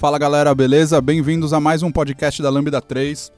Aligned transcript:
Fala 0.00 0.18
galera, 0.18 0.54
beleza? 0.54 0.98
Bem-vindos 0.98 1.52
a 1.52 1.60
mais 1.60 1.82
um 1.82 1.92
podcast 1.92 2.40
da 2.40 2.48
Lambda 2.48 2.80
3. 2.80 3.30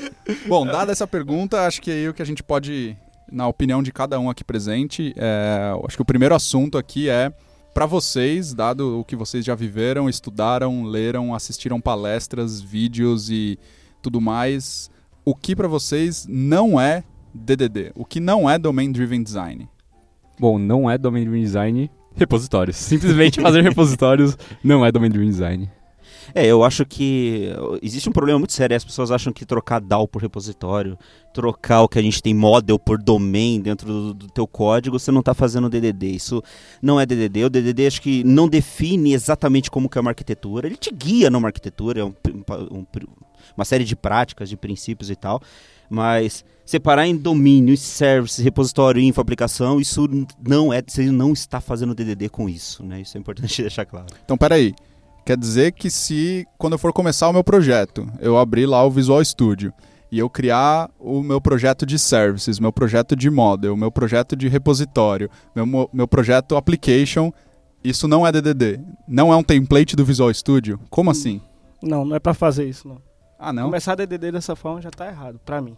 Bom, 0.46 0.66
dada 0.66 0.92
essa 0.92 1.06
pergunta, 1.06 1.66
acho 1.66 1.80
que 1.80 1.90
aí 1.90 2.08
o 2.08 2.14
que 2.14 2.22
a 2.22 2.26
gente 2.26 2.42
pode, 2.42 2.96
na 3.30 3.46
opinião 3.46 3.82
de 3.82 3.92
cada 3.92 4.18
um 4.18 4.28
aqui 4.28 4.44
presente, 4.44 5.14
é, 5.16 5.72
acho 5.86 5.96
que 5.96 6.02
o 6.02 6.06
primeiro 6.06 6.34
assunto 6.34 6.76
aqui 6.78 7.08
é 7.08 7.32
para 7.72 7.86
vocês, 7.86 8.54
dado 8.54 9.00
o 9.00 9.04
que 9.04 9.14
vocês 9.14 9.44
já 9.44 9.54
viveram, 9.54 10.08
estudaram, 10.08 10.84
leram, 10.84 11.34
assistiram 11.34 11.80
palestras, 11.80 12.60
vídeos 12.60 13.30
e 13.30 13.58
tudo 14.00 14.20
mais, 14.20 14.90
o 15.24 15.34
que 15.34 15.54
para 15.54 15.68
vocês 15.68 16.26
não 16.28 16.80
é 16.80 17.04
DDD? 17.34 17.92
O 17.94 18.04
que 18.04 18.18
não 18.18 18.48
é 18.48 18.58
Domain 18.58 18.90
Driven 18.90 19.22
Design? 19.22 19.68
Bom, 20.38 20.58
não 20.58 20.90
é 20.90 20.96
Domain 20.96 21.24
Driven 21.24 21.42
Design 21.42 21.90
repositórios. 22.16 22.76
Simplesmente 22.76 23.40
fazer 23.40 23.62
repositórios 23.62 24.36
não 24.64 24.84
é 24.84 24.90
Domain 24.90 25.10
Driven 25.10 25.28
Design. 25.28 25.70
É, 26.36 26.44
eu 26.44 26.62
acho 26.62 26.84
que 26.84 27.48
existe 27.80 28.10
um 28.10 28.12
problema 28.12 28.38
muito 28.38 28.52
sério. 28.52 28.76
As 28.76 28.84
pessoas 28.84 29.10
acham 29.10 29.32
que 29.32 29.46
trocar 29.46 29.80
DAO 29.80 30.06
por 30.06 30.20
repositório, 30.20 30.98
trocar 31.32 31.80
o 31.80 31.88
que 31.88 31.98
a 31.98 32.02
gente 32.02 32.22
tem 32.22 32.34
model 32.34 32.78
por 32.78 33.02
domain 33.02 33.58
dentro 33.58 33.86
do, 33.86 34.12
do 34.12 34.28
teu 34.28 34.46
código, 34.46 34.98
você 34.98 35.10
não 35.10 35.20
está 35.20 35.32
fazendo 35.32 35.70
DDD. 35.70 36.08
Isso 36.08 36.42
não 36.82 37.00
é 37.00 37.06
DDD. 37.06 37.44
O 37.44 37.48
DDD 37.48 37.86
acho 37.86 38.02
que 38.02 38.22
não 38.22 38.48
define 38.48 39.14
exatamente 39.14 39.70
como 39.70 39.88
que 39.88 39.96
é 39.96 40.00
uma 40.02 40.10
arquitetura. 40.10 40.66
Ele 40.66 40.76
te 40.76 40.92
guia 40.92 41.30
numa 41.30 41.48
arquitetura, 41.48 42.00
é 42.00 42.04
um, 42.04 42.14
um, 42.70 42.86
uma 43.56 43.64
série 43.64 43.84
de 43.84 43.96
práticas, 43.96 44.50
de 44.50 44.58
princípios 44.58 45.08
e 45.08 45.16
tal. 45.16 45.40
Mas 45.88 46.44
separar 46.66 47.06
em 47.06 47.16
domínio, 47.16 47.74
service, 47.78 48.42
repositório, 48.42 49.00
info, 49.00 49.22
aplicação, 49.22 49.80
isso 49.80 50.06
não 50.46 50.70
é, 50.70 50.82
você 50.86 51.10
não 51.10 51.32
está 51.32 51.62
fazendo 51.62 51.94
DDD 51.94 52.28
com 52.28 52.46
isso, 52.46 52.84
né? 52.84 53.00
Isso 53.00 53.16
é 53.16 53.20
importante 53.20 53.56
deixar 53.62 53.86
claro. 53.86 54.08
Então, 54.22 54.36
peraí. 54.36 54.74
Quer 55.26 55.36
dizer 55.36 55.72
que 55.72 55.90
se, 55.90 56.46
quando 56.56 56.74
eu 56.74 56.78
for 56.78 56.92
começar 56.92 57.28
o 57.28 57.32
meu 57.32 57.42
projeto, 57.42 58.08
eu 58.20 58.38
abrir 58.38 58.64
lá 58.64 58.84
o 58.84 58.90
Visual 58.92 59.24
Studio 59.24 59.72
e 60.08 60.20
eu 60.20 60.30
criar 60.30 60.88
o 61.00 61.20
meu 61.20 61.40
projeto 61.40 61.84
de 61.84 61.98
services, 61.98 62.60
meu 62.60 62.72
projeto 62.72 63.16
de 63.16 63.28
model, 63.28 63.76
meu 63.76 63.90
projeto 63.90 64.36
de 64.36 64.46
repositório, 64.46 65.28
meu, 65.52 65.90
meu 65.92 66.06
projeto 66.06 66.56
application, 66.56 67.32
isso 67.82 68.06
não 68.06 68.24
é 68.24 68.30
DDD. 68.30 68.78
Não 69.08 69.32
é 69.32 69.36
um 69.36 69.42
template 69.42 69.96
do 69.96 70.04
Visual 70.04 70.32
Studio? 70.32 70.78
Como 70.88 71.10
assim? 71.10 71.40
Não, 71.82 72.04
não 72.04 72.14
é 72.14 72.20
para 72.20 72.32
fazer 72.32 72.68
isso, 72.68 72.86
não. 72.86 73.02
Ah, 73.36 73.52
não? 73.52 73.64
Começar 73.64 73.96
DDD 73.96 74.30
dessa 74.30 74.54
forma 74.54 74.80
já 74.80 74.92
tá 74.92 75.08
errado, 75.08 75.40
para 75.44 75.60
mim. 75.60 75.76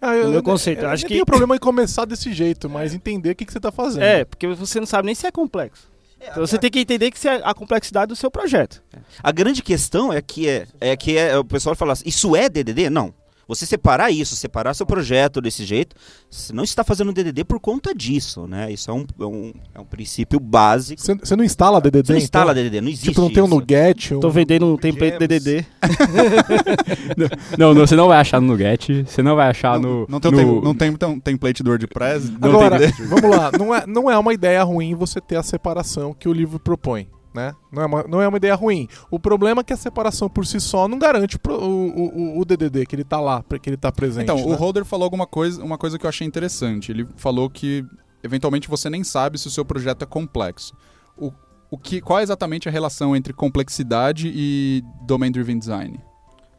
Ah, 0.00 0.14
eu, 0.14 0.24
no 0.24 0.30
meu 0.30 0.42
conceito. 0.42 0.78
Eu, 0.78 0.84
eu 0.84 0.90
acho 0.90 1.04
que 1.04 1.12
tem 1.12 1.24
problema 1.24 1.54
em 1.54 1.58
começar 1.58 2.06
desse 2.06 2.32
jeito, 2.32 2.70
mas 2.70 2.94
entender 2.94 3.32
o 3.32 3.34
que, 3.34 3.44
que 3.44 3.52
você 3.52 3.58
está 3.58 3.70
fazendo. 3.70 4.04
É, 4.04 4.24
porque 4.24 4.46
você 4.46 4.80
não 4.80 4.86
sabe 4.86 5.04
nem 5.04 5.14
se 5.14 5.26
é 5.26 5.30
complexo. 5.30 5.94
Então 6.30 6.46
você 6.46 6.58
tem 6.58 6.70
que 6.70 6.80
entender 6.80 7.10
que 7.10 7.28
é 7.28 7.40
a 7.42 7.54
complexidade 7.54 8.08
do 8.08 8.16
seu 8.16 8.30
projeto. 8.30 8.82
A 9.22 9.32
grande 9.32 9.62
questão 9.62 10.12
é 10.12 10.20
que 10.20 10.48
é, 10.48 10.66
é 10.80 10.96
que 10.96 11.16
é, 11.16 11.36
o 11.38 11.44
pessoal 11.44 11.74
fala 11.74 11.92
assim, 11.92 12.04
isso 12.06 12.34
é 12.36 12.48
DDD? 12.48 12.90
Não. 12.90 13.14
Você 13.48 13.64
separar 13.64 14.10
isso, 14.10 14.34
separar 14.34 14.74
seu 14.74 14.84
projeto 14.84 15.40
desse 15.40 15.64
jeito, 15.64 15.94
você 16.28 16.52
não 16.52 16.64
está 16.64 16.82
fazendo 16.82 17.12
DDD 17.12 17.44
por 17.44 17.60
conta 17.60 17.94
disso, 17.94 18.46
né? 18.48 18.72
Isso 18.72 18.90
é 18.90 18.94
um, 18.94 19.06
é 19.20 19.24
um, 19.24 19.52
é 19.74 19.80
um 19.80 19.84
princípio 19.84 20.40
básico. 20.40 21.00
Você, 21.00 21.14
você 21.14 21.36
não 21.36 21.44
instala 21.44 21.80
DDD? 21.80 22.06
Você 22.06 22.12
não 22.12 22.18
instala 22.18 22.52
então? 22.52 22.64
DDD, 22.64 22.80
não 22.80 22.88
existe 22.88 23.08
Tipo, 23.10 23.20
não 23.20 23.30
tem 23.30 23.42
um 23.42 23.46
isso. 23.46 23.54
Nuget? 23.54 24.14
Um... 24.14 24.20
Tô 24.20 24.30
vendendo 24.30 24.66
um 24.66 24.76
template 24.76 25.18
DDD. 25.18 25.64
não, 27.56 27.72
não, 27.72 27.86
você 27.86 27.94
não 27.94 28.08
vai 28.08 28.18
achar 28.18 28.40
no 28.40 28.48
Nuget, 28.48 29.04
você 29.04 29.22
não 29.22 29.36
vai 29.36 29.48
achar 29.48 29.78
não, 29.78 30.00
no... 30.00 30.06
Não 30.08 30.20
tem, 30.20 30.32
no... 30.32 30.60
não 30.60 30.74
tem 30.74 30.90
um 30.90 31.20
template 31.20 31.62
do 31.62 31.70
WordPress? 31.70 32.32
Não 32.40 32.48
Agora, 32.48 32.78
tem 32.80 33.06
vamos 33.06 33.30
lá, 33.30 33.52
não 33.56 33.74
é, 33.74 33.86
não 33.86 34.10
é 34.10 34.18
uma 34.18 34.34
ideia 34.34 34.62
ruim 34.64 34.96
você 34.96 35.20
ter 35.20 35.36
a 35.36 35.42
separação 35.42 36.12
que 36.12 36.28
o 36.28 36.32
livro 36.32 36.58
propõe. 36.58 37.06
Né? 37.36 37.54
Não, 37.70 37.82
é 37.82 37.86
uma, 37.86 38.02
não 38.04 38.22
é 38.22 38.26
uma 38.26 38.38
ideia 38.38 38.54
ruim. 38.54 38.88
O 39.10 39.20
problema 39.20 39.60
é 39.60 39.64
que 39.64 39.72
a 39.74 39.76
separação 39.76 40.26
por 40.26 40.46
si 40.46 40.58
só 40.58 40.88
não 40.88 40.98
garante 40.98 41.36
o, 41.36 41.52
o, 41.52 42.40
o, 42.40 42.44
DDD, 42.46 42.86
que 42.86 42.96
ele 42.96 43.04
tá 43.04 43.20
lá, 43.20 43.44
que 43.60 43.68
ele 43.68 43.76
tá 43.76 43.92
presente. 43.92 44.24
Então, 44.24 44.36
né? 44.36 44.42
o 44.42 44.54
Holder 44.54 44.86
falou 44.86 45.04
alguma 45.04 45.26
coisa, 45.26 45.62
uma 45.62 45.76
coisa 45.76 45.98
que 45.98 46.06
eu 46.06 46.08
achei 46.08 46.26
interessante. 46.26 46.90
Ele 46.90 47.06
falou 47.16 47.50
que, 47.50 47.84
eventualmente, 48.24 48.70
você 48.70 48.88
nem 48.88 49.04
sabe 49.04 49.38
se 49.38 49.46
o 49.48 49.50
seu 49.50 49.66
projeto 49.66 50.02
é 50.02 50.06
complexo. 50.06 50.74
O, 51.14 51.30
o 51.70 51.76
que, 51.76 52.00
qual 52.00 52.20
é 52.20 52.22
exatamente 52.22 52.70
a 52.70 52.72
relação 52.72 53.14
entre 53.14 53.34
complexidade 53.34 54.32
e 54.34 54.82
Domain 55.02 55.30
Driven 55.30 55.58
Design? 55.58 56.00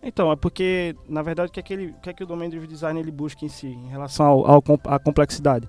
Então, 0.03 0.31
é 0.31 0.35
porque, 0.35 0.95
na 1.09 1.23
verdade, 1.23 1.49
o 1.49 1.51
que 1.51 1.59
é 1.59 1.63
que, 1.63 1.73
ele, 1.73 1.87
o, 1.87 2.01
que, 2.01 2.09
é 2.11 2.13
que 2.13 2.23
o 2.23 2.27
Domain 2.27 2.49
Driven 2.49 2.69
Design 2.69 2.99
ele 2.99 3.11
busca 3.11 3.43
em 3.43 3.49
si, 3.49 3.65
em 3.65 3.87
relação 3.87 4.27
ao, 4.27 4.51
ao, 4.51 4.63
à 4.85 4.99
complexidade? 4.99 5.67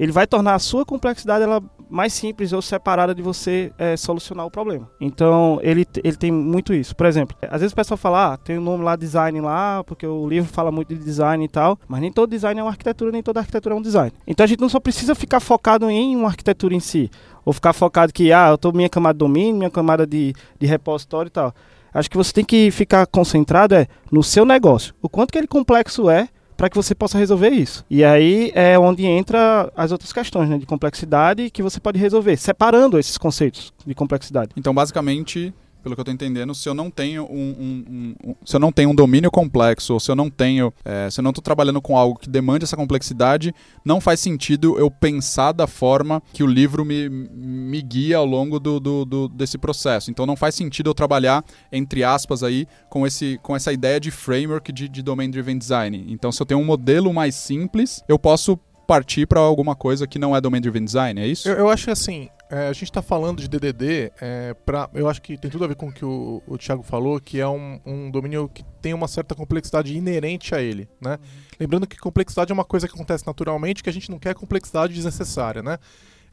Ele 0.00 0.12
vai 0.12 0.26
tornar 0.26 0.54
a 0.54 0.58
sua 0.58 0.82
complexidade 0.82 1.44
ela 1.44 1.62
mais 1.90 2.14
simples 2.14 2.54
ou 2.54 2.62
separada 2.62 3.14
de 3.14 3.20
você 3.20 3.70
é, 3.76 3.98
solucionar 3.98 4.46
o 4.46 4.50
problema. 4.50 4.88
Então, 4.98 5.58
ele, 5.62 5.86
ele 6.02 6.16
tem 6.16 6.32
muito 6.32 6.72
isso. 6.72 6.96
Por 6.96 7.04
exemplo, 7.04 7.36
às 7.42 7.60
vezes 7.60 7.74
o 7.74 7.76
pessoal 7.76 7.98
fala, 7.98 8.32
ah, 8.32 8.36
tem 8.38 8.56
o 8.56 8.62
um 8.62 8.64
nome 8.64 8.82
lá, 8.82 8.96
design 8.96 9.38
lá, 9.42 9.84
porque 9.84 10.06
o 10.06 10.26
livro 10.26 10.50
fala 10.50 10.72
muito 10.72 10.94
de 10.94 11.04
design 11.04 11.44
e 11.44 11.48
tal, 11.48 11.78
mas 11.86 12.00
nem 12.00 12.10
todo 12.10 12.30
design 12.30 12.58
é 12.58 12.62
uma 12.62 12.70
arquitetura, 12.70 13.12
nem 13.12 13.22
toda 13.22 13.40
arquitetura 13.40 13.74
é 13.74 13.78
um 13.78 13.82
design. 13.82 14.10
Então, 14.26 14.44
a 14.44 14.46
gente 14.46 14.60
não 14.60 14.70
só 14.70 14.80
precisa 14.80 15.14
ficar 15.14 15.38
focado 15.38 15.90
em 15.90 16.16
uma 16.16 16.28
arquitetura 16.28 16.74
em 16.74 16.80
si, 16.80 17.10
ou 17.44 17.52
ficar 17.52 17.74
focado 17.74 18.10
que, 18.10 18.32
ah, 18.32 18.48
eu 18.48 18.56
tô 18.56 18.72
minha 18.72 18.88
camada 18.88 19.12
de 19.12 19.18
domínio, 19.18 19.56
minha 19.56 19.70
camada 19.70 20.06
de, 20.06 20.32
de 20.58 20.66
repositório 20.66 21.28
e 21.28 21.32
tal. 21.32 21.52
Acho 21.92 22.08
que 22.08 22.16
você 22.16 22.32
tem 22.32 22.44
que 22.44 22.70
ficar 22.70 23.06
concentrado 23.06 23.74
é, 23.74 23.86
no 24.10 24.22
seu 24.22 24.46
negócio. 24.46 24.94
O 25.02 25.10
quanto 25.10 25.30
que 25.30 25.36
ele 25.36 25.46
complexo 25.46 26.08
é, 26.08 26.28
para 26.60 26.68
que 26.68 26.76
você 26.76 26.94
possa 26.94 27.16
resolver 27.16 27.48
isso. 27.48 27.82
E 27.88 28.04
aí 28.04 28.52
é 28.54 28.78
onde 28.78 29.06
entra 29.06 29.72
as 29.74 29.92
outras 29.92 30.12
questões 30.12 30.46
né, 30.46 30.58
de 30.58 30.66
complexidade 30.66 31.48
que 31.48 31.62
você 31.62 31.80
pode 31.80 31.98
resolver, 31.98 32.36
separando 32.36 32.98
esses 32.98 33.16
conceitos 33.16 33.72
de 33.86 33.94
complexidade. 33.94 34.50
Então, 34.54 34.74
basicamente, 34.74 35.54
pelo 35.82 35.94
que 35.94 36.00
eu 36.00 36.02
estou 36.02 36.14
entendendo, 36.14 36.54
se 36.54 36.68
eu 36.68 36.74
não 36.74 36.90
tenho 36.90 37.24
um, 37.24 37.50
um, 37.58 38.14
um, 38.24 38.34
se 38.44 38.54
eu 38.56 38.60
não 38.60 38.72
tenho 38.72 38.90
um 38.90 38.94
domínio 38.94 39.30
complexo, 39.30 39.94
ou 39.94 40.00
se 40.00 40.10
eu 40.10 40.16
não 40.16 40.30
tenho, 40.30 40.72
é, 40.84 41.08
se 41.10 41.20
eu 41.20 41.22
não 41.22 41.30
estou 41.30 41.42
trabalhando 41.42 41.80
com 41.80 41.96
algo 41.96 42.18
que 42.18 42.28
demande 42.28 42.64
essa 42.64 42.76
complexidade, 42.76 43.54
não 43.84 44.00
faz 44.00 44.20
sentido 44.20 44.78
eu 44.78 44.90
pensar 44.90 45.52
da 45.52 45.66
forma 45.66 46.22
que 46.32 46.42
o 46.42 46.46
livro 46.46 46.84
me, 46.84 47.08
me 47.08 47.82
guia 47.82 48.18
ao 48.18 48.26
longo 48.26 48.58
do, 48.58 48.78
do, 48.78 49.04
do, 49.04 49.28
desse 49.28 49.58
processo. 49.58 50.10
Então 50.10 50.26
não 50.26 50.36
faz 50.36 50.54
sentido 50.54 50.90
eu 50.90 50.94
trabalhar, 50.94 51.44
entre 51.72 52.04
aspas, 52.04 52.42
aí, 52.42 52.66
com, 52.88 53.06
esse, 53.06 53.38
com 53.42 53.56
essa 53.56 53.72
ideia 53.72 53.98
de 53.98 54.10
framework 54.10 54.72
de, 54.72 54.88
de 54.88 55.02
domain 55.02 55.30
driven 55.30 55.58
design. 55.58 56.06
Então, 56.08 56.30
se 56.30 56.42
eu 56.42 56.46
tenho 56.46 56.60
um 56.60 56.64
modelo 56.64 57.12
mais 57.12 57.34
simples, 57.34 58.02
eu 58.08 58.18
posso 58.18 58.58
partir 58.86 59.26
para 59.26 59.38
alguma 59.40 59.76
coisa 59.76 60.06
que 60.06 60.18
não 60.18 60.34
é 60.34 60.40
domain 60.40 60.60
driven 60.60 60.84
design, 60.84 61.20
é 61.20 61.26
isso? 61.26 61.48
Eu, 61.48 61.58
eu 61.58 61.68
acho 61.68 61.90
assim, 61.90 62.28
é, 62.50 62.66
a 62.66 62.72
gente 62.72 62.84
está 62.84 63.00
falando 63.00 63.40
de 63.40 63.48
DDD, 63.48 64.10
é, 64.20 64.54
pra, 64.66 64.90
eu 64.92 65.08
acho 65.08 65.22
que 65.22 65.38
tem 65.38 65.48
tudo 65.48 65.64
a 65.64 65.68
ver 65.68 65.76
com 65.76 65.86
o 65.86 65.92
que 65.92 66.04
o, 66.04 66.42
o 66.48 66.58
Thiago 66.58 66.82
falou, 66.82 67.20
que 67.20 67.38
é 67.38 67.46
um, 67.46 67.80
um, 67.86 68.10
domínio 68.10 68.48
que 68.48 68.64
tem 68.82 68.92
uma 68.92 69.06
certa 69.06 69.36
complexidade 69.36 69.96
inerente 69.96 70.52
a 70.52 70.60
ele. 70.60 70.88
Né? 71.00 71.12
Uhum. 71.12 71.18
Lembrando 71.60 71.86
que 71.86 71.96
complexidade 71.96 72.50
é 72.50 72.54
uma 72.54 72.64
coisa 72.64 72.88
que 72.88 72.94
acontece 72.94 73.24
naturalmente, 73.24 73.84
que 73.84 73.88
a 73.88 73.92
gente 73.92 74.10
não 74.10 74.18
quer 74.18 74.34
complexidade 74.34 74.92
desnecessária. 74.92 75.62
Né? 75.62 75.78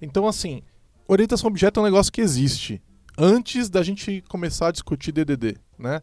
Então, 0.02 0.28
assim, 0.28 0.64
orientação 1.08 1.50
a 1.50 1.52
objeto 1.52 1.80
é 1.80 1.84
um 1.84 1.86
negócio 1.86 2.12
que 2.12 2.22
existe 2.22 2.81
antes 3.16 3.69
da 3.69 3.84
gente 3.84 4.24
começar 4.28 4.69
a 4.69 4.72
discutir 4.72 5.12
DDD. 5.12 5.56
Né? 5.78 6.02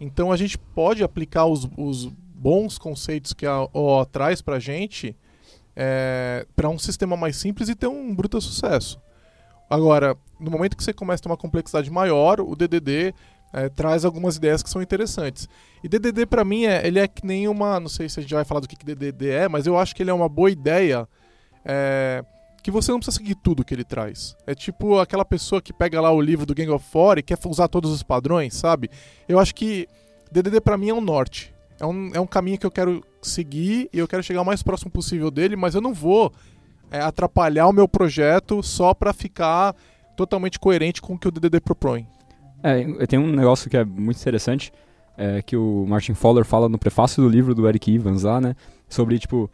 Então, 0.00 0.32
a 0.32 0.36
gente 0.36 0.58
pode 0.58 1.04
aplicar 1.04 1.46
os, 1.46 1.68
os 1.76 2.06
bons 2.06 2.78
conceitos 2.78 3.32
que 3.32 3.46
a 3.46 3.68
OO 3.72 4.04
traz 4.06 4.42
para 4.42 4.56
a 4.56 4.60
gente 4.60 5.16
é, 5.76 6.48
para 6.56 6.68
um 6.68 6.80
sistema 6.80 7.16
mais 7.16 7.36
simples 7.36 7.68
e 7.68 7.76
ter 7.76 7.86
um 7.86 8.12
bruto 8.12 8.40
sucesso. 8.40 9.00
Agora, 9.72 10.14
no 10.38 10.50
momento 10.50 10.76
que 10.76 10.84
você 10.84 10.92
começa 10.92 11.22
a 11.22 11.22
ter 11.22 11.28
uma 11.30 11.36
complexidade 11.36 11.90
maior, 11.90 12.42
o 12.42 12.54
DDD 12.54 13.14
é, 13.54 13.70
traz 13.70 14.04
algumas 14.04 14.36
ideias 14.36 14.62
que 14.62 14.68
são 14.68 14.82
interessantes. 14.82 15.48
E 15.82 15.88
DDD 15.88 16.26
para 16.26 16.44
mim 16.44 16.66
é, 16.66 16.86
ele 16.86 16.98
é 16.98 17.08
que 17.08 17.26
nem 17.26 17.48
uma, 17.48 17.80
não 17.80 17.88
sei 17.88 18.06
se 18.06 18.20
a 18.20 18.22
gente 18.22 18.34
vai 18.34 18.44
falar 18.44 18.60
do 18.60 18.68
que, 18.68 18.76
que 18.76 18.84
DDD 18.84 19.30
é, 19.30 19.48
mas 19.48 19.66
eu 19.66 19.78
acho 19.78 19.96
que 19.96 20.02
ele 20.02 20.10
é 20.10 20.12
uma 20.12 20.28
boa 20.28 20.50
ideia. 20.50 21.08
É, 21.64 22.22
que 22.62 22.70
você 22.70 22.92
não 22.92 22.98
precisa 22.98 23.16
seguir 23.16 23.34
tudo 23.34 23.64
que 23.64 23.72
ele 23.72 23.82
traz. 23.82 24.36
É 24.46 24.54
tipo 24.54 24.98
aquela 25.00 25.24
pessoa 25.24 25.62
que 25.62 25.72
pega 25.72 26.02
lá 26.02 26.12
o 26.12 26.20
livro 26.20 26.44
do 26.44 26.54
Gang 26.54 26.70
of 26.70 26.84
Four 26.90 27.16
e 27.16 27.22
quer 27.22 27.38
usar 27.46 27.66
todos 27.66 27.90
os 27.90 28.02
padrões, 28.02 28.52
sabe? 28.54 28.90
Eu 29.26 29.38
acho 29.38 29.54
que 29.54 29.88
DDD 30.30 30.60
para 30.60 30.76
mim 30.76 30.90
é 30.90 30.94
um 30.94 31.00
norte. 31.00 31.50
É 31.80 31.86
um, 31.86 32.10
é 32.12 32.20
um 32.20 32.26
caminho 32.26 32.58
que 32.58 32.66
eu 32.66 32.70
quero 32.70 33.02
seguir 33.22 33.88
e 33.90 33.98
eu 33.98 34.06
quero 34.06 34.22
chegar 34.22 34.42
o 34.42 34.44
mais 34.44 34.62
próximo 34.62 34.90
possível 34.90 35.30
dele, 35.30 35.56
mas 35.56 35.74
eu 35.74 35.80
não 35.80 35.94
vou 35.94 36.30
é, 36.92 37.00
atrapalhar 37.00 37.66
o 37.66 37.72
meu 37.72 37.88
projeto 37.88 38.62
só 38.62 38.92
para 38.92 39.12
ficar 39.12 39.74
totalmente 40.16 40.58
coerente 40.58 41.00
com 41.00 41.14
o 41.14 41.18
que 41.18 41.26
o 41.26 41.30
DDD 41.30 41.60
propõe. 41.60 42.06
É, 42.62 43.06
tem 43.06 43.18
um 43.18 43.32
negócio 43.32 43.68
que 43.68 43.76
é 43.76 43.84
muito 43.84 44.20
interessante, 44.20 44.72
é, 45.16 45.42
que 45.42 45.56
o 45.56 45.84
Martin 45.88 46.14
Fowler 46.14 46.44
fala 46.44 46.68
no 46.68 46.78
prefácio 46.78 47.22
do 47.22 47.28
livro 47.28 47.54
do 47.54 47.66
Eric 47.66 47.92
Evans 47.92 48.22
lá, 48.22 48.40
né? 48.40 48.54
Sobre, 48.88 49.18
tipo, 49.18 49.50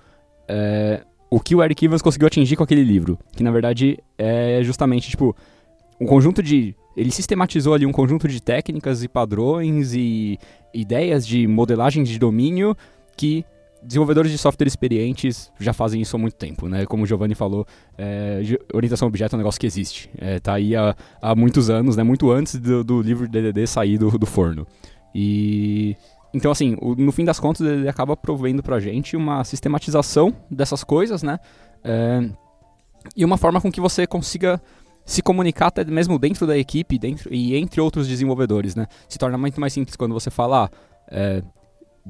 é, 0.49 1.03
o 1.31 1.41
que 1.41 1.55
o 1.55 1.63
Eric 1.63 1.85
Evans 1.85 2.03
conseguiu 2.03 2.27
atingir 2.27 2.57
com 2.57 2.65
aquele 2.65 2.83
livro. 2.83 3.19
Que, 3.35 3.43
na 3.43 3.51
verdade, 3.51 3.99
é 4.19 4.61
justamente, 4.63 5.09
tipo, 5.09 5.35
um 6.01 6.07
conjunto 6.07 6.43
de... 6.43 6.75
Ele 6.97 7.11
sistematizou 7.13 7.75
ali 7.75 7.87
um 7.87 7.93
conjunto 7.93 8.27
de 8.27 8.43
técnicas 8.43 9.05
e 9.05 9.09
padrões 9.09 9.95
e 9.95 10.37
ideias 10.75 11.25
de 11.25 11.47
modelagem 11.47 12.03
de 12.03 12.19
domínio 12.19 12.77
que 13.17 13.45
desenvolvedores 13.83 14.31
de 14.31 14.39
software 14.39 14.67
experientes 14.67 15.53
já 15.59 15.73
fazem 15.73 16.01
isso 16.01 16.17
há 16.17 16.19
muito 16.19 16.37
tempo, 16.37 16.69
né? 16.69 16.87
Como 16.87 17.03
o 17.03 17.07
Giovanni 17.07 17.35
falou, 17.35 17.67
é, 17.97 18.41
orientação 18.73 19.07
a 19.07 19.09
objeto 19.09 19.35
é 19.35 19.37
um 19.37 19.39
negócio 19.39 19.61
que 19.61 19.67
existe. 19.67 20.11
É, 20.19 20.39
tá 20.39 20.55
aí 20.55 20.75
há, 20.75 20.95
há 21.21 21.35
muitos 21.35 21.71
anos, 21.71 21.97
né? 21.97 22.03
Muito 22.03 22.31
antes 22.31 22.57
do, 22.57 22.83
do 22.83 23.01
livro 23.01 23.29
de 23.29 23.41
DDD 23.41 23.67
sair 23.67 23.99
do, 23.99 24.19
do 24.19 24.27
forno. 24.27 24.67
E... 25.15 25.97
Então, 26.35 26.51
assim, 26.51 26.77
o, 26.81 26.95
no 26.95 27.11
fim 27.11 27.25
das 27.25 27.41
contas, 27.41 27.67
ele 27.67 27.89
acaba 27.89 28.17
provendo 28.17 28.63
pra 28.63 28.79
gente 28.79 29.17
uma 29.17 29.43
sistematização 29.45 30.35
dessas 30.51 30.85
coisas, 30.85 31.23
né? 31.23 31.39
É, 31.83 32.29
e 33.17 33.25
uma 33.25 33.39
forma 33.39 33.61
com 33.61 33.71
que 33.73 33.81
você 33.81 34.07
consiga 34.07 34.61
se 35.05 35.23
comunicar 35.23 35.69
até 35.69 35.85
mesmo 35.85 36.19
dentro 36.19 36.47
da 36.47 36.59
equipe 36.59 36.99
dentro, 36.99 37.33
e 37.33 37.57
entre 37.57 37.81
outros 37.81 38.07
desenvolvedores, 38.07 38.75
né? 38.75 38.87
Se 39.09 39.19
torna 39.19 39.39
muito 39.39 39.59
mais 39.59 39.73
simples 39.73 39.97
quando 39.97 40.13
você 40.13 40.31
fala, 40.31 40.67
ah, 40.67 40.71
é, 41.11 41.43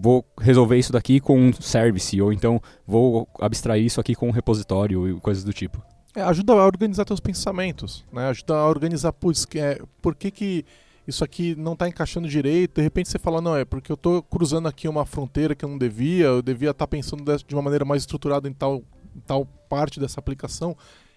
vou 0.01 0.25
resolver 0.41 0.79
isso 0.79 0.93
daqui 0.93 1.21
com 1.21 1.39
um 1.39 1.53
service, 1.53 2.21
ou 2.21 2.33
então 2.33 2.61
vou 2.87 3.29
abstrair 3.41 3.85
isso 3.85 4.01
aqui 4.01 4.15
com 4.15 4.29
um 4.29 4.33
repositório 4.33 5.09
e 5.09 5.21
coisas 5.21 5.45
do 5.45 5.53
tipo. 5.53 5.83
É, 6.15 6.23
ajuda 6.23 6.53
a 6.53 6.67
organizar 6.67 7.05
teus 7.05 7.21
pensamentos, 7.21 8.05
né? 8.13 8.29
Ajuda 8.29 8.57
a 8.57 8.67
organizar, 8.67 9.13
putz, 9.13 9.47
é, 9.55 9.81
por 10.01 10.15
que 10.15 10.31
que 10.31 10.65
isso 11.07 11.25
aqui 11.25 11.55
não 11.57 11.73
está 11.73 11.89
encaixando 11.89 12.29
direito, 12.29 12.77
de 12.77 12.83
repente 12.83 13.09
você 13.09 13.19
fala, 13.19 13.41
não, 13.41 13.57
é 13.57 13.65
porque 13.65 13.91
eu 13.91 13.95
estou 13.95 14.23
cruzando 14.23 14.69
aqui 14.69 14.87
uma 14.87 15.07
fronteira 15.07 15.55
que 15.55 15.65
eu 15.65 15.69
não 15.69 15.79
devia, 15.79 16.27
eu 16.27 16.43
devia 16.43 16.71
estar 16.71 16.87
tá 16.87 16.89
pensando 16.89 17.25
de 17.25 17.55
uma 17.55 17.63
maneira 17.63 17.85
mais 17.85 18.03
estruturada 18.03 18.47
em 18.47 18.53
tal, 18.53 18.83
em 19.17 19.21
tal 19.27 19.47
parte 19.69 19.99
dessa 19.99 20.21
aplicação. 20.21 20.77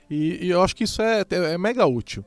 E, 0.09 0.45
e, 0.45 0.49
eu 0.49 0.61
acho 0.61 0.75
que 0.75 0.85
isso 0.85 1.01
é, 1.01 1.21
é, 1.29 1.53
é 1.53 1.57
mega 1.57 1.85
útil. 1.85 2.23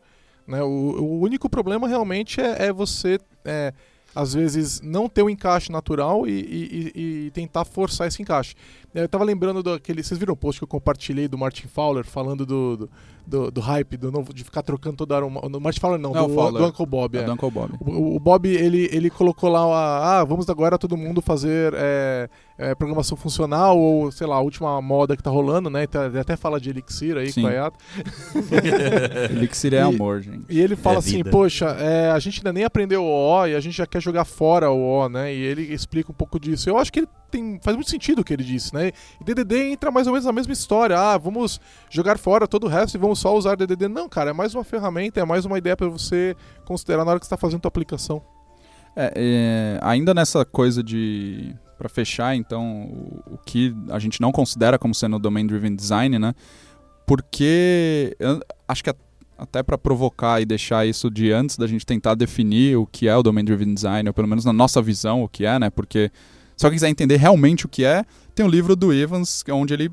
Né? 0.46 0.62
O, 0.62 0.68
o, 0.68 1.20
único 1.20 1.48
problema 1.48 1.88
realmente 1.88 2.40
é, 2.40 2.66
é 2.66 2.72
você 2.72 3.18
é, 3.44 3.72
às 4.14 4.34
vezes 4.34 4.80
não 4.80 5.08
ter 5.08 5.22
o 5.22 5.26
um 5.26 5.30
encaixe 5.30 5.72
natural 5.72 6.26
e, 6.26 6.32
e, 6.32 6.92
e, 7.26 7.30
tentar 7.32 7.64
forçar 7.64 8.06
esse 8.06 8.22
encaixe. 8.22 8.54
Eu 8.94 9.06
estava 9.06 9.24
lembrando 9.24 9.60
daquele. 9.60 10.04
Vocês 10.04 10.18
viram 10.18 10.34
o 10.34 10.36
post 10.36 10.60
que 10.60 10.64
eu 10.64 10.68
compartilhei 10.68 11.26
do 11.26 11.36
Martin 11.36 11.66
Fowler 11.66 12.04
falando 12.04 12.46
do, 12.46 12.76
do, 12.76 12.90
do, 13.26 13.50
do 13.50 13.60
hype, 13.60 13.96
do 13.96 14.12
novo, 14.12 14.32
de 14.32 14.44
ficar 14.44 14.62
trocando 14.62 14.96
toda 14.96 15.16
hora. 15.16 15.26
Uma, 15.26 15.40
Martin 15.58 15.80
Fowler 15.80 15.98
não, 15.98 16.12
não 16.12 16.28
do, 16.28 16.34
Fowler. 16.34 16.62
do 16.62 16.68
Uncle 16.68 16.86
Bob. 16.86 17.18
É, 17.18 17.20
é. 17.22 17.24
do 17.24 17.32
Uncle 17.32 17.50
Bob. 17.50 17.72
O, 17.80 18.14
o, 18.14 18.20
Bob, 18.20 18.48
ele, 18.48 18.88
ele 18.92 19.10
colocou 19.10 19.50
lá, 19.50 20.20
ah, 20.20 20.24
vamos 20.24 20.48
agora 20.48 20.78
todo 20.78 20.96
mundo 20.96 21.20
fazer 21.20 21.74
é, 21.76 22.28
é, 22.56 22.74
programação 22.76 23.16
funcional 23.16 23.76
ou, 23.76 24.12
sei 24.12 24.28
lá, 24.28 24.36
a 24.36 24.40
última 24.40 24.80
moda 24.80 25.16
que 25.16 25.22
tá 25.24 25.30
rolando, 25.30 25.68
né? 25.68 25.82
Então, 25.82 26.04
ele 26.04 26.20
até 26.20 26.36
fala 26.36 26.60
de 26.60 26.70
Elixir 26.70 27.16
aí, 27.16 27.32
Sim. 27.32 27.46
Elixir 29.30 29.74
é 29.74 29.80
amor, 29.80 30.20
gente. 30.22 30.44
E 30.48 30.60
ele 30.60 30.76
fala 30.76 30.96
É 30.96 30.98
assim, 31.00 31.24
poxa, 31.24 31.66
é, 31.80 32.12
a 32.12 32.18
gente 32.20 32.38
ainda 32.38 32.52
nem 32.52 32.62
aprendeu 32.62 33.02
o 33.02 33.06
O 33.06 33.46
e 33.48 33.56
a 33.56 33.60
gente 33.60 33.76
já 33.76 33.88
quer 33.88 34.00
jogar 34.00 34.24
fora 34.24 34.70
o 34.70 34.80
O, 34.80 35.08
né? 35.08 35.34
E 35.34 35.38
ele 35.38 35.62
explica 35.62 36.12
um 36.12 36.14
pouco 36.14 36.38
disso. 36.38 36.70
Eu 36.70 36.78
acho 36.78 36.92
que 36.92 37.00
ele 37.00 37.08
tem, 37.34 37.58
faz 37.60 37.76
muito 37.76 37.90
sentido 37.90 38.20
o 38.20 38.24
que 38.24 38.32
ele 38.32 38.44
disse, 38.44 38.72
né? 38.72 38.92
E 39.20 39.24
DDD 39.24 39.72
entra 39.72 39.90
mais 39.90 40.06
ou 40.06 40.12
menos 40.12 40.24
na 40.24 40.32
mesma 40.32 40.52
história. 40.52 40.96
Ah, 40.96 41.18
vamos 41.18 41.60
jogar 41.90 42.16
fora 42.16 42.46
todo 42.46 42.64
o 42.64 42.68
resto 42.68 42.94
e 42.94 42.98
vamos 42.98 43.18
só 43.18 43.36
usar 43.36 43.56
DDD. 43.56 43.88
Não, 43.88 44.08
cara, 44.08 44.30
é 44.30 44.32
mais 44.32 44.54
uma 44.54 44.62
ferramenta, 44.62 45.20
é 45.20 45.24
mais 45.24 45.44
uma 45.44 45.58
ideia 45.58 45.76
para 45.76 45.88
você 45.88 46.36
considerar 46.64 47.04
na 47.04 47.10
hora 47.10 47.20
que 47.20 47.26
está 47.26 47.36
fazendo 47.36 47.64
a 47.64 47.68
aplicação. 47.68 48.22
É, 48.96 49.12
é, 49.16 49.80
ainda 49.82 50.14
nessa 50.14 50.44
coisa 50.44 50.82
de. 50.82 51.54
Para 51.76 51.88
fechar, 51.88 52.36
então, 52.36 52.84
o, 52.84 53.34
o, 53.34 53.38
que 53.44 53.74
a 53.90 53.98
gente 53.98 54.20
não 54.20 54.30
considera 54.30 54.78
como 54.78 54.94
sendo 54.94 55.18
Domain 55.18 55.44
Driven 55.44 55.74
Design, 55.74 56.18
né? 56.18 56.32
Porque. 57.04 58.16
Acho 58.68 58.84
que 58.84 58.90
a, 58.90 58.94
até 59.36 59.60
para 59.60 59.76
provocar 59.76 60.40
e 60.40 60.44
deixar 60.46 60.86
isso 60.86 61.10
de 61.10 61.32
antes 61.32 61.56
da 61.56 61.66
gente 61.66 61.84
tentar 61.84 62.14
definir 62.14 62.76
o 62.76 62.86
que 62.86 63.08
é 63.08 63.16
o 63.16 63.22
Domain 63.24 63.44
Driven 63.44 63.74
Design, 63.74 64.08
ou 64.08 64.14
pelo 64.14 64.28
menos 64.28 64.44
na 64.44 64.52
nossa 64.52 64.80
visão 64.80 65.24
o 65.24 65.28
que 65.28 65.44
é, 65.44 65.58
né? 65.58 65.68
Porque 65.68 66.12
se 66.56 66.64
alguém 66.64 66.76
quiser 66.76 66.88
entender 66.88 67.16
realmente 67.16 67.66
o 67.66 67.68
que 67.68 67.84
é, 67.84 68.04
tem 68.34 68.44
um 68.44 68.48
livro 68.48 68.74
do 68.76 68.92
Evans, 68.92 69.42
onde 69.50 69.74
ele 69.74 69.90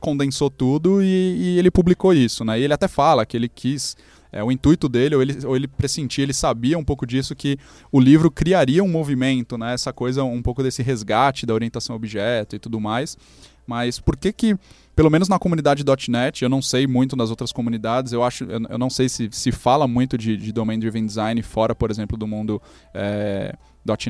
condensou 0.00 0.50
tudo 0.50 1.02
e, 1.02 1.06
e 1.06 1.58
ele 1.58 1.70
publicou 1.70 2.12
isso, 2.12 2.44
né? 2.44 2.60
E 2.60 2.62
ele 2.62 2.74
até 2.74 2.86
fala 2.86 3.24
que 3.24 3.36
ele 3.36 3.48
quis 3.48 3.96
é, 4.34 4.42
o 4.42 4.50
intuito 4.50 4.88
dele, 4.88 5.14
ou 5.14 5.22
ele, 5.22 5.46
ou 5.46 5.54
ele 5.54 5.68
pressentia, 5.68 6.24
ele 6.24 6.34
sabia 6.34 6.76
um 6.76 6.84
pouco 6.84 7.06
disso, 7.06 7.36
que 7.36 7.56
o 7.92 8.00
livro 8.00 8.30
criaria 8.32 8.82
um 8.82 8.88
movimento, 8.88 9.56
né? 9.56 9.72
essa 9.72 9.92
coisa, 9.92 10.24
um 10.24 10.42
pouco 10.42 10.60
desse 10.60 10.82
resgate 10.82 11.46
da 11.46 11.54
orientação 11.54 11.94
objeto 11.94 12.56
e 12.56 12.58
tudo 12.58 12.80
mais. 12.80 13.16
Mas 13.64 14.00
por 14.00 14.16
que 14.16 14.32
que, 14.32 14.56
pelo 14.94 15.10
menos 15.10 15.28
na 15.28 15.38
comunidade 15.38 15.84
.NET, 16.08 16.42
eu 16.42 16.48
não 16.48 16.62
sei 16.62 16.86
muito 16.86 17.16
nas 17.16 17.30
outras 17.30 17.52
comunidades, 17.52 18.12
eu 18.12 18.22
acho, 18.22 18.44
eu, 18.44 18.60
eu 18.68 18.78
não 18.78 18.88
sei 18.90 19.08
se 19.08 19.28
se 19.32 19.52
fala 19.52 19.86
muito 19.88 20.16
de, 20.16 20.36
de 20.36 20.52
Domain 20.52 20.78
Driven 20.78 21.06
Design 21.06 21.42
fora, 21.42 21.74
por 21.74 21.90
exemplo, 21.90 22.16
do 22.16 22.26
mundo 22.26 22.60
é, 22.92 23.54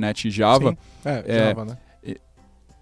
.NET 0.00 0.28
e 0.28 0.30
Java. 0.30 0.70
Sim. 0.70 0.76
É, 1.04 1.24
É, 1.26 1.48
Java, 1.48 1.64
né? 1.64 1.78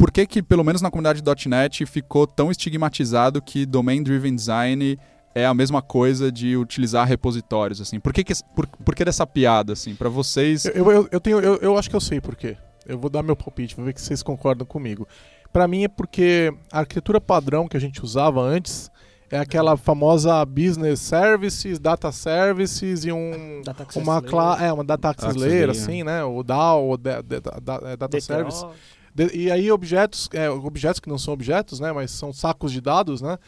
Por 0.02 0.10
que 0.10 0.26
que, 0.26 0.42
pelo 0.42 0.64
menos 0.64 0.82
na 0.82 0.90
comunidade 0.90 1.22
.NET, 1.48 1.86
ficou 1.86 2.26
tão 2.26 2.50
estigmatizado 2.50 3.40
que 3.40 3.64
Domain 3.64 4.02
Driven 4.02 4.34
Design 4.34 4.98
é 5.32 5.46
a 5.46 5.54
mesma 5.54 5.80
coisa 5.80 6.32
de 6.32 6.56
utilizar 6.56 7.06
repositórios, 7.06 7.80
assim? 7.80 8.00
Por 8.00 8.12
que, 8.12 8.24
que 8.24 8.32
por, 8.52 8.66
por 8.66 8.96
que 8.96 9.04
dessa 9.04 9.24
piada, 9.24 9.74
assim? 9.74 9.94
Para 9.94 10.08
vocês... 10.08 10.64
Eu, 10.64 10.90
eu, 10.90 11.08
eu, 11.12 11.20
tenho, 11.20 11.38
eu, 11.38 11.54
eu 11.58 11.78
acho 11.78 11.88
que 11.88 11.94
eu 11.94 12.00
sei 12.00 12.20
por 12.20 12.34
quê. 12.34 12.56
Eu 12.84 12.98
vou 12.98 13.08
dar 13.08 13.22
meu 13.22 13.36
palpite, 13.36 13.76
vou 13.76 13.84
ver 13.84 13.94
se 13.96 14.06
vocês 14.06 14.24
concordam 14.24 14.66
comigo. 14.66 15.06
Para 15.52 15.68
mim 15.68 15.84
é 15.84 15.88
porque 15.88 16.52
a 16.72 16.80
arquitetura 16.80 17.20
padrão 17.20 17.68
que 17.68 17.76
a 17.76 17.80
gente 17.80 18.02
usava 18.02 18.40
antes 18.40 18.90
é 19.30 19.38
aquela 19.38 19.76
famosa 19.76 20.44
business 20.44 21.00
services, 21.00 21.78
data 21.78 22.10
services 22.12 23.04
e 23.04 23.12
um 23.12 23.62
Data 23.64 23.86
uma 23.96 24.20
cla 24.22 24.58
é 24.62 24.72
uma 24.72 24.84
data 24.84 25.08
access 25.10 25.30
Access 25.30 25.44
layer 25.48 25.68
layer. 25.68 25.70
assim, 25.82 26.02
né? 26.02 26.22
O 26.24 26.42
DAO, 26.42 26.90
o 26.92 26.96
da- 26.96 27.22
da- 27.22 27.38
da- 27.40 27.80
é 27.90 27.96
data 27.96 28.08
DTO, 28.08 28.20
service. 28.20 28.66
De- 29.14 29.30
e 29.36 29.50
aí 29.50 29.70
objetos, 29.70 30.28
é, 30.32 30.48
objetos 30.50 31.00
que 31.00 31.08
não 31.08 31.18
são 31.18 31.34
objetos, 31.34 31.80
né, 31.80 31.92
mas 31.92 32.10
são 32.10 32.32
sacos 32.32 32.72
de 32.72 32.80
dados, 32.80 33.20
né, 33.20 33.38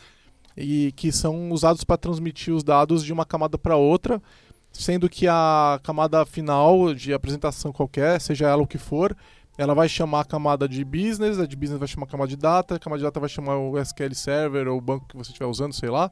e 0.56 0.92
que 0.92 1.10
são 1.10 1.50
usados 1.50 1.84
para 1.84 1.96
transmitir 1.96 2.52
os 2.54 2.62
dados 2.62 3.02
de 3.02 3.12
uma 3.12 3.24
camada 3.24 3.56
para 3.58 3.74
outra, 3.76 4.20
sendo 4.72 5.08
que 5.08 5.26
a 5.26 5.80
camada 5.82 6.24
final 6.26 6.92
de 6.94 7.14
apresentação 7.14 7.72
qualquer, 7.72 8.20
seja 8.20 8.46
ela 8.48 8.62
o 8.62 8.66
que 8.66 8.76
for, 8.78 9.16
ela 9.56 9.74
vai 9.74 9.88
chamar 9.88 10.20
a 10.20 10.24
camada 10.24 10.68
de 10.68 10.84
business, 10.84 11.38
a 11.38 11.46
de 11.46 11.54
business 11.56 11.78
vai 11.78 11.88
chamar 11.88 12.06
a 12.06 12.10
camada 12.10 12.28
de 12.28 12.36
data, 12.36 12.74
a 12.74 12.78
camada 12.78 12.98
de 12.98 13.04
data 13.04 13.20
vai 13.20 13.28
chamar 13.28 13.56
o 13.56 13.78
SQL 13.78 14.14
Server 14.14 14.68
ou 14.68 14.78
o 14.78 14.80
banco 14.80 15.06
que 15.06 15.16
você 15.16 15.30
estiver 15.30 15.46
usando, 15.46 15.72
sei 15.72 15.90
lá. 15.90 16.10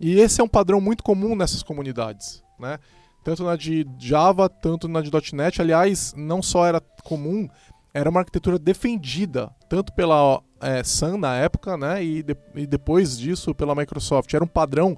E 0.00 0.18
esse 0.18 0.40
é 0.40 0.44
um 0.44 0.48
padrão 0.48 0.80
muito 0.80 1.02
comum 1.02 1.34
nessas 1.36 1.62
comunidades, 1.62 2.42
né? 2.58 2.78
Tanto 3.22 3.44
na 3.44 3.54
de 3.54 3.86
Java, 3.98 4.48
tanto 4.48 4.88
na 4.88 5.02
de 5.02 5.10
.NET. 5.34 5.60
Aliás, 5.60 6.14
não 6.16 6.42
só 6.42 6.64
era 6.66 6.80
comum, 7.04 7.48
era 7.92 8.08
uma 8.08 8.20
arquitetura 8.20 8.58
defendida, 8.58 9.50
tanto 9.68 9.92
pela 9.92 10.40
é, 10.60 10.82
Sun 10.82 11.18
na 11.18 11.36
época, 11.36 11.76
né? 11.76 12.02
E, 12.02 12.22
de- 12.22 12.36
e 12.54 12.66
depois 12.66 13.18
disso 13.18 13.54
pela 13.54 13.74
Microsoft. 13.74 14.32
Era 14.32 14.44
um 14.44 14.48
padrão 14.48 14.96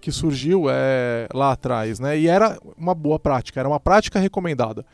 que 0.00 0.12
surgiu 0.12 0.66
é, 0.68 1.26
lá 1.32 1.52
atrás, 1.52 1.98
né? 1.98 2.16
E 2.18 2.28
era 2.28 2.58
uma 2.76 2.94
boa 2.94 3.18
prática, 3.18 3.58
era 3.58 3.68
uma 3.68 3.80
prática 3.80 4.20
recomendada. 4.20 4.84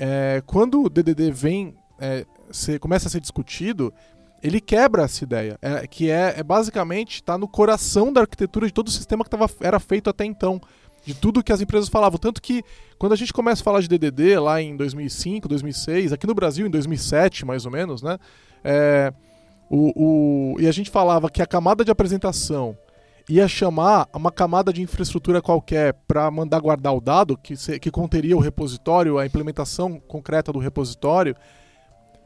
É, 0.00 0.42
quando 0.46 0.82
o 0.82 0.88
DDD 0.88 1.30
vem, 1.30 1.74
é, 2.00 2.24
ser- 2.50 2.78
começa 2.80 3.06
a 3.06 3.10
ser 3.10 3.20
discutido, 3.20 3.92
ele 4.42 4.58
quebra 4.60 5.02
essa 5.02 5.22
ideia, 5.22 5.58
é, 5.60 5.86
que 5.86 6.08
é, 6.10 6.34
é 6.38 6.42
basicamente 6.42 7.16
está 7.16 7.36
no 7.36 7.46
coração 7.46 8.10
da 8.10 8.22
arquitetura 8.22 8.66
de 8.66 8.72
todo 8.72 8.88
o 8.88 8.90
sistema 8.90 9.22
que 9.22 9.28
tava, 9.28 9.48
era 9.60 9.78
feito 9.78 10.08
até 10.08 10.24
então, 10.24 10.58
de 11.04 11.12
tudo 11.14 11.42
que 11.44 11.52
as 11.52 11.60
empresas 11.60 11.88
falavam. 11.90 12.18
Tanto 12.18 12.40
que 12.40 12.62
quando 12.98 13.12
a 13.12 13.16
gente 13.16 13.32
começa 13.32 13.60
a 13.62 13.64
falar 13.64 13.80
de 13.82 13.88
DDD 13.88 14.38
lá 14.38 14.60
em 14.62 14.74
2005, 14.76 15.46
2006, 15.46 16.12
aqui 16.14 16.26
no 16.26 16.34
Brasil 16.34 16.66
em 16.66 16.70
2007 16.70 17.44
mais 17.44 17.66
ou 17.66 17.70
menos, 17.70 18.02
né? 18.02 18.16
É, 18.64 19.12
o, 19.70 20.54
o- 20.54 20.60
e 20.60 20.66
a 20.66 20.72
gente 20.72 20.90
falava 20.90 21.28
que 21.30 21.42
a 21.42 21.46
camada 21.46 21.84
de 21.84 21.90
apresentação 21.90 22.76
ia 23.30 23.46
chamar 23.46 24.08
uma 24.12 24.30
camada 24.32 24.72
de 24.72 24.82
infraestrutura 24.82 25.40
qualquer 25.40 25.94
para 26.06 26.30
mandar 26.30 26.60
guardar 26.60 26.94
o 26.94 27.00
dado, 27.00 27.36
que, 27.36 27.56
se- 27.56 27.78
que 27.78 27.90
conteria 27.90 28.36
o 28.36 28.40
repositório, 28.40 29.18
a 29.18 29.24
implementação 29.24 30.00
concreta 30.00 30.52
do 30.52 30.58
repositório, 30.58 31.34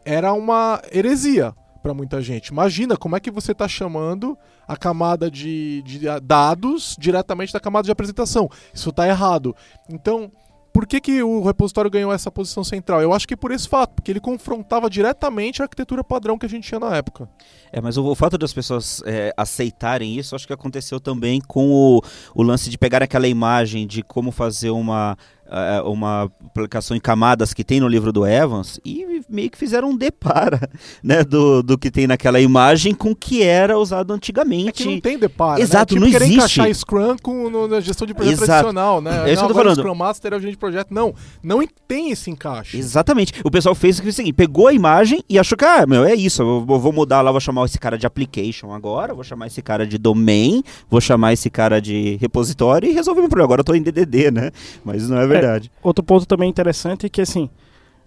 era 0.04 0.32
uma 0.32 0.80
heresia 0.92 1.54
para 1.82 1.92
muita 1.92 2.22
gente. 2.22 2.48
Imagina 2.48 2.96
como 2.96 3.14
é 3.16 3.20
que 3.20 3.30
você 3.30 3.52
está 3.52 3.68
chamando 3.68 4.38
a 4.66 4.76
camada 4.76 5.30
de, 5.30 5.82
de 5.82 6.00
dados 6.22 6.96
diretamente 6.98 7.52
da 7.52 7.60
camada 7.60 7.84
de 7.84 7.92
apresentação. 7.92 8.48
Isso 8.72 8.88
está 8.88 9.06
errado. 9.06 9.54
Então, 9.90 10.32
por 10.74 10.88
que, 10.88 11.00
que 11.00 11.22
o 11.22 11.44
repositório 11.44 11.88
ganhou 11.88 12.12
essa 12.12 12.32
posição 12.32 12.64
central? 12.64 13.00
Eu 13.00 13.12
acho 13.14 13.28
que 13.28 13.36
por 13.36 13.52
esse 13.52 13.68
fato, 13.68 13.94
porque 13.94 14.10
ele 14.10 14.18
confrontava 14.18 14.90
diretamente 14.90 15.62
a 15.62 15.66
arquitetura 15.66 16.02
padrão 16.02 16.36
que 16.36 16.44
a 16.44 16.48
gente 16.48 16.66
tinha 16.66 16.80
na 16.80 16.96
época. 16.96 17.28
É, 17.72 17.80
mas 17.80 17.96
o, 17.96 18.04
o 18.04 18.14
fato 18.16 18.36
das 18.36 18.52
pessoas 18.52 19.00
é, 19.06 19.32
aceitarem 19.36 20.18
isso, 20.18 20.34
acho 20.34 20.48
que 20.48 20.52
aconteceu 20.52 20.98
também 20.98 21.40
com 21.40 21.70
o, 21.70 22.00
o 22.34 22.42
lance 22.42 22.68
de 22.68 22.76
pegar 22.76 23.04
aquela 23.04 23.28
imagem 23.28 23.86
de 23.86 24.02
como 24.02 24.32
fazer 24.32 24.70
uma, 24.70 25.16
eh, 25.50 25.82
uma 25.84 26.30
aplicação 26.46 26.96
em 26.96 27.00
camadas 27.00 27.52
que 27.54 27.64
tem 27.64 27.80
no 27.80 27.88
livro 27.88 28.12
do 28.12 28.26
Evans 28.26 28.78
e 28.84 29.22
meio 29.28 29.50
que 29.50 29.58
fizeram 29.58 29.90
um 29.90 29.96
depara 29.96 30.68
né, 31.02 31.22
do, 31.24 31.62
do 31.62 31.76
que 31.78 31.90
tem 31.90 32.06
naquela 32.06 32.40
imagem 32.40 32.94
com 32.94 33.10
o 33.10 33.16
que 33.16 33.42
era 33.42 33.78
usado 33.78 34.12
É 34.12 34.16
antigamente. 34.16 34.72
que 34.72 34.84
não 34.84 35.00
tem 35.00 35.18
deparo. 35.18 35.60
Exato, 35.60 35.94
né? 35.94 36.00
não 36.00 36.06
tipo 36.08 36.18
querer 36.18 36.30
existe. 36.32 36.60
encaixar 36.60 36.74
Scrum 36.74 37.16
com, 37.22 37.50
no- 37.50 37.68
na 37.68 37.80
gestão 37.80 38.06
de 38.06 38.14
projeto 38.14 38.34
Exato. 38.34 38.46
tradicional, 38.46 39.00
né? 39.00 39.28
É 39.28 39.32
isso 39.32 39.42
que 39.42 39.44
eu 39.44 39.48
Não, 39.48 39.48
tô 39.48 39.52
o 39.54 39.56
falando. 39.62 39.76
Scrum 39.78 39.94
Master 39.94 40.32
é 40.32 40.36
o 40.36 40.40
gerente 40.40 40.54
de 40.54 40.58
projeto. 40.58 40.88
Não, 40.92 41.14
não 41.42 41.62
tem 41.88 42.10
esse 42.10 42.30
encaixe. 42.30 42.76
Exatamente. 42.78 43.32
O 43.44 43.50
pessoal 43.50 43.74
fez 43.74 43.98
o 44.00 44.12
seguinte, 44.12 44.32
pegou 44.34 44.68
a 44.68 44.72
imagem 44.72 45.22
e 45.28 45.38
achou 45.38 45.56
que, 45.56 45.64
ah, 45.64 45.86
meu, 45.86 46.04
é 46.04 46.14
isso, 46.14 46.42
eu 46.42 46.64
vou, 46.64 46.92
mudar 46.92 47.20
lá, 47.20 47.30
vou 47.30 47.40
chamar 47.40 47.64
esse 47.66 47.78
cara 47.78 47.96
de 47.98 48.06
application 48.06 48.72
agora, 48.72 49.14
vou 49.14 49.24
chamar 49.24 49.46
esse 49.46 49.60
cara 49.62 49.86
de 49.86 49.98
domain, 49.98 50.62
vou 50.88 51.00
chamar 51.00 51.32
esse 51.32 51.48
cara 51.50 51.80
de 51.80 52.16
repositório 52.20 52.88
e 52.88 52.92
resolver 52.92 53.20
meu 53.20 53.28
problema. 53.28 53.46
Agora 53.46 53.60
eu 53.60 53.64
tô 53.64 53.74
em 53.74 53.82
DDD, 53.82 54.30
né? 54.30 54.50
Mas 54.84 55.08
não 55.08 55.16
é 55.18 55.20
verdade. 55.20 55.33
Outro 55.82 56.04
ponto 56.04 56.26
também 56.26 56.48
interessante 56.48 57.06
é 57.06 57.08
que, 57.08 57.20
assim, 57.20 57.48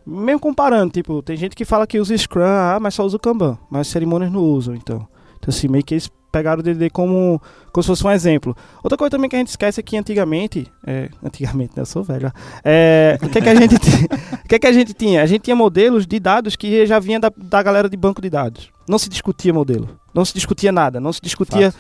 mesmo 0.06 0.40
comparando, 0.40 0.92
tipo, 0.92 1.22
tem 1.22 1.36
gente 1.36 1.56
que 1.56 1.66
fala 1.66 1.86
que 1.86 2.00
usa 2.00 2.18
Scrum, 2.18 2.44
ah, 2.44 2.78
mas 2.80 2.94
só 2.94 3.06
usa 3.06 3.18
o 3.18 3.20
Kanban, 3.20 3.58
mas 3.70 3.88
cerimônias 3.88 4.32
não 4.32 4.42
usam, 4.42 4.74
então. 4.74 5.08
Então, 5.38 5.50
assim, 5.50 5.68
meio 5.68 5.84
que 5.84 5.94
eles 5.94 6.10
pegaram 6.32 6.60
o 6.60 6.64
DD 6.64 6.90
como, 6.90 7.42
como 7.72 7.84
se 7.84 7.88
fosse 7.88 8.06
um 8.06 8.12
exemplo. 8.12 8.56
Outra 8.84 8.98
coisa 8.98 9.12
também 9.12 9.30
que 9.30 9.36
a 9.36 9.40
gente 9.40 9.50
esquece 9.50 9.80
é 9.80 9.84
que 9.84 9.98
antigamente, 9.98 10.68
é, 10.86 11.10
antigamente, 11.24 11.74
né, 11.76 11.82
eu 11.82 11.86
sou 11.86 12.04
velho, 12.04 12.32
é, 12.64 13.18
o 13.22 13.30
que, 13.30 13.42
que 13.42 13.50
a 13.50 13.56
gente 13.56 13.76
o 14.46 14.48
que, 14.48 14.60
que 14.60 14.68
a 14.68 14.72
gente 14.72 14.94
tinha? 14.94 15.24
A 15.24 15.26
gente 15.26 15.42
tinha 15.42 15.56
modelos 15.56 16.06
de 16.06 16.20
dados 16.20 16.56
que 16.56 16.86
já 16.86 17.00
vinha 17.00 17.20
da, 17.20 17.32
da 17.36 17.64
galera 17.64 17.90
de 17.90 17.98
banco 17.98 18.22
de 18.22 18.30
dados. 18.30 18.70
Não 18.88 18.98
se 18.98 19.10
discutia 19.10 19.54
modelo, 19.54 20.00
não 20.14 20.24
se 20.24 20.34
discutia 20.34 20.72
nada, 20.72 21.00
não 21.00 21.12
se 21.12 21.22
discutia, 21.22 21.74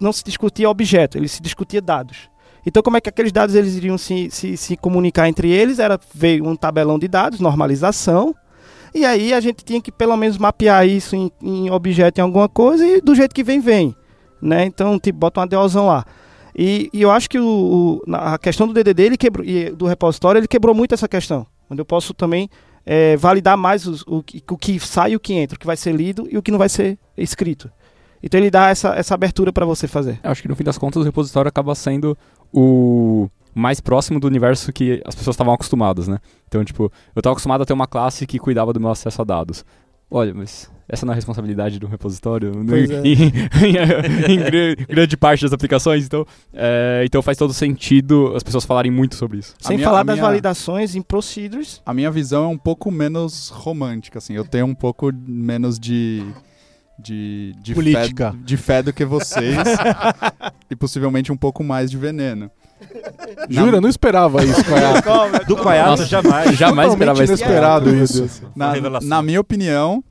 não 0.00 0.12
se 0.12 0.22
discutia 0.24 0.68
objeto, 0.68 1.16
ele 1.16 1.28
se 1.28 1.40
discutia 1.40 1.80
dados. 1.80 2.28
Então, 2.66 2.82
como 2.82 2.96
é 2.96 3.00
que 3.00 3.08
aqueles 3.08 3.32
dados 3.32 3.54
eles 3.54 3.74
iriam 3.76 3.98
se, 3.98 4.28
se, 4.30 4.56
se 4.56 4.76
comunicar 4.76 5.28
entre 5.28 5.50
eles? 5.50 5.78
Era 5.78 5.98
veio 6.14 6.46
um 6.46 6.56
tabelão 6.56 6.98
de 6.98 7.06
dados, 7.08 7.40
normalização, 7.40 8.34
e 8.94 9.04
aí 9.04 9.34
a 9.34 9.40
gente 9.40 9.64
tinha 9.64 9.80
que 9.80 9.92
pelo 9.92 10.16
menos 10.16 10.38
mapear 10.38 10.86
isso 10.86 11.14
em, 11.16 11.30
em 11.42 11.70
objeto 11.70 12.18
em 12.18 12.22
alguma 12.22 12.48
coisa 12.48 12.86
e 12.86 13.00
do 13.00 13.14
jeito 13.14 13.34
que 13.34 13.42
vem, 13.44 13.60
vem. 13.60 13.94
Né? 14.40 14.64
Então, 14.64 14.98
tipo, 14.98 15.18
bota 15.18 15.40
uma 15.40 15.46
DOzão 15.46 15.86
lá. 15.86 16.04
E, 16.56 16.88
e 16.92 17.02
eu 17.02 17.10
acho 17.10 17.28
que 17.28 17.38
o, 17.38 18.00
o- 18.06 18.14
a 18.14 18.38
questão 18.38 18.66
do 18.68 18.72
DDD 18.72 19.02
ele 19.02 19.16
quebrou, 19.16 19.44
e 19.44 19.70
do 19.70 19.86
repositório 19.86 20.38
ele 20.38 20.46
quebrou 20.48 20.74
muito 20.74 20.94
essa 20.94 21.08
questão. 21.08 21.46
Onde 21.68 21.80
eu 21.80 21.84
posso 21.84 22.14
também 22.14 22.48
eh, 22.86 23.16
validar 23.16 23.56
mais 23.56 23.86
os- 23.86 24.02
o, 24.02 24.18
o 24.18 24.56
que 24.56 24.78
sai 24.78 25.12
e 25.12 25.16
o 25.16 25.20
que 25.20 25.32
entra, 25.34 25.56
o 25.56 25.58
que 25.58 25.66
vai 25.66 25.76
ser 25.76 25.92
lido 25.92 26.28
e 26.30 26.38
o 26.38 26.42
que 26.42 26.50
não 26.52 26.58
vai 26.58 26.68
ser 26.68 26.96
escrito. 27.16 27.70
Então 28.24 28.40
ele 28.40 28.50
dá 28.50 28.70
essa, 28.70 28.94
essa 28.94 29.14
abertura 29.14 29.52
para 29.52 29.66
você 29.66 29.86
fazer. 29.86 30.18
Eu 30.24 30.30
acho 30.30 30.40
que 30.40 30.48
no 30.48 30.56
fim 30.56 30.64
das 30.64 30.78
contas 30.78 31.02
o 31.02 31.04
repositório 31.04 31.48
acaba 31.48 31.74
sendo 31.74 32.16
o 32.52 33.28
mais 33.54 33.80
próximo 33.80 34.18
do 34.18 34.26
universo 34.26 34.72
que 34.72 35.02
as 35.04 35.14
pessoas 35.14 35.34
estavam 35.34 35.52
acostumadas, 35.52 36.08
né? 36.08 36.18
Então, 36.48 36.64
tipo, 36.64 36.84
eu 37.14 37.20
estava 37.20 37.32
acostumado 37.34 37.62
a 37.62 37.66
ter 37.66 37.72
uma 37.72 37.86
classe 37.86 38.26
que 38.26 38.38
cuidava 38.38 38.72
do 38.72 38.80
meu 38.80 38.90
acesso 38.90 39.20
a 39.20 39.24
dados. 39.24 39.64
Olha, 40.10 40.32
mas 40.34 40.70
essa 40.88 41.04
não 41.06 41.12
é 41.12 41.14
a 41.14 41.16
responsabilidade 41.16 41.78
do 41.78 41.86
repositório 41.86 42.52
Pois 42.66 42.90
em, 42.90 42.96
é. 42.96 43.00
em- 44.28 44.32
em 44.32 44.38
gra- 44.38 44.84
grande 44.88 45.16
parte 45.16 45.42
das 45.42 45.52
aplicações, 45.52 46.04
então, 46.06 46.26
é, 46.52 47.02
então 47.06 47.20
faz 47.22 47.36
todo 47.38 47.52
sentido 47.52 48.32
as 48.34 48.42
pessoas 48.42 48.64
falarem 48.64 48.90
muito 48.90 49.14
sobre 49.16 49.38
isso. 49.38 49.54
Sem 49.58 49.76
minha- 49.76 49.88
falar 49.88 50.02
das 50.02 50.16
minha- 50.16 50.26
validações 50.26 50.94
em 50.94 51.02
procedures. 51.02 51.80
A 51.86 51.92
minha 51.94 52.10
visão 52.10 52.44
é 52.44 52.48
um 52.48 52.58
pouco 52.58 52.90
menos 52.90 53.48
romântica, 53.50 54.18
assim. 54.18 54.34
Eu 54.34 54.44
tenho 54.44 54.66
um 54.66 54.74
pouco 54.74 55.10
menos 55.26 55.78
de. 55.78 56.24
De, 56.98 57.52
de, 57.58 57.74
Política. 57.74 58.32
Fé, 58.32 58.38
de 58.44 58.56
fé 58.56 58.82
do 58.82 58.92
que 58.92 59.04
vocês. 59.04 59.56
e 60.70 60.76
possivelmente 60.76 61.32
um 61.32 61.36
pouco 61.36 61.64
mais 61.64 61.90
de 61.90 61.96
veneno. 61.96 62.50
Jura? 63.48 63.80
Não 63.80 63.88
esperava 63.88 64.44
isso, 64.44 64.62
Caiato. 64.64 65.46
Do 65.46 65.56
Nossa, 65.56 66.06
jamais. 66.06 66.56
Jamais 66.56 66.92
esperava 66.92 67.24
isso. 67.24 67.32
inesperado 67.32 67.90
Meu 67.90 68.04
isso. 68.04 68.18
Deus. 68.18 68.42
Na, 68.54 69.00
na 69.00 69.22
minha 69.22 69.40
opinião, 69.40 70.02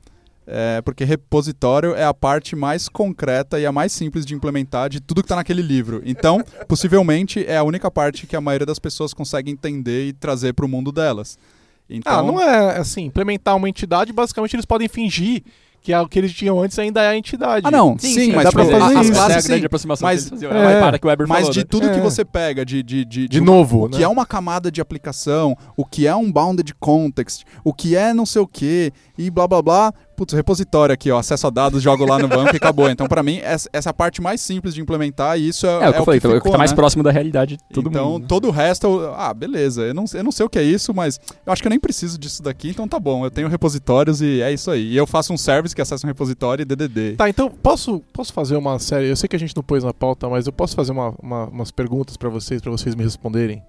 é, 0.46 0.82
porque 0.82 1.04
repositório 1.04 1.94
é 1.94 2.04
a 2.04 2.12
parte 2.12 2.54
mais 2.54 2.88
concreta 2.88 3.58
e 3.58 3.64
a 3.64 3.72
mais 3.72 3.92
simples 3.92 4.26
de 4.26 4.34
implementar 4.34 4.88
de 4.88 5.00
tudo 5.00 5.22
que 5.22 5.26
está 5.26 5.36
naquele 5.36 5.62
livro. 5.62 6.02
Então, 6.04 6.42
possivelmente, 6.68 7.44
é 7.46 7.56
a 7.56 7.62
única 7.62 7.90
parte 7.90 8.26
que 8.26 8.36
a 8.36 8.40
maioria 8.40 8.66
das 8.66 8.78
pessoas 8.78 9.14
consegue 9.14 9.50
entender 9.50 10.08
e 10.08 10.12
trazer 10.12 10.52
para 10.52 10.64
o 10.64 10.68
mundo 10.68 10.92
delas. 10.92 11.38
Então, 11.88 12.18
Ah, 12.18 12.22
não 12.22 12.40
é 12.40 12.78
assim, 12.78 13.04
implementar 13.04 13.56
uma 13.56 13.68
entidade, 13.68 14.12
basicamente 14.12 14.56
eles 14.56 14.64
podem 14.64 14.88
fingir 14.88 15.42
que 15.84 15.92
é 15.92 16.00
o 16.00 16.08
que 16.08 16.18
eles 16.18 16.32
tinham 16.32 16.58
antes 16.62 16.78
ainda 16.78 17.02
é 17.02 17.08
a 17.08 17.16
entidade. 17.16 17.60
Ah, 17.66 17.70
não, 17.70 17.90
Sim, 17.98 18.08
sim, 18.08 18.14
sim, 18.14 18.32
mas 18.32 18.44
dá 18.44 18.52
pra 18.52 18.64
tipo, 18.64 18.78
fazer 18.78 18.96
a- 18.96 19.00
as 19.00 19.06
isso. 19.06 19.12
É 19.12 19.20
a 19.20 19.26
classes 19.26 19.46
grande 19.46 19.60
sim, 19.60 19.66
aproximação 19.66 20.08
mas- 20.08 20.30
que 20.30 20.46
é, 20.46 20.48
É, 20.48 20.80
para 20.80 20.98
que 20.98 21.06
o 21.06 21.08
Weber 21.10 21.28
mas 21.28 21.38
falou, 21.40 21.52
de 21.52 21.58
né? 21.58 21.66
tudo 21.68 21.90
que 21.90 21.98
É. 21.98 22.00
você 22.00 22.24
pega 22.24 22.64
de, 22.64 22.82
de, 22.82 23.04
de, 23.04 23.28
De 23.28 23.40
novo, 23.42 23.84
o 23.84 23.88
que 23.90 23.98
né? 23.98 24.04
é 24.04 24.08
uma 24.08 24.24
camada 24.24 24.72
de 24.72 24.80
aplicação, 24.80 25.54
o 25.76 25.84
que 25.84 26.06
é 26.06 26.16
um 26.16 26.32
bounded 26.32 26.74
context, 26.80 27.42
o 27.62 27.74
que 27.74 27.94
é 27.94 28.14
não 28.14 28.24
sei 28.24 28.40
o 28.40 28.46
que 28.46 28.92
e 29.18 29.30
blá 29.30 29.46
blá 29.46 29.60
blá. 29.60 29.92
Putz, 30.16 30.32
repositório 30.32 30.92
aqui, 30.92 31.10
ó, 31.10 31.18
acesso 31.18 31.46
a 31.46 31.50
dados, 31.50 31.82
jogo 31.82 32.04
lá 32.04 32.18
no 32.18 32.28
banco 32.28 32.54
e 32.54 32.56
acabou. 32.56 32.88
Então, 32.88 33.06
pra 33.08 33.22
mim, 33.22 33.38
essa, 33.42 33.68
essa 33.72 33.88
é 33.88 33.90
a 33.90 33.94
parte 33.94 34.22
mais 34.22 34.40
simples 34.40 34.72
de 34.74 34.80
implementar 34.80 35.38
e 35.38 35.48
isso 35.48 35.66
é, 35.66 35.70
É, 35.84 35.88
o 35.88 35.92
que 35.92 35.98
eu 36.00 36.04
falei, 36.04 36.20
que 36.20 36.26
é 36.26 36.30
o 36.30 36.32
que 36.32 36.38
ficou, 36.38 36.52
tá 36.52 36.58
mais 36.58 36.70
né? 36.70 36.76
próximo 36.76 37.02
da 37.02 37.10
realidade 37.10 37.56
de 37.56 37.62
todo 37.74 37.88
então, 37.90 38.10
mundo. 38.12 38.22
né? 38.22 38.28
todo 38.28 38.48
o 38.48 38.50
resto, 38.50 38.86
eu- 38.86 39.14
ah, 39.14 39.34
beleza. 39.34 39.82
Eu 39.82 39.94
não, 39.94 40.04
eu 40.14 40.22
não 40.24 40.30
sei 40.32 40.46
o 40.46 40.48
que 40.48 40.58
é 40.58 40.62
isso, 40.62 40.94
mas 40.94 41.18
eu 41.44 41.52
acho 41.52 41.60
que 41.62 41.68
eu 41.68 41.70
nem 41.70 41.80
preciso 41.80 42.18
disso 42.18 42.42
daqui, 42.42 42.68
então 42.70 42.86
tá 42.86 42.98
bom. 43.00 43.24
Eu 43.24 43.30
tenho 43.30 43.48
repositórios 43.48 44.20
e 44.22 44.40
é 44.40 44.52
isso 44.52 44.70
aí. 44.70 44.92
E 44.92 44.96
eu 44.96 45.06
faço 45.06 45.32
um 45.32 45.36
service 45.36 45.74
que 45.74 45.82
acessa 45.82 46.06
um 46.06 46.08
repositório 46.08 46.62
e 46.62 46.64
DDD. 46.64 47.16
Tá, 47.16 47.28
então 47.28 47.50
posso, 47.50 48.00
posso 48.12 48.32
fazer 48.32 48.56
uma 48.56 48.78
série. 48.78 49.08
Eu 49.08 49.16
sei 49.16 49.28
que 49.28 49.36
a 49.36 49.38
gente 49.38 49.54
não 49.56 49.62
pôs 49.62 49.82
na 49.82 49.92
pauta, 49.92 50.28
mas 50.28 50.46
eu 50.46 50.52
posso 50.52 50.76
fazer 50.76 50.92
uma, 50.92 51.12
uma- 51.22 51.46
umas 51.48 51.70
perguntas 51.70 52.16
pra 52.16 52.28
vocês, 52.28 52.60
pra 52.60 52.70
vocês 52.70 52.94
me 52.94 53.02
responderem. 53.02 53.62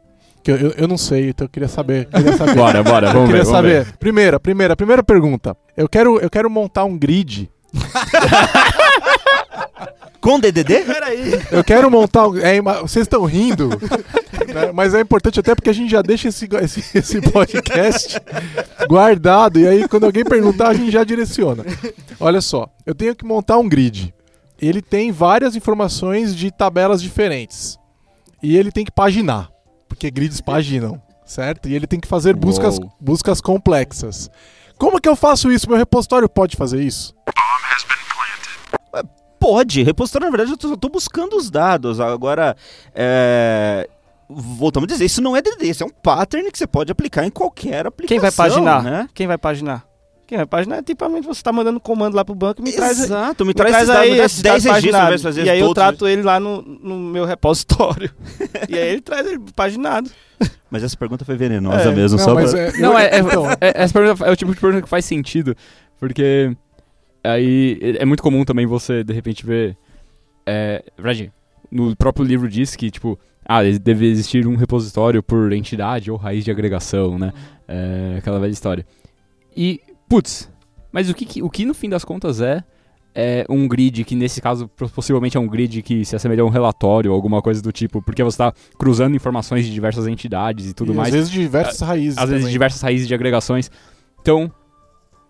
Que 0.46 0.52
eu, 0.52 0.58
eu, 0.58 0.72
eu 0.78 0.88
não 0.88 0.96
sei, 0.98 1.30
então 1.30 1.46
eu 1.46 1.50
queria 1.50 1.68
saber. 1.68 2.06
Queria 2.14 2.38
saber. 2.38 2.54
Bora, 2.54 2.84
bora, 2.84 3.08
Eu 3.08 3.14
vamos 3.14 3.30
queria 3.30 3.44
ver, 3.44 3.50
vamos 3.52 3.68
ver. 3.68 3.84
saber. 3.86 3.98
Primeira, 3.98 4.40
primeira, 4.40 4.76
primeira 4.76 5.04
pergunta. 5.04 5.58
Eu 5.76 5.90
quero, 5.90 6.20
eu 6.20 6.30
quero 6.30 6.48
montar 6.52 6.84
um 6.86 6.96
grid. 6.96 7.50
Com 10.22 10.40
DDD? 10.40 10.84
Eu 11.52 11.64
quero 11.64 11.90
montar 11.90 12.28
um. 12.28 12.38
é, 12.38 12.62
vocês 12.82 13.06
estão 13.06 13.26
rindo, 13.26 13.70
né? 14.54 14.72
mas 14.74 14.94
é 14.94 15.02
importante 15.02 15.40
até 15.40 15.56
porque 15.56 15.70
a 15.70 15.74
gente 15.74 15.90
já 15.90 16.02
deixa 16.04 16.28
esse, 16.30 16.48
esse, 16.62 16.98
esse 16.98 17.22
podcast 17.22 18.20
guardado 18.88 19.60
e 19.60 19.68
aí 19.68 19.88
quando 19.88 20.06
alguém 20.06 20.24
perguntar 20.24 20.70
a 20.70 20.74
gente 20.74 20.92
já 20.92 21.04
direciona. 21.04 21.64
Olha 22.20 22.42
só, 22.42 22.68
eu 22.86 22.94
tenho 22.96 23.16
que 23.16 23.26
montar 23.26 23.58
um 23.58 23.68
grid. 23.70 24.14
Ele 24.60 24.82
tem 24.82 25.12
várias 25.12 25.56
informações 25.56 26.36
de 26.36 26.50
tabelas 26.52 27.02
diferentes 27.02 27.78
e 28.42 28.58
ele 28.58 28.72
tem 28.72 28.86
que 28.86 28.92
paginar, 28.92 29.50
porque 29.96 30.12
grids 30.12 30.42
paginam, 30.42 31.02
certo? 31.26 31.70
E 31.70 31.74
ele 31.74 31.88
tem 31.88 32.00
que 32.00 32.08
fazer 32.08 32.36
buscas, 32.36 32.78
Uou. 32.78 32.92
buscas 33.00 33.40
complexas. 33.40 34.30
Como 34.78 35.00
que 35.00 35.08
eu 35.08 35.16
faço 35.16 35.52
isso? 35.52 35.70
Meu 35.70 35.78
repositório 35.78 36.28
pode 36.28 36.58
fazer 36.58 36.82
isso? 36.84 37.16
Pode. 39.40 39.84
Repositório, 39.84 40.26
na 40.26 40.36
verdade, 40.36 40.58
eu 40.62 40.70
eu 40.70 40.78
tô 40.78 40.90
buscando 40.90 41.36
os 41.38 41.50
dados. 41.50 42.00
Agora, 42.00 42.56
é... 42.94 43.88
Voltamos 44.28 44.90
a 44.90 44.92
dizer, 44.92 45.06
isso 45.06 45.22
não 45.22 45.36
é 45.36 45.42
DDD, 45.42 45.70
isso 45.70 45.84
é 45.84 45.86
um 45.86 45.92
pattern 45.92 46.52
que 46.52 46.58
você 46.58 46.66
pode 46.66 46.92
aplicar 46.92 47.26
em 47.26 47.30
qualquer 47.30 47.86
aplicação. 47.86 48.08
Quem 48.08 48.20
vai 48.20 48.32
paginar? 48.32 48.84
Né? 48.84 49.08
Quem 49.14 49.28
vai 49.28 49.38
paginar? 49.38 49.86
Quem 50.28 50.38
vai 50.38 50.48
paginar 50.48 50.78
é 50.78 50.82
tipicamente 50.82 51.28
você 51.28 51.44
tá 51.44 51.52
mandando 51.54 51.80
comando 51.80 52.16
lá 52.16 52.26
pro 52.26 52.34
banco 52.34 52.60
e 52.60 52.64
me 52.64 52.72
traz, 52.72 53.00
Exato, 53.00 53.46
me 53.46 53.50
me 53.50 53.54
traz, 53.54 53.86
traz 53.86 53.88
esses 53.88 53.94
dados, 53.94 54.04
aí 54.04 54.12
me 54.12 54.18
traz 54.18 54.32
esses 54.32 54.42
10 54.42 54.92
dados 54.92 55.08
registros 55.08 55.22
fazer 55.22 55.46
E 55.46 55.50
aí 55.50 55.60
eu 55.60 55.74
trato 55.74 56.08
ele 56.08 56.24
lá 56.24 56.40
no, 56.40 56.62
no 56.62 56.98
meu 56.98 57.26
repositório. 57.26 58.12
e 58.68 58.76
aí 58.76 58.90
ele 58.90 59.02
traz 59.02 59.28
ele 59.28 59.40
paginado. 59.56 60.10
Mas 60.70 60.84
essa 60.84 60.98
pergunta 60.98 61.24
foi 61.24 61.36
venenosa 61.36 61.90
É, 61.90 61.96
mesmo, 61.96 62.18
Não, 62.18 62.26
só 62.26 62.34
mas 62.34 62.52
pra... 62.52 62.60
é, 62.60 62.78
Não, 62.78 62.98
é, 62.98 63.06
é, 63.06 63.20
então, 63.20 63.50
é- 63.52 63.58
essa 63.76 63.94
pergunta 63.94 64.26
é 64.26 64.32
o 64.32 64.36
tipo 64.36 64.54
de 64.54 64.60
pergunta 64.60 64.82
que 64.82 64.90
faz 64.90 65.06
sentido, 65.06 65.56
porque 66.00 66.56
aí 67.24 67.78
é 67.82 68.02
é 68.02 68.06
muito 68.06 68.24
comum 68.24 68.44
também 68.44 68.66
você, 68.66 69.04
de 69.04 69.14
repente, 69.14 69.46
ver... 69.46 69.78
É, 70.48 70.84
verdade, 70.98 71.32
no 71.72 71.96
próprio 71.96 72.26
livro 72.26 72.48
diz 72.48 72.76
que, 72.76 72.90
tipo, 72.92 73.20
ah, 73.46 73.62
deve 73.64 74.08
existir 74.08 74.48
um 74.48 74.56
repositório 74.56 75.22
por 75.22 75.54
entidade 75.54 76.10
ou 76.10 76.18
raiz 76.18 76.44
de 76.44 76.50
agregação, 76.52 77.20
né? 77.20 77.32
É, 77.68 78.16
aquela 78.18 78.40
velha 78.40 78.52
história. 78.52 78.86
E, 79.56 79.80
putz, 80.10 80.52
mas 80.92 81.10
o 81.10 81.14
que, 81.14 81.42
o 81.42 81.50
que 81.50 81.66
no 81.66 81.74
fim 81.74 81.90
das 81.90 82.06
contas 82.06 82.42
é 82.42 82.64
é, 83.16 83.46
um 83.50 83.66
grid 83.66 84.04
que 84.04 84.14
nesse 84.14 84.42
caso 84.42 84.68
possivelmente 84.68 85.38
é 85.38 85.40
um 85.40 85.48
grid 85.48 85.82
que 85.82 86.04
se 86.04 86.18
assemelha 86.18 86.44
a 86.44 86.46
um 86.46 86.50
relatório 86.50 87.12
ou 87.12 87.16
alguma 87.16 87.42
coisa 87.42 87.62
do 87.62 87.72
tipo, 87.72 88.02
porque 88.02 88.22
você 88.22 88.36
está 88.36 88.54
cruzando 88.78 89.16
informações 89.16 89.66
de 89.66 89.72
diversas 89.72 90.06
entidades 90.06 90.70
e 90.70 90.74
tudo 90.74 90.92
e 90.92 90.96
mais. 90.96 91.08
Às 91.08 91.14
vezes 91.14 91.32
de 91.32 91.40
diversas 91.40 91.80
raízes. 91.80 92.18
Às 92.18 92.30
vezes 92.30 92.44
também. 92.44 92.52
diversas 92.52 92.82
raízes 92.82 93.08
de 93.08 93.14
agregações. 93.14 93.72
Então, 94.22 94.52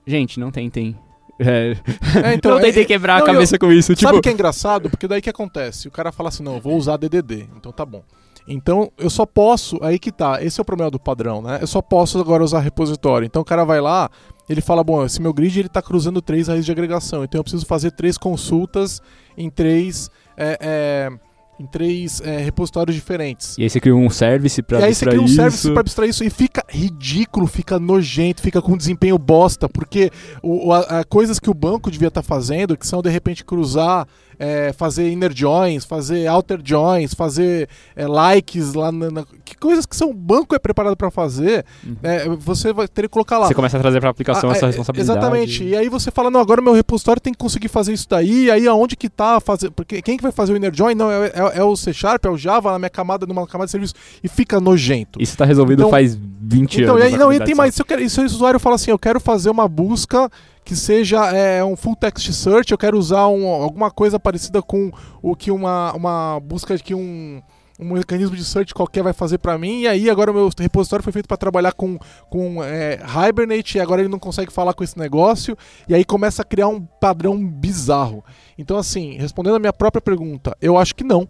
gente, 0.07 0.39
não 0.39 0.49
tentem. 0.49 0.97
é, 1.39 1.75
É, 2.23 2.33
então, 2.33 2.55
não 2.55 2.61
tentem 2.61 2.81
é- 2.81 2.85
quebrar 2.85 3.19
não, 3.19 3.23
a 3.23 3.33
cabeça 3.33 3.59
com 3.59 3.71
isso. 3.71 3.87
Sabe 3.93 3.99
Tipo, 3.99 4.17
o 4.17 4.21
que 4.21 4.29
é 4.29 4.31
engraçado? 4.31 4.89
Porque 4.89 5.07
daí 5.07 5.21
que 5.21 5.29
acontece? 5.29 5.87
O 5.87 5.91
cara 5.91 6.11
fala 6.11 6.29
assim, 6.29 6.41
não, 6.41 6.55
eu 6.55 6.61
vou 6.61 6.75
usar 6.75 6.97
DDD. 6.97 7.47
Então 7.55 7.71
tá 7.71 7.85
bom. 7.85 8.01
Então 8.47 8.91
eu 8.97 9.09
só 9.09 9.25
posso, 9.25 9.79
aí 9.81 9.97
que 9.97 10.11
tá, 10.11 10.43
esse 10.43 10.59
é 10.59 10.61
o 10.61 10.65
problema 10.65 10.91
do 10.91 10.99
padrão, 10.99 11.41
né? 11.41 11.59
Eu 11.61 11.67
só 11.67 11.81
posso 11.81 12.19
agora 12.19 12.43
usar 12.43 12.59
repositório. 12.59 13.25
Então 13.25 13.41
o 13.41 13.45
cara 13.45 13.63
vai 13.63 13.81
lá, 13.81 14.09
ele 14.47 14.61
fala, 14.61 14.83
bom, 14.83 15.03
esse 15.03 15.21
meu 15.21 15.33
grid 15.33 15.59
ele 15.59 15.69
tá 15.69 15.81
cruzando 15.81 16.21
três 16.21 16.47
raízes 16.47 16.65
de 16.65 16.71
agregação, 16.71 17.23
então 17.23 17.39
eu 17.39 17.43
preciso 17.43 17.65
fazer 17.65 17.91
três 17.91 18.17
consultas 18.17 19.01
em 19.35 19.49
três, 19.49 20.09
é, 20.37 20.57
é, 20.61 21.19
em 21.59 21.65
três 21.65 22.19
é, 22.21 22.37
repositórios 22.39 22.95
diferentes. 22.95 23.57
E 23.57 23.63
aí 23.63 23.69
você 23.69 23.79
cria 23.79 23.95
um 23.95 24.09
service 24.09 24.61
pra 24.61 24.79
e 24.79 24.83
aí 24.83 24.93
você 24.93 25.05
abstrair 25.05 25.11
cria 25.19 25.23
um 25.23 25.27
service 25.35 25.57
isso. 25.59 25.71
pra 25.71 25.79
abstrair 25.81 26.09
isso 26.09 26.23
e 26.23 26.29
fica 26.29 26.63
ridículo, 26.69 27.47
fica 27.47 27.79
nojento, 27.79 28.41
fica 28.41 28.61
com 28.61 28.75
desempenho 28.77 29.17
bosta, 29.17 29.69
porque 29.69 30.11
o, 30.43 30.73
a, 30.73 30.99
a 30.99 31.03
coisas 31.03 31.39
que 31.39 31.49
o 31.49 31.53
banco 31.53 31.89
devia 31.89 32.09
estar 32.09 32.21
fazendo, 32.23 32.77
que 32.77 32.85
são 32.85 33.01
de 33.01 33.09
repente 33.09 33.43
cruzar, 33.45 34.05
é, 34.37 34.73
fazer 34.73 35.09
inner 35.09 35.31
joins, 35.33 35.85
fazer 35.85 36.27
outer 36.29 36.59
joins, 36.61 37.13
fazer 37.13 37.69
é, 37.95 38.05
likes 38.05 38.73
lá 38.73 38.91
na, 38.91 39.09
na- 39.09 39.25
que 39.45 39.55
coisas 39.55 39.85
que 39.85 39.95
são 39.95 40.09
o 40.09 40.13
banco 40.13 40.53
é 40.53 40.59
preparado 40.59 40.97
para 40.97 41.09
fazer, 41.09 41.65
Uhum. 41.85 41.95
é, 42.03 42.27
você 42.37 42.73
vai 42.73 42.85
ter 42.87 43.03
que 43.03 43.07
colocar 43.09 43.37
lá. 43.37 43.47
Você 43.47 43.53
começa 43.53 43.77
a 43.77 43.79
trazer 43.79 44.01
pra 44.01 44.09
aplicação 44.09 44.49
Ah, 44.49 44.53
essa 44.53 44.65
é, 44.65 44.67
responsabilidade. 44.67 45.17
Exatamente. 45.19 45.63
E 45.63 45.73
aí 45.75 45.87
você 45.87 46.11
fala, 46.11 46.29
não, 46.29 46.41
agora 46.41 46.59
o 46.59 46.63
meu 46.63 46.73
repositório 46.73 47.21
tem 47.21 47.31
que 47.31 47.39
conseguir 47.39 47.69
fazer 47.69 47.93
isso 47.93 48.07
daí, 48.09 48.45
e 48.45 48.51
aí 48.51 48.67
aonde 48.67 48.97
que 48.97 49.07
tá 49.07 49.39
fazer. 49.39 49.71
Porque 49.71 50.01
quem 50.01 50.17
que 50.17 50.23
vai 50.23 50.33
fazer 50.33 50.51
o 50.51 50.57
inner 50.57 50.71
join? 50.75 50.95
Não, 50.95 51.09
é, 51.09 51.31
é- 51.53 51.57
é 51.59 51.63
o 51.63 51.75
C 51.75 51.93
Sharp, 51.93 52.25
é 52.25 52.29
o 52.29 52.37
Java 52.37 52.71
na 52.71 52.79
minha 52.79 52.89
camada, 52.89 53.25
numa 53.25 53.45
camada 53.47 53.65
de 53.67 53.71
serviço. 53.71 53.93
E 54.23 54.27
fica 54.27 54.59
nojento. 54.59 55.21
Isso 55.21 55.37
tá 55.37 55.45
resolvido 55.45 55.81
Então- 55.81 55.89
faz 55.89 56.15
20 56.15 56.81
Então, 56.81 56.95
anos. 56.95 57.07
e 57.09 57.11
na 57.11 57.17
não, 57.17 57.33
e 57.33 57.39
tem 57.39 57.55
mais. 57.55 57.73
Se, 57.75 57.81
eu 57.81 57.85
quero, 57.85 58.07
se 58.09 58.19
o 58.19 58.23
usuário 58.25 58.59
fala 58.59 58.75
assim, 58.75 58.91
eu 58.91 58.99
quero 58.99 59.19
fazer 59.19 59.49
uma 59.49 59.67
busca 59.67 60.29
que 60.63 60.75
seja 60.75 61.25
é, 61.35 61.63
um 61.63 61.75
full 61.75 61.95
text 61.95 62.31
search, 62.33 62.71
eu 62.71 62.77
quero 62.77 62.97
usar 62.97 63.27
um- 63.27 63.45
alguma 63.47 63.91
coisa 63.91 64.19
parecida 64.19 64.61
com 64.61 64.91
o 65.21 65.35
que 65.35 65.51
uma, 65.51 65.93
uma 65.93 66.39
busca 66.39 66.77
que 66.77 66.93
um, 66.95 67.41
um 67.79 67.93
mecanismo 67.93 68.35
de 68.35 68.43
search 68.45 68.73
qualquer 68.73 69.03
vai 69.03 69.13
fazer 69.13 69.37
pra 69.37 69.57
mim, 69.57 69.81
e 69.81 69.87
aí 69.87 70.09
agora 70.09 70.31
o 70.31 70.33
meu 70.33 70.49
repositório 70.57 71.03
foi 71.03 71.11
feito 71.11 71.27
pra 71.27 71.35
trabalhar 71.37 71.73
com, 71.73 71.97
com 72.29 72.63
é, 72.63 72.99
Hibernate, 73.29 73.77
e 73.77 73.81
agora 73.81 74.01
ele 74.01 74.09
não 74.09 74.19
consegue 74.19 74.51
falar 74.51 74.73
com 74.73 74.83
esse 74.83 74.97
negócio, 74.97 75.57
e 75.87 75.93
aí 75.93 76.05
começa 76.05 76.41
a 76.41 76.45
criar 76.45 76.67
um 76.69 76.81
padrão 76.81 77.37
bizarro. 77.45 78.23
Então, 78.57 78.77
assim, 78.77 79.17
respondendo 79.17 79.55
a 79.55 79.59
minha 79.59 79.73
própria 79.73 80.01
pergunta, 80.01 80.55
eu 80.61 80.77
acho 80.77 80.95
que 80.95 81.03
não. 81.03 81.27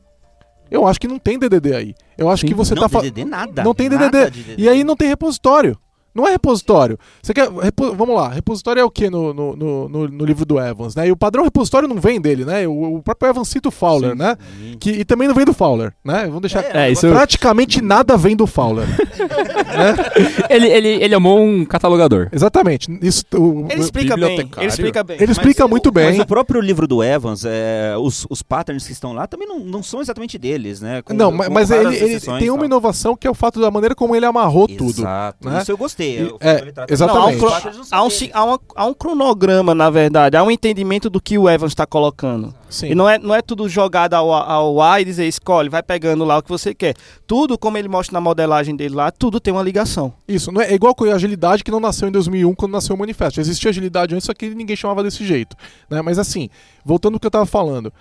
Eu 0.70 0.88
acho 0.88 1.00
que 1.00 1.08
não 1.08 1.20
tem 1.20 1.38
DDD 1.38 1.76
aí. 1.76 1.96
Eu 2.18 2.30
acho 2.30 2.42
Sim. 2.42 2.48
que 2.48 2.54
você 2.54 2.74
não, 2.74 2.82
tá 2.82 2.90
fa- 2.90 3.02
DDD 3.02 3.24
nada. 3.26 3.64
Não 3.64 3.74
tem 3.74 3.88
nada 3.88 4.10
DDD. 4.10 4.44
DDD. 4.44 4.62
e 4.64 4.68
aí 4.70 4.84
não 4.84 4.96
tem 4.96 5.08
repositório. 5.08 5.78
Não 6.16 6.26
é 6.28 6.32
repositório. 6.32 6.98
Você 7.22 7.34
quer. 7.34 7.50
repo- 7.52 7.94
vamos 7.94 8.16
lá, 8.16 8.30
repositório 8.30 8.80
é 8.80 8.84
o 8.86 8.90
que 8.90 9.10
no, 9.10 9.34
no, 9.34 9.56
no, 9.56 9.90
no- 10.08 10.26
livro 10.26 10.46
do 10.46 10.58
Evans, 10.60 10.96
né? 10.96 11.08
E 11.08 11.12
o 11.12 11.18
padrão 11.18 11.44
repositório 11.44 11.88
não 11.90 11.98
vem 11.98 12.22
dele, 12.22 12.46
né? 12.46 12.66
O, 12.68 12.96
o 12.96 13.04
próprio 13.04 13.30
Evans 13.30 13.50
cita 13.50 13.68
o 13.68 13.72
Fowler, 13.72 14.12
Sim. 14.12 14.18
né? 14.18 14.38
Que, 14.80 14.92
e 14.92 15.06
também 15.06 15.28
não 15.28 15.36
vem 15.36 15.44
do 15.46 15.54
Fowler, 15.54 15.94
né? 16.04 16.26
Vamos 16.26 16.42
deixar. 16.42 16.64
É, 16.76 16.90
isso- 16.90 17.10
Praticamente 17.10 17.82
nada 17.82 18.16
vem 18.16 18.36
do 18.36 18.48
Fowler. 18.48 18.88
ele, 20.50 20.68
ele, 20.68 20.88
ele 21.04 21.16
amou 21.16 21.40
um 21.42 21.66
catalogador. 21.66 22.30
Exatamente. 22.32 22.88
Isso, 23.02 23.24
o- 23.36 23.68
Ele 23.70 23.82
explica 23.82 24.16
bem. 24.16 24.50
Ele 24.58 24.68
explica 24.68 25.04
bem. 25.04 25.18
ele 25.20 25.32
explica 25.32 25.64
Mas 25.64 25.70
muito 25.70 25.90
o- 25.90 25.92
bem. 25.92 26.06
Mas 26.12 26.20
o 26.20 26.26
próprio 26.26 26.62
livro 26.62 26.88
do 26.88 27.04
Evans, 27.04 27.44
é, 27.46 27.96
os, 28.00 28.26
os 28.30 28.42
patterns 28.42 28.86
que 28.86 28.94
estão 28.94 29.14
lá 29.14 29.28
também 29.28 29.48
não, 29.48 29.60
não 29.60 29.84
são 29.84 30.02
exatamente 30.02 30.38
deles, 30.38 30.82
né? 30.82 31.02
Com- 31.02 31.14
não, 31.14 31.32
com 31.32 31.38
mas, 31.38 31.50
mas 31.50 31.72
ele, 31.72 31.96
ele 31.96 32.20
tem 32.20 32.50
uma 32.50 32.66
inovação 32.66 33.16
que 33.16 33.28
é 33.28 33.30
o 33.30 33.34
fato 33.36 33.60
da 33.60 33.70
maneira 33.72 33.96
como 33.96 34.16
ele 34.16 34.26
amarrou 34.26 34.68
tudo. 34.68 35.02
Exato. 35.02 35.50
né? 35.50 35.62
Isso 35.62 35.72
eu 35.72 35.78
gostei. 35.78 36.05
O 36.24 36.38
é, 36.40 36.72
trata- 36.72 36.94
exatamente. 36.94 37.42
Não, 37.42 37.50
há, 37.92 38.04
um, 38.04 38.10
há 38.34 38.46
um 38.46 38.54
há 38.54 38.60
há 38.76 38.86
um 38.86 38.94
cronograma, 38.94 39.74
na 39.74 39.90
verdade. 39.90 40.38
Há 40.38 40.44
um 40.44 40.52
entendimento 40.52 41.10
do 41.10 41.22
que 41.22 41.38
o 41.38 41.50
Evans 41.50 41.72
está 41.72 41.86
colocando. 41.86 42.54
Sim. 42.70 42.88
E 42.88 42.96
não 42.96 43.10
é, 43.10 43.18
não 43.18 43.34
é 43.34 43.42
tudo 43.42 43.70
jogado 43.70 44.14
ao, 44.14 44.32
ao 44.32 44.82
ar 44.82 45.02
e 45.02 45.06
dizer, 45.06 45.26
escolhe, 45.28 45.70
vai 45.70 45.82
pegando 45.82 46.26
lá 46.26 46.38
o 46.38 46.44
que 46.44 46.50
você 46.50 46.74
quer. 46.74 46.94
Tudo, 47.26 47.58
como 47.58 47.78
ele 47.78 47.88
mostra 47.88 48.14
na 48.14 48.22
modelagem 48.22 48.76
dele 48.76 48.96
lá, 48.96 49.12
tudo 49.12 49.40
tem 49.40 49.54
uma 49.54 49.64
ligação. 49.64 50.14
Isso, 50.28 50.52
não 50.52 50.62
é, 50.62 50.72
é 50.72 50.74
igual 50.74 50.94
com 50.94 51.06
a 51.06 51.14
agilidade 51.14 51.64
que 51.64 51.72
não 51.72 51.80
nasceu 51.80 52.08
em 52.08 52.12
2001 52.12 52.54
quando 52.56 52.72
nasceu 52.74 52.96
o 52.96 53.00
manifesto. 53.00 53.40
Existia 53.40 53.70
agilidade 53.70 54.14
antes, 54.14 54.26
só 54.26 54.34
que 54.34 54.50
ninguém 54.50 54.76
chamava 54.76 55.04
desse 55.04 55.26
jeito. 55.26 55.56
Né? 55.90 56.02
Mas 56.02 56.20
assim, 56.20 56.50
voltando 56.84 57.14
ao 57.16 57.20
que 57.20 57.26
eu 57.26 57.30
estava 57.30 57.46
falando, 57.46 57.94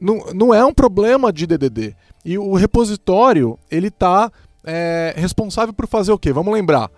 não, 0.00 0.18
não 0.34 0.54
é 0.54 0.64
um 0.64 0.74
problema 0.74 1.32
de 1.32 1.46
DDD. 1.46 1.94
E 2.24 2.38
o 2.38 2.54
repositório, 2.54 3.58
ele 3.70 3.90
tá 3.90 4.30
é, 4.64 5.14
responsável 5.16 5.72
por 5.72 5.86
fazer 5.86 6.12
o 6.12 6.18
quê? 6.18 6.32
Vamos 6.32 6.52
lembrar. 6.52 6.90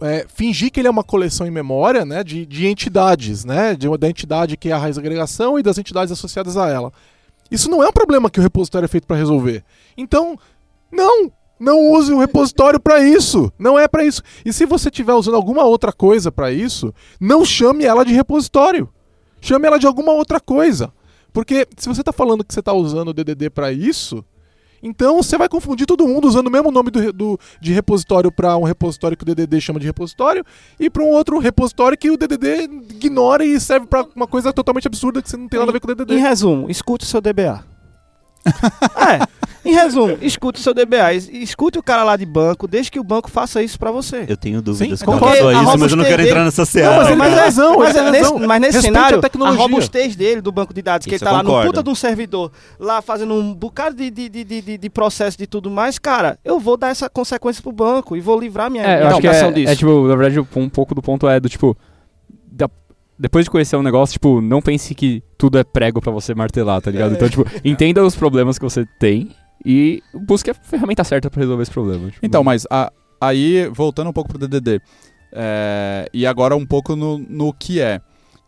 É, 0.00 0.26
fingir 0.28 0.70
que 0.70 0.80
ele 0.80 0.88
é 0.88 0.90
uma 0.90 1.04
coleção 1.04 1.46
em 1.46 1.50
memória 1.50 2.04
né, 2.04 2.24
de, 2.24 2.46
de 2.46 2.66
entidades, 2.66 3.44
né, 3.44 3.74
de 3.74 3.86
da 3.98 4.08
entidade 4.08 4.56
que 4.56 4.70
é 4.70 4.72
a 4.72 4.78
raiz 4.78 4.96
da 4.96 5.02
agregação 5.02 5.58
e 5.58 5.62
das 5.62 5.76
entidades 5.76 6.12
associadas 6.12 6.56
a 6.56 6.68
ela. 6.68 6.92
Isso 7.50 7.68
não 7.68 7.82
é 7.82 7.88
um 7.88 7.92
problema 7.92 8.30
que 8.30 8.38
o 8.38 8.42
repositório 8.42 8.86
é 8.86 8.88
feito 8.88 9.06
para 9.06 9.16
resolver. 9.16 9.64
Então, 9.96 10.38
não, 10.90 11.30
não 11.58 11.90
use 11.90 12.12
o 12.12 12.18
repositório 12.18 12.80
para 12.80 13.02
isso. 13.02 13.52
Não 13.58 13.78
é 13.78 13.88
para 13.88 14.04
isso. 14.04 14.22
E 14.44 14.52
se 14.52 14.64
você 14.64 14.88
estiver 14.88 15.12
usando 15.12 15.34
alguma 15.34 15.64
outra 15.64 15.92
coisa 15.92 16.30
para 16.32 16.52
isso, 16.52 16.94
não 17.20 17.44
chame 17.44 17.84
ela 17.84 18.04
de 18.04 18.14
repositório. 18.14 18.88
Chame 19.40 19.66
ela 19.66 19.78
de 19.78 19.86
alguma 19.86 20.12
outra 20.12 20.40
coisa. 20.40 20.92
Porque 21.32 21.66
se 21.76 21.88
você 21.88 22.00
está 22.00 22.12
falando 22.12 22.44
que 22.44 22.54
você 22.54 22.60
está 22.60 22.72
usando 22.72 23.08
o 23.08 23.12
DDD 23.12 23.50
para 23.50 23.72
isso, 23.72 24.24
então 24.82 25.16
você 25.22 25.36
vai 25.36 25.48
confundir 25.48 25.86
todo 25.86 26.06
mundo 26.06 26.26
usando 26.28 26.46
o 26.46 26.50
mesmo 26.50 26.70
nome 26.70 26.90
do, 26.90 27.12
do- 27.12 27.40
de 27.60 27.72
repositório 27.72 28.30
para 28.32 28.56
um 28.56 28.62
repositório 28.64 29.16
que 29.16 29.22
o 29.22 29.26
DDD 29.26 29.60
chama 29.60 29.78
de 29.80 29.86
repositório 29.86 30.44
e 30.78 30.88
para 30.90 31.02
um 31.02 31.08
outro 31.10 31.38
repositório 31.38 31.96
que 31.98 32.10
o 32.10 32.16
DDD 32.16 32.64
ignora 32.90 33.44
e 33.44 33.58
serve 33.60 33.86
para 33.86 34.06
uma 34.14 34.26
coisa 34.26 34.52
totalmente 34.52 34.86
absurda 34.86 35.20
que 35.22 35.28
você 35.30 35.36
não 35.36 35.48
tem 35.48 35.58
nada 35.58 35.70
a 35.70 35.72
ver 35.72 35.80
com 35.80 35.90
o 35.90 35.94
DDD. 35.94 36.14
Em 36.14 36.18
resumo, 36.20 36.70
escute 36.70 37.04
o 37.04 37.08
seu 37.08 37.20
DBA. 37.20 37.64
é, 38.96 39.68
em 39.68 39.74
resumo, 39.74 40.16
escute 40.22 40.58
o 40.58 40.62
seu 40.62 40.72
DBA. 40.72 41.12
Es- 41.14 41.28
Escute 41.28 41.78
o 41.78 41.82
cara 41.82 42.02
lá 42.02 42.16
de 42.16 42.24
banco, 42.24 42.66
deixe 42.66 42.90
que 42.90 42.98
o 42.98 43.04
banco 43.04 43.30
faça 43.30 43.62
isso 43.62 43.78
pra 43.78 43.90
você. 43.90 44.24
Eu 44.26 44.36
tenho 44.36 44.62
dúvidas 44.62 44.98
Sim, 45.00 45.04
com 45.04 45.12
relação 45.16 45.48
a 45.48 45.50
a 45.50 45.62
isso, 45.62 45.78
mas 45.78 45.90
eu 45.90 45.96
não 45.98 46.04
quero 46.04 46.22
entrar 46.22 46.44
nessa 46.44 46.62
Não, 46.62 46.66
seara. 46.66 46.96
mas 46.96 47.06
ele 47.08 47.16
mas 47.16 47.28
tem 47.28 47.38
é- 47.38 47.42
razão, 47.44 47.78
Mas, 47.78 47.96
é 47.96 48.10
nesse, 48.10 48.22
razão. 48.32 48.46
mas 48.48 48.60
nesse 48.60 48.72
Respeite 48.78 48.96
a 48.96 48.98
cenário, 49.00 49.18
a, 49.18 49.22
tecnologia. 49.22 49.60
robustez 49.60 50.16
dele, 50.16 50.40
do 50.40 50.50
banco 50.50 50.72
de 50.72 50.80
dados, 50.80 51.06
que 51.06 51.14
Isso 51.14 51.24
ele 51.24 51.30
tá 51.30 51.36
eu 51.36 51.36
lá 51.36 51.42
no 51.42 51.66
puta 51.66 51.82
de 51.82 51.90
um 51.90 51.94
servidor, 51.94 52.50
lá 52.78 53.02
fazendo 53.02 53.34
um 53.34 53.54
bocado 53.54 53.96
de, 53.96 54.10
de, 54.10 54.28
de, 54.30 54.44
de, 54.44 54.78
de- 54.78 54.90
processo 54.90 55.36
de 55.36 55.46
tudo 55.46 55.70
mais, 55.70 55.98
cara, 55.98 56.38
eu 56.44 56.58
vou 56.58 56.76
dar 56.78 56.88
essa 56.88 57.08
consequência 57.10 57.62
pro 57.62 57.72
banco 57.72 58.16
e 58.16 58.20
vou 58.20 58.40
livrar 58.40 58.70
minha, 58.70 58.82
É, 58.82 58.86
eu 58.86 58.96
minha 58.96 59.08
acho 59.10 59.20
que 59.20 59.26
aplicação 59.26 59.48
é, 59.50 59.52
disso. 59.52 59.72
é, 59.72 59.76
tipo, 59.76 60.08
na 60.08 60.16
verdade, 60.16 60.40
um 60.56 60.68
pouco 60.70 60.94
do 60.94 61.02
ponto 61.02 61.28
é 61.28 61.38
do 61.38 61.48
tipo. 61.50 61.76
da- 62.50 62.68
depois 63.20 63.44
de 63.44 63.50
conhecer 63.50 63.76
um 63.76 63.82
negócio, 63.82 64.14
tipo, 64.14 64.40
não 64.40 64.62
pense 64.62 64.94
que 64.94 65.22
tudo 65.36 65.58
é 65.58 65.62
prego 65.64 66.00
pra 66.00 66.10
você 66.10 66.34
martelar, 66.34 66.80
tá 66.80 66.90
ligado? 66.90 67.12
Então, 67.14 67.28
tipo, 67.28 67.44
entenda 67.62 68.02
os 68.04 68.16
problemas 68.16 68.58
que 68.58 68.64
você 68.64 68.86
tem 68.98 69.30
e 69.64 70.02
busque 70.14 70.50
a 70.50 70.54
ferramenta 70.54 71.04
certa 71.04 71.28
pra 71.30 71.40
resolver 71.40 71.62
esse 71.62 71.70
problema. 71.70 72.06
tipo. 72.10 72.24
Então, 72.24 72.42
mas 72.42 72.66
a- 72.70 72.90
aí, 73.20 73.68
voltando 73.68 74.08
um 74.08 74.12
pouco 74.12 74.30
pro 74.30 74.38
DDD, 74.38 74.80
é, 75.32 76.08
e 76.12 76.26
agora 76.26 76.56
um 76.56 76.64
pouco 76.66 76.96
no, 76.96 77.18
no 77.18 77.52
que 77.52 77.80
é. 77.80 78.00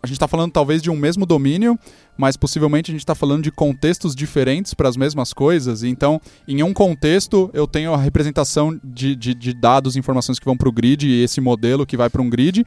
A 0.02 0.06
gente 0.06 0.16
está 0.16 0.26
falando 0.26 0.50
talvez 0.50 0.82
de 0.82 0.90
um 0.90 0.96
mesmo 0.96 1.24
domínio, 1.24 1.78
mas 2.18 2.36
possivelmente 2.36 2.90
a 2.90 2.92
gente 2.92 3.02
está 3.02 3.14
falando 3.14 3.44
de 3.44 3.52
contextos 3.52 4.16
diferentes 4.16 4.74
para 4.74 4.88
as 4.88 4.96
mesmas 4.96 5.32
coisas. 5.32 5.84
Então, 5.84 6.20
em 6.48 6.60
um 6.62 6.72
contexto, 6.72 7.48
eu 7.54 7.68
tenho 7.68 7.94
a 7.94 7.96
representação 7.96 8.76
de, 8.82 9.14
de, 9.14 9.32
de 9.32 9.52
dados, 9.54 9.94
informações 9.96 10.40
que 10.40 10.44
vão 10.44 10.56
para 10.56 10.68
o 10.68 10.72
grid 10.72 11.06
e 11.06 11.22
esse 11.22 11.40
modelo 11.40 11.86
que 11.86 11.96
vai 11.96 12.10
para 12.10 12.20
um 12.20 12.28
grid. 12.28 12.64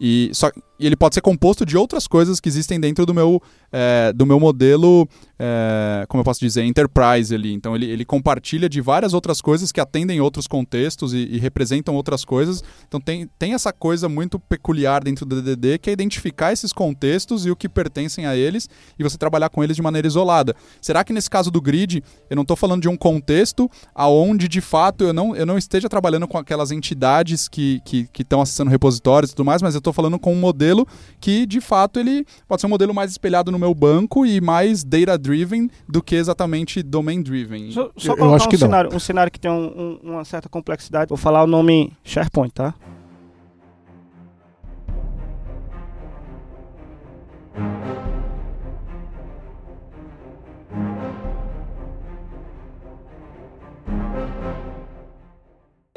E, 0.00 0.30
só, 0.32 0.52
e 0.78 0.86
ele 0.86 0.96
pode 0.96 1.14
ser 1.14 1.20
composto 1.20 1.64
de 1.64 1.76
outras 1.76 2.06
coisas 2.06 2.40
que 2.40 2.48
existem 2.48 2.78
dentro 2.78 3.06
do 3.06 3.14
meu, 3.14 3.42
é, 3.72 4.12
do 4.12 4.26
meu 4.26 4.38
modelo, 4.38 5.08
é, 5.38 6.04
como 6.08 6.20
eu 6.20 6.24
posso 6.24 6.40
dizer, 6.40 6.64
enterprise 6.64 7.34
ali. 7.34 7.52
Então 7.52 7.74
ele, 7.74 7.86
ele 7.86 8.04
compartilha 8.04 8.68
de 8.68 8.80
várias 8.80 9.14
outras 9.14 9.40
coisas 9.40 9.72
que 9.72 9.80
atendem 9.80 10.20
outros 10.20 10.46
contextos 10.46 11.12
e, 11.14 11.18
e 11.18 11.38
representam 11.38 11.94
outras 11.94 12.24
coisas. 12.24 12.62
Então 12.86 13.00
tem, 13.00 13.28
tem 13.38 13.54
essa 13.54 13.72
coisa 13.72 14.08
muito 14.08 14.38
peculiar 14.38 15.02
dentro 15.02 15.24
do 15.24 15.40
DDD 15.40 15.78
que 15.78 15.90
é 15.90 15.92
identificar 15.92 16.52
esses 16.52 16.72
contextos 16.72 17.46
e 17.46 17.50
o 17.50 17.56
que 17.56 17.68
pertencem 17.68 18.26
a 18.26 18.36
eles 18.36 18.68
e 18.98 19.02
você 19.02 19.16
trabalhar 19.16 19.48
com 19.48 19.64
eles 19.64 19.76
de 19.76 19.82
maneira 19.82 20.06
isolada. 20.06 20.54
Será 20.80 21.02
que 21.04 21.12
nesse 21.12 21.30
caso 21.30 21.50
do 21.50 21.60
grid, 21.60 22.02
eu 22.28 22.36
não 22.36 22.42
estou 22.42 22.56
falando 22.56 22.82
de 22.82 22.88
um 22.88 22.96
contexto 22.96 23.70
aonde 23.94 24.48
de 24.48 24.60
fato 24.60 25.04
eu 25.04 25.12
não, 25.12 25.34
eu 25.34 25.46
não 25.46 25.56
esteja 25.56 25.88
trabalhando 25.88 26.28
com 26.28 26.38
aquelas 26.38 26.70
entidades 26.70 27.48
que 27.48 27.76
estão 27.76 27.84
que, 27.84 28.08
que 28.12 28.22
estão 28.22 28.40
acessando 28.40 28.70
repositórios 28.70 29.30
e 29.30 29.34
tudo 29.34 29.46
mais, 29.46 29.62
mas 29.62 29.74
eu 29.74 29.78
estou 29.78 29.92
falando 29.92 30.18
com 30.18 30.32
um 30.32 30.38
modelo 30.38 30.65
modelo 30.66 30.86
que, 31.20 31.46
de 31.46 31.60
fato, 31.60 32.00
ele 32.00 32.26
pode 32.48 32.60
ser 32.60 32.66
um 32.66 32.70
modelo 32.70 32.92
mais 32.92 33.10
espelhado 33.10 33.52
no 33.52 33.58
meu 33.58 33.74
banco 33.74 34.26
e 34.26 34.40
mais 34.40 34.82
data-driven 34.84 35.70
do 35.88 36.02
que 36.02 36.14
exatamente 36.14 36.82
domain-driven. 36.82 37.70
Só, 37.72 37.90
só 37.96 38.12
eu, 38.14 38.18
eu 38.18 38.34
acho 38.34 38.46
um 38.46 38.48
que 38.48 38.58
cenário, 38.58 38.90
não. 38.90 38.96
um 38.96 39.00
cenário 39.00 39.32
que 39.32 39.40
tem 39.40 39.50
um, 39.50 39.98
um, 40.04 40.10
uma 40.12 40.24
certa 40.24 40.48
complexidade. 40.48 41.08
Vou 41.08 41.18
falar 41.18 41.44
o 41.44 41.46
nome 41.46 41.92
SharePoint, 42.04 42.52
tá? 42.52 42.74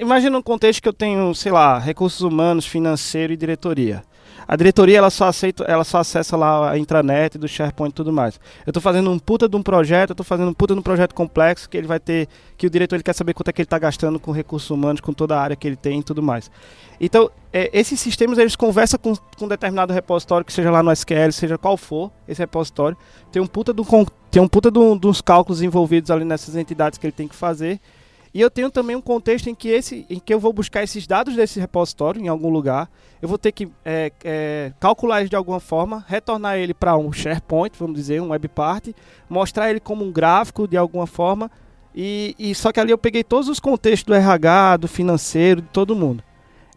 Imagina 0.02 0.38
um 0.38 0.42
contexto 0.42 0.82
que 0.82 0.88
eu 0.88 0.94
tenho, 0.94 1.36
sei 1.36 1.52
lá, 1.52 1.78
recursos 1.78 2.22
humanos, 2.22 2.66
financeiro 2.66 3.34
e 3.34 3.38
diretoria. 3.38 4.02
A 4.50 4.56
diretoria 4.56 4.98
ela 4.98 5.12
só 5.12 5.26
aceita, 5.26 5.64
ela 5.66 5.84
só 5.84 6.00
acessa 6.00 6.36
lá 6.36 6.72
a 6.72 6.76
intranet 6.76 7.38
do 7.38 7.48
SharePoint 7.48 7.92
e 7.92 7.94
tudo 7.94 8.12
mais. 8.12 8.40
Eu 8.66 8.72
estou 8.72 8.82
fazendo 8.82 9.12
um 9.12 9.20
puta 9.20 9.48
de 9.48 9.56
um 9.56 9.62
projeto, 9.62 10.10
eu 10.10 10.16
tô 10.16 10.24
fazendo 10.24 10.50
um 10.50 10.54
puta 10.56 10.74
de 10.74 10.80
um 10.80 10.82
projeto 10.82 11.14
complexo 11.14 11.70
que 11.70 11.78
ele 11.78 11.86
vai 11.86 12.00
ter, 12.00 12.28
que 12.58 12.66
o 12.66 12.70
diretor 12.70 12.96
ele 12.96 13.04
quer 13.04 13.14
saber 13.14 13.36
quanto 13.36 13.50
é 13.50 13.54
que 13.54 13.62
ele 13.62 13.68
está 13.68 13.78
gastando 13.78 14.20
com 14.20 14.32
recursos 14.32 14.68
humanos, 14.72 15.02
com 15.02 15.14
toda 15.14 15.38
a 15.38 15.40
área 15.40 15.56
que 15.56 15.68
ele 15.68 15.76
tem 15.76 16.00
e 16.00 16.04
tudo 16.04 16.24
mais. 16.24 16.50
Então, 17.00 17.30
é, 17.54 17.70
esses 17.72 18.00
sistemas 18.00 18.40
eles 18.40 18.56
conversam 18.56 19.00
com, 19.00 19.16
com 19.16 19.46
um 19.46 19.48
determinado 19.48 19.94
repositório, 19.94 20.44
que 20.44 20.52
seja 20.52 20.72
lá 20.72 20.82
no 20.82 20.92
SQL, 20.92 21.32
seja 21.32 21.56
qual 21.56 21.78
for 21.78 22.10
esse 22.28 22.42
repositório, 22.42 22.98
tem 23.32 23.40
um 23.40 23.46
puta, 23.46 23.72
do, 23.72 23.86
tem 24.32 24.42
um 24.42 24.48
puta 24.48 24.72
do, 24.72 24.96
dos 24.96 25.22
cálculos 25.22 25.62
envolvidos 25.62 26.10
ali 26.10 26.26
nessas 26.26 26.56
entidades 26.56 26.98
que 26.98 27.06
ele 27.06 27.14
tem 27.14 27.28
que 27.28 27.36
fazer. 27.36 27.80
E 28.34 28.40
eu 28.42 28.50
tenho 28.50 28.70
também 28.70 28.96
um 28.96 29.02
contexto 29.02 29.50
em 29.50 29.56
que, 29.56 29.70
esse, 29.70 30.06
em 30.10 30.20
que 30.20 30.34
eu 30.34 30.40
vou 30.40 30.54
buscar 30.54 30.84
esses 30.84 31.08
dados 31.08 31.36
desse 31.36 31.60
repositório 31.60 32.22
em 32.22 32.28
algum 32.28 32.50
lugar 32.50 32.90
eu 33.22 33.28
vou 33.28 33.38
ter 33.38 33.52
que 33.52 33.68
é, 33.84 34.12
é, 34.24 34.74
calcular 34.80 35.20
ele 35.20 35.30
de 35.30 35.36
alguma 35.36 35.60
forma, 35.60 36.06
retornar 36.08 36.58
ele 36.58 36.74
para 36.74 36.96
um 36.98 37.12
SharePoint, 37.12 37.74
vamos 37.78 37.96
dizer, 37.96 38.22
um 38.22 38.30
WebPart, 38.30 38.90
mostrar 39.30 39.70
ele 39.70 39.80
como 39.80 40.06
um 40.06 40.12
gráfico 40.12 40.68
de 40.68 40.78
alguma 40.78 41.06
forma, 41.06 41.52
e, 41.94 42.34
e 42.40 42.56
só 42.56 42.72
que 42.72 42.80
ali 42.80 42.92
eu 42.92 42.98
peguei 42.98 43.24
todos 43.24 43.50
os 43.50 43.60
contextos 43.60 44.06
do 44.06 44.14
RH, 44.14 44.78
do 44.78 44.88
financeiro, 44.88 45.62
de 45.62 45.68
todo 45.68 45.96
mundo. 45.96 46.24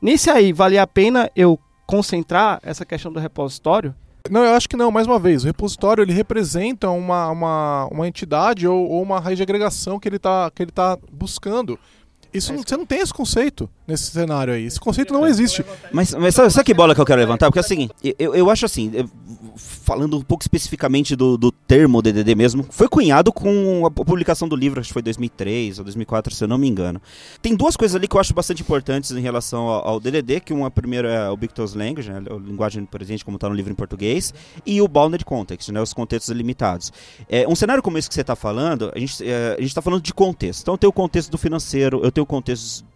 Nisso 0.00 0.30
aí, 0.32 0.52
valia 0.52 0.82
a 0.82 0.86
pena 0.86 1.30
eu 1.36 1.58
concentrar 1.86 2.58
essa 2.62 2.84
questão 2.84 3.12
do 3.12 3.20
repositório? 3.20 3.94
Não, 4.30 4.44
eu 4.44 4.54
acho 4.54 4.68
que 4.68 4.76
não. 4.76 4.90
Mais 4.90 5.06
uma 5.06 5.18
vez, 5.18 5.42
o 5.42 5.46
repositório 5.46 6.02
ele 6.02 6.12
representa 6.12 6.90
uma, 6.90 7.30
uma, 7.30 7.86
uma 7.90 8.08
entidade 8.08 8.66
ou, 8.66 8.88
ou 8.88 9.02
uma 9.02 9.20
raiz 9.20 9.36
de 9.36 9.42
agregação 9.42 9.98
que 9.98 10.08
ele 10.08 10.16
está 10.16 10.50
tá 10.74 10.98
buscando. 11.10 11.78
Isso, 12.32 12.52
você 12.54 12.76
não 12.76 12.86
tem 12.86 13.00
esse 13.00 13.12
conceito 13.12 13.68
nesse 13.86 14.10
cenário 14.10 14.54
aí. 14.54 14.64
Esse 14.64 14.80
conceito 14.80 15.12
não 15.12 15.26
existe. 15.26 15.64
Mas, 15.92 16.14
mas 16.14 16.34
sabe, 16.34 16.50
sabe 16.50 16.64
que 16.64 16.74
bola 16.74 16.94
que 16.94 17.00
eu 17.00 17.04
quero 17.04 17.20
levantar? 17.20 17.46
Porque 17.46 17.58
é 17.58 17.62
o 17.62 17.64
seguinte, 17.64 17.92
eu, 18.18 18.34
eu 18.34 18.50
acho 18.50 18.64
assim, 18.64 18.90
falando 19.56 20.18
um 20.18 20.22
pouco 20.22 20.42
especificamente 20.42 21.14
do, 21.14 21.36
do 21.36 21.52
termo 21.52 22.00
DDD 22.00 22.34
mesmo, 22.34 22.64
foi 22.70 22.88
cunhado 22.88 23.32
com 23.32 23.84
a 23.86 23.90
publicação 23.90 24.48
do 24.48 24.56
livro, 24.56 24.80
acho 24.80 24.88
que 24.88 24.92
foi 24.92 25.02
2003 25.02 25.78
ou 25.78 25.84
2004, 25.84 26.34
se 26.34 26.44
eu 26.44 26.48
não 26.48 26.58
me 26.58 26.68
engano. 26.68 27.00
Tem 27.40 27.54
duas 27.54 27.76
coisas 27.76 27.94
ali 27.94 28.08
que 28.08 28.16
eu 28.16 28.20
acho 28.20 28.32
bastante 28.34 28.62
importantes 28.62 29.10
em 29.10 29.20
relação 29.20 29.68
ao, 29.68 29.88
ao 29.88 30.00
DDD, 30.00 30.40
que 30.40 30.52
uma 30.52 30.70
primeira 30.70 31.08
é 31.08 31.28
o 31.28 31.36
Bictos 31.36 31.74
Language, 31.74 32.10
né, 32.10 32.22
a 32.30 32.34
linguagem 32.34 32.84
presente 32.84 33.24
como 33.24 33.36
está 33.36 33.48
no 33.48 33.54
livro 33.54 33.72
em 33.72 33.76
português, 33.76 34.32
e 34.64 34.80
o 34.80 34.88
Bounded 34.88 35.24
Context, 35.24 35.68
né, 35.70 35.80
os 35.80 35.92
contextos 35.92 36.34
limitados. 36.34 36.92
É, 37.28 37.46
um 37.46 37.54
cenário 37.54 37.82
como 37.82 37.98
esse 37.98 38.08
que 38.08 38.14
você 38.14 38.22
está 38.22 38.36
falando, 38.36 38.90
a 38.94 38.98
gente 38.98 39.22
é, 39.24 39.56
está 39.60 39.82
falando 39.82 40.02
de 40.02 40.14
contexto. 40.14 40.62
Então 40.62 40.74
eu 40.74 40.78
tenho 40.78 40.90
o 40.90 40.94
contexto 40.94 41.30
do 41.30 41.38
financeiro, 41.38 42.00
eu 42.02 42.10
tenho 42.10 42.21
o 42.22 42.26
contexto 42.26 42.92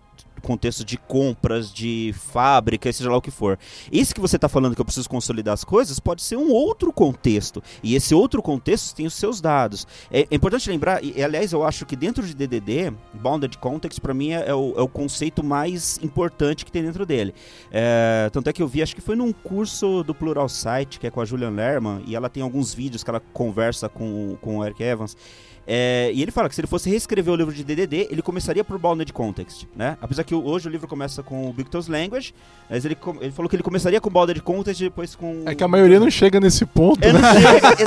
contexto 0.47 0.85
de 0.85 0.97
compras, 0.97 1.73
de 1.73 2.15
fábrica, 2.17 2.93
seja 2.93 3.11
lá 3.11 3.17
o 3.17 3.23
que 3.23 3.31
for. 3.31 3.59
Esse 3.91 4.15
que 4.15 4.21
você 4.21 4.37
está 4.37 4.49
falando 4.49 4.75
que 4.75 4.81
eu 4.81 4.85
preciso 4.85 5.09
consolidar 5.09 5.53
as 5.53 5.65
coisas 5.65 5.99
pode 5.99 6.23
ser 6.23 6.37
um 6.37 6.51
outro 6.51 6.93
contexto. 6.93 7.63
E 7.83 7.95
esse 7.95 8.15
outro 8.15 8.41
contexto 8.41 8.95
tem 8.95 9.07
os 9.07 9.15
seus 9.15 9.41
dados. 9.41 9.87
É, 10.11 10.21
é 10.31 10.35
importante 10.35 10.71
lembrar, 10.71 11.03
e 11.03 11.23
aliás, 11.23 11.53
eu 11.53 11.65
acho 11.65 11.85
que 11.85 11.97
dentro 11.97 12.25
de 12.25 12.35
DDD, 12.35 12.93
Bounded 13.15 13.59
Context, 13.59 14.01
para 14.01 14.15
mim, 14.15 14.31
é, 14.31 14.49
é, 14.49 14.55
o, 14.55 14.75
é, 14.77 14.81
o, 14.81 14.89
conceito 14.89 15.43
mais 15.43 15.99
importante 16.03 16.65
que 16.65 16.71
tem 16.71 16.83
dentro 16.83 17.05
dele. 17.05 17.35
É, 17.71 18.31
tanto 18.33 18.49
é 18.49 18.53
que 18.53 18.63
eu 18.63 18.69
vi, 18.69 18.83
acho 18.83 18.95
que 18.95 19.01
foi 19.01 19.17
num 19.17 19.33
curso 19.33 20.05
do 20.05 20.15
Plural 20.15 20.49
Site, 20.49 21.01
que 21.01 21.07
é 21.07 21.11
com 21.11 21.21
a 21.21 21.25
Julian 21.25 21.51
Lerman, 21.51 22.03
e 22.07 22.15
ela 22.15 22.29
tem 22.29 22.43
alguns 22.43 22.73
vídeos 22.73 23.03
que 23.03 23.11
ela 23.11 23.21
conversa 23.33 23.89
com, 23.89 24.37
com 24.41 24.59
o 24.59 24.65
Eric 24.65 24.83
Evans. 24.83 25.17
É, 25.67 26.11
e 26.15 26.23
ele 26.23 26.31
fala 26.31 26.49
que 26.49 26.55
se 26.55 26.61
ele 26.61 26.69
fosse 26.69 26.89
reescrever 26.89 27.33
o 27.33 27.37
livro 27.37 27.53
de 27.53 27.65
DDD, 27.65 28.09
ele 28.11 28.23
começaria 28.23 28.63
por 28.63 28.79
Bounded 28.79 29.13
Context, 29.13 29.65
né? 29.75 29.97
Apesar 30.01 30.23
que 30.23 30.35
hoje 30.35 30.69
o 30.69 30.71
livro 30.71 30.87
começa 30.87 31.23
com 31.23 31.51
o 31.51 31.53
Bictos 31.53 31.89
Language, 31.89 32.33
mas 32.71 32.85
ele, 32.85 32.97
ele 33.21 33.33
falou 33.33 33.49
que 33.49 33.57
ele 33.57 33.65
começaria 33.65 34.01
com 34.01 34.09
Bounded 34.09 34.41
Context 34.43 34.81
e 34.81 34.85
depois 34.85 35.17
com... 35.17 35.43
É 35.45 35.55
que 35.55 35.65
a 35.65 35.69
maioria 35.69 35.99
não 35.99 36.11
chega 36.11 36.39
nesse 36.39 36.65
ponto, 36.65 37.03
é, 37.03 37.13
né? 37.13 37.21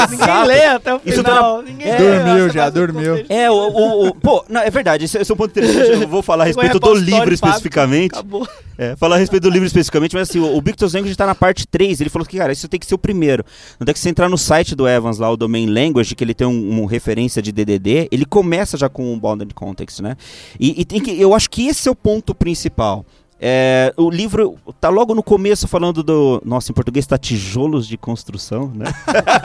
Ninguém 0.09 0.45
lê 0.45 0.65
até 0.65 0.93
o 0.93 0.99
final. 0.99 1.61
Ninguém 1.61 1.87
é, 1.87 1.97
dormiu 1.97 2.49
já, 2.49 2.69
dormiu. 2.69 3.25
É, 3.29 3.49
o, 3.49 3.53
o, 3.53 4.07
o, 4.07 4.15
Pô, 4.15 4.43
não, 4.49 4.61
é 4.61 4.69
verdade, 4.69 5.05
esse, 5.05 5.17
esse 5.17 5.31
é 5.31 5.33
um 5.33 5.37
ponto 5.37 5.51
interessante, 5.51 6.01
eu 6.01 6.07
vou 6.07 6.21
falar 6.21 6.43
a 6.43 6.47
respeito 6.47 6.79
do 6.79 6.93
livro 6.93 7.33
especificamente. 7.33 8.13
Acabou. 8.13 8.47
É, 8.77 8.95
falar 8.95 9.17
a 9.17 9.19
respeito 9.19 9.43
do 9.43 9.49
livro 9.49 9.67
especificamente, 9.67 10.15
mas 10.15 10.29
assim, 10.29 10.39
o, 10.39 10.55
o 10.55 10.61
Bictos 10.61 10.93
Language 10.93 11.11
está 11.11 11.25
na 11.25 11.35
parte 11.35 11.67
3, 11.67 11.99
ele 11.99 12.09
falou 12.09 12.25
que, 12.25 12.37
cara, 12.37 12.53
isso 12.53 12.67
tem 12.67 12.79
que 12.79 12.85
ser 12.85 12.95
o 12.95 12.97
primeiro. 12.97 13.43
Não 13.77 13.85
tem 13.85 13.93
que 13.93 13.99
você 13.99 14.09
entrar 14.09 14.29
no 14.29 14.37
site 14.37 14.73
do 14.73 14.87
Evans 14.87 15.17
lá, 15.17 15.29
o 15.29 15.35
Domain 15.35 15.65
Language, 15.65 16.15
que 16.15 16.23
ele 16.23 16.33
tem 16.33 16.47
um, 16.47 16.81
um 16.81 16.85
referência 16.85 17.41
de 17.41 17.51
DDD, 17.51 17.68
ele 18.11 18.25
começa 18.25 18.77
já 18.77 18.89
com 18.89 19.13
um 19.13 19.19
bounded 19.19 19.53
context, 19.53 19.99
né? 19.99 20.15
E, 20.59 20.81
e 20.81 20.85
tem 20.85 21.01
que, 21.01 21.19
eu 21.19 21.33
acho 21.33 21.49
que 21.49 21.67
esse 21.67 21.87
é 21.87 21.91
o 21.91 21.95
ponto 21.95 22.33
principal. 22.33 23.05
É, 23.41 23.93
o 23.95 24.09
livro 24.09 24.57
tá 24.81 24.89
logo 24.89 25.15
no 25.15 25.23
começo 25.23 25.65
falando 25.65 26.03
do. 26.03 26.41
Nossa, 26.43 26.71
em 26.71 26.75
português 26.75 27.07
tá 27.07 27.17
tijolos 27.17 27.87
de 27.87 27.97
construção, 27.97 28.69
né? 28.75 28.85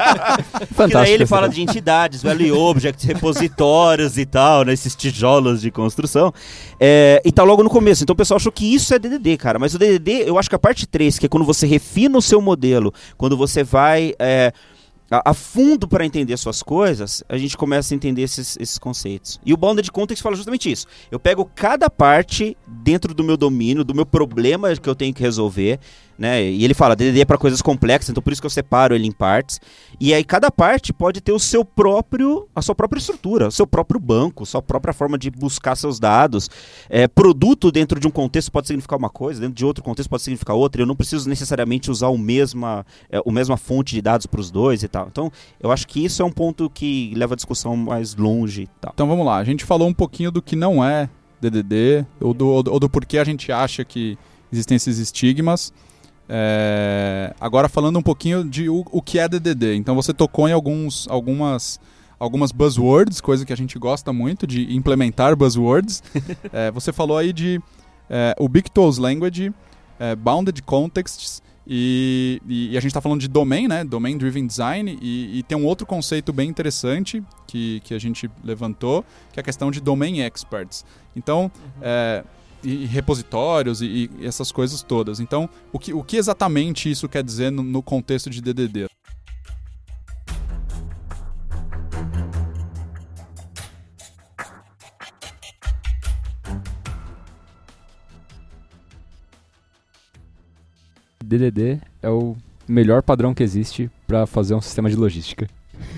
Fantástico. 0.74 0.88
daí 0.88 1.12
ele 1.12 1.26
fala 1.26 1.48
de 1.48 1.62
entidades, 1.62 2.20
value 2.20 2.58
objects, 2.58 3.04
repositórios 3.04 4.18
e 4.18 4.26
tal, 4.26 4.64
né? 4.64 4.72
Esses 4.72 4.96
tijolos 4.96 5.60
de 5.60 5.70
construção. 5.70 6.34
É, 6.80 7.22
e 7.24 7.30
tá 7.30 7.44
logo 7.44 7.62
no 7.62 7.70
começo. 7.70 8.02
Então 8.02 8.14
o 8.14 8.16
pessoal 8.16 8.36
achou 8.36 8.50
que 8.50 8.74
isso 8.74 8.92
é 8.92 8.98
DDD, 8.98 9.36
cara. 9.36 9.60
Mas 9.60 9.74
o 9.74 9.78
DDD, 9.78 10.24
eu 10.26 10.38
acho 10.40 10.48
que 10.48 10.56
a 10.56 10.58
parte 10.58 10.88
3, 10.88 11.16
que 11.16 11.26
é 11.26 11.28
quando 11.28 11.44
você 11.44 11.64
refina 11.64 12.18
o 12.18 12.22
seu 12.22 12.40
modelo, 12.40 12.92
quando 13.16 13.36
você 13.36 13.62
vai. 13.62 14.12
É, 14.18 14.52
a, 15.14 15.30
a 15.30 15.34
fundo 15.34 15.86
para 15.86 16.04
entender 16.04 16.36
suas 16.36 16.62
coisas, 16.62 17.22
a 17.28 17.36
gente 17.36 17.56
começa 17.56 17.94
a 17.94 17.96
entender 17.96 18.22
esses, 18.22 18.56
esses 18.58 18.78
conceitos. 18.78 19.38
E 19.44 19.52
o 19.52 19.56
Bounded 19.56 19.90
Context 19.92 20.22
fala 20.22 20.34
justamente 20.34 20.70
isso. 20.70 20.86
Eu 21.10 21.20
pego 21.20 21.48
cada 21.54 21.88
parte 21.88 22.56
dentro 22.66 23.14
do 23.14 23.22
meu 23.22 23.36
domínio, 23.36 23.84
do 23.84 23.94
meu 23.94 24.06
problema 24.06 24.74
que 24.74 24.88
eu 24.88 24.94
tenho 24.94 25.14
que 25.14 25.22
resolver, 25.22 25.78
né? 26.18 26.42
E 26.42 26.64
ele 26.64 26.74
fala, 26.74 26.94
DDD 26.94 27.20
é 27.20 27.24
para 27.24 27.38
coisas 27.38 27.60
complexas, 27.60 28.10
então 28.10 28.22
por 28.22 28.32
isso 28.32 28.40
que 28.40 28.46
eu 28.46 28.50
separo 28.50 28.94
ele 28.94 29.06
em 29.06 29.12
partes. 29.12 29.60
E 30.00 30.14
aí 30.14 30.24
cada 30.24 30.50
parte 30.50 30.92
pode 30.92 31.20
ter 31.20 31.32
o 31.32 31.38
seu 31.38 31.64
próprio, 31.64 32.48
a 32.54 32.62
sua 32.62 32.74
própria 32.74 32.98
estrutura, 32.98 33.48
o 33.48 33.52
seu 33.52 33.66
próprio 33.66 33.98
banco, 34.00 34.46
sua 34.46 34.62
própria 34.62 34.92
forma 34.94 35.18
de 35.18 35.30
buscar 35.30 35.76
seus 35.76 35.98
dados. 35.98 36.48
É, 36.88 37.08
produto 37.08 37.70
dentro 37.70 37.98
de 37.98 38.06
um 38.06 38.10
contexto 38.10 38.50
pode 38.50 38.66
significar 38.66 38.98
uma 38.98 39.10
coisa, 39.10 39.40
dentro 39.40 39.54
de 39.54 39.64
outro 39.64 39.82
contexto 39.82 40.08
pode 40.08 40.22
significar 40.22 40.56
outra. 40.56 40.82
Eu 40.82 40.86
não 40.86 40.96
preciso 40.96 41.28
necessariamente 41.28 41.90
usar 41.90 42.08
o 42.08 42.18
mesma, 42.18 42.86
é, 43.10 43.20
o 43.24 43.30
mesma 43.30 43.56
fonte 43.56 43.94
de 43.94 44.02
dados 44.02 44.26
para 44.26 44.40
os 44.40 44.50
dois 44.50 44.82
e 44.82 44.88
tal. 44.88 45.08
Então 45.10 45.30
eu 45.60 45.72
acho 45.72 45.86
que 45.86 46.04
isso 46.04 46.22
é 46.22 46.24
um 46.24 46.32
ponto 46.32 46.70
que 46.70 47.12
leva 47.16 47.34
a 47.34 47.36
discussão 47.36 47.76
mais 47.76 48.14
longe. 48.14 48.62
E 48.62 48.68
tal. 48.80 48.92
Então 48.94 49.06
vamos 49.06 49.26
lá, 49.26 49.38
a 49.38 49.44
gente 49.44 49.64
falou 49.64 49.88
um 49.88 49.94
pouquinho 49.94 50.30
do 50.30 50.40
que 50.40 50.54
não 50.54 50.84
é 50.84 51.08
DDD 51.40 52.06
ou 52.20 52.32
do, 52.32 52.48
ou 52.48 52.80
do 52.80 52.88
porquê 52.88 53.18
a 53.18 53.24
gente 53.24 53.50
acha 53.52 53.84
que 53.84 54.16
existem 54.52 54.76
esses 54.76 54.98
estigmas. 54.98 55.72
É... 56.28 57.34
Agora 57.40 57.68
falando 57.68 57.98
um 57.98 58.02
pouquinho 58.02 58.44
de 58.44 58.68
o, 58.68 58.84
o, 58.90 59.02
que 59.02 59.18
é 59.18 59.28
DDD. 59.28 59.76
Então 59.76 59.94
você 59.94 60.12
tocou 60.12 60.48
em 60.48 60.52
alguns, 60.52 61.06
algumas, 61.08 61.80
algumas 62.18 62.52
buzzwords, 62.52 63.20
coisa 63.20 63.44
que 63.44 63.52
a 63.52 63.56
gente 63.56 63.78
gosta 63.78 64.12
muito 64.12 64.46
de 64.46 64.74
implementar 64.74 65.36
buzzwords. 65.36 66.02
é, 66.52 66.70
você 66.70 66.92
falou 66.92 67.18
aí 67.18 67.32
de 67.32 67.60
é, 68.08 68.34
Ubiquitous 68.38 68.98
Language, 68.98 69.52
é, 69.98 70.16
Bounded 70.16 70.62
Contexts 70.62 71.42
e, 71.66 72.42
e, 72.46 72.72
e, 72.72 72.76
a 72.76 72.80
gente 72.80 72.90
está 72.90 73.00
falando 73.00 73.20
de 73.20 73.28
domain, 73.28 73.66
né? 73.66 73.84
Domain 73.84 74.18
Driven 74.18 74.46
Design 74.46 74.98
e, 75.00 75.38
e, 75.38 75.42
tem 75.42 75.56
um 75.56 75.64
outro 75.64 75.86
conceito 75.86 76.32
bem 76.32 76.48
interessante 76.48 77.22
que, 77.46 77.80
que 77.80 77.94
a 77.94 77.98
gente 77.98 78.30
levantou, 78.42 79.04
que 79.32 79.38
é 79.38 79.40
a 79.40 79.44
questão 79.44 79.70
de 79.70 79.80
Domain 79.80 80.20
Experts. 80.20 80.84
Então, 81.16 81.44
uhum. 81.44 81.82
é, 81.82 82.24
e 82.64 82.86
repositórios 82.86 83.82
e, 83.82 84.10
e, 84.18 84.26
essas 84.26 84.50
coisas 84.50 84.82
todas. 84.82 85.20
Então, 85.20 85.48
o 85.72 85.78
que, 85.78 85.92
o 85.92 86.02
que 86.02 86.16
exatamente 86.16 86.90
isso 86.90 87.08
quer 87.08 87.22
dizer 87.22 87.50
no, 87.50 87.62
no 87.62 87.82
contexto 87.82 88.30
de 88.30 88.40
DDD? 88.40 88.86
DDD 101.22 101.80
é 102.02 102.08
o 102.08 102.36
melhor 102.68 103.02
padrão 103.02 103.34
que 103.34 103.42
existe 103.42 103.90
para 104.06 104.26
fazer 104.26 104.54
um 104.54 104.60
sistema 104.60 104.88
de 104.88 104.94
logística. 104.96 105.48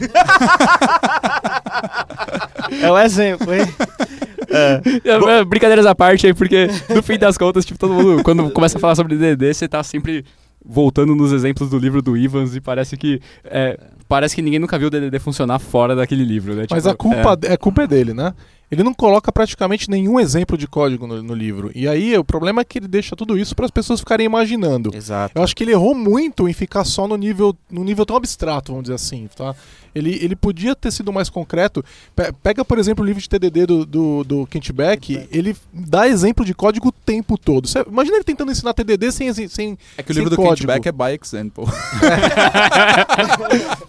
é 2.83 2.91
o 2.91 2.99
exemplo, 2.99 3.55
hein? 3.55 3.67
É. 4.49 4.81
é. 5.05 5.45
Brincadeiras 5.45 5.87
à 5.87 5.95
parte 5.95 6.27
aí, 6.27 6.35
porque 6.35 6.69
no 6.95 7.03
fim 7.03 7.19
das 7.19 7.37
contas, 7.37 7.65
tipo, 7.65 7.79
todo 7.79 7.95
mundo, 7.95 8.23
quando 8.23 8.51
começa 8.51 8.79
a 8.79 8.81
falar 8.81 8.95
sobre 8.95 9.17
DDD, 9.17 9.55
você 9.55 9.69
tá 9.69 9.83
sempre 9.83 10.25
voltando 10.65 11.15
nos 11.15 11.33
exemplos 11.33 11.71
do 11.71 11.79
livro 11.79 12.03
do 12.03 12.17
Ivans 12.17 12.57
e 12.57 12.61
parece 12.61 12.97
que 12.97 13.21
é, 13.45 13.79
parece 14.09 14.35
que 14.35 14.43
ninguém 14.43 14.59
nunca 14.59 14.79
viu 14.79 14.89
o 14.89 14.91
DDD 14.91 15.19
funcionar 15.19 15.59
fora 15.59 15.95
daquele 15.95 16.25
livro, 16.25 16.55
né? 16.55 16.67
Mas 16.69 16.83
tipo, 16.83 16.93
a 16.93 16.97
culpa 16.97 17.39
é. 17.47 17.53
é 17.53 17.57
culpa 17.57 17.83
é 17.83 17.87
dele, 17.87 18.13
né? 18.13 18.35
Ele 18.71 18.83
não 18.83 18.93
coloca 18.95 19.31
praticamente 19.31 19.89
nenhum 19.91 20.19
exemplo 20.19 20.57
de 20.59 20.67
código 20.67 21.07
no, 21.07 21.23
no 21.23 21.35
livro. 21.35 21.71
E 21.75 21.87
aí 21.89 22.17
o 22.19 22.25
problema 22.25 22.61
é 22.63 22.65
que 22.65 22.79
ele 22.79 22.89
deixa 22.89 23.15
tudo 23.15 23.39
isso 23.39 23.55
para 23.55 23.65
as 23.65 23.71
pessoas 23.71 24.01
ficarem 24.01 24.27
imaginando. 24.27 24.91
Exato. 24.95 25.33
Eu 25.39 25.43
acho 25.43 25.55
que 25.55 25.63
ele 25.65 25.73
errou 25.73 25.95
muito 25.95 26.49
em 26.49 26.53
ficar 26.53 26.85
só 26.85 27.07
no 27.07 27.17
nível, 27.17 27.55
no 27.71 27.85
nível 27.85 28.05
tão 28.05 28.17
abstrato, 28.17 28.73
vamos 28.73 28.85
dizer 28.85 28.95
assim, 28.95 29.29
tá? 29.37 29.55
Ele, 29.95 30.19
ele 30.23 30.37
podia 30.37 30.77
ter 30.77 30.91
sido 30.91 31.11
mais 31.11 31.31
concreto. 31.31 31.83
Pe- 32.15 32.31
Pega, 32.43 32.63
por 32.63 32.79
exemplo, 32.79 33.03
o 33.03 33.07
livro 33.07 33.23
de 33.23 33.27
TDD 33.31 33.65
do, 33.65 33.87
do, 33.87 34.25
do 34.25 34.47
Kent 34.47 34.71
Beck, 34.71 35.27
ele 35.33 35.57
dá 35.73 36.07
exemplo 36.07 36.45
de 36.45 36.53
código 36.53 36.89
o 36.89 36.93
tempo 36.93 37.39
todo. 37.39 37.67
Cê- 37.67 37.83
imagina 37.89 38.17
ele 38.19 38.25
tentando 38.25 38.53
ensinar 38.53 38.75
TDD 38.75 39.11
sem... 39.11 39.33
sem 39.49 39.79
É 39.97 40.03
que 40.03 40.13
o 40.13 40.15
livro 40.15 40.29
do 40.29 40.37
código. 40.37 40.71
Kent 40.71 40.83
Beck 40.83 40.87
é 40.89 40.93
by 40.93 41.19
example. 41.19 41.65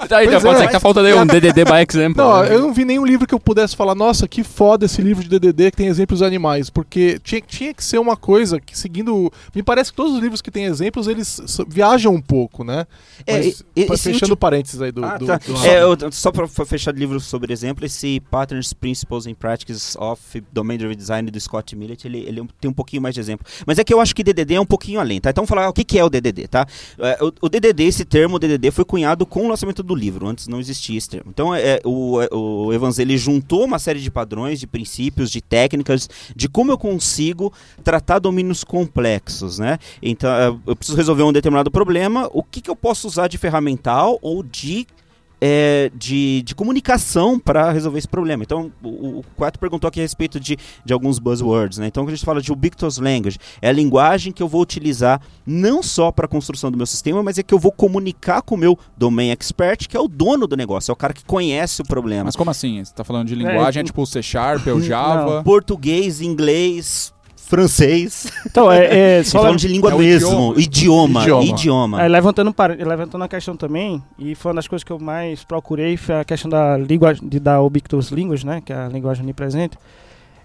Tá, 0.07 0.23
então 0.23 0.39
Pois 0.39 0.43
pode 0.43 0.55
é, 0.55 0.59
ser 0.59 0.67
que 0.67 0.71
tá 0.73 0.79
faltando 0.79 1.07
aí 1.07 1.13
um 1.13 1.25
DDD 1.25 1.65
by 1.65 1.83
example. 1.87 2.23
Não, 2.23 2.41
né? 2.41 2.53
eu 2.53 2.61
não 2.61 2.73
vi 2.73 2.85
nenhum 2.85 3.05
livro 3.05 3.27
que 3.27 3.33
eu 3.35 3.39
pudesse 3.39 3.75
falar, 3.75 3.93
nossa, 3.93 4.29
que 4.29 4.45
foda 4.45 4.66
esse 4.85 5.01
livro 5.01 5.23
de 5.23 5.29
DDD 5.29 5.71
que 5.71 5.77
tem 5.77 5.87
exemplos 5.87 6.21
animais, 6.21 6.69
porque 6.69 7.19
tinha, 7.23 7.41
tinha 7.41 7.73
que 7.73 7.83
ser 7.83 7.97
uma 7.99 8.15
coisa 8.17 8.59
que 8.59 8.77
seguindo, 8.77 9.31
me 9.55 9.63
parece 9.63 9.91
que 9.91 9.97
todos 9.97 10.13
os 10.15 10.19
livros 10.21 10.41
que 10.41 10.51
têm 10.51 10.65
exemplos, 10.65 11.07
eles 11.07 11.39
viajam 11.67 12.13
um 12.13 12.21
pouco, 12.21 12.63
né? 12.63 12.85
É, 13.25 13.37
Mas, 13.37 13.63
e- 13.75 13.85
pa- 13.85 13.93
esse 13.93 14.03
fechando 14.03 14.23
último- 14.33 14.37
parênteses 14.37 14.81
aí 14.81 14.91
do, 14.91 15.03
Ah, 15.03 15.17
do- 15.17 15.25
tá. 15.25 15.37
do- 15.37 15.65
É, 15.65 15.81
eu- 15.83 16.11
só 16.11 16.31
para 16.31 16.47
fechar 16.47 16.91
de 16.91 16.99
livro 16.99 17.19
sobre 17.19 17.51
exemplo, 17.53 17.85
esse 17.85 18.19
Patterns, 18.31 18.73
Principles 18.73 19.25
and 19.27 19.33
Practices 19.35 19.95
of 19.97 20.21
Domain 20.51 20.77
Driven 20.77 20.95
Design 20.97 21.29
do 21.31 21.39
Scott 21.39 21.75
Millett, 21.75 22.07
ele, 22.07 22.19
ele 22.19 22.41
tem 22.59 22.69
um 22.69 22.73
pouquinho 22.73 23.01
mais 23.01 23.13
de 23.15 23.21
exemplo. 23.21 23.45
Mas 23.65 23.79
é 23.79 23.83
que 23.83 23.93
eu 23.93 23.99
acho 24.01 24.15
que 24.15 24.23
DDD 24.23 24.55
é 24.55 24.61
um 24.61 24.65
pouquinho 24.65 24.99
além, 24.99 25.19
tá? 25.19 25.29
Então 25.29 25.43
vamos 25.43 25.49
falar 25.49 25.69
o 25.69 25.73
que, 25.73 25.83
que 25.83 25.97
é 25.99 26.03
o 26.03 26.09
DDD, 26.09 26.47
tá? 26.47 26.65
É, 26.99 27.17
o, 27.23 27.31
o 27.41 27.49
DDD, 27.49 27.83
esse 27.83 28.05
termo 28.05 28.37
DDD, 28.39 28.71
foi 28.71 28.85
cunhado 28.85 29.25
com 29.25 29.45
o 29.45 29.49
lançamento 29.49 29.81
do 29.83 29.95
livro, 29.95 30.27
antes 30.27 30.47
não 30.47 30.59
existia 30.59 30.97
esse 30.97 31.09
termo. 31.09 31.29
Então 31.29 31.53
é, 31.53 31.79
o, 31.83 32.21
é, 32.21 32.27
o 32.31 32.73
Evans, 32.73 32.99
ele 32.99 33.17
juntou 33.17 33.63
uma 33.65 33.79
série 33.79 33.99
de 33.99 34.09
padrões, 34.11 34.56
de 34.59 34.67
princípios, 34.67 35.31
de 35.31 35.41
técnicas, 35.41 36.09
de 36.35 36.47
como 36.47 36.71
eu 36.71 36.77
consigo 36.77 37.53
tratar 37.83 38.19
domínios 38.19 38.63
complexos, 38.63 39.59
né? 39.59 39.77
Então, 40.01 40.29
é, 40.29 40.47
eu 40.65 40.75
preciso 40.75 40.97
resolver 40.97 41.23
um 41.23 41.33
determinado 41.33 41.71
problema, 41.71 42.29
o 42.33 42.43
que, 42.43 42.61
que 42.61 42.69
eu 42.69 42.75
posso 42.75 43.07
usar 43.07 43.27
de 43.27 43.37
ferramental 43.37 44.17
ou 44.21 44.43
de 44.43 44.87
é, 45.39 45.91
de, 45.95 46.41
de 46.43 46.55
comunicação 46.55 47.39
para 47.39 47.71
resolver 47.71 47.99
esse 47.99 48.07
problema. 48.07 48.43
Então, 48.43 48.71
o, 48.83 49.19
o 49.19 49.23
Quato 49.35 49.59
perguntou 49.59 49.87
aqui 49.87 49.99
a 49.99 50.03
respeito 50.03 50.39
de, 50.39 50.57
de 50.83 50.93
alguns 50.93 51.19
buzzwords. 51.19 51.77
Né? 51.77 51.87
Então, 51.87 52.03
quando 52.03 52.13
a 52.13 52.15
gente 52.15 52.25
fala 52.25 52.41
de 52.41 52.51
ubiquitous 52.51 52.97
language, 52.97 53.37
é 53.61 53.69
a 53.69 53.71
linguagem 53.71 54.31
que 54.33 54.41
eu 54.41 54.47
vou 54.47 54.61
utilizar 54.61 55.21
não 55.45 55.83
só 55.83 56.11
para 56.11 56.25
a 56.25 56.29
construção 56.29 56.71
do 56.71 56.77
meu 56.77 56.85
sistema, 56.85 57.21
mas 57.21 57.37
é 57.37 57.43
que 57.43 57.53
eu 57.53 57.59
vou 57.59 57.71
comunicar 57.71 58.41
com 58.41 58.55
o 58.55 58.57
meu 58.57 58.77
domain 58.97 59.29
expert, 59.31 59.87
que 59.87 59.95
é 59.95 59.99
o 59.99 60.07
dono 60.07 60.47
do 60.47 60.57
negócio, 60.57 60.91
é 60.91 60.93
o 60.93 60.95
cara 60.95 61.13
que 61.13 61.23
conhece 61.23 61.81
o 61.81 61.85
problema. 61.85 62.25
Mas 62.25 62.35
como 62.35 62.49
assim? 62.49 62.83
Você 62.83 62.93
tá 62.93 63.03
falando 63.03 63.27
de 63.27 63.35
linguagem, 63.35 63.79
é, 63.79 63.83
eu- 63.83 63.85
tipo 63.85 64.01
o 64.01 64.05
C 64.05 64.21
Sharp, 64.23 64.65
é 64.67 64.73
o 64.73 64.81
Java? 64.81 65.43
Português, 65.43 66.21
inglês, 66.21 67.13
francês. 67.47 68.31
Então, 68.45 68.71
é, 68.71 69.19
é 69.19 69.23
Só 69.25 69.39
falando 69.39 69.57
de 69.57 69.67
língua 69.67 69.93
é 69.93 69.97
mesmo. 69.97 70.53
Idioma. 70.57 71.21
Idioma. 71.21 71.45
Idioma. 71.45 72.03
É, 72.03 72.07
levantando, 72.07 72.53
levantando 72.85 73.23
a 73.23 73.27
questão 73.27 73.55
também, 73.55 74.03
e 74.19 74.35
foi 74.35 74.51
uma 74.51 74.55
das 74.55 74.67
coisas 74.67 74.83
que 74.83 74.91
eu 74.91 74.99
mais 74.99 75.43
procurei, 75.43 75.95
foi 75.97 76.19
a 76.19 76.25
questão 76.25 76.49
da 76.49 76.77
linguagem, 76.77 77.27
de, 77.27 77.39
da 77.39 77.61
Ubiquitous 77.61 78.11
Language, 78.11 78.45
né, 78.45 78.61
que 78.63 78.73
é 78.73 78.75
a 78.75 78.87
linguagem 78.89 79.23
onipresente. 79.23 79.77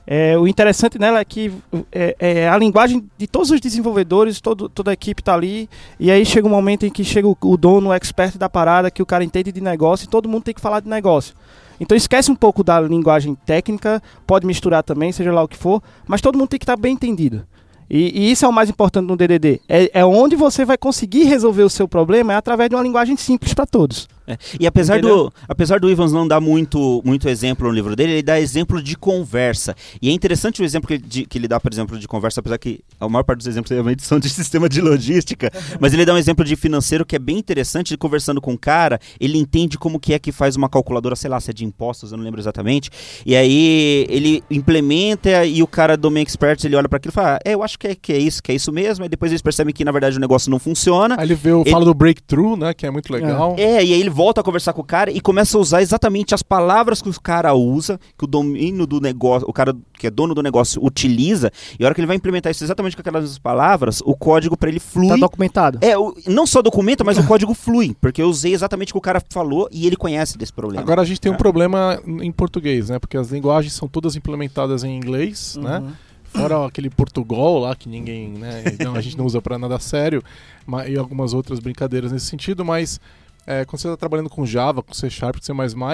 É, 0.07 0.37
o 0.37 0.49
interessante 0.49 0.99
nela 0.99 1.21
é 1.21 1.25
que 1.25 1.53
é, 1.93 2.17
é 2.19 2.49
a 2.49 2.57
linguagem 2.57 3.09
de 3.17 3.27
todos 3.27 3.51
os 3.51 3.61
desenvolvedores, 3.61 4.41
todo, 4.41 4.69
toda 4.69 4.91
a 4.91 4.95
equipe 4.95 5.21
está 5.21 5.35
ali, 5.35 5.69
e 5.99 6.11
aí 6.11 6.25
chega 6.25 6.47
um 6.47 6.51
momento 6.51 6.85
em 6.87 6.91
que 6.91 7.05
chega 7.05 7.27
o, 7.29 7.37
o 7.41 7.57
dono, 7.57 7.91
o 7.91 7.93
expert 7.93 8.37
da 8.37 8.49
parada, 8.49 8.91
que 8.91 9.03
o 9.03 9.07
cara 9.07 9.25
entende 9.25 9.53
de 9.53 9.61
negócio, 9.61 10.05
e 10.05 10.09
todo 10.09 10.29
mundo 10.29 10.45
tem 10.45 10.55
que 10.55 10.61
falar 10.61 10.81
de 10.81 10.89
negócio. 10.89 11.35
Então 11.83 11.97
esquece 11.97 12.31
um 12.31 12.37
pouco 12.37 12.63
da 12.63 12.81
linguagem 12.81 13.35
técnica, 13.35 14.01
pode 14.25 14.47
misturar 14.47 14.85
também, 14.85 15.11
seja 15.11 15.33
lá 15.33 15.43
o 15.43 15.49
que 15.49 15.57
for, 15.57 15.83
mas 16.07 16.21
todo 16.21 16.39
mundo 16.39 16.49
tem 16.49 16.59
que 16.59 16.63
estar 16.63 16.77
bem 16.77 16.95
entendido. 16.95 17.45
E, 17.91 18.21
e 18.21 18.31
isso 18.31 18.45
é 18.45 18.49
o 18.49 18.53
mais 18.53 18.71
importante 18.71 19.09
no 19.09 19.17
DDD. 19.17 19.61
É, 19.69 19.91
é 19.93 20.05
onde 20.05 20.37
você 20.37 20.65
vai 20.65 20.79
conseguir 20.79 21.25
resolver 21.25 21.65
o 21.65 21.69
seu 21.69 21.89
problema 21.89 22.35
é 22.35 22.37
através 22.37 22.71
de 22.71 22.77
uma 22.77 22.85
linguagem 22.85 23.17
simples 23.17 23.53
para 23.53 23.67
todos. 23.67 24.09
É, 24.27 24.39
E 24.61 24.67
apesar 24.67 24.99
Entendeu? 24.99 25.25
do, 25.25 25.33
apesar 25.49 25.81
do 25.81 25.91
Ivans 25.91 26.13
não 26.13 26.27
dar 26.29 26.41
muito, 26.41 27.03
muito 27.05 27.29
exemplo 27.29 27.67
no 27.67 27.73
livro 27.75 27.97
dele, 27.97 28.13
ele 28.13 28.23
dá 28.23 28.39
exemplo 28.41 28.81
de 28.83 28.97
conversa. 28.97 29.75
E 30.01 30.09
é 30.09 30.13
interessante 30.13 30.63
o 30.63 30.65
exemplo 30.65 30.87
que, 30.89 30.95
ele- 30.95 31.03
de- 31.05 31.27
que 31.27 31.39
ele 31.39 31.49
dá, 31.49 31.59
por 31.59 31.73
exemplo, 31.73 31.99
de 31.99 32.07
conversa, 32.07 32.41
apesar 32.41 32.59
que 32.59 32.81
a 33.01 33.09
maior 33.09 33.25
parte 33.25 33.39
dos 33.39 33.47
exemplos 33.49 33.71
realmente 33.71 34.03
são 34.05 34.19
de 34.21 34.29
sistema 34.31 34.69
de 34.69 34.81
logística, 34.81 35.51
mas 35.81 35.93
ele 35.93 36.05
dá 36.05 36.15
um 36.15 36.19
exemplo 36.19 36.45
de 36.45 36.55
financeiro 36.57 37.05
que 37.05 37.17
é 37.17 37.19
bem 37.19 37.37
interessante, 37.39 37.97
conversando 37.97 38.41
com 38.41 38.53
o 38.55 38.59
cara, 38.59 39.01
ele 39.21 39.39
entende 39.39 39.77
como 39.77 39.99
que 39.99 40.15
é 40.15 40.19
que 40.19 40.31
faz 40.33 40.55
uma 40.57 40.69
calculadora, 40.69 41.17
sei 41.17 41.29
lá, 41.31 41.41
se 41.41 41.51
é 41.51 41.53
de 41.53 41.65
impostos, 41.65 42.13
eu 42.13 42.17
não 42.19 42.25
lembro 42.25 42.41
exatamente, 42.41 42.91
e 43.27 43.35
aí 43.35 44.07
ele 44.09 44.43
implementa 44.51 45.45
e 45.45 45.63
o 45.63 45.67
cara 45.67 45.97
do 45.97 46.11
main 46.11 46.23
expert, 46.23 46.65
ele 46.65 46.77
olha 46.77 46.89
para 46.89 46.97
aquilo 46.99 47.13
e 47.13 47.15
fala, 47.15 47.39
é, 47.45 47.55
eu 47.55 47.63
acho 47.63 47.79
que 47.79 47.89
é, 47.89 47.95
que 47.95 48.13
é 48.13 48.19
isso, 48.19 48.43
que 48.43 48.53
é 48.53 48.55
isso 48.55 48.73
mesmo, 48.73 49.05
e 49.05 49.09
depois 49.09 49.31
eles 49.33 49.43
percebem 49.43 49.75
que 49.75 49.85
na 49.85 49.93
verdade 49.93 50.17
o 50.17 50.21
negócio 50.21 50.51
não 50.51 50.59
funciona, 50.59 51.17
Aí 51.19 51.27
ele 51.27 51.35
vê, 51.35 51.53
o- 51.53 51.63
Ele- 51.63 51.71
fala 51.71 51.85
do 51.85 51.95
breakthrough, 51.95 52.57
né? 52.57 52.73
Que 52.75 52.87
é 52.87 52.91
muito 52.91 53.13
legal. 53.13 53.55
é, 53.59 53.85
e 53.85 53.93
aí 53.93 54.01
ele 54.01 54.11
volta 54.13 54.41
a 54.41 54.45
conversar 54.45 54.73
com 54.73 54.83
o 54.83 54.85
cara 54.85 55.11
e 55.11 55.21
começa 55.21 55.57
a 55.57 55.61
usar 55.61 55.83
exatamente 55.83 56.35
as 56.35 56.43
palavras 56.43 57.01
que 57.03 57.09
o 57.09 57.21
cara 57.21 57.55
usa, 57.55 57.99
que 58.17 58.25
o 58.25 58.27
domínio 58.27 58.87
do 58.87 59.01
negócio, 59.01 59.49
o 59.49 59.53
cara 59.53 59.75
que 59.99 60.07
é 60.07 60.11
dono 60.11 60.35
do 60.35 60.43
negócio 60.43 60.85
utiliza, 60.85 61.51
e 61.79 61.85
a 61.85 61.87
hora 61.87 61.95
que 61.95 62.01
ele 62.01 62.07
vai 62.07 62.17
implementar 62.17 62.51
isso 62.53 62.63
exatamente 62.63 62.95
com 62.97 63.01
aquelas 63.01 63.39
palavras, 63.39 64.01
o 64.05 64.15
código 64.15 64.57
para 64.57 64.69
ele 64.69 64.79
flui. 64.81 65.09
Tá 65.09 65.17
documentado. 65.17 65.79
É, 65.81 65.97
o- 65.99 66.15
não 66.27 66.47
só 66.47 66.61
documenta, 66.63 67.03
mas 67.03 67.19
o 67.19 67.27
código 67.27 67.55
flui, 67.55 67.97
porque 68.01 68.21
eu 68.23 68.29
usei 68.29 68.53
exatamente 68.53 68.91
o 68.91 68.95
que 68.95 68.99
o 68.99 69.01
cara 69.03 69.23
falou 69.31 69.69
e 69.73 69.87
ele 69.87 69.97
conhece 69.97 70.37
desse 70.37 70.53
problema. 70.53 70.83
Agora 70.83 71.01
a 71.03 71.05
gente 71.05 71.21
tem 71.21 71.31
um 71.33 71.37
É. 71.37 71.39
problema 71.39 72.01
em 72.21 72.31
português, 72.33 72.91
né? 72.91 72.99
Porque 72.99 73.17
as 73.17 73.31
linguagens 73.31 73.73
são 73.73 73.89
todas 73.89 74.15
implementadas 74.17 74.85
em 74.85 74.97
inglês, 74.97 75.57
né? 75.61 75.79
Uhum. 75.79 75.93
Fora 76.25 76.67
aquele 76.67 76.89
Portugal 76.89 77.59
lá 77.59 77.77
que 77.77 77.89
ninguém, 77.89 78.31
né? 78.31 78.65
Não, 78.83 78.95
a 78.95 79.01
gente 79.03 79.19
não 79.19 79.27
usa 79.27 79.41
pra 79.43 79.59
nada 79.59 79.79
sério, 79.79 80.23
ma- 80.67 80.87
e 80.89 80.97
algumas 80.97 81.35
outras 81.35 81.59
brincadeiras 81.61 82.11
nesse 82.11 82.25
sentido, 82.27 82.65
mas 82.65 82.99
é, 83.47 83.65
quando 83.65 83.81
você 83.81 83.89
está 83.89 83.97
trabalhando 83.97 84.31
com 84.31 84.47
Java, 84.47 84.83
com 84.83 84.95
C 84.95 85.11
Sharp, 85.11 85.37
com 85.37 85.43
C++, 85.43 85.53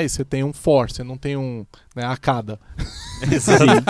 você 0.08 0.24
tem 0.24 0.44
um 0.44 0.52
for, 0.52 0.90
você 0.90 1.02
não 1.02 1.16
tem 1.16 1.36
um 1.36 1.64
né, 1.94 2.04
a 2.04 2.16
cada, 2.16 2.58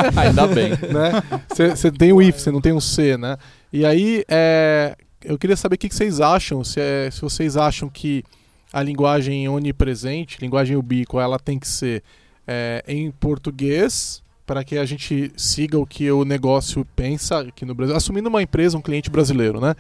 Ainda 0.16 0.46
bem. 0.46 0.70
né? 0.92 1.22
Você 1.48 1.70
você 1.70 1.90
tem 1.90 2.12
o 2.12 2.22
if, 2.22 2.38
você 2.38 2.50
não 2.50 2.60
tem 2.60 2.72
um 2.72 2.80
C, 2.80 3.16
né? 3.16 3.36
E 3.72 3.84
aí, 3.84 4.24
é, 4.28 4.96
eu 5.24 5.36
queria 5.38 5.56
saber 5.56 5.74
o 5.74 5.78
que 5.78 5.88
que 5.88 5.94
vocês 5.94 6.20
acham, 6.20 6.62
se, 6.64 6.80
é- 6.80 7.10
se 7.10 7.20
vocês 7.20 7.56
acham 7.56 7.88
que 7.88 8.24
a 8.72 8.82
linguagem 8.82 9.48
onipresente, 9.48 10.38
linguagem 10.40 10.76
ubíqua, 10.76 11.22
ela 11.22 11.38
tem 11.38 11.58
que 11.58 11.66
ser 11.68 12.02
é, 12.46 12.84
em 12.86 13.10
português 13.10 14.22
para 14.46 14.64
que 14.64 14.78
a 14.78 14.84
gente 14.86 15.30
siga 15.36 15.78
o 15.78 15.86
que 15.86 16.10
o 16.10 16.24
negócio 16.24 16.86
pensa 16.96 17.40
aqui 17.40 17.66
no 17.66 17.74
Brasil, 17.74 17.94
assumindo 17.94 18.30
uma 18.30 18.42
empresa, 18.42 18.78
um 18.78 18.82
cliente 18.82 19.10
brasileiro, 19.10 19.60
né? 19.60 19.74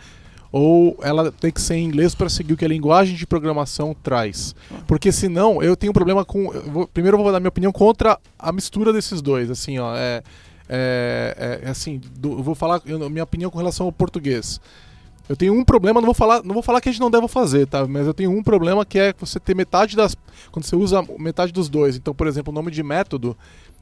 Ou 0.50 0.98
ela 1.02 1.30
tem 1.30 1.50
que 1.52 1.60
ser 1.60 1.74
em 1.74 1.84
inglês 1.84 2.14
para 2.14 2.28
seguir 2.28 2.54
o 2.54 2.56
que 2.56 2.64
a 2.64 2.68
linguagem 2.68 3.14
de 3.14 3.26
programação 3.26 3.94
traz. 4.02 4.54
Porque 4.86 5.12
senão 5.12 5.62
eu 5.62 5.76
tenho 5.76 5.90
um 5.90 5.94
problema 5.94 6.24
com. 6.24 6.52
eu 6.54 6.62
vou- 6.70 6.86
primeiro 6.88 7.18
eu 7.18 7.22
vou 7.22 7.30
dar 7.32 7.38
minha 7.40 7.50
opinião 7.50 7.70
contra 7.72 8.18
a 8.38 8.50
mistura 8.52 8.92
desses 8.92 9.20
dois. 9.20 9.50
Assim, 9.50 9.78
ó. 9.78 9.94
É, 9.94 10.22
é, 10.68 11.60
é, 11.64 11.68
assim, 11.70 12.00
do- 12.18 12.32
eu 12.38 12.42
vou 12.42 12.54
falar 12.54 12.80
eu- 12.86 13.10
minha 13.10 13.24
opinião 13.24 13.50
com 13.50 13.58
relação 13.58 13.86
ao 13.86 13.92
português. 13.92 14.60
Eu 15.28 15.36
tenho 15.36 15.52
um 15.52 15.62
problema, 15.62 16.00
não 16.00 16.06
vou 16.06 16.14
falar, 16.14 16.42
não 16.42 16.54
vou 16.54 16.62
falar 16.62 16.80
que 16.80 16.88
a 16.88 16.92
gente 16.92 17.00
não 17.02 17.10
deve 17.10 17.28
fazer, 17.28 17.66
tá? 17.66 17.86
Mas 17.86 18.06
eu 18.06 18.14
tenho 18.14 18.30
um 18.30 18.42
problema 18.42 18.86
que 18.86 18.98
é 18.98 19.14
você 19.18 19.38
ter 19.38 19.54
metade 19.54 19.94
das. 19.94 20.16
Quando 20.50 20.64
você 20.64 20.74
usa 20.76 21.04
metade 21.18 21.52
dos 21.52 21.68
dois. 21.68 21.96
Então, 21.96 22.14
por 22.14 22.26
exemplo, 22.26 22.50
o 22.50 22.54
nome 22.54 22.70
de 22.70 22.82
método, 22.82 23.36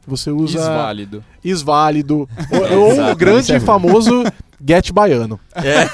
você 0.05 0.31
usa 0.33 0.59
Isválido. 0.59 1.25
isválido. 1.45 2.29
ou, 2.73 2.79
ou 2.81 3.13
o 3.13 3.17
grande 3.17 3.53
é 3.53 3.55
e 3.55 3.59
ruim. 3.59 3.67
famoso 3.67 4.25
get 4.65 4.93
baiano. 4.93 5.39
É, 5.55 5.87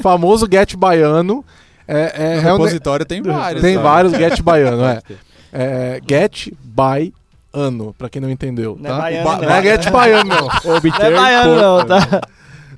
famoso 0.00 0.46
get 0.50 0.74
baiano. 0.76 1.44
É, 1.86 2.12
é, 2.16 2.40
No 2.42 2.48
é 2.48 2.52
um 2.52 2.56
repositório 2.56 3.04
tem 3.04 3.20
vários. 3.22 3.62
tem 3.62 3.74
sabe? 3.74 3.84
vários 3.84 4.12
get 4.14 4.40
baiano, 4.42 4.84
é. 4.84 5.00
é 5.52 6.00
get 6.08 6.48
by 6.62 7.12
ano, 7.52 7.94
pra 7.96 8.08
quem 8.08 8.20
não 8.22 8.30
entendeu. 8.30 8.76
Não 8.80 8.90
é 8.90 8.94
tá? 8.94 8.98
baiano, 9.00 9.24
Ba- 9.24 9.36
não. 9.36 9.42
não 9.48 9.54
é 9.54 9.62
get 9.62 9.90
baiano, 9.90 10.28
não. 10.30 10.48
Não 10.64 10.76
é 10.76 11.10
baiano, 11.10 11.56
não, 11.56 11.84
tá? 11.86 12.20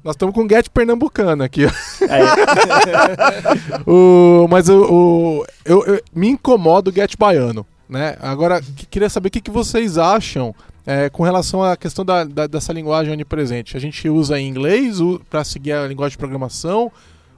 Nós 0.04 0.14
estamos 0.14 0.34
com 0.34 0.48
get 0.48 0.68
pernambucano 0.70 1.42
aqui. 1.42 1.64
É. 1.64 1.70
O, 3.86 4.46
mas 4.50 4.68
o, 4.68 4.82
o- 4.82 5.46
eu, 5.64 5.84
eu- 5.86 6.00
me 6.14 6.28
incomoda 6.28 6.90
o 6.90 6.92
get 6.92 7.16
baiano. 7.18 7.66
Né? 7.88 8.16
Agora, 8.20 8.60
que- 8.60 8.86
queria 8.86 9.08
saber 9.08 9.28
o 9.28 9.30
que, 9.30 9.40
que 9.40 9.50
vocês 9.50 9.96
acham 9.98 10.54
é, 10.86 11.10
com 11.10 11.22
relação 11.24 11.62
à 11.62 11.76
questão 11.76 12.04
da, 12.04 12.24
da- 12.24 12.46
dessa 12.46 12.72
linguagem 12.72 13.12
onipresente. 13.12 13.76
A 13.76 13.80
gente 13.80 14.08
usa 14.08 14.38
em 14.38 14.48
inglês 14.48 14.98
para 15.28 15.42
seguir 15.44 15.72
a 15.72 15.86
linguagem 15.86 16.12
de 16.12 16.18
programação? 16.18 16.90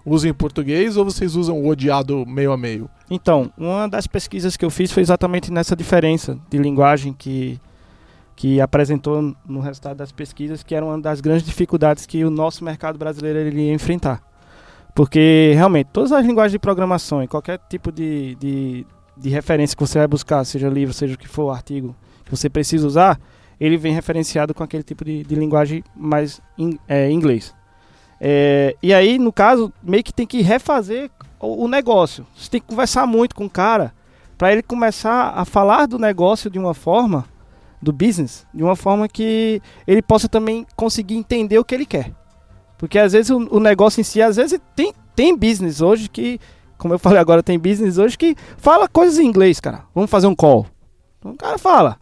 Usa 0.05 0.29
em 0.29 0.33
português 0.33 0.97
ou 0.97 1.05
vocês 1.05 1.35
usam 1.35 1.59
o 1.59 1.69
odiado 1.69 2.25
meio 2.27 2.53
a 2.53 2.57
meio? 2.57 2.89
Então, 3.11 3.51
uma 3.59 3.87
das 3.89 4.07
pesquisas 4.07 4.57
que 4.57 4.65
eu 4.65 4.71
fiz 4.71 4.93
foi 4.93 5.03
exatamente 5.03 5.53
nessa 5.53 5.75
diferença 5.77 6.39
de 6.49 6.57
linguagem 6.57 7.13
que, 7.13 7.61
que 8.37 8.59
apresentou 8.61 9.35
no 9.47 9.61
resultado 9.61 9.97
das 9.99 10.13
pesquisas, 10.13 10.63
que 10.63 10.75
era 10.75 10.85
uma 10.85 10.99
das 10.99 11.21
grandes 11.21 11.45
dificuldades 11.45 12.07
que 12.07 12.25
o 12.25 12.31
nosso 12.31 12.65
mercado 12.65 12.99
brasileiro 12.99 13.39
ele 13.39 13.63
ia 13.67 13.75
enfrentar. 13.75 14.23
Porque, 14.95 15.53
realmente, 15.55 15.89
todas 15.93 16.11
as 16.11 16.25
linguagens 16.25 16.53
de 16.53 16.59
programação 16.59 17.23
e 17.23 17.29
qualquer 17.29 17.59
tipo 17.69 17.93
de, 17.93 18.35
de, 18.37 18.87
de 19.17 19.29
referência 19.29 19.77
que 19.77 19.87
você 19.87 19.99
vai 19.99 20.09
buscar, 20.09 20.43
seja 20.45 20.69
livro, 20.69 20.95
seja 20.95 21.15
o 21.15 21.19
que 21.19 21.29
for, 21.29 21.51
artigo, 21.51 21.95
que 22.25 22.31
você 22.31 22.49
precisa 22.49 22.87
usar, 22.87 23.21
ele 23.61 23.77
vem 23.77 23.93
referenciado 23.93 24.55
com 24.55 24.63
aquele 24.63 24.83
tipo 24.83 25.05
de, 25.05 25.23
de 25.25 25.35
linguagem 25.35 25.83
mais 25.95 26.41
em 26.57 26.79
é, 26.89 27.11
inglês. 27.11 27.55
É, 28.21 28.77
e 28.83 28.93
aí, 28.93 29.19
no 29.19 29.33
caso, 29.33 29.73
meio 29.83 30.03
que 30.03 30.13
tem 30.13 30.27
que 30.27 30.43
refazer 30.43 31.11
o, 31.41 31.65
o 31.65 31.69
negócio. 31.69 32.27
Você 32.37 32.51
tem 32.51 32.61
que 32.61 32.67
conversar 32.67 33.07
muito 33.07 33.35
com 33.35 33.47
o 33.47 33.51
cara 33.51 33.93
para 34.37 34.53
ele 34.53 34.63
começar 34.63 35.33
a 35.35 35.45
falar 35.45 35.87
do 35.87 35.99
negócio 35.99 36.49
de 36.49 36.59
uma 36.59 36.75
forma, 36.75 37.25
do 37.83 37.93
business, 37.93 38.47
de 38.55 38.63
uma 38.63 38.77
forma 38.77 39.09
que 39.09 39.61
ele 39.87 40.03
possa 40.03 40.29
também 40.29 40.67
conseguir 40.77 41.17
entender 41.17 41.59
o 41.59 41.65
que 41.65 41.75
ele 41.75 41.87
quer. 41.87 42.13
Porque 42.77 42.99
às 42.99 43.13
vezes 43.13 43.31
o, 43.31 43.39
o 43.51 43.59
negócio 43.59 44.01
em 44.01 44.05
si, 44.05 44.23
às 44.23 44.37
vezes 44.37 44.61
tem, 44.77 44.93
tem 45.15 45.37
business 45.37 45.81
hoje 45.81 46.09
que, 46.09 46.41
como 46.77 46.95
eu 46.95 46.99
falei 46.99 47.19
agora, 47.19 47.43
tem 47.43 47.59
business 47.59 47.99
hoje 47.99 48.17
que 48.17 48.37
fala 48.57 48.89
coisas 48.89 49.19
em 49.19 49.27
inglês, 49.27 49.59
cara. 49.59 49.85
Vamos 49.93 50.11
fazer 50.11 50.29
um 50.29 50.35
call. 50.35 50.67
Então 51.19 51.33
o 51.33 51.37
cara 51.37 51.59
fala. 51.59 51.99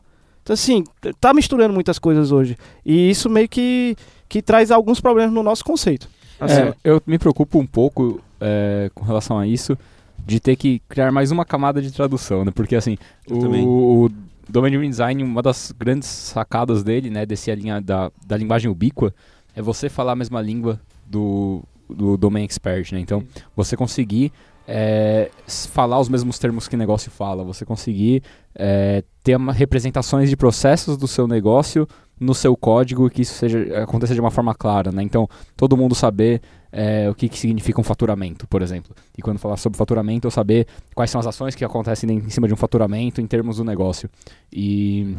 Então 0.47 0.55
assim, 0.55 0.85
tá 1.21 1.35
misturando 1.35 1.75
muitas 1.75 1.99
coisas 1.99 2.31
hoje. 2.31 2.57
E 2.85 3.11
isso 3.11 3.29
meio 3.29 3.49
que, 3.49 3.97
que 4.29 4.41
traz 4.41 4.71
alguns 4.71 5.01
problemas 5.01 5.35
no 5.35 5.43
nosso 5.43 5.65
conceito. 5.65 6.09
Assim, 6.39 6.61
É, 6.61 6.75
eu 6.85 7.03
me 7.05 7.19
preocupo 7.19 7.59
um 7.59 7.67
pouco 7.67 8.21
é, 8.41 8.89
com 8.95 9.05
relação 9.05 9.41
a 9.41 9.45
isso, 9.45 9.77
de 10.25 10.39
ter 10.39 10.55
que 10.55 10.81
criar 10.89 11.11
mais 11.11 11.33
uma 11.33 11.45
camada 11.45 11.83
de 11.83 11.91
tradução, 11.91 12.45
né? 12.45 12.53
Porque 12.55 12.77
assim, 12.77 12.97
Eu 13.29 13.41
também. 13.41 13.67
o, 13.67 14.05
o 14.05 14.11
Domain 14.49 14.89
Design, 14.89 15.21
uma 15.25 15.43
das 15.43 15.75
grandes 15.77 16.07
sacadas 16.07 16.85
dele, 16.85 17.11
né, 17.11 17.27
desse 17.27 17.53
linha 17.53 17.81
da, 17.81 18.13
da 18.25 18.37
linguagem 18.37 18.71
ubíqua, 18.71 19.13
é 19.57 19.61
você 19.61 19.89
falar 19.89 20.13
a 20.13 20.17
mesma 20.17 20.41
língua 20.41 20.81
do, 21.05 21.61
do 21.91 22.17
Domain 22.17 22.45
Expert, 22.45 22.93
né? 22.93 23.01
Então, 23.01 23.25
você 23.57 23.77
conseguir 23.77 24.31
é, 24.67 25.31
falar 25.47 26.01
os 26.01 26.09
mesmos 26.09 26.39
termos 26.39 26.67
que 26.69 26.75
o 26.75 26.79
negócio 26.79 27.11
fala, 27.11 27.45
você 27.45 27.65
conseguir 27.65 28.23
é, 28.55 29.05
ter 29.23 29.37
uma, 29.37 29.53
representações 29.53 30.29
de 30.29 30.37
processos 30.37 30.97
do 30.97 31.07
seu 31.07 31.27
negócio 31.29 31.87
no 32.19 32.35
seu 32.35 32.57
código 32.57 33.11
que 33.11 33.23
isso 33.23 33.35
seja, 33.35 33.83
aconteça 33.83 34.15
de 34.15 34.21
uma 34.21 34.31
forma 34.31 34.55
clara, 34.55 34.91
né? 34.91 35.03
Então, 35.03 35.29
todo 35.55 35.77
mundo 35.77 35.95
saber 35.95 36.41
é, 36.73 37.09
o 37.11 37.15
que, 37.15 37.29
que 37.29 37.39
significa 37.39 37.81
um 37.81 37.85
faturamento, 37.85 38.47
por 38.49 38.63
exemplo. 38.63 38.95
E 39.17 39.23
quando 39.23 39.39
falar 39.39 39.57
sobre 39.59 39.77
faturamento, 39.77 40.27
eu 40.27 40.31
saber 40.31 40.67
quais 40.95 41.11
são 41.11 41.19
as 41.19 41.27
ações 41.27 41.55
que 41.55 41.65
acontecem 41.65 42.11
em 42.11 42.31
cima 42.31 42.49
de 42.49 42.55
um 42.55 42.57
faturamento 42.57 43.21
em 43.21 43.27
termos 43.27 43.59
do 43.59 43.65
negócio. 43.65 44.09
E 44.51 45.17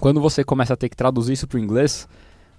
quando 0.00 0.20
você 0.20 0.42
começa 0.42 0.74
a 0.74 0.76
ter 0.76 0.88
que 0.88 0.96
traduzir 0.96 1.32
isso 1.32 1.46
para 1.46 1.58
o 1.58 1.60
inglês, 1.60 2.08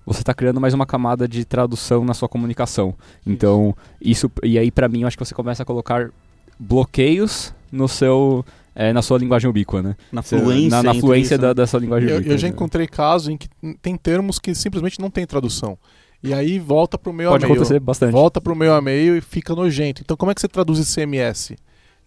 você 0.07 0.21
está 0.21 0.33
criando 0.33 0.59
mais 0.61 0.73
uma 0.73 0.85
camada 0.85 1.27
de 1.27 1.43
tradução 1.43 2.05
na 2.05 2.13
sua 2.13 2.29
comunicação. 2.29 2.95
Então, 3.25 3.75
isso 4.01 4.31
e 4.41 4.57
aí 4.57 4.71
para 4.71 4.87
mim 4.87 5.01
eu 5.01 5.07
acho 5.07 5.17
que 5.17 5.25
você 5.25 5.35
começa 5.35 5.63
a 5.63 5.65
colocar 5.65 6.09
bloqueios 6.57 7.53
no 7.71 7.87
seu 7.87 8.45
é, 8.73 8.93
na 8.93 9.01
sua 9.01 9.17
linguagem 9.17 9.49
ubíqua, 9.49 9.81
né? 9.81 9.95
Na 10.11 10.21
fluência. 10.21 10.69
na, 10.69 10.83
na 10.83 10.93
fluência 10.93 11.35
isso, 11.35 11.41
da, 11.41 11.47
né? 11.49 11.53
dessa 11.55 11.77
linguagem 11.77 12.09
Eu, 12.09 12.15
ubíqua. 12.17 12.33
eu 12.33 12.37
já 12.37 12.47
né? 12.47 12.53
encontrei 12.53 12.87
casos 12.87 13.27
em 13.29 13.37
que 13.37 13.49
tem 13.81 13.97
termos 13.97 14.39
que 14.39 14.53
simplesmente 14.55 14.99
não 14.99 15.09
tem 15.09 15.25
tradução. 15.25 15.77
E 16.23 16.33
aí 16.33 16.57
volta 16.57 16.97
pro 16.97 17.11
meio 17.13 17.29
Pode 17.29 17.43
a 17.45 17.47
meio. 17.47 17.59
acontecer 17.59 17.79
bastante. 17.79 18.11
Volta 18.11 18.39
pro 18.39 18.55
meio 18.55 18.73
a 18.73 18.81
meio 18.81 19.17
e 19.17 19.21
fica 19.21 19.53
nojento. 19.55 20.01
Então 20.03 20.15
como 20.15 20.31
é 20.31 20.35
que 20.35 20.41
você 20.41 20.47
traduz 20.47 20.93
CMS? 20.93 21.53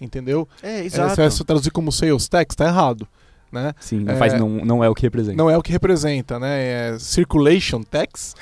Entendeu? 0.00 0.48
É, 0.62 0.80
É, 0.80 0.84
exato. 0.84 1.14
se 1.14 1.30
você 1.38 1.44
traduzir 1.44 1.70
como 1.70 1.92
sales 1.92 2.28
tax, 2.28 2.54
tá 2.54 2.66
errado. 2.66 3.06
Né? 3.52 3.72
Sim, 3.80 4.00
não, 4.00 4.12
É, 4.12 4.16
faz, 4.16 4.34
não, 4.34 4.48
não 4.48 4.84
é 4.84 4.88
o 4.88 4.94
que 4.94 5.02
representa. 5.02 5.36
Não 5.36 5.50
é 5.50 5.56
o 5.56 5.62
que 5.62 5.72
representa, 5.72 6.38
né? 6.38 6.92
É 6.92 6.96
circulation 6.98 7.82
tax. 7.82 8.36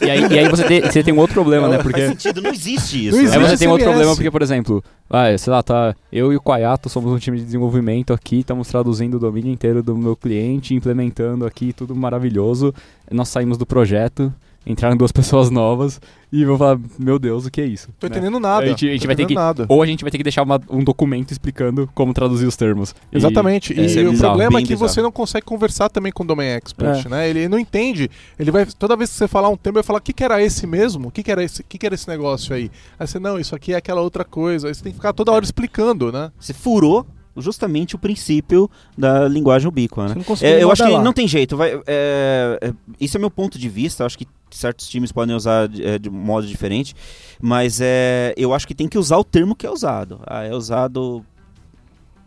E, 0.00 0.10
aí, 0.10 0.20
e 0.30 0.38
aí 0.38 0.48
você, 0.48 0.64
tem, 0.64 0.80
você 0.82 1.02
tem 1.02 1.14
um 1.14 1.18
outro 1.18 1.34
problema, 1.34 1.68
né? 1.68 1.76
Faz 1.76 1.82
Porque 1.84 2.08
sentido, 2.08 2.42
não 2.42 2.50
existe 2.52 3.06
isso. 3.06 3.16
Não 3.16 3.24
né? 3.24 3.30
Aí 3.30 3.36
existe 3.36 3.50
você 3.50 3.58
tem 3.58 3.68
outro 3.68 3.86
problema 3.86 4.14
porque, 4.14 4.30
por 4.30 4.42
exemplo, 4.42 4.84
ah, 5.08 5.36
sei 5.38 5.50
lá, 5.50 5.62
tá, 5.62 5.94
eu 6.12 6.32
e 6.32 6.36
o 6.36 6.40
Quayato 6.40 6.88
somos 6.88 7.12
um 7.12 7.18
time 7.18 7.38
de 7.38 7.44
desenvolvimento 7.44 8.12
aqui, 8.12 8.40
estamos 8.40 8.68
traduzindo 8.68 9.14
o 9.14 9.18
domínio 9.18 9.52
inteiro 9.52 9.82
do 9.82 9.96
meu 9.96 10.16
cliente, 10.16 10.74
implementando 10.74 11.46
aqui 11.46 11.72
tudo 11.72 11.94
maravilhoso. 11.94 12.74
Nós 13.10 13.28
saímos 13.28 13.56
do 13.56 13.64
projeto, 13.64 14.32
entraram 14.66 14.96
duas 14.96 15.10
pessoas 15.12 15.50
novas 15.50 16.00
e 16.32 16.44
vão 16.44 16.56
falar, 16.56 16.78
meu 16.98 17.18
Deus, 17.18 17.44
o 17.44 17.50
que 17.50 17.60
é 17.60 17.66
isso? 17.66 17.88
Tô 18.00 18.06
Né? 18.06 18.12
entendendo 18.12 18.40
nada. 18.40 18.64
A 18.64 18.68
gente- 18.68 18.88
a 18.88 18.92
gente 18.92 19.06
vai 19.06 19.14
ter 19.16 19.26
que- 19.26 19.34
nada. 19.34 19.66
Ou 19.68 19.82
a 19.82 19.86
gente 19.86 20.02
vai 20.02 20.10
ter 20.10 20.16
que 20.16 20.24
deixar 20.24 20.42
uma- 20.42 20.60
um 20.70 20.82
documento 20.82 21.30
explicando 21.30 21.88
como 21.94 22.14
traduzir 22.14 22.46
os 22.46 22.56
termos. 22.56 22.94
E- 23.12 23.16
Exatamente. 23.18 23.72
é, 23.72 23.76
e 23.76 23.98
é 23.98 24.06
o 24.06 24.10
bizarro, 24.10 24.32
problema 24.32 24.58
é 24.58 24.62
que 24.62 24.68
bizarro. 24.68 24.88
você 24.88 25.02
não 25.02 25.12
consegue 25.12 25.44
conversar 25.44 25.88
também 25.90 26.10
com 26.10 26.22
o 26.22 26.26
Domain 26.26 26.48
Expert, 26.48 27.04
É. 27.04 27.08
né? 27.08 27.28
Ele 27.28 27.48
não 27.48 27.58
entende. 27.58 28.10
Ele 28.38 28.50
vai 28.50 28.64
toda 28.66 28.96
vez 28.96 29.10
que 29.10 29.16
você 29.16 29.28
falar 29.28 29.48
um 29.50 29.56
termo, 29.56 29.76
ele 29.78 29.82
vai 29.82 29.86
falar: 29.86 29.98
"O 29.98 30.02
que 30.02 30.12
que 30.12 30.24
era 30.24 30.42
esse 30.42 30.66
mesmo? 30.66 31.08
O 31.08 31.10
que 31.10 31.22
que 31.22 31.30
era 31.30 31.44
esse? 31.44 31.60
O 31.60 31.64
que 31.68 31.76
que 31.76 31.84
era 31.84 31.94
esse 31.94 32.08
negócio 32.08 32.54
aí?" 32.54 32.70
Aí 32.98 33.06
você: 33.06 33.18
"Não, 33.18 33.38
isso 33.38 33.54
aqui 33.54 33.74
é 33.74 33.76
aquela 33.76 34.00
outra 34.00 34.24
coisa." 34.24 34.68
Aí 34.68 34.74
você 34.74 34.82
tem 34.82 34.92
que 34.92 34.96
ficar 34.96 35.12
toda 35.12 35.32
hora 35.32 35.44
explicando, 35.44 36.10
né? 36.10 36.30
Você 36.40 36.54
furou 36.54 37.06
justamente 37.36 37.94
o 37.94 37.98
princípio 37.98 38.70
da 38.96 39.26
linguagem 39.28 39.68
ubíqua, 39.68 40.08
né? 40.08 40.14
É, 40.40 40.62
eu 40.62 40.70
acho 40.70 40.84
que 40.84 40.98
não 40.98 41.12
tem 41.12 41.26
jeito. 41.26 41.56
Vai, 41.56 41.80
é, 41.86 42.58
é, 42.60 42.72
isso 43.00 43.16
é 43.16 43.20
meu 43.20 43.30
ponto 43.30 43.58
de 43.58 43.68
vista. 43.68 44.02
Eu 44.02 44.06
acho 44.06 44.18
que 44.18 44.26
certos 44.50 44.88
times 44.88 45.12
podem 45.12 45.34
usar 45.34 45.68
de, 45.68 45.84
é, 45.84 45.98
de 45.98 46.10
modo 46.10 46.46
diferente, 46.46 46.94
mas 47.40 47.80
é, 47.80 48.34
eu 48.36 48.52
acho 48.52 48.66
que 48.66 48.74
tem 48.74 48.88
que 48.88 48.98
usar 48.98 49.16
o 49.16 49.24
termo 49.24 49.56
que 49.56 49.66
é 49.66 49.70
usado. 49.70 50.20
Ah, 50.26 50.44
é 50.44 50.54
usado 50.54 51.24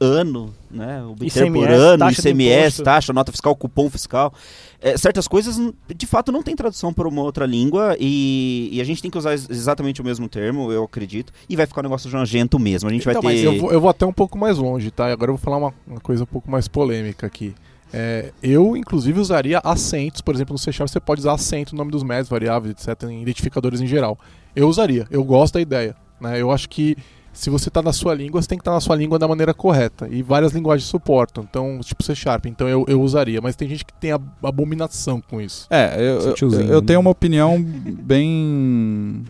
ano, 0.06 0.54
né? 0.70 1.04
Obter 1.04 1.52
por 1.52 1.58
ICMS, 1.58 1.74
ano, 1.74 1.98
taxa 2.00 2.22
ICMS, 2.30 2.84
taxa, 2.84 3.14
nota 3.14 3.32
fiscal, 3.32 3.56
cupom 3.56 3.90
fiscal. 3.90 4.34
É, 4.82 4.96
certas 4.98 5.28
coisas, 5.28 5.60
de 5.96 6.06
fato, 6.06 6.32
não 6.32 6.44
tem 6.44 6.56
tradução 6.56 6.94
para 6.94 7.08
uma 7.08 7.22
outra 7.24 7.46
língua 7.46 7.96
e, 8.00 8.70
e 8.72 8.80
a 8.80 8.84
gente 8.84 9.02
tem 9.02 9.10
que 9.10 9.18
usar 9.18 9.32
ex- 9.32 9.50
exatamente 9.50 10.00
o 10.02 10.04
mesmo 10.04 10.30
termo, 10.30 10.72
eu 10.72 10.84
acredito, 10.84 11.34
e 11.50 11.56
vai 11.56 11.66
ficar 11.66 11.82
um 11.82 11.84
negócio 11.84 12.10
nojento 12.12 12.60
mesmo. 12.60 12.90
A 12.90 12.94
gente 12.94 13.08
Então, 13.10 13.22
vai 13.22 13.34
mas 13.34 13.42
ter... 13.42 13.48
eu 13.48 13.60
vou, 13.60 13.72
eu 13.72 13.82
vou 13.82 13.90
até 13.90 14.06
um 14.06 14.14
pouco 14.14 14.38
mais 14.38 14.58
longe, 14.58 14.92
tá? 14.92 15.10
E 15.10 15.14
agora 15.14 15.32
eu 15.32 15.36
vou 15.36 15.44
falar 15.44 15.58
uma, 15.58 15.74
uma 15.88 16.00
coisa 16.00 16.24
um 16.24 16.28
pouco 16.28 16.52
mais 16.52 16.68
polêmica 16.68 17.26
aqui. 17.26 17.56
É, 17.94 18.32
eu, 18.44 18.76
inclusive, 18.76 19.20
usaria 19.20 19.60
acentos, 19.64 20.22
por 20.22 20.36
exemplo, 20.36 20.54
no 20.54 20.60
C 20.60 20.72
Sharp 20.72 20.90
você 20.90 21.00
pode 21.00 21.22
usar 21.22 21.34
acento 21.34 21.74
no 21.74 21.78
nome 21.80 21.92
dos 21.92 22.04
métodos, 22.04 22.30
variáveis, 22.30 22.76
etc., 22.76 23.10
em 23.10 23.22
identificadores 23.22 23.80
em 23.82 23.88
geral. 23.88 24.20
Eu 24.56 24.68
usaria, 24.68 25.08
eu 25.10 25.24
gosto 25.24 25.54
da 25.56 25.62
ideia. 25.62 25.96
Né? 26.20 26.42
Eu 26.42 26.52
acho 26.52 26.68
que 26.70 26.98
se 27.36 27.50
você 27.50 27.68
está 27.70 27.82
na 27.82 27.92
sua 27.94 28.14
língua, 28.16 28.42
você 28.42 28.48
tem 28.48 28.58
que 28.58 28.62
estar 28.62 28.72
na 28.72 28.80
sua 28.80 28.96
língua 28.96 29.20
da 29.20 29.28
maneira 29.28 29.54
correta. 29.54 30.08
E 30.10 30.24
várias 30.24 30.54
linguagens 30.54 30.88
suportam, 30.90 31.44
então, 31.48 31.80
tipo 31.84 32.02
C 32.02 32.16
Sharp, 32.16 32.46
então 32.48 32.68
eu, 32.68 32.86
eu 32.88 33.02
usaria. 33.02 33.42
Mas 33.42 33.56
tem 33.56 33.68
gente 33.68 33.86
que 33.86 33.94
tem 33.94 34.12
ab- 34.14 34.24
abominação 34.42 35.22
com 35.22 35.42
isso. 35.42 35.68
É, 35.70 35.96
eu, 36.00 36.22
eu, 36.22 36.52
eu 36.62 36.82
né? 36.82 36.88
tenho 36.88 37.00
uma 37.00 37.12
opinião 37.12 37.62
bem. 37.62 39.24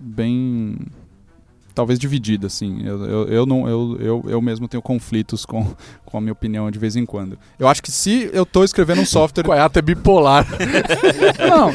bem. 0.00 0.76
Talvez 1.74 1.98
dividida, 1.98 2.46
assim. 2.46 2.82
Eu, 2.84 3.04
eu, 3.04 3.28
eu, 3.28 3.46
não, 3.46 3.68
eu, 3.68 3.96
eu, 4.00 4.24
eu 4.28 4.42
mesmo 4.42 4.68
tenho 4.68 4.82
conflitos 4.82 5.44
com, 5.44 5.74
com 6.04 6.18
a 6.18 6.20
minha 6.20 6.32
opinião 6.32 6.70
de 6.70 6.78
vez 6.78 6.96
em 6.96 7.06
quando. 7.06 7.38
Eu 7.58 7.68
acho 7.68 7.82
que 7.82 7.90
se 7.90 8.30
eu 8.32 8.44
tô 8.44 8.64
escrevendo 8.64 9.00
um 9.00 9.06
software. 9.06 9.44
Quaiato 9.48 9.78
é 9.78 9.82
bipolar. 9.82 10.46
Não, 11.48 11.70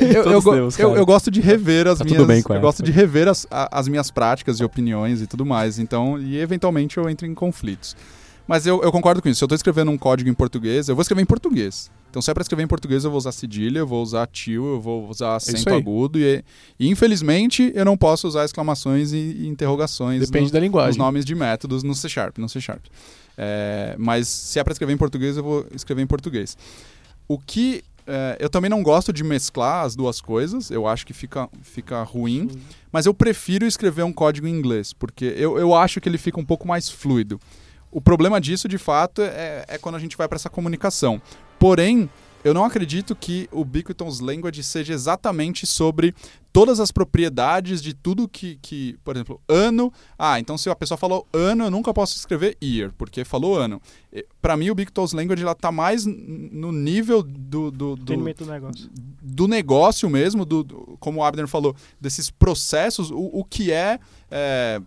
eu, 0.00 0.22
eu, 0.24 0.42
temos, 0.42 0.78
eu, 0.78 0.96
eu 0.96 1.06
gosto 1.06 1.30
de 1.30 1.40
rever 1.40 1.86
as 1.86 1.98
Tá 1.98 2.04
minhas. 2.04 2.26
bem 2.26 2.42
eu 2.48 2.60
gosto 2.60 2.82
de 2.82 2.90
rever 2.90 3.28
as, 3.28 3.46
as 3.50 3.88
minhas 3.88 4.10
práticas 4.10 4.60
e 4.60 4.64
opiniões 4.64 5.20
e 5.20 5.26
tudo 5.26 5.44
mais. 5.44 5.78
Então, 5.78 6.18
e 6.18 6.38
eventualmente 6.38 6.98
eu 6.98 7.08
entro 7.08 7.26
em 7.26 7.34
conflitos. 7.34 7.96
Mas 8.46 8.66
eu, 8.66 8.82
eu 8.82 8.92
concordo 8.92 9.22
com 9.22 9.28
isso. 9.28 9.38
Se 9.38 9.44
eu 9.44 9.48
tô 9.48 9.54
escrevendo 9.54 9.90
um 9.90 9.96
código 9.98 10.28
em 10.28 10.34
português, 10.34 10.88
eu 10.88 10.94
vou 10.94 11.02
escrever 11.02 11.22
em 11.22 11.26
português. 11.26 11.90
Então, 12.14 12.22
se 12.22 12.30
é 12.30 12.34
para 12.34 12.42
escrever 12.42 12.62
em 12.62 12.68
português, 12.68 13.02
eu 13.02 13.10
vou 13.10 13.18
usar 13.18 13.32
cedilha, 13.32 13.80
eu 13.80 13.86
vou 13.88 14.00
usar 14.00 14.24
tio, 14.28 14.74
eu 14.74 14.80
vou 14.80 15.08
usar 15.08 15.36
isso 15.38 15.50
acento 15.50 15.74
agudo. 15.74 16.16
E, 16.16 16.44
e, 16.78 16.88
infelizmente, 16.88 17.72
eu 17.74 17.84
não 17.84 17.96
posso 17.96 18.28
usar 18.28 18.44
exclamações 18.44 19.12
e, 19.12 19.16
e 19.16 19.48
interrogações 19.48 20.20
Depende 20.20 20.46
no- 20.46 20.52
da 20.52 20.60
linguagem. 20.60 20.96
nomes 20.96 21.24
de 21.24 21.34
métodos 21.34 21.82
no 21.82 21.92
C 21.92 22.08
Sharp, 22.08 22.38
no 22.38 22.48
C 22.48 22.60
Sharp. 22.60 22.84
É, 23.36 23.96
mas 23.98 24.28
se 24.28 24.60
é 24.60 24.62
para 24.62 24.70
escrever 24.70 24.92
em 24.92 24.96
português, 24.96 25.36
eu 25.36 25.42
vou 25.42 25.66
escrever 25.74 26.02
em 26.02 26.06
português. 26.06 26.56
O 27.26 27.36
que 27.36 27.82
é, 28.06 28.36
eu 28.38 28.48
também 28.48 28.70
não 28.70 28.80
gosto 28.80 29.12
de 29.12 29.24
mesclar 29.24 29.84
as 29.84 29.96
duas 29.96 30.20
coisas, 30.20 30.70
eu 30.70 30.86
acho 30.86 31.04
que 31.04 31.12
fica, 31.12 31.48
fica 31.62 32.00
ruim, 32.04 32.48
mas 32.92 33.06
eu 33.06 33.12
prefiro 33.12 33.66
escrever 33.66 34.04
um 34.04 34.12
código 34.12 34.46
em 34.46 34.52
inglês, 34.56 34.92
porque 34.92 35.34
eu, 35.36 35.58
eu 35.58 35.74
acho 35.74 36.00
que 36.00 36.08
ele 36.08 36.18
fica 36.18 36.38
um 36.38 36.44
pouco 36.44 36.68
mais 36.68 36.88
fluido. 36.88 37.40
O 37.90 38.00
problema 38.00 38.40
disso, 38.40 38.68
de 38.68 38.76
fato, 38.78 39.22
é, 39.22 39.64
é 39.66 39.78
quando 39.78 39.94
a 39.94 39.98
gente 40.00 40.16
vai 40.16 40.28
para 40.28 40.36
essa 40.36 40.50
comunicação. 40.50 41.20
Porém, 41.64 42.10
eu 42.44 42.52
não 42.52 42.62
acredito 42.62 43.16
que 43.16 43.48
o 43.50 43.62
Ubiquitons 43.62 44.20
Language 44.20 44.62
seja 44.62 44.92
exatamente 44.92 45.66
sobre 45.66 46.14
todas 46.52 46.78
as 46.78 46.92
propriedades 46.92 47.80
de 47.80 47.94
tudo 47.94 48.28
que, 48.28 48.58
que, 48.60 48.98
por 49.02 49.16
exemplo, 49.16 49.40
ano. 49.48 49.90
Ah, 50.18 50.38
então 50.38 50.58
se 50.58 50.68
a 50.68 50.76
pessoa 50.76 50.98
falou 50.98 51.26
ano, 51.32 51.64
eu 51.64 51.70
nunca 51.70 51.94
posso 51.94 52.18
escrever 52.18 52.54
year, 52.62 52.92
porque 52.98 53.24
falou 53.24 53.56
ano. 53.56 53.80
Para 54.42 54.58
mim, 54.58 54.68
o 54.68 54.72
Ubiquitons 54.72 55.14
Language 55.14 55.42
ela 55.42 55.54
tá 55.54 55.72
mais 55.72 56.04
no 56.04 56.70
nível 56.70 57.22
do, 57.22 57.70
do, 57.70 57.96
do, 57.96 58.02
Entendimento 58.12 58.44
do 58.44 58.50
negócio. 58.50 58.90
do 59.22 59.48
negócio 59.48 60.10
mesmo, 60.10 60.44
do, 60.44 60.62
do- 60.62 60.98
como 61.00 61.20
o 61.20 61.24
Abner 61.24 61.48
falou, 61.48 61.74
desses 61.98 62.28
processos, 62.28 63.10
o, 63.10 63.30
o 63.32 63.42
que 63.42 63.72
é, 63.72 63.98
é, 64.30 64.82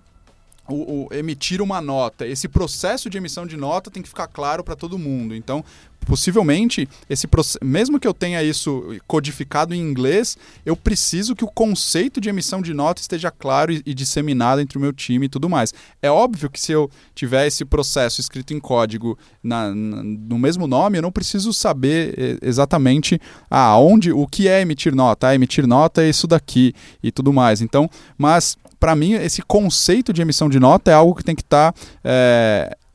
o, 0.68 1.08
o 1.08 1.14
emitir 1.14 1.62
uma 1.62 1.82
nota. 1.82 2.28
Esse 2.28 2.48
processo 2.48 3.10
de 3.10 3.18
emissão 3.18 3.46
de 3.48 3.56
nota 3.56 3.90
tem 3.90 4.04
que 4.04 4.10
ficar 4.10 4.28
claro 4.28 4.64
para 4.64 4.76
todo 4.76 4.98
mundo. 4.98 5.34
Então, 5.34 5.64
possivelmente, 6.08 6.88
esse 7.10 7.28
mesmo 7.62 8.00
que 8.00 8.08
eu 8.08 8.14
tenha 8.14 8.42
isso 8.42 8.96
codificado 9.06 9.76
em 9.76 9.80
inglês, 9.82 10.38
eu 10.66 10.76
preciso 10.76 11.36
que 11.36 11.44
o 11.44 11.48
conceito 11.52 12.22
de 12.22 12.30
emissão 12.30 12.62
de 12.62 12.74
nota 12.74 13.02
esteja 13.02 13.30
claro 13.30 13.72
e, 13.72 13.82
e 13.86 13.94
disseminado 13.94 14.62
entre 14.62 14.78
o 14.78 14.82
meu 14.82 14.94
time 14.94 15.26
e 15.26 15.30
tudo 15.30 15.50
mais. 15.50 15.74
É 16.02 16.10
óbvio 16.10 16.50
que 16.50 16.60
se 16.60 16.72
eu 16.72 16.90
tiver 17.14 17.46
esse 17.46 17.66
processo 17.66 18.22
escrito 18.22 18.54
em 18.54 18.60
código 18.60 19.18
na- 19.44 19.74
na- 19.76 20.04
no 20.04 20.40
mesmo 20.40 20.66
nome, 20.66 20.98
eu 20.98 21.02
não 21.02 21.12
preciso 21.12 21.52
saber 21.52 22.40
exatamente 22.42 23.20
ah, 23.50 23.78
onde, 23.78 24.12
o 24.12 24.26
que 24.26 24.48
é 24.48 24.62
emitir 24.62 24.96
nota. 24.96 25.28
Ah, 25.28 25.36
emitir 25.36 25.68
nota 25.68 26.02
é 26.04 26.10
isso 26.10 26.26
daqui 26.26 26.74
e 27.04 27.12
tudo 27.12 27.34
mais. 27.34 27.62
Então, 27.62 27.90
mas 28.18 28.56
para 28.80 28.96
mim 28.96 29.14
esse 29.14 29.42
conceito 29.42 30.14
de 30.14 30.22
emissão 30.22 30.48
de 30.50 30.60
nota 30.60 30.90
é 30.92 30.94
algo 30.94 31.16
que 31.16 31.24
tem 31.24 31.36
que 31.36 31.42
estar 31.42 31.74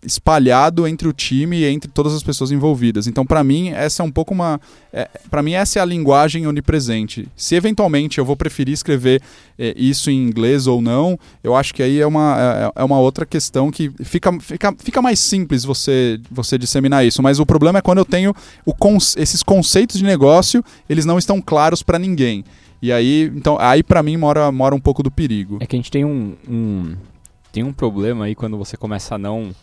espalhado 0.05 0.87
entre 0.87 1.07
o 1.07 1.13
time 1.13 1.59
e 1.59 1.65
entre 1.65 1.91
todas 1.91 2.13
as 2.15 2.23
pessoas 2.23 2.51
envolvidas. 2.51 3.07
Então, 3.07 3.25
para 3.25 3.43
mim, 3.45 3.69
essa 3.71 4.03
é 4.03 4.05
um 4.05 4.11
pouco 4.11 4.35
uma. 4.35 4.61
É, 4.93 5.09
para 5.31 5.43
mim, 5.43 5.53
essa 5.53 5.79
é 5.79 5.83
a 5.83 5.85
linguagem 5.85 6.47
onipresente. 6.47 7.29
Se 7.37 7.55
eventualmente 7.55 8.19
eu 8.19 8.25
vou 8.25 8.37
preferir 8.37 8.73
escrever 8.75 9.23
é, 9.59 9.75
isso 9.77 10.11
em 10.11 10.17
inglês 10.23 10.67
ou 10.67 10.83
não, 10.83 11.19
eu 11.43 11.55
acho 11.55 11.73
que 11.75 11.83
aí 11.83 12.01
é 12.01 12.07
uma, 12.07 12.73
é, 12.77 12.83
é 12.83 12.85
uma 12.85 12.99
outra 12.99 13.25
questão 13.25 13.71
que 13.71 13.91
fica, 14.03 14.33
fica, 14.41 14.75
fica 14.79 15.01
mais 15.03 15.19
simples 15.21 15.65
você, 15.65 16.21
você 16.31 16.59
disseminar 16.59 17.07
isso. 17.07 17.23
Mas 17.23 17.39
o 17.39 17.47
problema 17.47 17.79
é 17.79 17.83
quando 17.83 17.99
eu 17.99 18.05
tenho 18.05 18.35
o 18.67 18.75
esses 19.17 19.43
conceitos 19.43 19.99
de 19.99 20.05
negócio, 20.05 20.63
eles 20.89 21.05
não 21.05 21.19
estão 21.19 21.41
claros 21.41 21.83
para 21.83 21.99
ninguém. 21.99 22.45
E 22.83 22.91
aí, 22.93 23.31
então, 23.35 23.57
aí 23.61 23.83
para 23.83 24.03
mim 24.03 24.17
mora, 24.17 24.51
mora 24.51 24.75
um 24.75 24.81
pouco 24.81 25.03
do 25.03 25.11
perigo. 25.11 25.59
É 25.61 25.67
que 25.67 25.77
a 25.77 25.79
gente 25.79 25.91
tem 25.91 26.05
um, 26.05 26.35
um- 26.49 26.97
tem 27.53 27.63
um 27.63 27.73
problema 27.73 28.25
aí 28.25 28.35
quando 28.35 28.59
você 28.59 28.77
começa 28.77 29.15
a 29.15 29.19
não 29.19 29.55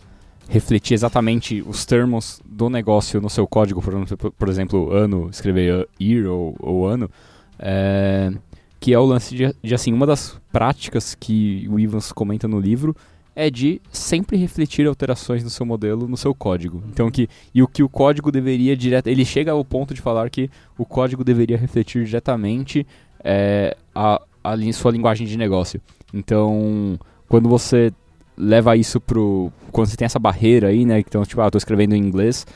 refletir 0.49 0.95
exatamente 0.95 1.63
os 1.65 1.85
termos 1.85 2.41
do 2.43 2.69
negócio 2.69 3.21
no 3.21 3.29
seu 3.29 3.47
código, 3.47 3.81
por 3.81 3.93
por 4.31 4.49
exemplo 4.49 4.91
ano, 4.91 5.29
escrever 5.29 5.83
uh, 5.83 6.03
year 6.03 6.25
ou, 6.27 6.55
ou 6.59 6.87
ano, 6.87 7.09
é, 7.59 8.33
que 8.79 8.91
é 8.91 8.99
o 8.99 9.05
lance 9.05 9.35
de, 9.35 9.55
de, 9.61 9.75
assim, 9.75 9.93
uma 9.93 10.07
das 10.07 10.39
práticas 10.51 11.13
que 11.13 11.67
o 11.69 11.79
Ivans 11.79 12.11
comenta 12.11 12.47
no 12.47 12.59
livro 12.59 12.95
é 13.35 13.49
de 13.49 13.79
sempre 13.91 14.35
refletir 14.37 14.87
alterações 14.87 15.43
no 15.43 15.49
seu 15.49 15.65
modelo, 15.65 16.07
no 16.07 16.17
seu 16.17 16.33
código. 16.33 16.83
Então 16.91 17.11
que 17.11 17.29
e 17.53 17.61
o 17.61 17.67
que 17.67 17.83
o 17.83 17.87
código 17.87 18.31
deveria 18.31 18.75
direto, 18.75 19.07
ele 19.07 19.23
chega 19.23 19.51
ao 19.51 19.63
ponto 19.63 19.93
de 19.93 20.01
falar 20.01 20.29
que 20.29 20.49
o 20.77 20.85
código 20.85 21.23
deveria 21.23 21.57
refletir 21.57 22.03
diretamente 22.05 22.85
é, 23.23 23.77
a, 23.93 24.19
a 24.43 24.73
sua 24.73 24.91
linguagem 24.91 25.27
de 25.27 25.37
negócio. 25.37 25.79
Então, 26.13 26.99
quando 27.27 27.47
você 27.47 27.93
leva 28.39 28.77
isso 28.77 29.01
pro. 29.01 29.51
Quando 29.71 29.87
você 29.87 29.97
tem 29.97 30.05
essa 30.05 30.17
barreira 30.17 30.69
aí, 30.69 30.85
né? 30.85 30.99
Então, 30.99 31.23
tipo, 31.25 31.41
ah, 31.41 31.45
eu 31.45 31.51
tô 31.51 31.57
escrevendo 31.57 31.93
em 31.93 31.99
inglês, 31.99 32.47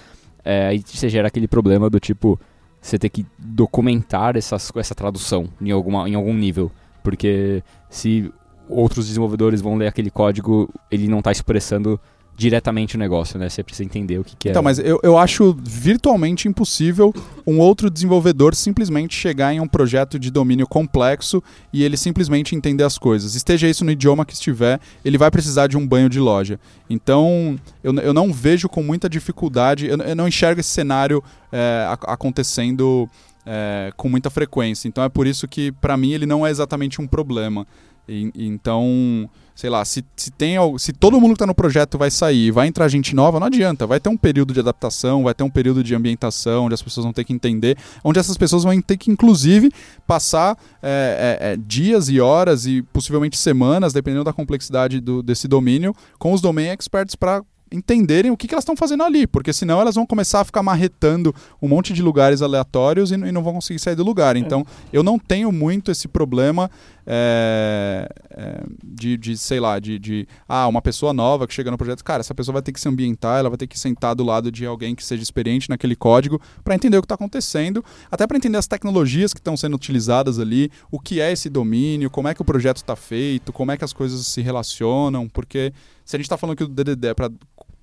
é, 0.43 0.67
aí 0.67 0.83
você 0.85 1.09
gera 1.09 1.27
aquele 1.27 1.47
problema 1.47 1.89
do 1.89 1.99
tipo, 1.99 2.39
você 2.81 2.97
ter 2.97 3.09
que 3.09 3.25
documentar 3.37 4.37
essas, 4.37 4.71
essa 4.77 4.95
tradução 4.95 5.49
em, 5.59 5.71
alguma, 5.71 6.07
em 6.07 6.15
algum 6.15 6.33
nível. 6.33 6.71
Porque 7.03 7.61
se 7.89 8.31
outros 8.69 9.07
desenvolvedores 9.07 9.59
vão 9.59 9.75
ler 9.75 9.87
aquele 9.87 10.09
código, 10.09 10.69
ele 10.89 11.09
não 11.09 11.21
tá 11.21 11.31
expressando 11.31 11.99
diretamente 12.35 12.95
o 12.95 12.99
negócio, 12.99 13.37
né? 13.37 13.47
Você 13.47 13.61
precisa 13.63 13.83
entender 13.85 14.17
o 14.19 14.23
que, 14.23 14.35
que 14.35 14.47
é. 14.47 14.51
Então, 14.51 14.63
mas 14.63 14.79
eu, 14.79 14.99
eu 15.03 15.17
acho 15.17 15.55
virtualmente 15.63 16.47
impossível 16.47 17.13
um 17.45 17.59
outro 17.59 17.89
desenvolvedor 17.91 18.55
simplesmente 18.55 19.15
chegar 19.15 19.53
em 19.53 19.59
um 19.59 19.67
projeto 19.67 20.17
de 20.17 20.31
domínio 20.31 20.67
complexo 20.67 21.43
e 21.71 21.83
ele 21.83 21.95
simplesmente 21.95 22.55
entender 22.55 22.83
as 22.83 22.97
coisas. 22.97 23.35
Esteja 23.35 23.67
isso 23.67 23.85
no 23.85 23.91
idioma 23.91 24.25
que 24.25 24.33
estiver, 24.33 24.79
ele 25.05 25.17
vai 25.17 25.29
precisar 25.29 25.67
de 25.67 25.77
um 25.77 25.87
banho 25.87 26.09
de 26.09 26.19
loja. 26.19 26.59
Então, 26.89 27.55
eu, 27.83 27.93
eu 27.95 28.13
não 28.13 28.33
vejo 28.33 28.67
com 28.67 28.81
muita 28.81 29.07
dificuldade, 29.07 29.85
eu, 29.85 29.97
eu 29.97 30.15
não 30.15 30.27
enxergo 30.27 30.59
esse 30.59 30.69
cenário 30.69 31.23
é, 31.51 31.85
ac- 31.87 32.05
acontecendo 32.07 33.07
é, 33.45 33.91
com 33.95 34.09
muita 34.09 34.29
frequência. 34.31 34.87
Então, 34.87 35.03
é 35.03 35.09
por 35.09 35.27
isso 35.27 35.47
que, 35.47 35.71
para 35.71 35.95
mim, 35.95 36.11
ele 36.13 36.25
não 36.25 36.45
é 36.45 36.49
exatamente 36.49 36.99
um 36.99 37.05
problema. 37.07 37.67
E- 38.07 38.31
então, 38.35 39.29
sei 39.55 39.69
lá, 39.69 39.83
se, 39.85 40.03
se, 40.15 40.29
tem, 40.31 40.57
se 40.77 40.91
todo 40.91 41.19
mundo 41.21 41.29
que 41.29 41.35
está 41.35 41.45
no 41.47 41.55
projeto 41.55 41.97
vai 41.97 42.11
sair, 42.11 42.51
vai 42.51 42.67
entrar 42.67 42.87
gente 42.87 43.15
nova, 43.15 43.39
não 43.39 43.47
adianta. 43.47 43.87
Vai 43.87 43.99
ter 43.99 44.09
um 44.09 44.17
período 44.17 44.53
de 44.53 44.59
adaptação, 44.59 45.23
vai 45.23 45.33
ter 45.33 45.43
um 45.43 45.49
período 45.49 45.83
de 45.83 45.95
ambientação, 45.95 46.65
onde 46.65 46.73
as 46.73 46.81
pessoas 46.81 47.05
vão 47.05 47.13
ter 47.13 47.23
que 47.23 47.31
entender, 47.33 47.77
onde 48.03 48.19
essas 48.19 48.35
pessoas 48.37 48.63
vão 48.63 48.81
ter 48.81 48.97
que, 48.97 49.09
inclusive, 49.11 49.71
passar 50.05 50.57
é, 50.81 51.37
é, 51.41 51.53
é, 51.53 51.57
dias 51.57 52.09
e 52.09 52.19
horas 52.19 52.65
e 52.65 52.81
possivelmente 52.81 53.37
semanas, 53.37 53.93
dependendo 53.93 54.23
da 54.25 54.33
complexidade 54.33 54.99
do- 54.99 55.23
desse 55.23 55.47
domínio, 55.47 55.95
com 56.19 56.33
os 56.33 56.41
domain 56.41 56.67
experts 56.67 57.15
para 57.15 57.41
entenderem 57.73 58.31
o 58.31 58.37
que, 58.37 58.47
que 58.47 58.53
elas 58.53 58.63
estão 58.63 58.75
fazendo 58.75 59.03
ali, 59.03 59.25
porque 59.25 59.51
senão 59.51 59.81
elas 59.81 59.95
vão 59.95 60.05
começar 60.05 60.41
a 60.41 60.45
ficar 60.45 60.61
marretando 60.61 61.33
um 61.61 61.67
monte 61.67 61.91
de 61.91 62.01
lugares 62.01 62.41
aleatórios 62.41 63.11
e, 63.11 63.15
e 63.15 63.31
não 63.31 63.43
vão 63.43 63.53
conseguir 63.53 63.79
sair 63.79 63.95
do 63.95 64.03
lugar. 64.03 64.37
Então, 64.37 64.65
eu 64.91 65.01
não 65.01 65.17
tenho 65.17 65.51
muito 65.51 65.91
esse 65.91 66.07
problema 66.07 66.69
é, 67.05 68.07
é, 68.29 68.63
de, 68.83 69.17
de, 69.17 69.37
sei 69.37 69.59
lá, 69.59 69.79
de, 69.79 69.99
de 69.99 70.27
ah, 70.47 70.67
uma 70.67 70.81
pessoa 70.81 71.13
nova 71.13 71.47
que 71.47 71.53
chega 71.53 71.69
no 71.71 71.77
projeto, 71.77 72.03
cara, 72.03 72.21
essa 72.21 72.33
pessoa 72.33 72.53
vai 72.53 72.61
ter 72.61 72.71
que 72.71 72.79
se 72.79 72.87
ambientar, 72.87 73.39
ela 73.39 73.49
vai 73.49 73.57
ter 73.57 73.67
que 73.67 73.77
sentar 73.77 74.15
do 74.15 74.23
lado 74.23 74.51
de 74.51 74.65
alguém 74.65 74.95
que 74.95 75.03
seja 75.03 75.21
experiente 75.21 75.69
naquele 75.69 75.95
código 75.95 76.39
para 76.63 76.75
entender 76.75 76.97
o 76.97 77.01
que 77.01 77.05
está 77.05 77.15
acontecendo, 77.15 77.83
até 78.09 78.25
para 78.25 78.37
entender 78.37 78.57
as 78.57 78.67
tecnologias 78.67 79.33
que 79.33 79.39
estão 79.39 79.57
sendo 79.57 79.75
utilizadas 79.75 80.39
ali, 80.39 80.71
o 80.91 80.99
que 80.99 81.19
é 81.19 81.31
esse 81.31 81.49
domínio, 81.49 82.09
como 82.09 82.27
é 82.27 82.33
que 82.33 82.41
o 82.41 82.45
projeto 82.45 82.77
está 82.77 82.95
feito, 82.95 83.51
como 83.51 83.71
é 83.71 83.77
que 83.77 83.83
as 83.83 83.93
coisas 83.93 84.25
se 84.27 84.41
relacionam, 84.41 85.27
porque 85.27 85.73
se 86.05 86.15
a 86.15 86.19
gente 86.19 86.25
está 86.25 86.37
falando 86.37 86.57
que 86.57 86.63
o 86.63 86.67
DDD 86.67 87.07
é 87.07 87.13
para 87.13 87.31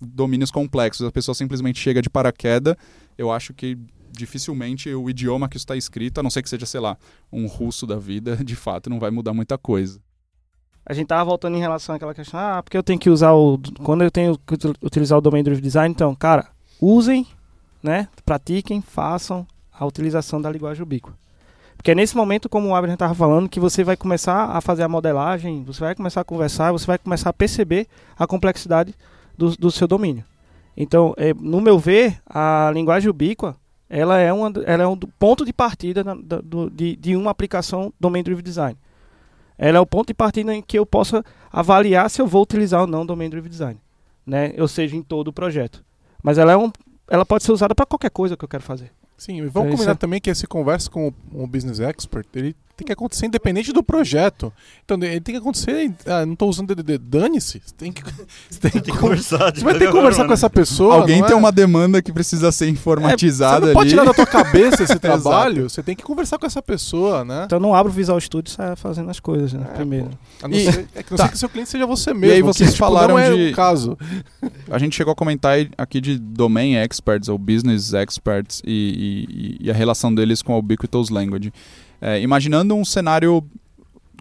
domínios 0.01 0.51
complexos, 0.51 1.07
a 1.07 1.13
pessoa 1.13 1.35
simplesmente 1.35 1.79
chega 1.79 2.01
de 2.01 2.09
paraquedas, 2.09 2.75
eu 3.19 3.31
acho 3.31 3.53
que 3.53 3.77
dificilmente 4.11 4.93
o 4.93 5.09
idioma 5.09 5.49
que 5.49 5.57
está 5.57 5.77
escrito, 5.77 6.19
a 6.19 6.23
não 6.23 6.31
ser 6.31 6.43
que 6.43 6.49
seja, 6.49 6.67
sei 6.67 6.81
lá, 6.81 6.97
um 7.33 7.47
russo 7.47 7.87
da 7.87 7.97
vida, 7.97 8.37
de 8.45 8.57
fato 8.57 8.91
não 8.91 8.99
vai 8.99 9.11
mudar 9.11 9.33
muita 9.33 9.57
coisa. 9.57 10.01
A 10.85 10.93
gente 10.93 11.07
tava 11.09 11.25
voltando 11.25 11.57
em 11.57 11.61
relação 11.61 11.95
àquela 11.95 12.15
questão, 12.15 12.41
ah, 12.41 12.63
porque 12.63 12.77
eu 12.77 12.83
tenho 12.83 12.99
que 12.99 13.11
usar 13.11 13.33
o. 13.33 13.61
Quando 13.83 14.03
eu 14.03 14.11
tenho 14.11 14.37
que 14.39 14.55
util- 14.55 14.75
utilizar 14.83 15.19
o 15.19 15.21
Domain 15.21 15.43
Driven 15.43 15.63
Design, 15.63 15.93
então, 15.95 16.15
cara, 16.15 16.49
usem, 16.81 17.27
né? 17.83 18.09
Pratiquem, 18.25 18.81
façam 18.81 19.47
a 19.73 19.85
utilização 19.87 20.41
da 20.41 20.51
linguagem 20.51 20.83
ubíqua. 20.83 21.15
Porque 21.77 21.93
é 21.93 21.95
nesse 21.95 22.17
momento, 22.17 22.49
como 22.49 22.69
o 22.69 22.75
Abraham 22.75 22.95
estava 22.95 23.15
falando, 23.15 23.49
que 23.49 23.61
você 23.61 23.85
vai 23.85 23.97
começar 23.97 24.47
a 24.51 24.61
fazer 24.61 24.83
a 24.83 24.89
modelagem, 24.89 25.65
você 25.65 25.81
vai 25.81 25.95
começar 25.95 26.23
a 26.23 26.25
conversar, 26.25 26.73
você 26.73 26.87
vai 26.87 26.99
começar 26.99 27.31
a 27.31 27.33
perceber 27.33 27.87
a 28.19 28.27
complexidade 28.27 28.95
do, 29.41 29.57
do 29.57 29.71
seu 29.71 29.89
domínio. 29.89 30.25
Então, 30.77 31.15
é, 31.17 31.33
no 31.35 31.61
meu 31.61 31.79
ver, 31.79 32.21
a 32.29 32.71
linguagem 32.73 33.09
ubíqua, 33.11 33.57
ela 33.89 34.19
é, 34.19 34.33
uma, 34.33 34.53
ela 34.67 34.83
é 34.85 34.87
um 34.87 34.97
ponto 34.97 35.45
de 35.45 35.53
partida 35.53 36.05
na- 36.05 36.15
da- 36.15 36.41
do- 36.41 36.71
de, 36.71 36.95
de 36.97 37.17
uma 37.17 37.31
aplicação 37.31 37.93
Domain 37.99 38.23
Driven 38.23 38.43
Design 38.45 38.77
ela 39.63 39.77
é 39.77 39.81
o 39.81 39.85
ponto 39.85 40.07
de 40.07 40.15
partida 40.15 40.55
em 40.55 40.63
que 40.63 40.79
eu 40.79 40.87
possa 40.87 41.23
avaliar 41.53 42.09
se 42.09 42.23
eu 42.23 42.27
vou 42.27 42.43
utilizar 42.43 42.81
ou 42.81 42.87
não 42.87 43.03
o 43.03 43.05
Domain 43.07 43.29
Driven 43.29 43.51
Design, 43.51 43.79
né? 44.25 44.55
Ou 44.59 44.67
seja, 44.67 44.97
em 44.97 45.03
todo 45.03 45.29
o 45.29 45.33
projeto. 45.35 45.85
Mas 46.23 46.39
ela 46.39 46.53
é 46.53 46.57
um, 46.57 46.71
ela 47.07 47.27
pode 47.27 47.45
ser 47.45 47.53
usada 47.53 47.75
para 47.75 47.85
qualquer 47.85 48.09
coisa 48.11 48.39
que 48.39 48.43
eu 48.45 48.49
quero 48.49 48.63
fazer. 48.63 48.91
Sim, 49.19 49.37
e 49.37 49.41
vamos 49.49 49.69
isso 49.69 49.77
combinar 49.77 49.93
é- 49.93 49.95
também 49.97 50.19
que 50.19 50.31
esse 50.31 50.47
conversa 50.47 50.89
com 50.91 51.09
o, 51.09 51.43
o 51.43 51.47
business 51.47 51.79
expert, 51.79 52.27
ele 52.35 52.57
tem 52.81 52.87
que 52.87 52.93
acontecer 52.93 53.27
independente 53.27 53.73
do 53.73 53.83
projeto. 53.83 54.53
Então, 54.85 54.99
ele 55.03 55.21
tem 55.21 55.35
que 55.35 55.41
acontecer, 55.41 55.93
ah, 56.07 56.27
não 56.27 56.33
estou 56.33 56.49
usando 56.49 56.75
DDD, 56.75 56.99
dane-se. 56.99 57.63
Você 57.65 57.75
tem 57.77 57.93
que, 57.93 58.03
você 58.51 58.59
tem 58.71 58.81
que, 58.83 58.91
conversar. 58.91 59.55
você 59.55 59.63
vai 59.63 59.79
ter 59.79 59.87
que 59.87 59.93
conversar 59.93 60.27
com 60.27 60.33
essa 60.33 60.51
pessoa. 60.51 60.95
Alguém 60.97 61.23
tem 61.23 61.33
é? 61.33 61.37
uma 61.37 61.53
demanda 61.53 62.03
que 62.03 62.13
precisa 62.13 62.51
ser 62.51 62.67
É, 62.67 62.69
informatizada 62.69 63.61
Você 63.61 63.67
não 63.67 63.73
pode 63.75 63.89
ali. 63.89 63.91
tirar 63.91 64.05
da 64.05 64.15
tua 64.15 64.27
cabeça 64.27 64.83
esse 64.83 64.99
trabalho, 64.99 65.69
você 65.71 65.83
tem 65.83 65.95
que 65.95 66.03
conversar 66.03 66.39
com 66.39 66.47
essa 66.47 66.61
pessoa, 66.63 67.25
né? 67.25 67.43
Então 67.47 67.57
eu 67.59 67.63
não 67.63 67.75
abro 67.75 67.93
o 67.93 67.95
Visual 67.95 68.19
Studio 68.21 68.51
e 68.51 68.55
saio 68.55 68.77
fazendo 68.77 69.11
as 69.11 69.21
coisas, 69.21 69.53
né? 69.53 69.67
É, 69.71 69.75
Primeiro. 69.77 70.11
A 70.43 70.49
não 70.49 70.57
E- 70.57 70.73
ser, 70.73 70.89
é 70.95 71.03
que 71.03 71.11
não 71.11 71.17
tá. 71.19 71.25
sei 71.25 71.31
que 71.31 71.37
o 71.37 71.39
seu 71.39 71.49
cliente 71.49 71.69
seja 71.71 71.87
você 71.87 72.13
mesmo. 72.15 72.35
aí 72.35 72.43
vocês 72.43 72.71
que, 72.71 72.75
tipo, 72.77 72.85
falaram 72.87 73.15
não 73.15 73.19
é 73.19 73.35
de- 73.35 73.53
o 73.53 73.55
caso. 73.55 73.97
A 74.71 74.79
gente 74.79 74.97
chegou 74.97 75.13
a 75.13 75.15
comentar 75.17 75.59
aqui 75.77 76.01
de 76.01 76.19
domain 76.19 76.75
experts 76.77 77.29
ou 77.29 77.37
business 77.39 77.93
experts 77.93 78.63
e, 78.65 79.59
e- 79.61 79.67
e 79.67 79.71
a 79.71 79.75
relação 79.75 80.15
deles 80.15 80.43
com 80.43 80.55
a 80.55 80.59
Ubiquitous 80.59 81.11
Language. 81.11 81.53
É, 82.01 82.21
imaginando 82.21 82.75
um 82.75 82.85
cenário 82.85 83.45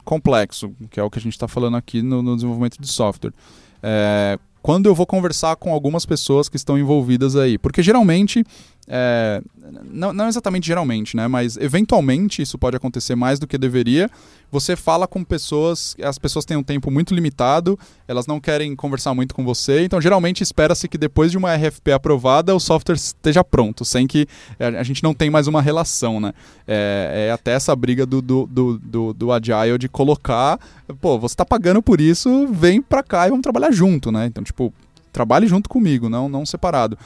complexo, 0.03 0.73
que 0.89 0.99
é 0.99 1.03
o 1.03 1.09
que 1.09 1.19
a 1.19 1.21
gente 1.21 1.34
está 1.34 1.47
falando 1.47 1.77
aqui 1.77 2.01
no, 2.01 2.21
no 2.21 2.36
desenvolvimento 2.36 2.80
de 2.80 2.88
software. 2.88 3.34
É, 3.82 4.38
quando 4.61 4.88
eu 4.88 4.95
vou 4.95 5.05
conversar 5.05 5.55
com 5.55 5.71
algumas 5.71 6.05
pessoas 6.05 6.49
que 6.49 6.57
estão 6.57 6.77
envolvidas 6.77 7.36
aí? 7.36 7.57
Porque 7.57 7.82
geralmente, 7.82 8.43
é, 8.88 9.41
não, 9.72 10.13
não 10.13 10.28
exatamente 10.28 10.67
geralmente, 10.67 11.15
né? 11.15 11.28
Mas 11.28 11.57
eventualmente 11.57 12.41
isso 12.41 12.57
pode 12.57 12.76
acontecer 12.76 13.15
mais 13.15 13.39
do 13.39 13.47
que 13.47 13.57
deveria. 13.57 14.09
Você 14.51 14.76
fala 14.76 15.07
com 15.07 15.24
pessoas, 15.24 15.95
as 16.01 16.17
pessoas 16.17 16.43
têm 16.43 16.57
um 16.57 16.63
tempo 16.63 16.89
muito 16.89 17.13
limitado, 17.13 17.78
elas 18.07 18.26
não 18.26 18.39
querem 18.39 18.76
conversar 18.76 19.13
muito 19.13 19.36
com 19.36 19.45
você, 19.45 19.84
então 19.84 20.01
geralmente 20.01 20.41
espera-se 20.41 20.88
que 20.88 20.97
depois 20.97 21.32
de 21.32 21.38
uma 21.38 21.55
RFP 21.55 21.91
aprovada 21.91 22.55
o 22.55 22.59
software 22.59 22.95
esteja 22.95 23.43
pronto, 23.43 23.86
sem 23.86 24.07
que 24.07 24.28
a 24.59 24.82
gente 24.82 25.03
não 25.03 25.13
tem 25.13 25.30
mais 25.30 25.45
uma 25.47 25.61
relação, 25.61 26.20
né? 26.20 26.34
É, 26.67 27.28
é 27.28 27.32
até 27.32 27.51
essa 27.51 27.76
briga 27.76 28.05
do, 28.05 28.22
do, 28.22 28.47
do, 28.47 28.80
do, 28.80 29.13
do 29.13 29.32
Agile 29.32 29.78
de 29.78 29.88
colocar, 29.88 30.59
pô, 30.99 31.20
você 31.20 31.36
tá 31.36 31.45
pagando 31.45 31.82
por 31.82 32.01
isso, 32.01 32.47
vem 32.47 32.82
pra 32.82 33.03
cá 33.03 33.28
e 33.28 33.30
vamos 33.30 33.43
trabalhar 33.43 33.72
junto, 33.72 34.11
né? 34.11 34.26
Então, 34.26 34.43
tipo, 34.43 34.74
trabalhe 35.11 35.47
junto 35.47 35.70
comigo, 35.70 36.09
não, 36.09 36.28
não 36.28 36.45
separado. 36.45 36.97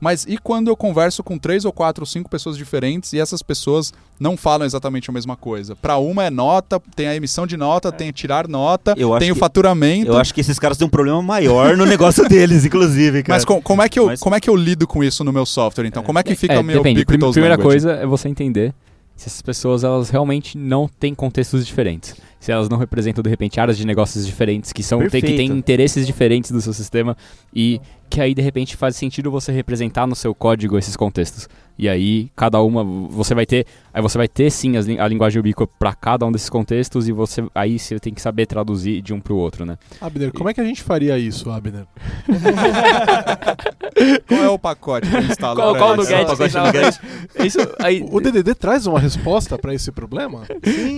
Mas 0.00 0.24
e 0.26 0.38
quando 0.38 0.68
eu 0.68 0.76
converso 0.76 1.22
com 1.22 1.36
três 1.36 1.64
ou 1.66 1.72
quatro 1.72 2.02
ou 2.02 2.06
cinco 2.06 2.30
pessoas 2.30 2.56
diferentes 2.56 3.12
e 3.12 3.20
essas 3.20 3.42
pessoas 3.42 3.92
não 4.18 4.36
falam 4.36 4.66
exatamente 4.66 5.10
a 5.10 5.12
mesma 5.12 5.36
coisa? 5.36 5.76
Para 5.76 5.98
uma 5.98 6.24
é 6.24 6.30
nota, 6.30 6.80
tem 6.96 7.06
a 7.06 7.14
emissão 7.14 7.46
de 7.46 7.56
nota, 7.56 7.92
tem 7.92 8.10
tirar 8.10 8.48
nota, 8.48 8.94
tem 8.94 9.04
o 9.30 9.34
que- 9.34 9.40
faturamento. 9.40 10.10
Eu 10.12 10.16
acho 10.18 10.32
que 10.32 10.40
esses 10.40 10.58
caras 10.58 10.78
têm 10.78 10.86
um 10.86 10.90
problema 10.90 11.20
maior 11.20 11.76
no 11.76 11.84
negócio 11.84 12.26
deles, 12.28 12.64
inclusive, 12.64 13.22
cara. 13.22 13.36
Mas 13.36 13.44
com- 13.44 13.60
como, 13.60 13.82
é 13.82 13.88
que 13.90 13.98
eu, 13.98 14.06
Mas- 14.06 14.20
como 14.20 14.34
é 14.34 14.40
que 14.40 14.48
eu 14.48 14.56
lido 14.56 14.86
com 14.86 15.04
isso 15.04 15.22
no 15.22 15.32
meu 15.32 15.44
software, 15.44 15.86
então? 15.86 16.02
Como 16.02 16.18
é 16.18 16.22
que 16.22 16.34
fica 16.34 16.54
É, 16.54 16.58
o 16.58 16.64
meu 16.64 16.78
depende. 16.78 17.04
Prim- 17.04 17.18
primeira 17.18 17.56
language? 17.56 17.62
coisa 17.68 17.92
é 17.92 18.06
você 18.06 18.28
entender 18.28 18.72
se 19.16 19.28
essas 19.28 19.42
pessoas 19.42 19.84
elas 19.84 20.08
realmente 20.08 20.56
não 20.56 20.88
têm 20.88 21.14
contextos 21.14 21.66
diferentes. 21.66 22.14
Se 22.40 22.50
elas 22.50 22.70
não 22.70 22.78
representam, 22.78 23.22
de 23.22 23.28
repente, 23.28 23.60
áreas 23.60 23.76
de 23.76 23.86
negócios 23.86 24.26
diferentes, 24.26 24.72
que, 24.72 24.82
são, 24.82 24.98
tem, 25.10 25.20
que 25.20 25.36
têm 25.36 25.46
interesses 25.48 26.06
diferentes 26.06 26.50
do 26.50 26.58
seu 26.62 26.72
sistema 26.72 27.14
e 27.54 27.78
que 28.10 28.20
aí, 28.20 28.34
de 28.34 28.42
repente, 28.42 28.76
faz 28.76 28.96
sentido 28.96 29.30
você 29.30 29.52
representar 29.52 30.06
no 30.06 30.16
seu 30.16 30.34
código 30.34 30.76
esses 30.76 30.96
contextos. 30.96 31.48
E 31.78 31.88
aí, 31.88 32.30
cada 32.36 32.60
uma, 32.60 32.84
você 32.84 33.34
vai 33.34 33.46
ter, 33.46 33.64
aí 33.94 34.02
você 34.02 34.18
vai 34.18 34.28
ter 34.28 34.50
sim 34.50 34.74
a 34.76 35.08
linguagem 35.08 35.40
ubíqua 35.40 35.66
para 35.66 35.94
cada 35.94 36.26
um 36.26 36.32
desses 36.32 36.50
contextos 36.50 37.08
e 37.08 37.12
você 37.12 37.42
aí 37.54 37.78
você 37.78 37.98
tem 37.98 38.12
que 38.12 38.20
saber 38.20 38.44
traduzir 38.44 39.00
de 39.00 39.14
um 39.14 39.20
para 39.20 39.32
o 39.32 39.36
outro, 39.36 39.64
né? 39.64 39.78
Abner, 39.98 40.30
como 40.30 40.50
é 40.50 40.52
que 40.52 40.60
a 40.60 40.64
gente 40.64 40.82
faria 40.82 41.16
isso, 41.16 41.48
Abner? 41.50 41.86
Qual 44.26 44.42
é 44.42 44.48
o 44.48 44.58
pacote 44.58 45.08
que 45.08 45.16
instala? 45.16 45.54
Qual, 45.56 45.76
qual 45.76 45.96
do 45.96 46.04
Get? 46.04 46.26
do 46.26 46.36
Get. 46.36 47.00
Isso 47.46 47.58
aí. 47.78 48.06
O 48.10 48.20
DDD 48.20 48.54
traz 48.54 48.86
uma 48.86 48.98
resposta 48.98 49.58
pra 49.58 49.74
esse 49.74 49.90
problema? 49.90 50.42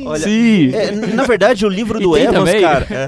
Olha, 0.07 0.23
Sim. 0.23 0.73
É, 0.75 0.91
na 0.91 1.25
verdade, 1.25 1.65
o 1.65 1.69
livro 1.69 2.01
E 2.01 2.03
do 2.03 2.17
Evans, 2.17 2.35
também. 2.35 2.61
cara. 2.61 2.87
é. 2.91 3.07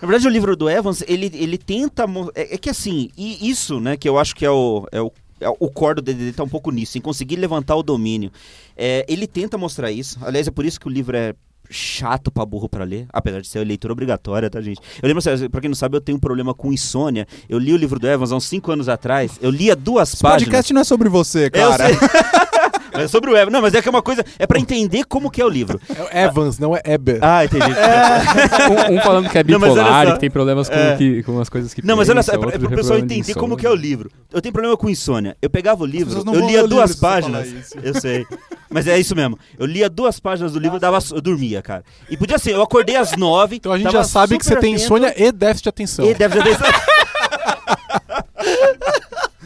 Na 0.00 0.08
verdade, 0.08 0.26
o 0.28 0.30
livro 0.30 0.56
do 0.56 0.68
Evans, 0.68 1.02
ele, 1.06 1.30
ele 1.34 1.58
tenta. 1.58 2.04
É, 2.34 2.54
é 2.54 2.58
que 2.58 2.70
assim, 2.70 3.10
e 3.16 3.43
isso, 3.48 3.80
né, 3.80 3.96
que 3.96 4.08
eu 4.08 4.18
acho 4.18 4.34
que 4.34 4.44
é 4.44 4.50
o. 4.50 4.86
É 4.92 5.00
o 5.00 5.12
é 5.40 5.48
o 5.48 5.68
core 5.68 5.96
do 5.96 6.02
DDD 6.02 6.32
tá 6.32 6.44
um 6.44 6.48
pouco 6.48 6.70
nisso, 6.70 6.96
em 6.96 7.00
conseguir 7.00 7.36
levantar 7.36 7.76
o 7.76 7.82
domínio. 7.82 8.30
É, 8.76 9.04
ele 9.06 9.26
tenta 9.26 9.58
mostrar 9.58 9.90
isso. 9.90 10.16
Aliás, 10.22 10.46
é 10.48 10.50
por 10.50 10.64
isso 10.64 10.80
que 10.80 10.86
o 10.86 10.90
livro 10.90 11.14
é 11.16 11.34
chato 11.68 12.30
pra 12.30 12.46
burro 12.46 12.68
pra 12.68 12.84
ler, 12.84 13.06
apesar 13.12 13.40
de 13.40 13.48
ser 13.48 13.64
leitura 13.66 13.92
obrigatória, 13.92 14.48
tá, 14.48 14.60
gente? 14.60 14.80
Eu 15.02 15.08
lembro, 15.08 15.18
assim, 15.28 15.48
pra 15.50 15.60
quem 15.60 15.68
não 15.68 15.74
sabe, 15.74 15.96
eu 15.96 16.00
tenho 16.00 16.16
um 16.16 16.20
problema 16.20 16.54
com 16.54 16.72
insônia. 16.72 17.26
Eu 17.48 17.58
li 17.58 17.72
o 17.72 17.76
livro 17.76 17.98
do 17.98 18.06
Evans 18.06 18.32
há 18.32 18.36
uns 18.36 18.46
5 18.46 18.70
anos 18.72 18.88
atrás. 18.88 19.32
Eu 19.42 19.50
lia 19.50 19.74
duas 19.74 20.12
Esse 20.14 20.22
páginas. 20.22 20.44
podcast 20.44 20.72
não 20.72 20.80
é 20.80 20.84
sobre 20.84 21.08
você, 21.08 21.46
Eu 21.46 21.50
cara. 21.50 21.88
sei. 21.88 21.96
É 22.94 23.08
sobre 23.08 23.30
o 23.30 23.36
Evans. 23.36 23.52
Não, 23.52 23.60
mas 23.60 23.74
é 23.74 23.82
que 23.82 23.88
é 23.88 23.90
uma 23.90 24.02
coisa. 24.02 24.24
É 24.38 24.46
pra 24.46 24.58
entender 24.58 25.04
como 25.04 25.30
que 25.30 25.40
é 25.40 25.44
o 25.44 25.48
livro. 25.48 25.80
É 25.94 26.02
o 26.02 26.26
Evans, 26.28 26.58
não 26.58 26.76
é 26.76 26.80
Eber. 26.84 27.18
Ah, 27.20 27.44
entendi. 27.44 27.64
Um, 27.64 28.94
um 28.94 29.00
falando 29.00 29.28
que 29.28 29.38
é 29.38 29.42
Não, 29.44 29.58
bipolar 29.60 30.04
só. 30.06 30.10
e 30.10 30.12
que 30.14 30.20
tem 30.20 30.30
problemas 30.30 30.68
com, 30.68 30.74
É. 30.74 30.96
que, 30.96 31.22
com 31.24 31.40
as 31.40 31.48
coisas 31.48 31.74
que 31.74 31.84
Não, 31.84 31.96
mas 31.96 32.08
olha 32.08 32.22
só, 32.22 32.32
é 32.32 32.38
pensa, 32.38 32.46
pra, 32.46 32.56
é 32.56 32.58
pro 32.58 32.68
tem 32.68 32.76
pessoal 32.76 32.98
de 33.00 33.04
entender 33.04 33.34
como 33.34 33.56
que 33.56 33.66
é 33.66 33.70
o 33.70 33.74
livro. 33.74 34.10
Eu 34.32 34.40
tenho 34.40 34.52
problema 34.52 34.76
com 34.76 34.88
insônia. 34.88 35.36
Eu 35.42 35.50
pegava 35.50 35.82
o 35.82 35.86
livro, 35.86 36.24
não 36.24 36.34
eu 36.34 36.46
lia 36.46 36.66
duas 36.66 36.94
páginas. 36.94 37.74
Eu 37.82 38.00
sei. 38.00 38.26
Mas 38.70 38.86
é 38.86 38.98
isso 38.98 39.14
mesmo. 39.14 39.38
Eu 39.58 39.66
lia 39.66 39.88
duas 39.88 40.18
páginas 40.20 40.52
do 40.52 40.58
livro 40.58 40.76
e 40.76 40.80
dava, 40.80 40.98
eu 41.12 41.20
dormia, 41.20 41.62
cara. 41.62 41.84
E 42.08 42.16
podia 42.16 42.38
ser, 42.38 42.52
eu 42.52 42.62
acordei 42.62 42.96
às 42.96 43.16
nove. 43.16 43.56
Então 43.56 43.72
a 43.72 43.78
gente 43.78 43.92
já 43.92 44.04
sabe 44.04 44.38
que 44.38 44.44
você 44.44 44.56
tem 44.56 44.74
insônia 44.74 45.14
e 45.16 45.30
déficit 45.32 45.64
de 45.64 45.68
atenção. 45.68 46.04
E 46.10 46.14
deve 46.14 46.42
ter... 46.42 46.56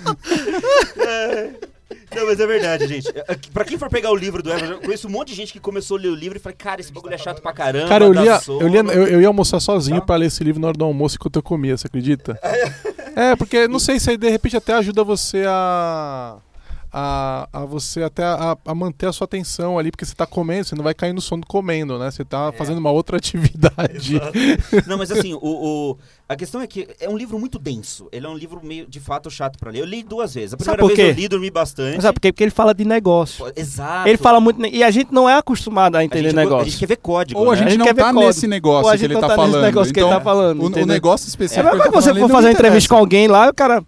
É. 0.98 1.50
Não, 2.18 2.26
mas 2.26 2.40
é 2.40 2.46
verdade, 2.46 2.86
gente. 2.88 3.08
É, 3.08 3.36
Pra 3.52 3.64
quem 3.64 3.78
for 3.78 3.88
pegar 3.88 4.10
o 4.10 4.16
livro 4.16 4.42
do 4.42 4.50
Evans, 4.52 4.70
eu 4.70 4.80
conheço 4.80 5.06
um 5.06 5.10
monte 5.10 5.28
de 5.28 5.34
gente 5.34 5.52
que 5.52 5.60
começou 5.60 5.96
a 5.96 6.00
ler 6.00 6.08
o 6.08 6.14
livro 6.14 6.36
e 6.36 6.40
falei, 6.40 6.56
cara, 6.56 6.80
esse 6.80 6.92
bagulho 6.92 7.14
é 7.14 7.18
chato 7.18 7.40
pra 7.40 7.52
caramba. 7.52 7.88
Cara, 7.88 8.04
eu, 8.04 8.12
lia, 8.12 8.40
eu, 8.48 8.68
lia, 8.68 8.80
eu, 8.80 9.06
eu 9.06 9.20
ia 9.20 9.28
almoçar 9.28 9.60
sozinho 9.60 10.02
pra 10.02 10.16
ler 10.16 10.26
esse 10.26 10.42
livro 10.42 10.60
na 10.60 10.68
hora 10.68 10.76
do 10.76 10.84
almoço 10.84 11.16
enquanto 11.16 11.36
eu 11.36 11.42
comia, 11.42 11.76
você 11.76 11.86
acredita? 11.86 12.38
É, 13.16 13.34
porque 13.34 13.66
não 13.66 13.80
sei 13.80 13.98
se 13.98 14.10
aí 14.10 14.16
de 14.16 14.30
repente 14.30 14.56
até 14.56 14.74
ajuda 14.74 15.02
você 15.02 15.42
a. 15.48 16.36
A, 16.90 17.46
a 17.52 17.64
você 17.66 18.02
até 18.02 18.24
a, 18.24 18.56
a 18.64 18.74
manter 18.74 19.06
a 19.06 19.12
sua 19.12 19.26
atenção 19.26 19.78
ali, 19.78 19.90
porque 19.90 20.06
você 20.06 20.14
tá 20.14 20.24
comendo, 20.26 20.64
você 20.64 20.74
não 20.74 20.82
vai 20.82 20.94
cair 20.94 21.12
no 21.12 21.20
sono 21.20 21.42
comendo, 21.46 21.98
né? 21.98 22.10
Você 22.10 22.24
tá 22.24 22.50
fazendo 22.52 22.78
uma 22.78 22.90
outra 22.90 23.16
atividade. 23.18 24.18
Não, 24.86 24.96
mas 24.96 25.10
assim, 25.12 25.34
o, 25.34 25.38
o- 25.42 25.98
a 26.28 26.34
questão 26.36 26.60
é 26.62 26.66
que 26.66 26.88
é 27.00 27.08
um 27.08 27.16
livro 27.16 27.38
muito 27.38 27.58
denso. 27.58 28.08
Ele 28.12 28.24
é 28.26 28.28
um 28.28 28.36
livro 28.36 28.60
meio, 28.62 28.86
de 28.86 29.00
fato, 29.00 29.30
chato 29.30 29.58
pra 29.58 29.70
ler. 29.70 29.80
Eu 29.80 29.84
li 29.86 30.02
duas 30.02 30.34
vezes. 30.34 30.54
A 30.54 30.64
Sabe 30.64 30.78
primeira 30.78 31.02
vez 31.04 31.16
eu 31.16 31.22
li, 31.22 31.28
dormi 31.28 31.50
bastante. 31.50 31.94
Mas 31.96 32.02
sabe 32.04 32.14
por 32.16 32.20
quê? 32.20 32.32
Porque 32.32 32.44
ele 32.44 32.50
fala 32.50 32.74
de 32.74 32.84
negócio. 32.84 33.44
Pô, 33.44 33.52
Exato. 33.54 34.08
Ele 34.08 34.18
fala 34.18 34.40
muito. 34.40 34.64
E 34.66 34.82
a 34.82 34.90
gente 34.90 35.12
não 35.12 35.28
é 35.28 35.36
acostumado 35.36 35.96
a 35.96 36.00
A 36.00 36.04
entender 36.04 36.28
gente, 36.30 36.36
negócio. 36.36 36.62
A 36.62 36.64
gente 36.70 36.78
quer 36.78 36.86
ver 36.86 36.96
código, 36.96 37.38
Ou 37.40 37.48
a 37.48 37.52
né? 37.52 37.58
gente, 37.58 37.68
gente 37.70 37.78
não 37.78 37.86
quer 37.86 37.94
tá 37.94 38.12
nesse 38.12 38.46
negócio 38.46 38.84
Ou 38.84 38.88
a 38.88 38.92
que 38.92 38.98
gente 38.98 39.06
ele 39.06 39.14
não 39.14 39.20
tá 39.20 39.28
tá 39.28 39.36
nesse 39.36 39.50
falando. 39.50 39.64
negócio 39.64 39.92
que 39.94 40.00
ele 40.00 40.06
então, 40.06 40.18
tá 40.18 40.24
falando, 40.24 40.62
O, 40.62 40.66
o 40.82 40.86
negócio 40.86 41.26
É 41.26 41.28
específico 41.28 41.64
mas 41.64 41.72
que 41.76 41.80
ele 41.82 41.92
tá 41.92 42.00
você 42.00 42.10
for 42.10 42.18
ele 42.18 42.28
fazer 42.32 42.46
uma 42.46 42.52
entrevista 42.52 42.88
com 42.94 42.96
alguém 43.00 43.28
lá, 43.28 43.48
o 43.48 43.54
cara. 43.54 43.82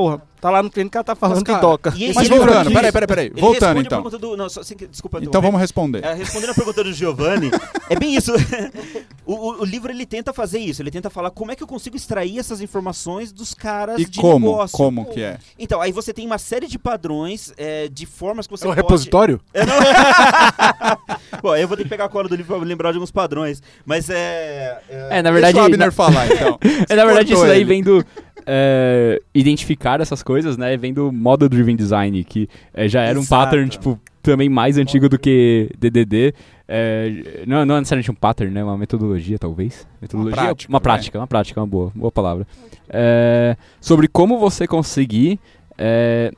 Porra, 0.00 0.22
tá 0.40 0.48
lá 0.48 0.62
no 0.62 0.70
treino, 0.70 0.88
o 0.88 0.90
cara 0.90 1.04
tá 1.04 1.14
falando 1.14 1.36
Mas, 1.36 1.42
cara, 1.44 1.58
de 1.58 1.62
doca. 1.66 1.92
E- 1.94 2.14
Mas 2.14 2.26
e 2.26 2.30
voltando, 2.30 2.72
peraí, 2.72 2.90
peraí, 2.92 3.06
peraí. 3.06 3.30
Voltando 3.36 3.80
então. 3.82 4.02
do- 4.02 4.34
não, 4.36 4.48
só- 4.48 4.62
sem 4.62 4.74
que- 4.74 4.86
desculpa 4.86 5.18
Então 5.22 5.42
vamos 5.42 5.60
responder. 5.60 6.02
É, 6.02 6.14
respondendo 6.14 6.50
a 6.50 6.54
pergunta 6.54 6.82
do 6.82 6.90
Giovanni, 6.92 7.50
é 7.90 7.96
bem 7.96 8.16
isso. 8.16 8.32
o, 9.26 9.34
o- 9.34 9.60
o 9.60 9.64
livro 9.66 9.92
ele 9.92 10.06
tenta 10.06 10.32
fazer 10.32 10.58
isso, 10.58 10.80
ele 10.80 10.90
tenta 10.90 11.10
falar 11.10 11.30
como 11.30 11.52
é 11.52 11.56
que 11.56 11.62
eu 11.62 11.66
consigo 11.66 11.96
extrair 11.96 12.38
essas 12.38 12.62
informações 12.62 13.30
dos 13.30 13.52
caras 13.52 14.00
E 14.00 14.06
de 14.06 14.18
como? 14.18 14.46
negócio. 14.50 14.74
Como 14.76 15.04
que 15.04 15.20
é? 15.22 15.36
Então, 15.58 15.82
aí 15.82 15.92
você 15.92 16.14
tem 16.14 16.24
uma 16.24 16.38
série 16.38 16.66
de 16.66 16.78
padrões, 16.78 17.52
é, 17.58 17.86
de 17.88 18.06
formas 18.06 18.46
que 18.46 18.52
você 18.52 18.64
É 18.64 18.68
um 18.68 18.70
pode... 18.70 18.80
repositório? 18.82 19.38
É, 19.52 19.66
não... 19.66 19.74
Bom, 21.42 21.56
eu 21.56 21.66
vou 21.68 21.76
ter 21.76 21.82
que 21.84 21.88
pegar 21.88 22.06
a 22.06 22.08
cola 22.08 22.28
do 22.28 22.34
livro 22.36 22.56
pra 22.56 22.64
lembrar 22.66 22.90
de 22.92 22.96
alguns 22.96 23.10
padrões, 23.10 23.62
mas 23.84 24.08
é... 24.10 24.78
É, 24.88 25.22
na 25.22 25.30
verdade, 25.30 25.54
Deixa 25.54 25.62
o 25.62 25.66
Abner 25.66 25.86
na- 25.86 25.92
falar, 25.92 26.26
então. 26.30 26.58
É, 26.88 26.94
na 26.96 27.04
verdade, 27.04 27.32
isso 27.32 27.42
daí 27.46 27.58
ele. 27.58 27.64
vem 27.64 27.82
do. 27.82 28.04
É, 28.52 29.22
identificar 29.32 30.00
essas 30.00 30.24
coisas, 30.24 30.56
né? 30.56 30.76
Vem 30.76 30.92
do 30.92 31.12
Model 31.12 31.48
Driven 31.48 31.76
Design, 31.76 32.24
que 32.24 32.48
é, 32.74 32.88
já 32.88 33.02
era 33.02 33.16
um 33.16 33.22
Exato. 33.22 33.44
pattern, 33.44 33.68
tipo, 33.68 34.00
também 34.20 34.48
mais 34.48 34.76
antigo 34.76 35.08
do 35.08 35.16
que 35.16 35.70
DDD. 35.78 36.34
É, 36.66 37.44
não, 37.46 37.64
não 37.64 37.76
é 37.76 37.78
necessariamente 37.78 38.10
um 38.10 38.14
pattern, 38.14 38.52
né? 38.52 38.64
Uma 38.64 38.76
metodologia, 38.76 39.38
talvez. 39.38 39.86
Metodologia, 40.02 40.36
Uma 40.36 40.46
prática, 40.46 40.68
uma 40.68 40.80
prática, 40.80 41.18
uma 41.18 41.26
prática, 41.28 41.60
uma 41.60 41.66
boa, 41.66 41.92
boa 41.94 42.10
palavra. 42.10 42.44
É, 42.88 43.56
sobre 43.80 44.08
como 44.08 44.36
você 44.36 44.66
conseguir 44.66 45.38
é, 45.78 46.32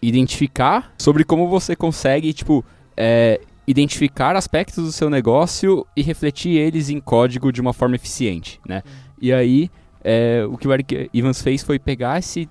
identificar, 0.00 0.94
sobre 0.96 1.24
como 1.24 1.48
você 1.48 1.74
consegue, 1.74 2.32
tipo, 2.32 2.64
é, 2.96 3.40
identificar 3.66 4.36
aspectos 4.36 4.84
do 4.84 4.92
seu 4.92 5.10
negócio 5.10 5.84
e 5.96 6.02
refletir 6.02 6.56
eles 6.56 6.88
em 6.88 7.00
código 7.00 7.52
de 7.52 7.60
uma 7.60 7.72
forma 7.72 7.96
eficiente, 7.96 8.60
né? 8.64 8.84
E 9.20 9.32
aí, 9.32 9.68
é, 10.02 10.44
o 10.48 10.56
que 10.56 10.66
o 10.68 10.72
Eric 10.72 11.10
Evans 11.12 11.42
fez 11.42 11.62
foi 11.62 11.78
pegar 11.78 12.18
esse 12.18 12.48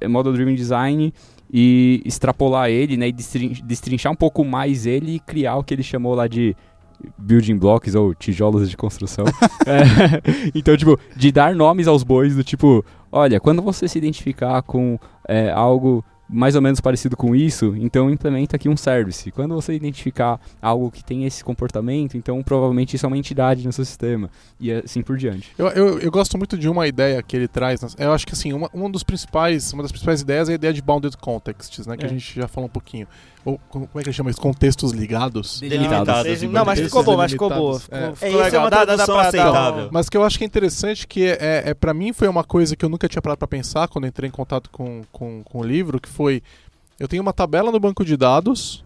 é, 0.00 0.08
Model 0.08 0.32
Driven 0.32 0.54
Design 0.54 1.12
e 1.52 2.02
extrapolar 2.04 2.70
ele, 2.70 2.96
né? 2.96 3.08
E 3.08 3.12
destrin- 3.12 3.56
destrinchar 3.64 4.12
um 4.12 4.16
pouco 4.16 4.44
mais 4.44 4.86
ele 4.86 5.16
e 5.16 5.20
criar 5.20 5.56
o 5.56 5.64
que 5.64 5.74
ele 5.74 5.82
chamou 5.82 6.14
lá 6.14 6.26
de 6.28 6.56
building 7.18 7.56
blocks 7.56 7.94
ou 7.94 8.14
tijolos 8.14 8.68
de 8.68 8.76
construção. 8.76 9.24
É, 9.66 10.50
então, 10.54 10.76
tipo, 10.76 10.98
de 11.14 11.30
dar 11.30 11.54
nomes 11.54 11.86
aos 11.86 12.02
bois 12.02 12.34
do 12.34 12.42
tipo, 12.42 12.84
olha, 13.12 13.38
quando 13.38 13.60
você 13.62 13.86
se 13.86 13.98
identificar 13.98 14.62
com 14.62 14.98
é, 15.28 15.50
algo 15.50 16.04
mais 16.32 16.54
ou 16.54 16.62
menos 16.62 16.80
parecido 16.80 17.16
com 17.16 17.34
isso, 17.34 17.74
então 17.76 18.08
implementa 18.10 18.56
aqui 18.56 18.68
um 18.68 18.76
service. 18.76 19.30
Quando 19.32 19.54
você 19.54 19.74
identificar 19.74 20.40
algo 20.62 20.90
que 20.90 21.02
tem 21.02 21.24
esse 21.24 21.42
comportamento, 21.42 22.16
então 22.16 22.42
provavelmente 22.42 22.94
isso 22.94 23.04
é 23.04 23.08
uma 23.08 23.18
entidade 23.18 23.66
no 23.66 23.72
seu 23.72 23.84
sistema. 23.84 24.30
E 24.60 24.70
assim 24.72 25.02
por 25.02 25.16
diante. 25.16 25.50
Eu, 25.58 25.66
eu, 25.68 25.98
eu 25.98 26.10
gosto 26.10 26.38
muito 26.38 26.56
de 26.56 26.68
uma 26.68 26.86
ideia 26.86 27.22
que 27.22 27.36
ele 27.36 27.48
traz. 27.48 27.80
Eu 27.98 28.12
acho 28.12 28.26
que 28.26 28.32
assim, 28.32 28.52
uma, 28.52 28.70
uma 28.72 28.88
dos 28.88 29.02
principais, 29.02 29.72
uma 29.72 29.82
das 29.82 29.90
principais 29.90 30.20
ideias 30.20 30.48
é 30.48 30.52
a 30.52 30.54
ideia 30.54 30.72
de 30.72 30.80
bounded 30.82 31.16
contexts, 31.16 31.86
né? 31.86 31.96
Que 31.96 32.04
É. 32.04 32.06
a 32.06 32.10
gente 32.10 32.34
já 32.40 32.46
falou 32.46 32.66
um 32.68 32.72
pouquinho. 32.72 33.06
Ou 33.44 33.58
como 33.70 33.88
é 33.94 34.02
que 34.02 34.08
ele 34.08 34.12
chama 34.12 34.30
isso? 34.30 34.40
Contextos 34.40 34.92
ligados. 34.92 35.60
Delimitados. 35.60 36.42
Não, 36.42 36.64
mas 36.64 36.78
ficou 36.80 37.02
bom, 37.02 37.16
mas 37.16 37.32
ficou 37.32 37.48
boa. 37.48 37.80
Ficou, 37.80 37.98
É. 37.98 38.02
É, 38.08 38.12
ficou 38.14 38.28
isso 38.28 38.38
é 38.38 38.44
legal. 38.44 38.62
uma 38.64 38.70
Dá- 38.70 38.84
dá- 38.84 39.04
pra- 39.06 39.20
aceitável. 39.28 39.88
Mas 39.90 40.08
que 40.08 40.16
eu 40.16 40.22
acho 40.24 40.36
que 40.38 40.44
é 40.44 40.46
interessante 40.46 41.06
que 41.06 41.24
é, 41.24 41.38
é, 41.40 41.62
é 41.70 41.74
para 41.74 41.94
mim 41.94 42.12
foi 42.12 42.28
uma 42.28 42.44
coisa 42.44 42.76
que 42.76 42.84
eu 42.84 42.88
nunca 42.88 43.08
tinha 43.08 43.22
parado 43.22 43.38
pra 43.38 43.48
pensar 43.48 43.88
quando 43.88 44.04
eu 44.04 44.08
entrei 44.08 44.28
em 44.28 44.32
contato 44.32 44.68
com, 44.70 45.02
com, 45.10 45.42
com 45.42 45.58
o 45.60 45.64
livro, 45.64 45.98
que 46.00 46.08
foi 46.08 46.42
eu 46.98 47.08
tenho 47.08 47.22
uma 47.22 47.32
tabela 47.32 47.72
no 47.72 47.80
banco 47.80 48.04
de 48.04 48.14
dados 48.14 48.84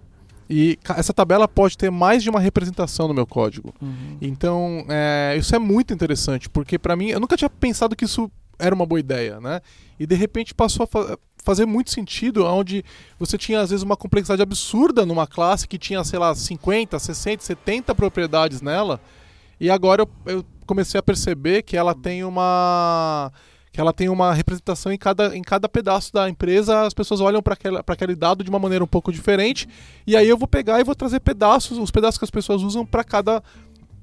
e 0.48 0.78
essa 0.96 1.12
tabela 1.12 1.48
pode 1.48 1.76
ter 1.76 1.90
mais 1.90 2.22
de 2.22 2.30
uma 2.30 2.38
representação 2.38 3.08
no 3.08 3.14
meu 3.14 3.26
código. 3.26 3.74
Uhum. 3.82 4.18
Então, 4.20 4.84
é, 4.88 5.34
isso 5.36 5.56
é 5.56 5.58
muito 5.58 5.92
interessante, 5.92 6.48
porque 6.48 6.78
pra 6.78 6.94
mim, 6.94 7.08
eu 7.08 7.18
nunca 7.18 7.36
tinha 7.36 7.50
pensado 7.50 7.96
que 7.96 8.04
isso 8.04 8.30
era 8.56 8.72
uma 8.74 8.86
boa 8.86 9.00
ideia, 9.00 9.40
né? 9.40 9.60
E 9.98 10.06
de 10.06 10.14
repente 10.14 10.54
passou 10.54 10.88
a 10.94 11.18
fazer 11.44 11.66
muito 11.66 11.90
sentido, 11.90 12.46
onde 12.46 12.82
você 13.18 13.36
tinha 13.36 13.60
às 13.60 13.68
vezes 13.68 13.84
uma 13.84 13.96
complexidade 13.96 14.42
absurda 14.42 15.04
numa 15.04 15.26
classe 15.26 15.68
que 15.68 15.78
tinha, 15.78 16.02
sei 16.02 16.18
lá, 16.18 16.34
50, 16.34 16.98
60, 16.98 17.44
70 17.44 17.94
propriedades 17.94 18.62
nela, 18.62 18.98
e 19.60 19.70
agora 19.70 20.02
eu, 20.02 20.08
eu 20.24 20.44
comecei 20.66 20.98
a 20.98 21.02
perceber 21.02 21.62
que 21.62 21.76
ela 21.76 21.94
tem 21.94 22.24
uma 22.24 23.30
que 23.70 23.80
ela 23.80 23.92
tem 23.92 24.08
uma 24.08 24.32
representação 24.32 24.92
em 24.92 24.96
cada, 24.96 25.36
em 25.36 25.42
cada 25.42 25.68
pedaço 25.68 26.12
da 26.12 26.30
empresa, 26.30 26.82
as 26.82 26.94
pessoas 26.94 27.20
olham 27.20 27.42
para 27.42 27.56
aquele 27.88 28.14
dado 28.14 28.44
de 28.44 28.48
uma 28.48 28.58
maneira 28.60 28.84
um 28.84 28.86
pouco 28.86 29.12
diferente, 29.12 29.68
e 30.06 30.16
aí 30.16 30.28
eu 30.28 30.38
vou 30.38 30.46
pegar 30.46 30.78
e 30.78 30.84
vou 30.84 30.94
trazer 30.94 31.18
pedaços, 31.18 31.76
os 31.76 31.90
pedaços 31.90 32.16
que 32.16 32.24
as 32.24 32.30
pessoas 32.30 32.62
usam 32.62 32.86
para 32.86 33.02
cada 33.02 33.42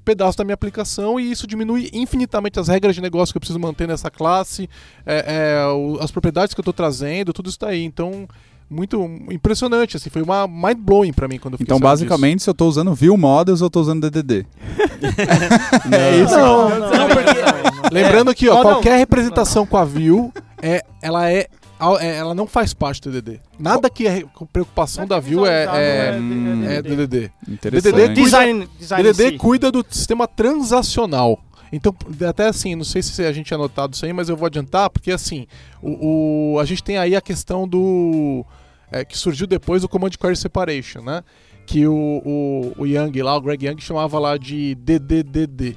pedaço 0.04 0.36
da 0.38 0.44
minha 0.44 0.54
aplicação 0.54 1.18
e 1.18 1.30
isso 1.30 1.46
diminui 1.46 1.88
infinitamente 1.92 2.58
as 2.58 2.68
regras 2.68 2.94
de 2.94 3.00
negócio 3.00 3.32
que 3.32 3.36
eu 3.36 3.40
preciso 3.40 3.58
manter 3.58 3.86
nessa 3.88 4.10
classe, 4.10 4.68
é, 5.06 5.60
é, 5.62 5.66
o- 5.72 5.98
as 6.00 6.10
propriedades 6.10 6.54
que 6.54 6.60
eu 6.60 6.62
estou 6.62 6.72
trazendo, 6.74 7.32
tudo 7.32 7.48
isso 7.48 7.58
daí. 7.60 7.84
Então, 7.84 8.26
muito 8.70 9.04
impressionante, 9.30 9.96
assim, 9.98 10.08
foi 10.08 10.22
uma 10.22 10.46
mind 10.48 10.78
blowing 10.78 11.12
para 11.12 11.28
mim 11.28 11.38
quando 11.38 11.54
eu 11.54 11.58
fiquei 11.58 11.74
Então, 11.74 11.78
basicamente, 11.80 12.42
se 12.42 12.48
eu 12.50 12.54
tô 12.54 12.66
usando 12.66 12.94
View 12.94 13.16
Models, 13.16 13.60
eu 13.60 13.68
tô 13.68 13.80
usando 13.80 14.08
DDD. 14.10 14.46
É 15.92 16.16
isso. 16.22 16.36
Não, 16.36 16.68
Não, 16.68 16.78
não, 16.78 16.90
não, 16.90 16.98
não, 16.98 17.08
porque- 17.08 17.40
não, 17.40 17.82
não. 17.82 17.90
Lembrando 17.92 18.30
aqui, 18.30 18.48
ó, 18.48 18.54
Não, 18.54 18.62
não. 18.64 18.70
qualquer 18.72 18.96
representação 18.98 19.66
com 19.66 19.76
a 19.76 19.84
view, 19.84 20.32
é, 20.62 20.82
ela 21.02 21.30
é 21.30 21.32
é, 21.40 21.48
ela 22.00 22.34
não 22.34 22.46
faz 22.46 22.72
parte 22.74 23.00
do 23.00 23.10
DDD. 23.10 23.40
Nada 23.58 23.90
que 23.90 24.06
é 24.06 24.24
preocupação 24.52 25.06
da 25.06 25.18
view 25.18 25.44
é, 25.46 25.64
é, 25.64 26.16
Hum, 26.18 26.64
é 26.64 26.82
DDD. 26.82 27.30
Interessante. 27.48 27.92
DDD 27.94 28.14
Design, 28.22 28.68
design 28.78 29.08
em 29.08 29.12
DDD 29.12 29.30
si. 29.32 29.38
cuida 29.38 29.70
do 29.72 29.84
sistema 29.88 30.26
transacional. 30.28 31.38
Então, 31.72 31.94
até 32.28 32.46
assim, 32.48 32.74
não 32.74 32.84
sei 32.84 33.00
se 33.02 33.24
a 33.24 33.32
gente 33.32 33.46
tinha 33.46 33.56
notado 33.58 33.94
isso 33.94 34.04
aí, 34.04 34.12
mas 34.12 34.28
eu 34.28 34.36
vou 34.36 34.46
adiantar, 34.46 34.90
porque 34.90 35.10
assim, 35.10 35.46
o, 35.82 36.54
o- 36.54 36.58
a 36.60 36.64
gente 36.66 36.82
tem 36.84 36.98
aí 36.98 37.16
a 37.16 37.20
questão 37.20 37.66
do. 37.66 38.44
é, 38.90 39.04
que 39.04 39.16
surgiu 39.16 39.46
depois 39.46 39.80
do 39.82 39.88
Command 39.88 40.10
Query 40.10 40.36
Separation, 40.36 41.00
né? 41.00 41.22
Que 41.66 41.86
o, 41.86 41.94
o, 41.94 42.72
o 42.82 42.86
Young 42.86 43.12
lá, 43.22 43.36
o 43.36 43.40
Greg 43.40 43.64
Young, 43.66 43.80
chamava 43.80 44.18
lá 44.18 44.36
de 44.36 44.74
DDDD. 44.74 45.76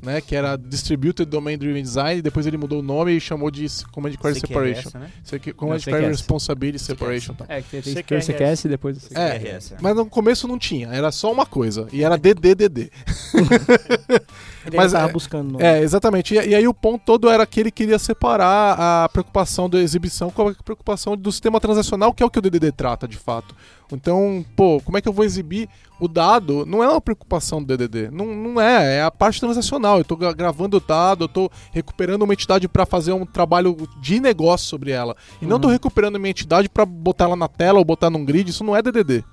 Né, 0.00 0.20
que 0.20 0.36
era 0.36 0.56
Distributed 0.56 1.28
Domain 1.28 1.58
Driven 1.58 1.82
Design, 1.82 2.20
e 2.20 2.22
depois 2.22 2.46
ele 2.46 2.56
mudou 2.56 2.78
o 2.78 2.82
nome 2.82 3.16
e 3.16 3.20
chamou 3.20 3.50
de 3.50 3.66
Command 3.90 4.12
Query 4.12 4.40
Separation. 4.40 4.90
né? 4.94 5.10
Command 5.56 5.78
Query. 5.80 6.06
Responsibility 6.06 6.78
Separation. 6.78 7.34
Tá. 7.34 7.46
É, 7.48 7.62
que 7.62 7.82
tem, 7.82 7.94
CQRS. 7.94 8.32
CQS 8.32 8.64
e 8.64 8.68
depois 8.68 8.96
o 8.96 9.00
CQRS, 9.00 9.72
é. 9.72 9.76
mas 9.80 9.96
no 9.96 10.06
começo 10.06 10.46
não 10.46 10.58
tinha, 10.58 10.88
era 10.88 11.10
só 11.10 11.32
uma 11.32 11.44
coisa, 11.44 11.88
e 11.92 12.04
era 12.04 12.16
DDDD. 12.16 12.90
Ele 14.68 14.76
Mas 14.76 14.94
é- 14.94 15.08
buscando. 15.12 15.60
É, 15.60 15.80
exatamente. 15.80 16.34
E, 16.34 16.48
e 16.50 16.54
aí 16.54 16.68
o 16.68 16.74
ponto 16.74 17.02
todo 17.04 17.28
era 17.28 17.44
que 17.46 17.60
ele 17.60 17.70
queria 17.70 17.98
separar 17.98 18.76
a 19.04 19.08
preocupação 19.08 19.68
da 19.68 19.78
exibição 19.80 20.30
com 20.30 20.48
a 20.48 20.54
preocupação 20.54 21.16
do 21.16 21.32
sistema 21.32 21.60
transacional, 21.60 22.12
que 22.12 22.22
é 22.22 22.26
o 22.26 22.30
que 22.30 22.38
o 22.38 22.42
DDD 22.42 22.72
trata, 22.72 23.08
de 23.08 23.16
fato. 23.16 23.54
Então, 23.90 24.44
pô, 24.54 24.80
como 24.84 24.98
é 24.98 25.00
que 25.00 25.08
eu 25.08 25.12
vou 25.14 25.24
exibir 25.24 25.66
o 25.98 26.06
dado? 26.06 26.66
Não 26.66 26.84
é 26.84 26.88
uma 26.88 27.00
preocupação 27.00 27.62
do 27.62 27.74
DDD. 27.74 28.10
Não, 28.10 28.26
não 28.26 28.60
é, 28.60 28.96
é 28.98 29.02
a 29.02 29.10
parte 29.10 29.40
transacional. 29.40 29.96
Eu 29.98 30.04
tô 30.04 30.14
gra- 30.14 30.32
gravando 30.34 30.76
o 30.76 30.80
dado, 30.80 31.24
eu 31.24 31.28
tô 31.28 31.50
recuperando 31.72 32.22
uma 32.22 32.34
entidade 32.34 32.68
para 32.68 32.84
fazer 32.84 33.12
um 33.12 33.24
trabalho 33.24 33.74
de 33.98 34.20
negócio 34.20 34.66
sobre 34.68 34.90
ela. 34.90 35.16
E 35.40 35.46
não 35.46 35.58
tô 35.58 35.68
recuperando 35.68 36.18
minha 36.20 36.30
entidade 36.30 36.68
para 36.68 36.84
botar 36.84 37.24
ela 37.24 37.36
na 37.36 37.48
tela 37.48 37.78
ou 37.78 37.84
botar 37.84 38.10
num 38.10 38.24
grid. 38.26 38.50
Isso 38.50 38.62
não 38.62 38.76
é 38.76 38.82
DDD. 38.82 39.24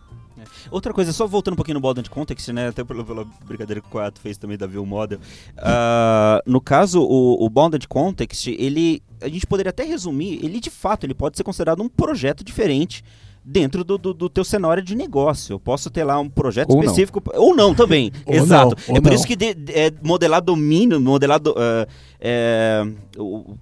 Outra 0.71 0.93
coisa, 0.93 1.11
só 1.11 1.27
voltando 1.27 1.53
um 1.53 1.55
pouquinho 1.57 1.75
no 1.75 1.81
Bounded 1.81 2.09
Context, 2.09 2.49
né? 2.49 2.69
Até 2.69 2.83
pela, 2.83 3.03
pela 3.03 3.25
brincadeira 3.45 3.81
que 3.81 3.87
o 3.87 3.91
Quato 3.91 4.19
fez 4.19 4.37
também 4.37 4.57
da 4.57 4.67
View 4.67 4.85
Model. 4.85 5.19
Ah, 5.57 6.41
no 6.45 6.61
caso, 6.61 7.01
o, 7.01 7.43
o 7.45 7.49
Bounded 7.49 7.87
Context, 7.87 8.47
ele. 8.47 9.01
A 9.21 9.29
gente 9.29 9.47
poderia 9.47 9.69
até 9.69 9.83
resumir, 9.83 10.43
ele 10.43 10.59
de 10.59 10.69
fato 10.69 11.05
ele 11.05 11.13
pode 11.13 11.37
ser 11.37 11.43
considerado 11.43 11.81
um 11.81 11.87
projeto 11.87 12.43
diferente 12.43 13.03
dentro 13.47 13.83
do, 13.83 13.95
do, 13.97 14.13
do 14.13 14.27
teu 14.27 14.43
cenário 14.43 14.81
de 14.81 14.95
negócio. 14.95 15.53
Eu 15.53 15.59
posso 15.59 15.89
ter 15.91 16.03
lá 16.03 16.19
um 16.19 16.27
projeto 16.27 16.71
Ou 16.71 16.77
não. 16.77 16.83
específico. 16.83 17.21
Ou 17.35 17.55
não 17.55 17.75
também. 17.75 18.11
Ou 18.25 18.33
Exato. 18.33 18.75
não, 18.87 18.95
é 18.97 19.01
por 19.01 19.09
não. 19.09 19.15
isso 19.15 19.27
que 19.27 19.35
de- 19.35 19.53
de- 19.53 19.71
é, 19.73 19.91
modelar 20.01 20.41
domínio, 20.41 20.99
modelar. 20.99 21.39
do- 21.39 21.53
ah, 21.55 21.87
é, 22.19 22.83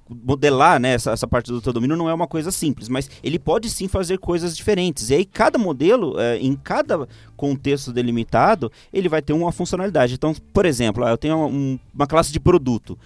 modelar 0.10 0.80
né, 0.80 0.94
essa, 0.94 1.12
essa 1.12 1.28
parte 1.28 1.52
do 1.52 1.62
teu 1.62 1.74
domínio 1.74 1.98
não 1.98 2.10
é 2.10 2.14
uma 2.14 2.28
coisa 2.28 2.52
simples, 2.52 2.88
mas 2.88 3.10
ele 3.22 3.38
pode 3.38 3.70
sim 3.70 3.88
fazer 3.88 4.18
coisas 4.20 4.56
diferentes. 4.56 5.10
E 5.10 5.16
aí, 5.16 5.26
cada 5.26 5.58
modelo, 5.58 6.20
é, 6.20 6.38
em 6.38 6.56
cada 6.56 7.08
contexto 7.36 7.92
delimitado, 7.92 8.72
ele 8.94 9.10
vai 9.10 9.22
ter 9.22 9.34
uma 9.34 9.52
funcionalidade. 9.52 10.14
Então, 10.14 10.34
por 10.54 10.66
exemplo, 10.66 11.04
ah, 11.04 11.10
eu 11.12 11.18
tenho 11.18 11.38
um- 11.46 11.78
uma 11.94 12.08
classe 12.08 12.32
de 12.32 12.40
produto. 12.40 12.98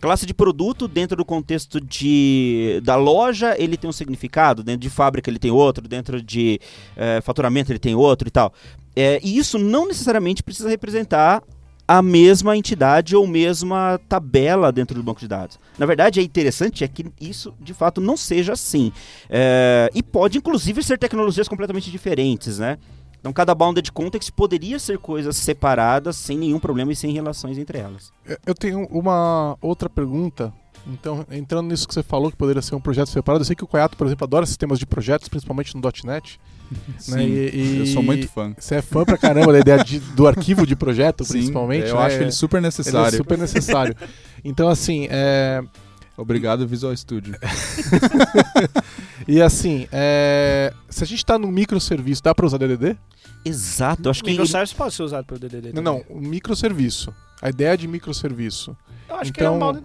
Classe 0.00 0.26
de 0.26 0.34
produto, 0.34 0.86
dentro 0.86 1.16
do 1.16 1.24
contexto 1.24 1.80
de, 1.80 2.80
da 2.84 2.96
loja, 2.96 3.54
ele 3.58 3.76
tem 3.76 3.88
um 3.88 3.92
significado, 3.92 4.62
dentro 4.62 4.80
de 4.80 4.90
fábrica 4.90 5.30
ele 5.30 5.38
tem 5.38 5.50
outro, 5.50 5.88
dentro 5.88 6.20
de 6.20 6.60
eh, 6.96 7.20
faturamento 7.22 7.72
ele 7.72 7.78
tem 7.78 7.94
outro 7.94 8.28
e 8.28 8.30
tal. 8.30 8.52
É, 8.94 9.18
e 9.22 9.38
isso 9.38 9.58
não 9.58 9.88
necessariamente 9.88 10.42
precisa 10.42 10.68
representar 10.68 11.42
a 11.86 12.00
mesma 12.00 12.56
entidade 12.56 13.14
ou 13.14 13.26
mesma 13.26 14.00
tabela 14.08 14.72
dentro 14.72 14.96
do 14.96 15.02
banco 15.02 15.20
de 15.20 15.28
dados. 15.28 15.58
Na 15.78 15.84
verdade, 15.84 16.18
é 16.18 16.22
interessante 16.22 16.82
é 16.82 16.88
que 16.88 17.06
isso 17.20 17.54
de 17.60 17.74
fato 17.74 18.00
não 18.00 18.16
seja 18.16 18.54
assim. 18.54 18.90
É, 19.28 19.90
e 19.94 20.02
pode 20.02 20.38
inclusive 20.38 20.82
ser 20.82 20.98
tecnologias 20.98 21.46
completamente 21.46 21.90
diferentes, 21.90 22.58
né? 22.58 22.78
Então 23.24 23.32
cada 23.32 23.54
bounded 23.54 23.90
context 23.90 24.30
poderia 24.32 24.78
ser 24.78 24.98
coisas 24.98 25.34
separadas 25.38 26.14
sem 26.14 26.36
nenhum 26.36 26.58
problema 26.58 26.92
e 26.92 26.96
sem 26.96 27.10
relações 27.10 27.56
entre 27.56 27.78
elas. 27.78 28.12
Eu- 28.44 28.54
tenho 28.54 28.86
uma 28.90 29.56
outra 29.62 29.88
pergunta. 29.88 30.52
Então, 30.86 31.24
entrando 31.30 31.68
nisso 31.68 31.88
que 31.88 31.94
você 31.94 32.02
falou, 32.02 32.30
que 32.30 32.36
poderia 32.36 32.60
ser 32.60 32.74
um 32.74 32.80
projeto 32.82 33.08
separado, 33.08 33.40
eu 33.40 33.46
sei 33.46 33.56
que 33.56 33.64
o 33.64 33.66
Coyato, 33.66 33.96
por 33.96 34.06
exemplo, 34.06 34.24
adora 34.26 34.44
sistemas 34.44 34.78
de 34.78 34.84
projetos, 34.84 35.26
principalmente 35.30 35.74
no 35.74 35.80
.NET. 36.04 36.38
Sim, 37.00 37.12
né? 37.14 37.24
E- 37.24 37.50
e- 37.56 37.78
eu 37.78 37.86
sou 37.86 38.02
muito 38.02 38.28
fã. 38.28 38.54
Você 38.58 38.74
é 38.74 38.82
fã 38.82 39.02
pra 39.06 39.16
caramba 39.16 39.54
da 39.54 39.60
ideia 39.60 39.82
de- 39.82 40.00
do 40.00 40.26
arquivo 40.26 40.66
de 40.66 40.76
projeto, 40.76 41.24
Sim, 41.24 41.32
principalmente. 41.32 41.88
eu 41.88 41.94
né? 41.96 42.02
acho 42.02 42.16
ele 42.16 42.30
super 42.30 42.58
Ele 42.58 42.66
é 42.66 42.68
necessário. 42.68 43.16
super 43.16 43.38
necessário. 43.38 43.96
Então, 44.44 44.68
assim, 44.68 45.06
é... 45.10 45.62
Obrigado, 46.16 46.66
Visual 46.66 46.96
Studio. 46.96 47.34
e 49.26 49.40
assim, 49.42 49.88
é... 49.90 50.72
se 50.88 51.02
a 51.02 51.06
gente 51.06 51.24
tá 51.24 51.38
no 51.38 51.48
microserviço, 51.48 52.22
dá 52.22 52.34
pra 52.34 52.46
usar 52.46 52.58
DDD? 52.58 52.96
Exato, 53.44 54.08
acho 54.08 54.22
que 54.22 54.30
Microservice 54.30 54.74
pode 54.74 54.94
ser 54.94 55.02
usado 55.02 55.26
pelo 55.26 55.38
DDD 55.40 55.72
Não, 55.74 55.82
também. 55.82 56.04
não, 56.08 56.16
o 56.16 56.20
microserviço. 56.20 57.12
A 57.42 57.50
ideia 57.50 57.76
de 57.76 57.86
microserviço. 57.86 58.76
Eu 59.08 59.16
acho 59.16 59.32
que 59.32 59.40
Então- 59.40 59.52
é 59.52 59.56
um 59.56 59.58
balde... 59.58 59.82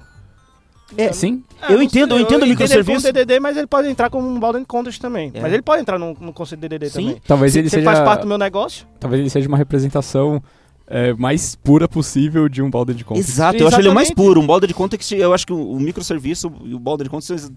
É, 0.98 1.12
Sim. 1.14 1.44
É, 1.62 1.72
Eu 1.72 1.84
entendo, 1.84 2.16
eu 2.16 2.22
entendo 2.22 2.42
o 2.42 2.46
ele 2.46 2.52
microserviço. 2.52 3.12
DDD, 3.12 3.40
mas 3.40 3.56
ele 3.56 3.68
pode 3.68 3.88
entrar 3.88 4.10
como 4.10 4.28
um 4.28 4.40
balde 4.40 4.66
context 4.66 5.00
também. 5.00 5.30
É. 5.36 5.40
Mas 5.42 5.54
ele 5.54 5.62
pode 5.62 5.82
entrar 5.82 6.00
no, 6.00 6.16
no 6.20 6.34
conceito 6.34 6.62
de 6.62 6.68
DDD 6.68 6.90
Sim. 6.90 6.94
também. 7.08 7.22
Talvez 7.28 7.54
Se 7.54 7.60
ele 7.60 7.70
se 7.70 7.76
seja. 7.76 7.86
faz 7.86 8.00
parte 8.00 8.22
do 8.22 8.28
meu 8.28 8.40
negócio, 8.40 8.88
Talvez 9.00 9.20
ele 9.20 9.30
seja 9.30 9.48
uma 9.48 9.58
representação 9.58 10.42
é, 10.90 11.14
mais 11.14 11.56
pura 11.56 11.88
possível 11.88 12.50
de 12.50 12.62
um 12.62 12.70
balde 12.70 12.94
de 12.94 13.06
context. 13.06 13.30
Exato, 13.30 13.58
eu 13.58 13.68
acho 13.68 13.80
ele 13.80 13.90
o 13.90 13.94
mais 13.94 14.12
puro. 14.12 14.42
Um 14.42 14.48
balde 14.48 14.66
de 14.66 14.74
context, 14.74 15.12
eu 15.12 15.34
acho 15.34 15.46
que 15.46 15.54
o, 15.54 15.72
o 15.72 15.80
microserviço 15.80 16.52
e 16.66 16.74
o 16.74 16.80
balde 16.80 17.04
de 17.04 17.10
context 17.10 17.46
são 17.46 17.56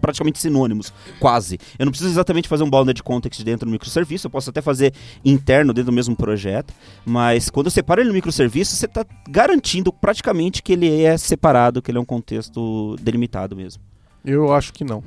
praticamente 0.00 0.38
sinônimos, 0.38 0.92
quase. 1.18 1.58
Eu 1.78 1.86
não 1.86 1.90
preciso 1.90 2.10
exatamente 2.10 2.46
fazer 2.46 2.62
um 2.62 2.68
balde 2.68 2.92
de 2.92 3.02
context 3.02 3.42
dentro 3.42 3.66
do 3.66 3.72
microserviço, 3.72 4.26
eu 4.26 4.30
posso 4.30 4.50
até 4.50 4.60
fazer 4.60 4.92
interno 5.24 5.72
dentro 5.72 5.90
do 5.90 5.94
mesmo 5.94 6.14
projeto, 6.14 6.74
mas 7.06 7.48
quando 7.48 7.66
eu 7.66 7.70
separo 7.70 8.02
ele 8.02 8.08
no 8.08 8.14
microserviço, 8.14 8.76
você 8.76 8.84
está 8.84 9.06
garantindo 9.30 9.90
praticamente 9.90 10.62
que 10.62 10.74
ele 10.74 11.02
é 11.02 11.16
separado, 11.16 11.80
que 11.80 11.90
ele 11.90 11.96
é 11.96 12.00
um 12.00 12.04
contexto 12.04 12.96
delimitado 13.00 13.56
mesmo. 13.56 13.82
Eu 14.24 14.52
acho 14.52 14.72
que 14.72 14.84
não. 14.84 15.02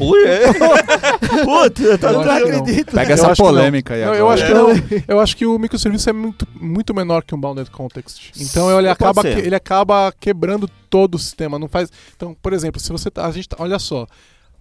Ui, 0.00 0.24
é. 0.26 0.52
Puta, 1.44 1.98
tá 1.98 2.10
Eu 2.40 2.50
não. 2.52 2.64
Pega 2.64 3.10
Eu 3.10 3.14
essa 3.14 3.34
polêmica 3.36 3.94
aí 3.94 4.02
agora. 4.02 4.18
eu 4.18 4.28
acho 4.28 4.46
que 4.46 4.54
não. 4.54 4.68
Eu 5.06 5.20
acho 5.20 5.36
que 5.36 5.46
o 5.46 5.56
microserviço 5.58 6.10
é 6.10 6.12
muito, 6.12 6.46
muito 6.60 6.92
menor 6.92 7.22
que 7.22 7.34
um 7.34 7.40
bounded 7.40 7.70
context. 7.70 8.32
Então 8.40 8.76
ele 8.76 8.88
acaba, 8.88 9.22
que- 9.22 9.28
ele 9.28 9.54
acaba 9.54 10.12
quebrando 10.18 10.68
todo 10.90 11.14
o 11.14 11.18
sistema. 11.18 11.58
Não 11.58 11.68
faz. 11.68 11.90
Então, 12.16 12.36
por 12.42 12.52
exemplo, 12.52 12.80
se 12.80 12.90
você 12.90 13.10
tá, 13.10 13.26
a 13.26 13.30
gente 13.30 13.48
tá- 13.48 13.56
olha 13.60 13.78
só, 13.78 14.06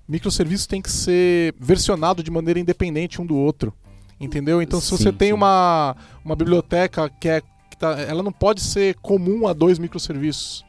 microserviço 0.08 0.70
tem 0.70 0.82
que 0.82 0.92
ser 0.92 1.56
versionado 1.60 2.22
de 2.22 2.30
maneira 2.30 2.60
independente 2.60 3.20
um 3.20 3.26
do 3.26 3.36
outro. 3.36 3.74
Entendeu? 4.20 4.62
Então, 4.62 4.80
se 4.80 4.92
você 4.92 5.10
Sim, 5.10 5.14
tem 5.18 5.28
sim. 5.30 5.34
uma, 5.34 5.96
uma 6.24 6.36
biblioteca 6.36 7.10
que 7.20 7.28
é 7.28 7.42
que 7.42 7.78
tá- 7.78 8.00
ela 8.00 8.22
não 8.22 8.32
pode 8.32 8.62
ser 8.62 8.94
comum 9.02 9.48
a 9.48 9.54
dois 9.54 9.80
microserviços. 9.80 10.64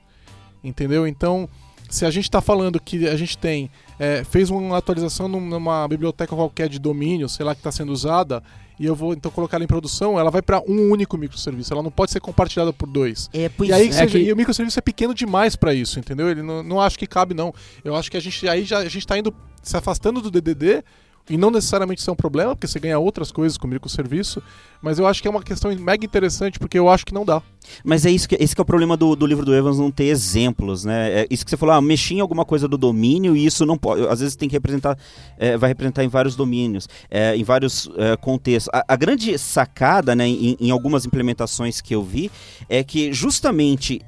Entendeu? 0.62 1.06
Então, 1.06 1.46
se 1.94 2.04
a 2.04 2.10
gente 2.10 2.24
está 2.24 2.40
falando 2.40 2.80
que 2.80 3.06
a 3.08 3.16
gente 3.16 3.38
tem 3.38 3.70
é, 3.98 4.24
fez 4.24 4.50
uma 4.50 4.76
atualização 4.76 5.28
num- 5.28 5.40
numa 5.40 5.86
biblioteca 5.86 6.34
qualquer 6.34 6.68
de 6.68 6.78
domínio, 6.78 7.28
sei 7.28 7.46
lá, 7.46 7.54
que 7.54 7.60
está 7.60 7.70
sendo 7.70 7.92
usada, 7.92 8.42
e 8.80 8.84
eu 8.86 8.94
vou 8.96 9.12
então 9.14 9.30
colocar 9.30 9.56
ela 9.56 9.64
em 9.64 9.68
produção, 9.68 10.18
ela 10.18 10.30
vai 10.32 10.42
para 10.42 10.60
um 10.68 10.90
único 10.90 11.16
microserviço, 11.16 11.72
ela 11.72 11.82
não 11.82 11.92
pode 11.92 12.10
ser 12.10 12.18
compartilhada 12.20 12.72
por 12.72 12.88
dois. 12.88 13.30
É, 13.32 13.48
pois 13.48 13.70
E 13.70 13.72
aí 13.72 13.88
é 13.88 13.92
seja- 13.92 14.06
que- 14.06 14.18
e 14.18 14.32
o 14.32 14.36
microserviço 14.36 14.78
é 14.78 14.82
pequeno 14.82 15.14
demais 15.14 15.54
para 15.54 15.72
isso, 15.72 16.00
entendeu? 16.00 16.28
Ele 16.28 16.42
não, 16.42 16.62
não 16.64 16.80
acho 16.80 16.98
que 16.98 17.06
cabe 17.06 17.34
não. 17.34 17.54
Eu 17.84 17.94
acho 17.94 18.10
que 18.10 18.16
a 18.16 18.20
gente 18.20 18.48
aí 18.48 18.64
já 18.64 18.78
a 18.78 18.88
gente 18.88 19.06
tá 19.06 19.16
indo 19.16 19.32
se 19.62 19.76
afastando 19.76 20.20
do 20.20 20.28
DDD 20.30 20.82
e 21.28 21.38
não 21.38 21.50
necessariamente 21.50 22.00
isso 22.00 22.10
é 22.10 22.12
um 22.12 22.16
problema, 22.16 22.54
porque 22.54 22.66
você 22.66 22.78
ganha 22.78 22.98
outras 22.98 23.32
coisas 23.32 23.56
com 23.56 23.66
o 23.66 23.70
microserviço, 23.70 24.42
mas 24.82 24.98
eu 24.98 25.06
acho 25.06 25.22
que 25.22 25.28
é 25.28 25.30
uma 25.30 25.42
questão 25.42 25.74
mega 25.74 26.04
interessante 26.04 26.58
porque 26.58 26.78
eu 26.78 26.88
acho 26.88 27.06
que 27.06 27.14
não 27.14 27.24
dá. 27.24 27.42
Mas 27.82 28.04
é 28.04 28.10
isso 28.10 28.28
que, 28.28 28.36
esse 28.38 28.54
que 28.54 28.60
é 28.60 28.62
o 28.62 28.66
problema 28.66 28.94
do, 28.94 29.16
do 29.16 29.26
livro 29.26 29.42
do 29.42 29.54
Evans 29.54 29.78
não 29.78 29.90
ter 29.90 30.04
exemplos, 30.04 30.84
né? 30.84 31.22
É 31.22 31.26
isso 31.30 31.42
que 31.42 31.50
você 31.50 31.56
falou, 31.56 31.74
ah, 31.74 31.80
mexi 31.80 32.16
em 32.16 32.20
alguma 32.20 32.44
coisa 32.44 32.68
do 32.68 32.76
domínio 32.76 33.34
e 33.34 33.46
isso 33.46 33.64
não 33.64 33.78
pode. 33.78 34.06
Às 34.06 34.20
vezes 34.20 34.36
tem 34.36 34.50
que 34.50 34.54
representar, 34.54 34.98
é, 35.38 35.56
vai 35.56 35.68
representar 35.70 36.04
em 36.04 36.08
vários 36.08 36.36
domínios, 36.36 36.86
é, 37.10 37.34
em 37.34 37.42
vários 37.42 37.88
é, 37.96 38.16
contextos. 38.18 38.70
A, 38.74 38.84
a 38.86 38.96
grande 38.96 39.38
sacada, 39.38 40.14
né, 40.14 40.28
em, 40.28 40.58
em 40.60 40.70
algumas 40.70 41.06
implementações 41.06 41.80
que 41.80 41.94
eu 41.94 42.02
vi, 42.02 42.30
é 42.68 42.84
que 42.84 43.14
justamente 43.14 44.02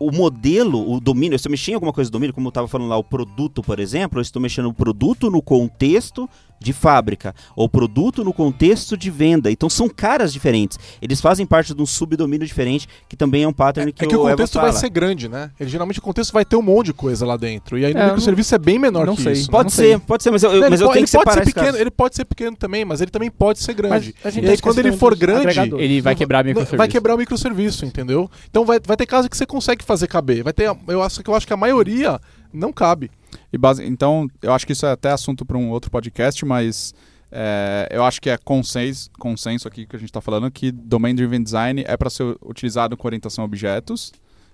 o 0.00 0.10
modelo, 0.10 0.90
o 0.90 0.98
domínio, 0.98 1.38
se 1.38 1.46
eu 1.46 1.50
mexer 1.50 1.72
em 1.72 1.74
alguma 1.74 1.92
coisa 1.92 2.10
do 2.10 2.14
domínio, 2.14 2.34
como 2.34 2.46
eu 2.46 2.50
estava 2.50 2.66
falando 2.66 2.88
lá, 2.88 2.96
o 2.96 3.04
produto, 3.04 3.62
por 3.62 3.78
exemplo, 3.78 4.18
eu 4.18 4.22
estou 4.22 4.40
mexendo 4.40 4.64
no 4.64 4.74
produto, 4.74 5.30
no 5.30 5.42
contexto 5.42 6.28
de 6.60 6.72
fábrica 6.74 7.34
ou 7.56 7.68
produto 7.68 8.22
no 8.22 8.32
contexto 8.34 8.96
de 8.96 9.10
venda. 9.10 9.50
Então 9.50 9.70
são 9.70 9.88
caras 9.88 10.30
diferentes. 10.32 10.78
Eles 11.00 11.20
fazem 11.20 11.46
parte 11.46 11.74
de 11.74 11.80
um 11.80 11.86
subdomínio 11.86 12.46
diferente, 12.46 12.86
que 13.08 13.16
também 13.16 13.44
é 13.44 13.48
um 13.48 13.52
pattern 13.52 13.90
que 13.92 14.04
É 14.04 14.06
que 14.06 14.14
o 14.14 14.20
o 14.26 14.28
contexto 14.30 14.54
fala. 14.54 14.70
vai 14.70 14.78
ser 14.78 14.90
grande, 14.90 15.26
né? 15.28 15.50
Ele, 15.58 15.70
geralmente 15.70 15.98
o 15.98 16.02
contexto 16.02 16.32
vai 16.32 16.44
ter 16.44 16.56
um 16.56 16.62
monte 16.62 16.86
de 16.86 16.92
coisa 16.92 17.24
lá 17.24 17.36
dentro. 17.36 17.78
E 17.78 17.84
aí 17.86 17.94
no 17.94 18.00
É, 18.00 18.04
microserviço 18.06 18.54
é 18.54 18.58
bem 18.58 18.78
menor 18.78 19.06
não 19.06 19.16
que 19.16 19.22
sei. 19.22 19.32
isso. 19.32 19.50
Pode 19.50 19.64
não 19.64 19.70
ser, 19.70 19.82
sei. 19.82 19.98
pode 19.98 20.22
ser, 20.22 20.30
mas 20.30 20.42
eu, 20.42 20.50
mas 20.50 20.60
eu 20.60 20.68
pode- 20.68 20.78
tenho 20.78 20.90
ele 20.90 21.06
que 21.06 21.12
pode 21.12 21.30
separar 21.30 21.44
ser 21.46 21.54
pequeno, 21.54 21.78
ele 21.78 21.90
pode 21.90 22.16
ser 22.16 22.24
pequeno 22.26 22.56
também, 22.56 22.84
mas 22.84 23.00
ele 23.00 23.10
também 23.10 23.30
pode 23.30 23.58
ser 23.60 23.72
grande. 23.72 24.14
Mas 24.22 24.26
a 24.26 24.30
gente 24.30 24.44
E 24.46 24.50
aí 24.50 24.58
quando 24.60 24.78
ele 24.80 24.92
for 24.92 25.16
grande, 25.16 25.46
agregadores. 25.48 25.82
Ele 25.84 26.00
vai 26.02 26.14
quebrar 26.14 26.44
Não, 26.44 26.48
microserviço. 26.48 26.76
Vai 26.76 26.88
quebrar 26.88 27.14
o 27.14 27.18
microserviço, 27.18 27.86
entendeu? 27.86 28.30
Então 28.50 28.64
vai, 28.66 28.78
vai 28.84 28.96
ter 28.98 29.06
casos 29.06 29.28
que 29.28 29.36
você 29.36 29.46
consegue 29.46 29.82
fazer 29.82 30.06
caber. 30.08 30.42
Vai 30.44 30.52
ter, 30.52 30.70
eu 30.88 31.02
acho 31.02 31.22
que 31.22 31.30
eu 31.30 31.34
acho 31.34 31.46
que 31.46 31.52
a 31.52 31.56
maioria 31.56 32.20
não 32.52 32.72
cabe. 32.72 33.10
E 33.52 33.58
base... 33.58 33.84
Então, 33.84 34.28
eu 34.42 34.52
acho 34.52 34.66
que 34.66 34.72
isso 34.72 34.86
é 34.86 34.92
até 34.92 35.10
assunto 35.10 35.44
para 35.44 35.56
um 35.56 35.70
outro 35.70 35.90
podcast, 35.90 36.44
mas 36.44 36.94
é, 37.30 37.88
eu 37.90 38.04
acho 38.04 38.20
que 38.20 38.28
é 38.28 38.36
consenso, 38.36 39.10
consenso 39.18 39.68
aqui 39.68 39.86
que 39.86 39.94
a 39.94 39.98
gente 39.98 40.08
está 40.08 40.20
falando 40.20 40.50
que 40.50 40.72
Domain 40.72 41.14
Driven 41.14 41.42
Design 41.42 41.84
é 41.86 41.96
para 41.96 42.10
ser 42.10 42.36
utilizado 42.42 42.96
com 42.96 43.06
orientação 43.06 43.42
a 43.42 43.46
objetos. 43.46 44.12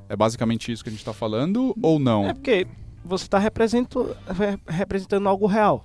É 0.09 0.16
basicamente 0.16 0.70
isso 0.70 0.84
que 0.84 0.90
a 0.90 0.92
gente 0.92 1.01
está 1.01 1.12
falando 1.12 1.74
ou 1.82 1.99
não? 1.99 2.28
É 2.28 2.34
porque 2.34 2.66
você 3.05 3.24
está 3.24 3.38
representando, 3.38 4.16
representando 4.66 5.28
algo 5.28 5.47
real. 5.47 5.84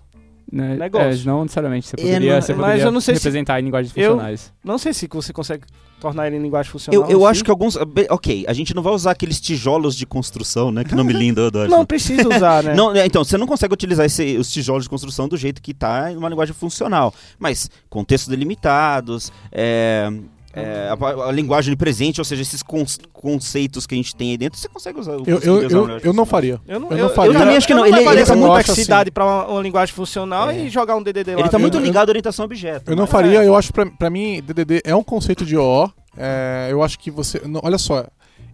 Né? 0.52 0.76
negócio. 0.76 1.22
É, 1.22 1.26
não 1.26 1.44
necessariamente. 1.44 1.88
Você 1.88 1.96
É, 1.96 2.04
poderia, 2.04 2.34
não- 2.36 2.42
você 2.42 2.54
poderia 2.54 2.84
eu 2.84 2.92
não 2.92 3.00
sei 3.02 3.16
se- 3.16 3.20
representar 3.22 3.60
em 3.60 3.64
linguagens 3.64 3.94
eu- 3.96 4.12
funcionais. 4.12 4.52
Não 4.64 4.78
sei 4.78 4.94
se 4.94 5.08
você 5.10 5.32
consegue 5.32 5.64
tornar 6.00 6.28
ele 6.28 6.36
em 6.36 6.42
linguagem 6.42 6.70
funcional. 6.72 7.04
Eu, 7.04 7.10
eu 7.10 7.18
assim. 7.26 7.32
acho 7.32 7.44
que 7.46 7.52
alguns. 7.52 7.78
be- 7.78 8.08
Ok, 8.10 8.44
a 8.48 8.52
gente 8.54 8.74
não 8.76 8.84
vai 8.84 8.92
usar 8.92 9.12
aqueles 9.12 9.40
tijolos 9.40 9.96
de 9.96 10.06
construção, 10.06 10.70
né? 10.72 10.84
Que 10.84 10.94
nome 10.94 11.14
lindo, 11.14 11.40
eu 11.42 11.46
adoro. 11.48 11.70
Não 11.72 11.86
precisa 11.86 12.28
usar, 12.28 12.64
né? 12.64 12.74
Não, 12.76 12.94
é, 12.94 13.06
então, 13.06 13.24
você 13.24 13.38
não 13.38 13.48
consegue 13.48 13.74
utilizar 13.74 14.06
esse- 14.06 14.36
os 14.38 14.52
tijolos 14.52 14.84
de 14.84 14.90
construção 14.90 15.30
do 15.30 15.38
jeito 15.38 15.62
que 15.62 15.72
está 15.72 16.12
em 16.12 16.18
uma 16.18 16.28
linguagem 16.28 16.54
funcional. 16.54 17.14
Mas 17.40 17.70
contextos 17.90 18.28
delimitados, 18.30 19.32
é, 19.52 20.12
é, 20.54 20.90
a, 20.90 21.28
a 21.28 21.32
linguagem 21.32 21.72
de 21.72 21.78
presente, 21.78 22.20
ou 22.22 22.26
seja, 22.26 22.42
esses 22.42 22.62
cons- 22.64 23.00
conceitos 23.14 23.88
que 23.88 23.94
a 23.96 23.98
gente 23.98 24.16
tem 24.16 24.32
aí 24.32 24.38
dentro, 24.38 24.60
você 24.60 24.68
consegue 24.68 25.00
usar. 25.00 25.14
Eu, 25.14 25.24
eu, 25.26 25.40
eu, 25.40 25.62
linguagem 25.70 26.08
eu 26.08 26.14
não 26.14 26.26
faria. 26.26 26.60
Eu, 26.68 26.80
não, 26.80 26.92
Eu 26.92 26.98
não 26.98 27.10
faria. 27.10 27.34
Eu 27.34 27.40
também 27.40 27.56
acho 27.58 27.68
que 27.68 27.74
não, 27.74 27.86
Eu 27.86 27.94
ele- 27.96 28.08
ele 28.10 28.20
essa 28.22 28.34
tá 28.34 28.36
muito- 28.40 28.50
complexidade 28.50 29.12
para 29.12 29.26
uma, 29.26 29.48
uma 29.48 29.62
linguagem 29.62 29.94
funcional 29.96 30.52
e 30.52 30.70
jogar 30.70 30.96
um 30.96 31.04
DDD 31.04 31.34
lá. 31.34 31.40
Ele 31.40 31.48
está 31.48 31.60
muito 31.60 31.78
eu- 31.78 31.82
ligado 31.82 32.10
à 32.10 32.12
orientação 32.12 32.44
a 32.44 32.46
objeto. 32.46 32.92
Eu 32.92 32.96
não 32.96 33.08
faria, 33.08 33.44
eu 33.44 33.56
acho 33.56 33.72
pra 33.86 34.10
mim, 34.10 34.42
DDD 34.46 34.82
é 34.84 34.96
um 34.96 35.04
conceito 35.04 35.46
de 35.46 35.56
OO. 35.58 35.92
É, 36.18 36.68
eu 36.70 36.84
acho 36.84 37.00
que 37.00 37.10
você. 37.10 37.42
não, 37.46 37.62
olha 37.64 37.78
só, 37.78 38.06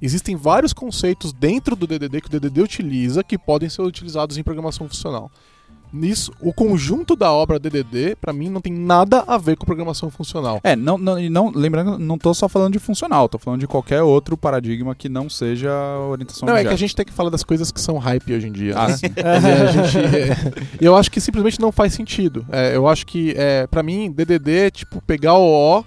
existem 0.01 0.35
vários 0.35 0.73
conceitos 0.73 1.33
dentro 1.33 1.75
do 1.75 1.87
DDD 1.87 2.21
que 2.21 2.27
o 2.27 2.29
DDD 2.29 2.61
utiliza 2.61 3.23
que 3.23 3.37
podem 3.37 3.67
ser 3.69 3.81
utilizados 3.81 4.37
em 4.37 4.43
programação 4.43 4.87
funcional. 4.87 5.31
Nisso, 5.91 6.31
o 6.41 6.53
conjunto 6.53 7.15
da 7.15 7.31
obra 7.31 7.57
DDD, 7.57 8.15
pra 8.19 8.33
mim, 8.33 8.49
não 8.49 8.59
tem 8.59 8.73
nada 8.73 9.23
a 9.25 9.37
ver 9.37 9.55
com 9.55 9.65
programação 9.65 10.09
funcional. 10.09 10.59
É, 10.63 10.75
não, 10.75 10.97
não, 10.97 11.17
e 11.19 11.29
não, 11.29 11.49
lembrando, 11.53 11.97
não 11.97 12.17
tô 12.17 12.33
só 12.33 12.49
falando 12.49 12.73
de 12.73 12.79
funcional, 12.79 13.29
tô 13.29 13.37
falando 13.39 13.61
de 13.61 13.67
qualquer 13.67 14.01
outro 14.03 14.35
paradigma 14.37 14.93
que 14.93 15.07
não 15.07 15.29
seja 15.29 15.71
orientação 16.09 16.47
Não, 16.47 16.55
é 16.55 16.63
que 16.63 16.73
a 16.73 16.75
gente 16.77 16.95
tem 16.95 17.05
que 17.05 17.13
falar 17.13 17.29
das 17.29 17.43
coisas 17.43 17.71
que 17.71 17.79
são 17.79 17.97
hype 17.97 18.33
hoje 18.33 18.47
em 18.47 18.51
dia. 18.51 18.73
Ah, 18.77 18.87
né? 18.89 18.97
sim. 18.97 19.07
E 19.17 19.21
a 19.21 19.71
gente, 19.71 19.97
é, 19.97 20.35
eu 20.81 20.95
acho 20.95 21.09
que 21.09 21.21
simplesmente 21.21 21.59
não 21.59 21.71
faz 21.71 21.93
sentido. 21.93 22.45
É, 22.51 22.75
eu 22.75 22.87
acho 22.87 23.05
que, 23.05 23.33
é, 23.37 23.65
para 23.67 23.81
mim, 23.81 24.11
DDD 24.11 24.51
é 24.67 24.69
tipo 24.71 25.01
pegar 25.01 25.35
o 25.35 25.77
O 25.79 25.85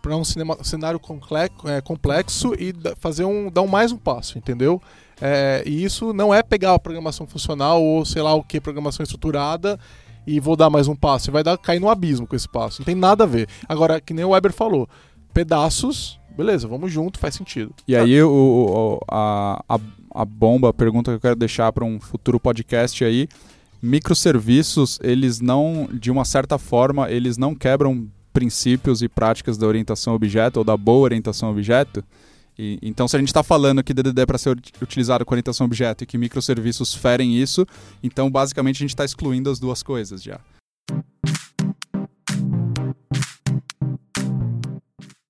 para 0.00 0.14
um 0.16 0.22
cinema- 0.24 0.58
cenário 0.62 1.00
comple- 1.00 1.50
é, 1.64 1.80
complexo 1.80 2.52
e 2.58 2.74
fazer 3.00 3.24
um, 3.24 3.50
dar 3.50 3.62
um 3.62 3.66
mais 3.66 3.90
um 3.90 3.96
passo, 3.96 4.36
entendeu? 4.38 4.80
É, 5.20 5.62
e 5.66 5.84
isso 5.84 6.12
não 6.12 6.34
é 6.34 6.42
pegar 6.42 6.74
a 6.74 6.78
programação 6.78 7.26
funcional 7.26 7.82
ou 7.82 8.04
sei 8.04 8.20
lá 8.22 8.34
o 8.34 8.42
que, 8.42 8.60
programação 8.60 9.02
estruturada 9.04 9.78
e 10.26 10.40
vou 10.40 10.56
dar 10.56 10.70
mais 10.70 10.88
um 10.88 10.96
passo. 10.96 11.26
Você 11.26 11.30
vai 11.30 11.42
dar, 11.42 11.56
cair 11.58 11.80
no 11.80 11.88
abismo 11.88 12.26
com 12.26 12.34
esse 12.34 12.48
passo. 12.48 12.80
Não 12.80 12.84
tem 12.86 12.94
nada 12.94 13.24
a 13.24 13.26
ver. 13.26 13.48
Agora, 13.68 14.00
que 14.00 14.12
nem 14.14 14.24
o 14.24 14.30
Weber 14.30 14.52
falou, 14.52 14.88
pedaços, 15.32 16.18
beleza, 16.36 16.66
vamos 16.66 16.90
junto, 16.92 17.18
faz 17.18 17.34
sentido. 17.34 17.72
E 17.86 17.94
aí 17.94 18.22
o, 18.22 18.30
o- 18.30 19.00
a, 19.10 19.62
a, 19.68 19.78
a 20.14 20.24
bomba, 20.24 20.70
a 20.70 20.72
pergunta 20.72 21.10
que 21.10 21.16
eu 21.16 21.20
quero 21.20 21.36
deixar 21.36 21.72
para 21.72 21.84
um 21.84 22.00
futuro 22.00 22.40
podcast 22.40 23.04
aí, 23.04 23.28
microserviços, 23.82 24.98
eles 25.02 25.40
não, 25.40 25.88
de 25.92 26.10
uma 26.10 26.24
certa 26.24 26.58
forma, 26.58 27.10
eles 27.10 27.36
não 27.36 27.54
quebram 27.54 28.06
princípios 28.32 29.00
e 29.02 29.08
práticas 29.08 29.56
da 29.56 29.66
orientação 29.66 30.14
objeto 30.14 30.56
ou 30.58 30.64
da 30.64 30.76
boa 30.76 31.00
orientação 31.04 31.50
objeto? 31.50 32.02
E- 32.58 32.78
então, 32.82 33.08
se 33.08 33.16
a 33.16 33.18
gente 33.18 33.28
está 33.28 33.42
falando 33.42 33.82
que 33.82 33.92
DDD 33.92 34.22
é 34.22 34.26
para 34.26 34.38
ser 34.38 34.50
ut- 34.50 34.72
utilizado 34.82 35.24
com 35.24 35.34
orientação 35.34 35.64
a 35.64 35.66
objeto 35.66 36.04
e 36.04 36.06
que 36.06 36.16
microserviços 36.16 36.94
ferem 36.94 37.36
isso, 37.36 37.66
então 38.02 38.30
basicamente 38.30 38.76
a 38.76 38.80
gente 38.84 38.90
está 38.90 39.04
excluindo 39.04 39.50
as 39.50 39.58
duas 39.58 39.82
coisas 39.82 40.22
já. 40.22 40.38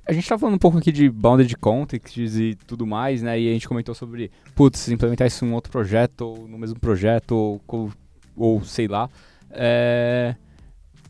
A 0.07 0.13
gente 0.13 0.29
tá 0.29 0.39
falando 0.39 0.57
um 0.57 0.59
pouco 0.59 0.77
aqui 0.77 0.93
de 0.93 1.09
bounded 1.09 1.57
contexts 1.57 2.37
e 2.37 2.55
tudo 2.67 2.87
mais, 2.87 3.23
né? 3.23 3.41
E 3.41 3.49
a 3.49 3.53
gente 3.53 3.67
comentou 3.67 3.95
sobre, 3.95 4.31
putz, 4.55 4.89
implementar 4.89 5.27
isso 5.27 5.45
em 5.45 5.49
um 5.49 5.55
outro 5.55 5.73
projeto, 5.73 6.21
ou 6.23 6.47
no 6.47 6.59
mesmo 6.59 6.79
projeto, 6.79 7.33
ou, 7.67 7.91
ou, 8.37 8.63
sei 8.65 8.87
lá. 8.87 9.09
É, 9.51 10.35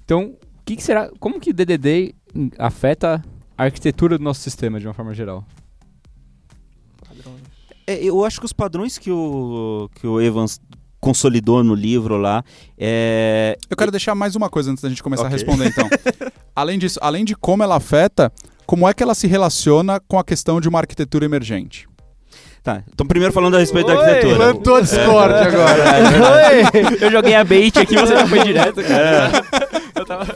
Então, 0.04 0.36
que, 0.64 0.76
que 0.76 0.82
será. 0.82 1.10
Como 1.18 1.40
que 1.40 1.52
DDD 1.52 2.14
afeta 2.56 3.20
a 3.58 3.64
arquitetura 3.64 4.16
do 4.16 4.22
nosso 4.22 4.40
sistema 4.42 4.78
de 4.78 4.86
uma 4.86 4.94
forma 4.94 5.12
geral? 5.12 5.44
É, 7.86 8.02
eu 8.02 8.24
acho 8.24 8.38
que 8.40 8.46
os 8.46 8.52
padrões 8.52 8.96
que 8.98 9.10
o, 9.10 9.88
que 9.94 10.06
o 10.06 10.20
Evans 10.20 10.60
consolidou 11.00 11.62
no 11.62 11.74
livro 11.74 12.16
lá 12.16 12.42
é, 12.78 13.58
Eu 13.68 13.76
quero 13.76 13.90
deixar 13.90 14.14
mais 14.14 14.34
uma 14.34 14.48
coisa 14.48 14.70
antes 14.70 14.82
da 14.82 14.88
gente 14.88 15.02
começar 15.02 15.24
a 15.24 15.26
Ok. 15.26 15.36
responder, 15.36 15.66
então. 15.68 15.86
além 16.56 16.78
disso, 16.78 16.98
além 17.02 17.24
de 17.26 17.36
como 17.36 17.62
ela 17.62 17.76
afeta, 17.76 18.32
como 18.64 18.88
é 18.88 18.94
que 18.94 19.02
ela 19.02 19.14
se 19.14 19.26
relaciona 19.26 20.00
com 20.08 20.18
a 20.18 20.24
questão 20.24 20.60
de 20.60 20.68
uma 20.68 20.78
arquitetura 20.78 21.24
emergente? 21.26 21.86
Tá, 22.62 22.82
então 22.90 23.06
primeiro 23.06 23.30
falando 23.34 23.56
a 23.56 23.58
respeito 23.58 23.88
da 23.88 23.92
Oi, 23.92 23.98
arquitetura. 24.00 24.36
Plantou 24.36 24.76
a 24.76 24.80
Discord 24.80 25.34
agora. 25.36 25.84
Eu 26.98 27.10
joguei 27.10 27.34
a 27.34 27.44
bait 27.44 27.78
aqui, 27.78 27.94
você 27.94 28.14
já 28.16 28.26
foi 28.26 28.42
direto, 28.42 28.82
cara. 28.82 29.44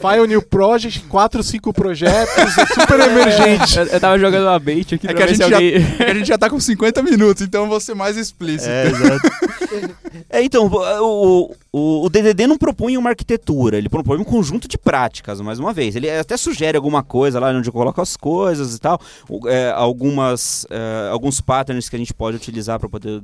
File 0.01 0.27
New 0.27 0.43
Project, 0.43 1.01
4, 1.01 1.43
5 1.43 1.73
projetos, 1.73 2.59
é 2.59 2.67
super 2.67 3.01
emergente. 3.01 3.79
Eu, 3.79 3.85
eu 3.87 4.01
tava 4.01 4.19
jogando 4.19 4.45
uma 4.45 4.59
bait 4.59 4.95
aqui 4.95 5.07
É 5.09 5.15
que 5.15 5.23
a 5.23 5.27
gente 5.27 5.39
já- 5.39 5.45
alguém... 5.57 5.75
a 5.99 6.15
gente 6.15 6.27
já 6.27 6.39
tá 6.39 6.49
com 6.51 6.59
50 6.61 7.03
minutos, 7.03 7.43
então 7.43 7.63
eu 7.65 7.69
vou 7.69 7.81
ser 7.81 7.95
mais 7.95 8.17
explícito. 8.17 8.71
É, 8.71 8.87
exato. 8.89 9.29
É, 10.31 10.43
então, 10.43 10.67
o, 10.67 11.55
o, 11.73 12.05
o 12.05 12.09
DDD 12.11 12.47
não 12.47 12.59
propõe 12.59 12.97
uma 12.99 13.11
arquitetura, 13.11 13.79
ele 13.79 13.89
propõe 13.89 14.19
um 14.19 14.25
conjunto 14.25 14.69
de 14.69 14.77
práticas, 14.77 15.41
mais 15.41 15.59
uma 15.59 15.73
vez. 15.73 15.97
Ele 15.97 16.11
até 16.11 16.37
sugere 16.37 16.77
alguma 16.77 17.03
coisa 17.03 17.41
lá 17.41 17.51
onde 17.51 17.69
eu 17.69 17.73
coloco 17.73 18.01
as 18.01 18.15
coisas 18.17 18.75
e 18.75 18.79
tal, 18.79 19.01
é, 19.47 19.71
algumas, 19.75 20.67
é, 20.71 21.09
alguns 21.11 21.41
patterns 21.41 21.89
que 21.89 21.97
a 21.97 21.99
gente 21.99 22.13
pode 22.13 22.37
utilizar 22.37 22.79
para 22.79 22.89
poder 22.91 23.23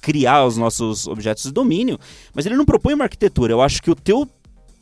criar 0.00 0.44
os 0.44 0.56
nossos 0.56 1.08
objetos 1.08 1.44
de 1.44 1.52
domínio, 1.52 1.98
mas 2.34 2.46
ele 2.46 2.56
não 2.56 2.64
propõe 2.64 2.94
uma 2.94 3.04
arquitetura. 3.04 3.52
Eu 3.52 3.60
acho 3.62 3.82
que 3.82 3.90
o 3.90 3.94
teu... 3.94 4.28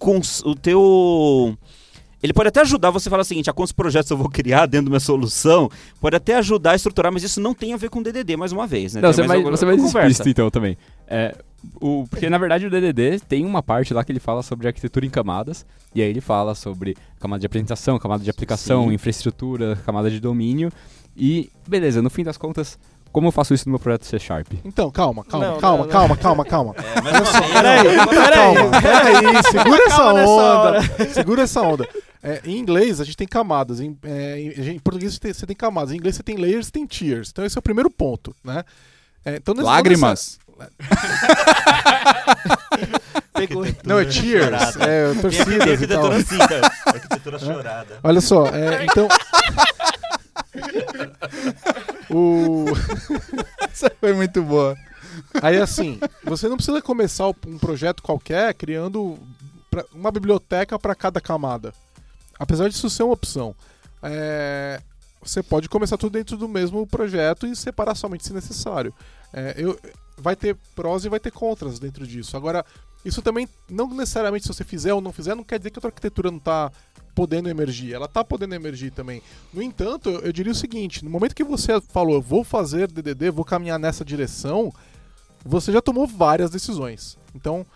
cons- 0.02 0.42
O 0.44 0.54
teu 0.54 1.56
ele 2.22 2.32
pode 2.32 2.48
até 2.50 2.60
ajudar 2.60 2.90
você 2.90 3.08
a 3.08 3.10
falar 3.10 3.22
o 3.22 3.24
seguinte, 3.24 3.50
a 3.50 3.52
quantos 3.52 3.72
projetos 3.72 4.08
eu 4.08 4.16
vou 4.16 4.28
criar 4.28 4.66
dentro 4.66 4.84
da 4.86 4.90
minha 4.90 5.00
solução, 5.00 5.68
pode 6.00 6.14
até 6.14 6.36
ajudar 6.36 6.70
a 6.70 6.76
estruturar, 6.76 7.12
mas 7.12 7.24
isso 7.24 7.40
não 7.40 7.52
tem 7.52 7.72
a 7.74 7.76
ver 7.76 7.90
com 7.90 8.00
DDD, 8.00 8.36
mais 8.36 8.52
uma 8.52 8.64
vez, 8.64 8.94
né? 8.94 9.00
Não, 9.00 9.12
você 9.12 9.22
vai, 9.26 9.38
alguma- 9.38 9.56
você 9.56 9.64
vai 9.64 9.74
explícito 9.74 10.30
então 10.30 10.48
também. 10.48 10.78
É, 11.08 11.34
o, 11.80 12.06
porque 12.08 12.30
na 12.30 12.38
verdade 12.38 12.64
o 12.64 12.70
DDD 12.70 13.18
tem 13.28 13.44
uma 13.44 13.60
parte 13.60 13.92
lá 13.92 14.04
que 14.04 14.12
ele 14.12 14.20
fala 14.20 14.40
sobre 14.44 14.68
arquitetura 14.68 15.04
em 15.04 15.10
camadas, 15.10 15.66
e 15.92 16.00
aí 16.00 16.08
ele 16.08 16.20
fala 16.20 16.54
sobre 16.54 16.96
camada 17.18 17.40
de 17.40 17.46
apresentação, 17.46 17.98
camada 17.98 18.22
de 18.22 18.30
aplicação, 18.30 18.86
Sim. 18.86 18.94
infraestrutura, 18.94 19.74
camada 19.84 20.08
de 20.08 20.20
domínio, 20.20 20.70
e 21.16 21.50
beleza, 21.66 22.00
no 22.00 22.08
fim 22.08 22.22
das 22.22 22.36
contas, 22.36 22.78
como 23.12 23.28
eu 23.28 23.32
faço 23.32 23.54
isso 23.54 23.66
no 23.68 23.72
meu 23.72 23.78
projeto 23.78 24.04
C 24.06 24.18
Sharp? 24.18 24.48
Então, 24.64 24.90
calma, 24.90 25.24
calma, 25.24 25.46
Não, 25.46 25.58
calma, 25.58 25.78
não, 25.78 25.84
não. 25.84 25.90
calma, 25.92 26.16
calma, 26.16 26.44
calma. 26.44 26.74
É, 26.78 27.00
mas 27.00 27.30
Peraí, 27.52 27.82
peraí. 28.06 28.34
Calma, 28.34 28.80
peraí, 28.82 29.42
segura 29.50 29.82
essa 29.86 29.96
Calma 29.96 30.24
onda. 30.24 30.80
Segura 31.12 31.42
essa 31.42 31.60
onda. 31.62 31.88
É, 32.22 32.40
em 32.44 32.58
inglês 32.58 33.00
a 33.00 33.04
gente 33.04 33.16
tem 33.16 33.26
camadas, 33.26 33.80
em, 33.80 33.96
é, 34.04 34.38
em- 34.38 34.70
em 34.74 34.78
português 34.78 35.14
você 35.14 35.20
tem, 35.20 35.32
você 35.32 35.46
tem 35.46 35.56
camadas, 35.56 35.92
em 35.92 35.96
inglês 35.96 36.14
você 36.16 36.22
tem 36.22 36.36
layers 36.36 36.68
e 36.68 36.72
tem 36.72 36.86
tiers. 36.86 37.30
Então 37.30 37.44
esse 37.44 37.56
é 37.56 37.60
o 37.60 37.62
primeiro 37.62 37.90
ponto, 37.90 38.34
né? 38.44 38.62
É, 39.24 39.36
então, 39.36 39.54
nesse- 39.54 39.66
Lágrimas. 39.66 40.38
Não, 43.84 43.98
é 43.98 44.08
cheers, 44.10 44.76
é 44.76 45.12
torcidas 45.20 45.82
e 45.82 45.86
tal. 45.88 46.12
Arquitetura 46.12 47.38
chorada. 47.38 47.98
Olha 48.04 48.20
só, 48.20 48.46
é, 48.48 48.84
então. 48.84 49.08
o... 52.10 52.64
Essa 53.70 53.90
foi 54.00 54.12
muito 54.12 54.42
boa. 54.42 54.76
Aí 55.42 55.58
assim, 55.58 56.00
você 56.24 56.48
não 56.48 56.56
precisa 56.56 56.80
começar 56.80 57.28
um 57.28 57.58
projeto 57.58 58.02
qualquer 58.02 58.52
criando 58.54 59.18
uma 59.92 60.10
biblioteca 60.10 60.78
para 60.78 60.94
cada 60.94 61.20
camada. 61.20 61.72
Apesar 62.38 62.68
disso 62.68 62.90
ser 62.90 63.02
uma 63.02 63.14
opção. 63.14 63.54
É, 64.02 64.80
você 65.22 65.42
pode 65.42 65.68
começar 65.68 65.96
tudo 65.96 66.12
dentro 66.12 66.36
do 66.36 66.48
mesmo 66.48 66.86
projeto 66.86 67.46
e 67.46 67.54
separar 67.54 67.94
somente 67.94 68.26
se 68.26 68.32
necessário. 68.32 68.92
É, 69.32 69.54
eu, 69.56 69.78
vai 70.18 70.34
ter 70.34 70.56
prós 70.74 71.04
e 71.04 71.08
vai 71.08 71.20
ter 71.20 71.30
contras 71.30 71.78
dentro 71.78 72.06
disso. 72.06 72.36
Agora, 72.36 72.64
isso 73.04 73.22
também, 73.22 73.48
não 73.68 73.88
necessariamente 73.88 74.46
se 74.46 74.52
você 74.52 74.64
fizer 74.64 74.92
ou 74.92 75.00
não 75.00 75.12
fizer, 75.12 75.34
não 75.34 75.44
quer 75.44 75.58
dizer 75.58 75.70
que 75.70 75.78
a 75.78 75.80
tua 75.80 75.88
arquitetura 75.88 76.30
não 76.30 76.38
está 76.38 76.70
podendo 77.14 77.48
emergir. 77.48 77.92
Ela 77.94 78.06
está 78.06 78.24
podendo 78.24 78.54
emergir 78.54 78.90
também. 78.90 79.22
No 79.52 79.62
entanto, 79.62 80.08
eu, 80.10 80.20
eu 80.20 80.32
diria 80.32 80.52
o 80.52 80.54
seguinte: 80.54 81.04
no 81.04 81.10
momento 81.10 81.34
que 81.34 81.44
você 81.44 81.80
falou, 81.80 82.14
eu 82.14 82.22
vou 82.22 82.42
fazer 82.44 82.88
DDD, 82.90 83.30
vou 83.30 83.44
caminhar 83.44 83.78
nessa 83.78 84.04
direção, 84.04 84.72
você 85.44 85.72
já 85.72 85.80
tomou 85.82 86.06
várias 86.06 86.50
decisões. 86.50 87.18
Então, 87.34 87.66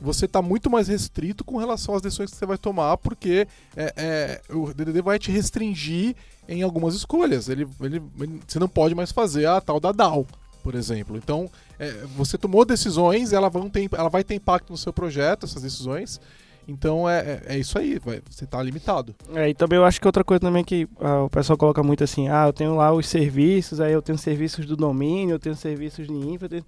você 0.00 0.26
está 0.26 0.40
muito 0.40 0.70
mais 0.70 0.86
restrito 0.88 1.42
com 1.44 1.56
relação 1.56 1.94
às 1.94 2.02
decisões 2.02 2.30
que 2.30 2.36
você 2.36 2.46
vai 2.46 2.56
tomar, 2.58 2.96
porque 2.98 3.48
é, 3.76 3.92
é, 3.96 4.54
o 4.54 4.72
DDD 4.72 5.02
vai 5.02 5.18
te 5.18 5.30
restringir 5.30 6.14
em 6.48 6.62
algumas 6.62 6.94
escolhas. 6.94 7.48
Ele, 7.48 7.66
ele, 7.80 8.02
ele- 8.20 8.40
você 8.46 8.58
não 8.58 8.68
pode 8.68 8.94
mais 8.94 9.10
fazer 9.10 9.46
a 9.46 9.60
tal 9.60 9.80
da 9.80 9.90
DAO, 9.90 10.24
por 10.62 10.74
exemplo. 10.76 11.16
Então, 11.16 11.50
é, 11.80 11.90
você 12.16 12.38
tomou 12.38 12.64
decisões, 12.64 13.32
ela, 13.32 13.48
vão 13.50 13.68
ter, 13.68 13.88
ela 13.92 14.08
vai 14.08 14.22
ter 14.22 14.34
impacto 14.36 14.70
no 14.70 14.78
seu 14.78 14.92
projeto, 14.92 15.46
essas 15.46 15.62
decisões. 15.62 16.20
Então, 16.68 17.08
é, 17.08 17.18
é, 17.20 17.54
é 17.54 17.58
isso 17.58 17.78
aí, 17.78 17.98
vai, 17.98 18.20
você 18.28 18.44
está 18.44 18.62
limitado. 18.62 19.14
É, 19.34 19.48
e 19.48 19.54
também 19.54 19.78
eu 19.78 19.84
acho 19.86 19.98
que 19.98 20.06
outra 20.06 20.22
coisa 20.22 20.38
também 20.40 20.62
que 20.62 20.86
ah, 21.00 21.22
o 21.22 21.30
pessoal 21.30 21.56
coloca 21.56 21.82
muito 21.82 22.04
assim, 22.04 22.28
ah, 22.28 22.46
eu 22.46 22.52
tenho 22.52 22.76
lá 22.76 22.92
os 22.92 23.08
serviços, 23.08 23.80
aí 23.80 23.92
eu 23.92 24.02
tenho 24.02 24.18
serviços 24.18 24.66
do 24.66 24.76
domínio, 24.76 25.34
eu 25.34 25.38
tenho 25.38 25.56
serviços 25.56 26.06
de 26.06 26.12
infra. 26.12 26.44
eu 26.44 26.50
tenho- 26.50 26.64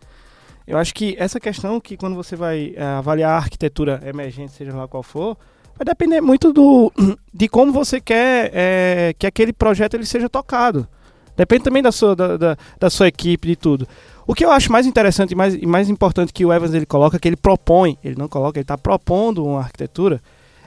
Eu 0.66 0.78
acho 0.78 0.94
que 0.94 1.14
essa 1.18 1.38
questão 1.38 1.78
que 1.78 1.96
quando 1.98 2.16
você 2.16 2.34
vai 2.34 2.74
ah, 2.78 2.98
avaliar 2.98 3.32
a 3.32 3.36
arquitetura 3.36 4.00
emergente, 4.04 4.52
seja 4.52 4.74
lá 4.74 4.88
qual 4.88 5.02
for, 5.02 5.36
vai 5.76 5.84
depender 5.84 6.22
muito 6.22 6.50
do 6.50 6.90
de 7.34 7.46
como 7.46 7.70
você 7.70 8.00
quer 8.00 8.50
é, 8.54 9.14
que 9.18 9.26
aquele 9.26 9.52
projeto 9.52 9.94
ele 9.94 10.06
seja 10.06 10.30
tocado. 10.30 10.88
Depende 11.36 11.64
também 11.64 11.82
da 11.82 11.92
sua, 11.92 12.16
da, 12.16 12.36
da, 12.36 12.56
da 12.78 12.90
sua 12.90 13.08
equipe, 13.08 13.48
de 13.48 13.56
tudo. 13.56 13.86
O 14.30 14.32
que 14.32 14.44
eu 14.44 14.52
acho 14.52 14.70
mais 14.70 14.86
interessante 14.86 15.32
e 15.32 15.34
mais, 15.34 15.54
e 15.56 15.66
mais 15.66 15.90
importante 15.90 16.32
que 16.32 16.46
o 16.46 16.52
Evans 16.52 16.72
ele 16.72 16.86
coloca, 16.86 17.18
que 17.18 17.26
ele 17.26 17.34
propõe, 17.34 17.98
ele 18.04 18.14
não 18.16 18.28
coloca, 18.28 18.60
ele 18.60 18.62
está 18.62 18.78
propondo 18.78 19.44
uma 19.44 19.58
arquitetura, 19.58 20.22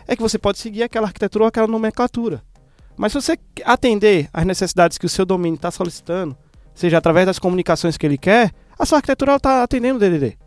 é 0.06 0.18
que 0.18 0.22
você 0.22 0.38
pode 0.38 0.58
seguir 0.58 0.84
aquela 0.84 1.08
arquitetura 1.08 1.46
ou 1.46 1.48
aquela 1.48 1.66
nomenclatura. 1.66 2.44
Mas 2.98 3.14
se 3.14 3.22
você 3.22 3.40
atender 3.64 4.28
às 4.34 4.46
necessidades 4.46 4.98
que 4.98 5.06
o 5.06 5.10
seu 5.10 5.26
domínio 5.26 5.56
está 5.56 5.72
solicitando, 5.72 6.36
seja 6.76 6.98
através 6.98 7.26
das 7.26 7.40
comunicações 7.40 7.96
que 7.96 8.06
ele 8.06 8.18
quer, 8.18 8.52
a 8.78 8.86
sua 8.86 8.98
arquitetura 8.98 9.38
está 9.38 9.64
atendendo 9.64 9.96
o 9.96 10.00
DDD. 10.00 10.38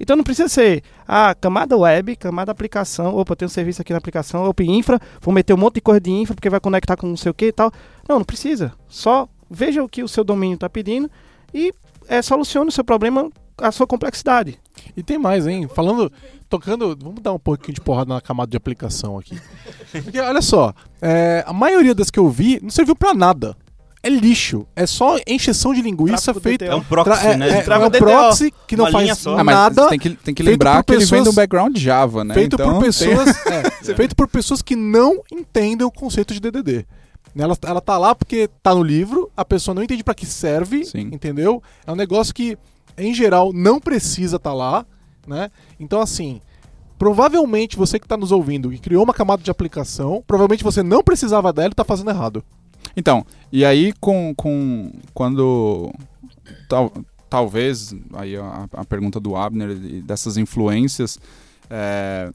Então 0.00 0.16
não 0.16 0.24
precisa 0.24 0.48
ser 0.48 0.82
a 1.06 1.34
camada 1.34 1.76
web, 1.76 2.16
camada 2.16 2.50
aplicação, 2.50 3.14
opa, 3.14 3.36
tem 3.36 3.44
um 3.44 3.50
serviço 3.50 3.82
aqui 3.82 3.92
na 3.92 3.98
aplicação, 3.98 4.42
opa, 4.42 4.62
infra, 4.62 4.98
vou 5.20 5.34
meter 5.34 5.52
um 5.52 5.58
monte 5.58 5.74
de 5.74 5.80
coisa 5.82 6.00
de 6.00 6.10
infra 6.10 6.34
porque 6.34 6.48
vai 6.48 6.60
conectar 6.60 6.96
com 6.96 7.08
não 7.08 7.16
sei 7.18 7.30
o 7.30 7.34
que 7.34 7.48
e 7.48 7.52
tal. 7.52 7.70
Não, 8.08 8.16
não 8.16 8.24
precisa. 8.24 8.72
Só 8.88 9.28
veja 9.50 9.84
o 9.84 9.88
que 9.88 10.02
o 10.02 10.08
seu 10.08 10.24
domínio 10.24 10.54
está 10.54 10.70
pedindo 10.70 11.10
e 11.52 11.74
é, 12.08 12.22
solucione 12.22 12.68
o 12.68 12.72
seu 12.72 12.84
problema, 12.84 13.30
a 13.58 13.70
sua 13.72 13.86
complexidade. 13.86 14.58
E 14.96 15.02
tem 15.02 15.18
mais, 15.18 15.46
hein? 15.46 15.68
Falando, 15.72 16.10
tocando, 16.48 16.96
vamos 17.00 17.20
dar 17.22 17.32
um 17.32 17.38
pouquinho 17.38 17.74
de 17.74 17.80
porrada 17.80 18.12
na 18.14 18.20
camada 18.20 18.50
de 18.50 18.56
aplicação 18.56 19.18
aqui. 19.18 19.38
Porque, 19.92 20.18
olha 20.20 20.42
só, 20.42 20.72
é, 21.00 21.44
a 21.46 21.52
maioria 21.52 21.94
das 21.94 22.10
que 22.10 22.18
eu 22.18 22.28
vi 22.28 22.58
não 22.62 22.70
serviu 22.70 22.94
pra 22.96 23.14
nada. 23.14 23.56
É 24.02 24.08
lixo. 24.10 24.66
É 24.76 24.84
só 24.84 25.16
encheção 25.26 25.72
de 25.72 25.80
linguiça 25.80 26.34
feita. 26.34 26.66
É 26.66 26.74
um 26.74 26.82
proxy, 26.82 27.10
Tra- 27.10 27.22
é, 27.32 27.36
né? 27.38 27.48
é, 27.48 27.64
é 27.66 27.78
um 27.78 27.90
proxy 27.90 28.52
que 28.66 28.76
não 28.76 28.90
faz. 28.92 29.26
Ah, 29.26 29.42
mas 29.42 29.54
nada. 29.56 29.88
tem 29.88 29.98
que, 29.98 30.10
tem 30.10 30.34
que 30.34 30.42
lembrar 30.42 30.84
por 30.84 30.88
que 30.88 30.92
ele 30.92 31.06
vem 31.06 31.20
pessoas- 31.20 31.24
do 31.24 31.32
background 31.34 31.78
Java, 31.78 32.22
né? 32.22 32.34
feito 32.34 32.52
então, 32.56 32.66
por 32.66 32.72
tem- 32.74 32.82
pessoas, 32.82 33.28
é, 33.46 33.62
feito 33.96 34.14
por 34.14 34.28
pessoas 34.28 34.60
que 34.60 34.76
não 34.76 35.22
entendem 35.32 35.86
o 35.86 35.90
conceito 35.90 36.34
de 36.34 36.40
DDD. 36.40 36.84
Ela, 37.36 37.56
ela 37.62 37.80
tá 37.80 37.98
lá 37.98 38.14
porque 38.14 38.48
tá 38.62 38.74
no 38.74 38.82
livro, 38.82 39.30
a 39.36 39.44
pessoa 39.44 39.74
não 39.74 39.82
entende 39.82 40.04
pra 40.04 40.14
que 40.14 40.26
serve, 40.26 40.84
Sim. 40.84 41.10
entendeu? 41.12 41.62
É 41.86 41.90
um 41.90 41.96
negócio 41.96 42.32
que, 42.32 42.56
em 42.96 43.12
geral, 43.12 43.52
não 43.52 43.80
precisa 43.80 44.36
estar 44.36 44.54
lá, 44.54 44.86
né? 45.26 45.50
Então, 45.80 46.00
assim, 46.00 46.40
provavelmente 46.98 47.76
você 47.76 47.98
que 47.98 48.06
tá 48.06 48.16
nos 48.16 48.30
ouvindo 48.30 48.72
e 48.72 48.78
criou 48.78 49.02
uma 49.02 49.12
camada 49.12 49.42
de 49.42 49.50
aplicação, 49.50 50.22
provavelmente 50.26 50.62
você 50.62 50.82
não 50.82 51.02
precisava 51.02 51.52
dela 51.52 51.70
e 51.70 51.74
tá 51.74 51.84
fazendo 51.84 52.10
errado. 52.10 52.44
Então, 52.96 53.26
e 53.50 53.64
aí 53.64 53.92
com, 54.00 54.32
com 54.36 54.92
quando 55.12 55.92
tal, 56.68 56.92
talvez 57.28 57.94
aí 58.12 58.36
a, 58.36 58.68
a 58.72 58.84
pergunta 58.84 59.18
do 59.18 59.34
Abner 59.34 59.70
e 59.70 60.00
dessas 60.02 60.36
influências, 60.36 61.18
é, 61.68 62.30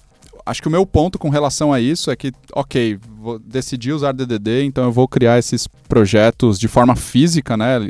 acho 0.46 0.62
que 0.62 0.68
o 0.68 0.72
meu 0.72 0.86
ponto 0.86 1.20
com 1.20 1.30
relação 1.30 1.72
a 1.72 1.80
isso 1.80 2.12
é 2.12 2.16
que, 2.16 2.32
ok, 2.54 2.98
vou 3.20 3.40
decidir 3.40 3.94
usar 3.94 4.12
DDD, 4.12 4.64
então 4.64 4.86
eu 4.86 4.92
vou 4.92 5.08
criar 5.08 5.38
esses 5.40 5.68
projetos 5.68 6.60
de 6.60 6.68
forma 6.68 6.96
física, 6.96 7.56
né? 7.58 7.90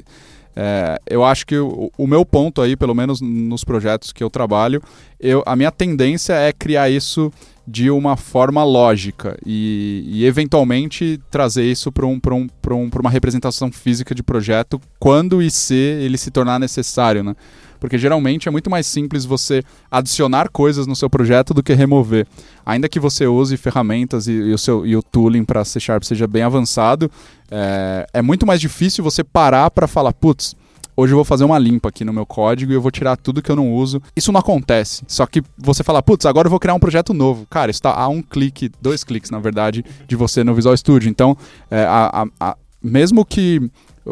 É, 0.56 1.00
eu 1.10 1.24
acho 1.24 1.46
que 1.46 1.58
o, 1.58 1.90
o 1.98 2.08
meu 2.08 2.26
ponto 2.26 2.62
aí, 2.62 2.76
pelo 2.76 2.94
menos 2.94 3.22
nos 3.22 3.64
projetos 3.64 4.12
que 4.12 4.24
eu 4.24 4.30
trabalho, 4.30 4.82
eu, 5.20 5.42
a 5.46 5.56
minha 5.56 5.72
tendência 5.72 6.34
é 6.34 6.52
criar 6.52 6.90
isso 6.90 7.32
de 7.66 7.92
uma 7.92 8.18
forma 8.18 8.64
lógica 8.64 9.38
e, 9.46 10.04
e 10.08 10.26
eventualmente 10.26 11.22
trazer 11.30 11.64
isso 11.64 11.92
para 11.92 12.06
um, 12.06 12.20
um, 12.32 12.48
um, 12.72 12.90
uma 13.00 13.10
representação 13.12 13.72
física 13.72 14.16
de 14.16 14.24
projeto 14.24 14.82
quando 15.00 15.42
e 15.42 15.52
se 15.52 15.76
ele 15.76 16.18
se 16.18 16.32
tornar 16.32 16.60
necessário, 16.60 17.24
né? 17.24 17.36
Porque 17.80 17.98
geralmente 17.98 18.48
é 18.48 18.52
muito 18.52 18.70
mais 18.70 18.86
simples 18.86 19.26
você 19.26 19.64
adicionar 19.90 20.50
coisas 20.50 20.86
no 20.86 20.96
seu 20.96 21.10
projeto 21.10 21.54
do 21.54 21.64
que 21.64 21.74
remover. 21.74 22.28
Ainda 22.66 22.90
que 22.90 23.00
você 23.00 23.26
use 23.26 23.56
ferramentas 23.58 24.28
e, 24.28 24.32
e 24.34 24.54
o, 24.54 24.58
seu, 24.58 24.86
e 24.86 24.96
o 24.96 25.02
tooling 25.02 25.44
para 25.46 25.64
C 25.64 25.80
Sharp 25.80 26.04
seja 26.04 26.28
bem 26.28 26.44
avançado, 26.44 27.10
é, 27.50 28.08
é 28.14 28.22
muito 28.22 28.46
mais 28.46 28.60
difícil 28.62 29.04
você 29.04 29.24
parar 29.24 29.72
para 29.72 29.88
falar, 29.88 30.14
putz, 30.14 30.56
hoje 30.96 31.14
eu 31.14 31.18
vou 31.18 31.24
fazer 31.26 31.46
uma 31.46 31.58
limpa 31.58 31.88
aqui 31.90 32.04
no 32.04 32.12
meu 32.12 32.26
código 32.26 32.72
e 32.72 32.76
eu 32.76 32.82
vou 32.82 32.92
tirar 32.92 33.16
tudo 33.16 33.42
que 33.42 33.50
eu 33.50 33.56
não 33.56 33.74
uso. 33.74 34.02
Isso 34.16 34.32
não 34.34 34.40
acontece. 34.42 35.04
Só 35.08 35.26
que 35.26 35.42
você 35.58 35.82
fala, 35.84 36.04
putz, 36.04 36.26
agora 36.26 36.48
eu 36.48 36.50
vou 36.50 36.60
criar 36.60 36.74
um 36.74 36.80
projeto 36.80 37.14
novo. 37.14 37.48
Cara, 37.50 37.72
isso 37.72 37.82
tá 37.82 37.94
a 37.94 38.08
um 38.10 38.22
clique, 38.22 38.70
dois 38.82 39.04
cliques, 39.06 39.32
na 39.32 39.40
verdade, 39.40 39.84
de 40.08 40.16
você 40.18 40.44
no 40.44 40.54
Visual 40.54 40.76
Studio. 40.76 41.10
Então, 41.10 41.38
é, 41.72 41.84
a- 41.86 42.24
a- 42.40 42.50
a- 42.52 42.58
mesmo 42.84 43.26
que 43.26 43.62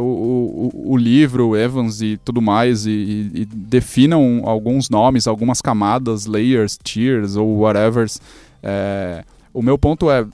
o, 0.02 0.72
o, 0.92 0.98
livro, 0.98 1.50
o 1.50 1.58
Evans 1.58 2.02
e 2.02 2.18
tudo 2.24 2.42
mais, 2.42 2.86
e, 2.86 3.32
e- 3.34 3.46
definam 3.46 4.42
alguns 4.44 4.90
nomes, 4.90 5.28
algumas 5.28 5.62
camadas, 5.62 6.26
layers, 6.26 6.78
tiers 6.84 7.36
ou 7.36 7.60
whatever, 7.60 8.08
é, 8.62 9.24
o 9.54 9.62
meu 9.62 9.78
ponto 9.78 10.10
é, 10.10 10.26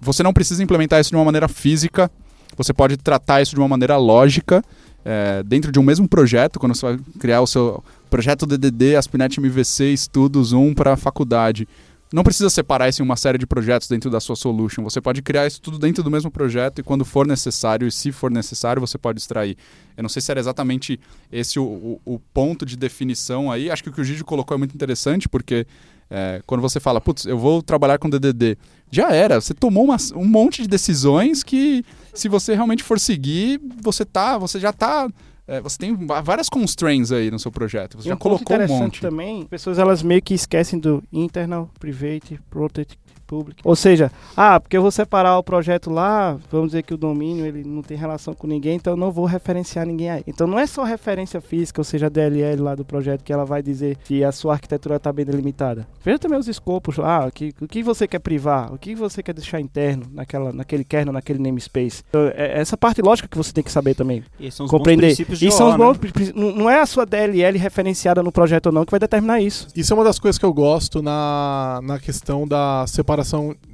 você 0.00 0.22
não 0.22 0.32
precisa 0.32 0.62
implementar 0.62 1.00
isso 1.00 1.10
de 1.10 1.16
uma 1.16 1.24
maneira 1.24 1.48
física, 1.48 2.10
você 2.56 2.72
pode 2.72 2.96
tratar 2.96 3.42
isso 3.42 3.54
de 3.54 3.60
uma 3.60 3.68
maneira 3.68 3.96
lógica, 3.96 4.62
é, 5.04 5.42
dentro 5.44 5.70
de 5.70 5.78
um 5.78 5.82
mesmo 5.82 6.08
projeto, 6.08 6.58
quando 6.58 6.74
você 6.74 6.86
vai 6.86 6.98
criar 7.18 7.40
o 7.40 7.46
seu 7.46 7.82
projeto 8.10 8.46
DDD, 8.46 8.96
Aspinet 8.96 9.38
MVC, 9.38 9.92
Estudos 9.92 10.52
1 10.52 10.74
para 10.74 10.94
a 10.94 10.96
faculdade. 10.96 11.68
Não 12.16 12.22
precisa 12.24 12.48
separar 12.48 12.88
isso 12.88 13.02
em 13.02 13.04
uma 13.04 13.14
série 13.14 13.36
de 13.36 13.46
projetos 13.46 13.88
dentro 13.88 14.08
da 14.08 14.20
sua 14.20 14.34
solution. 14.34 14.82
Você 14.84 15.02
pode 15.02 15.20
criar 15.20 15.46
isso 15.46 15.60
tudo 15.60 15.78
dentro 15.78 16.02
do 16.02 16.10
mesmo 16.10 16.30
projeto 16.30 16.78
e 16.78 16.82
quando 16.82 17.04
for 17.04 17.26
necessário, 17.26 17.86
e 17.86 17.92
se 17.92 18.10
for 18.10 18.30
necessário, 18.30 18.80
você 18.80 18.96
pode 18.96 19.20
extrair. 19.20 19.54
Eu 19.94 20.02
não 20.02 20.08
sei 20.08 20.22
se 20.22 20.30
era 20.30 20.40
exatamente 20.40 20.98
esse 21.30 21.58
o, 21.60 21.62
o- 21.64 22.00
o 22.06 22.18
ponto 22.32 22.64
de 22.64 22.74
definição 22.74 23.52
aí. 23.52 23.70
Acho 23.70 23.82
que 23.82 23.90
o 23.90 23.92
que 23.92 24.00
o 24.00 24.04
Gigi 24.04 24.24
colocou 24.24 24.54
é 24.54 24.58
muito 24.58 24.74
interessante, 24.74 25.28
porque 25.28 25.66
é, 26.08 26.40
quando 26.46 26.62
você 26.62 26.80
fala, 26.80 27.02
putz, 27.02 27.26
eu 27.26 27.36
vou 27.36 27.60
trabalhar 27.62 27.98
com 27.98 28.08
DDD, 28.08 28.56
já 28.90 29.10
era. 29.10 29.38
Você 29.38 29.52
tomou 29.52 29.84
uma- 29.84 29.98
um 30.14 30.24
monte 30.26 30.62
de 30.62 30.68
decisões 30.68 31.42
que, 31.42 31.84
se 32.14 32.30
você 32.30 32.54
realmente 32.54 32.82
for 32.82 32.98
seguir, 32.98 33.60
você 33.82 34.06
tá, 34.06 34.38
você 34.38 34.58
já 34.58 34.72
tá, 34.72 35.06
é, 35.48 35.60
você 35.60 35.78
tem 35.78 35.96
várias 36.22 36.48
constraints 36.48 37.12
aí 37.12 37.30
no 37.30 37.38
seu 37.38 37.52
projeto. 37.52 37.96
Você 37.96 38.08
E 38.08 38.10
já 38.10 38.14
um 38.14 38.18
ponto 38.18 38.44
colocou 38.44 38.66
um 38.76 38.78
monte. 38.80 39.00
também, 39.00 39.42
as 39.42 39.48
pessoas 39.48 39.78
elas 39.78 40.02
meio 40.02 40.20
que 40.20 40.34
esquecem 40.34 40.78
do 40.78 41.02
internal, 41.12 41.70
private, 41.78 42.40
protect, 42.50 42.98
public. 43.26 43.60
Ou 43.64 43.74
seja, 43.76 44.10
ah, 44.36 44.60
porque 44.60 44.76
eu 44.76 44.82
vou 44.82 44.90
separar 44.90 45.38
o 45.38 45.42
projeto 45.42 45.90
lá, 45.90 46.36
vamos 46.50 46.68
dizer 46.68 46.82
que 46.82 46.94
o 46.94 46.96
domínio 46.96 47.44
ele 47.46 47.64
não 47.64 47.82
tem 47.82 47.96
relação 47.96 48.34
com 48.34 48.46
ninguém, 48.46 48.76
então 48.76 48.92
eu 48.92 48.96
não 48.96 49.10
vou 49.10 49.24
referenciar 49.24 49.86
ninguém 49.86 50.10
aí. 50.10 50.22
Então 50.26 50.46
não 50.46 50.58
é 50.58 50.66
só 50.66 50.84
referência 50.84 51.40
física, 51.40 51.80
ou 51.80 51.84
seja, 51.84 52.06
a 52.06 52.08
DLL 52.08 52.62
lá 52.62 52.74
do 52.74 52.84
projeto 52.84 53.22
que 53.22 53.32
ela 53.32 53.44
vai 53.44 53.62
dizer 53.62 53.96
se 54.04 54.22
a 54.22 54.32
sua 54.32 54.54
arquitetura 54.54 54.96
está 54.96 55.12
bem 55.12 55.24
delimitada. 55.24 55.86
Veja 56.04 56.18
também 56.18 56.38
os 56.38 56.48
escopos 56.48 56.96
lá, 56.96 57.26
o 57.26 57.32
que, 57.32 57.52
o 57.60 57.66
que 57.66 57.82
você 57.82 58.06
quer 58.06 58.18
privar, 58.20 58.72
o 58.72 58.78
que 58.78 58.94
você 58.94 59.22
quer 59.22 59.32
deixar 59.32 59.60
interno 59.60 60.06
naquela, 60.12 60.52
naquele 60.52 60.84
kernel, 60.84 61.12
naquele 61.12 61.38
namespace. 61.38 62.02
Então, 62.08 62.30
é 62.34 62.60
essa 62.60 62.76
parte 62.76 63.02
lógica 63.02 63.28
que 63.28 63.36
você 63.36 63.52
tem 63.52 63.64
que 63.64 63.72
saber 63.72 63.94
também 63.94 64.22
E 64.38 64.50
são 64.50 64.66
os 64.66 64.70
compreender. 64.70 65.08
bons 65.08 65.16
princípios 65.16 65.38
de 65.38 65.48
E 65.48 65.52
são 65.52 65.68
os 65.68 65.72
né? 65.72 65.78
bons 65.78 65.96
não 66.34 66.56
não 66.56 66.70
é 66.70 66.80
a 66.80 66.86
sua 66.86 67.04
DLL 67.04 67.58
referenciada 67.58 68.22
no 68.22 68.32
projeto 68.32 68.66
ou 68.66 68.72
não 68.72 68.84
que 68.84 68.90
vai 68.90 69.00
determinar 69.00 69.40
isso. 69.40 69.68
Isso 69.74 69.92
é 69.92 69.96
uma 69.96 70.04
das 70.04 70.18
coisas 70.18 70.38
que 70.38 70.44
eu 70.44 70.52
gosto 70.52 71.02
na, 71.02 71.80
na 71.82 71.98
questão 71.98 72.46
da 72.46 72.84
separação 72.86 73.15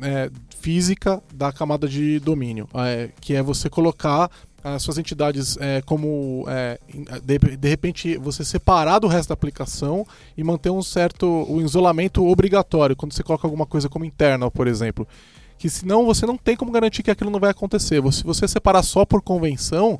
é, 0.01 0.30
física 0.61 1.22
da 1.34 1.53
camada 1.53 1.88
de 1.88 2.18
domínio, 2.20 2.68
é, 2.74 3.11
que 3.20 3.34
é 3.34 3.43
você 3.43 3.68
colocar 3.68 4.30
as 4.64 4.82
suas 4.82 4.97
entidades 4.97 5.57
é, 5.61 5.82
como 5.82 6.45
é, 6.47 6.78
de, 7.24 7.57
de 7.57 7.68
repente 7.68 8.16
você 8.16 8.45
separar 8.45 9.01
do 9.01 9.09
resto 9.09 9.30
da 9.30 9.34
aplicação 9.34 10.07
e 10.36 10.45
manter 10.45 10.70
um 10.70 10.82
certo 10.82 11.26
o 11.26 11.61
isolamento 11.61 12.24
obrigatório 12.24 12.95
quando 12.95 13.12
você 13.12 13.22
coloca 13.24 13.47
alguma 13.47 13.66
coisa 13.66 13.88
como 13.88 14.05
internal, 14.05 14.51
por 14.51 14.68
exemplo, 14.68 15.07
que 15.59 15.68
senão 15.68 16.07
você 16.07 16.26
não 16.26 16.36
tem 16.36 16.57
como 16.57 16.70
garantir 16.70 17.03
que 17.03 17.11
aquilo 17.11 17.30
não 17.30 17.40
vai 17.40 17.51
acontecer. 17.51 18.01
Se 18.12 18.22
você 18.22 18.47
separar 18.47 18.82
só 18.82 19.05
por 19.05 19.20
convenção, 19.20 19.99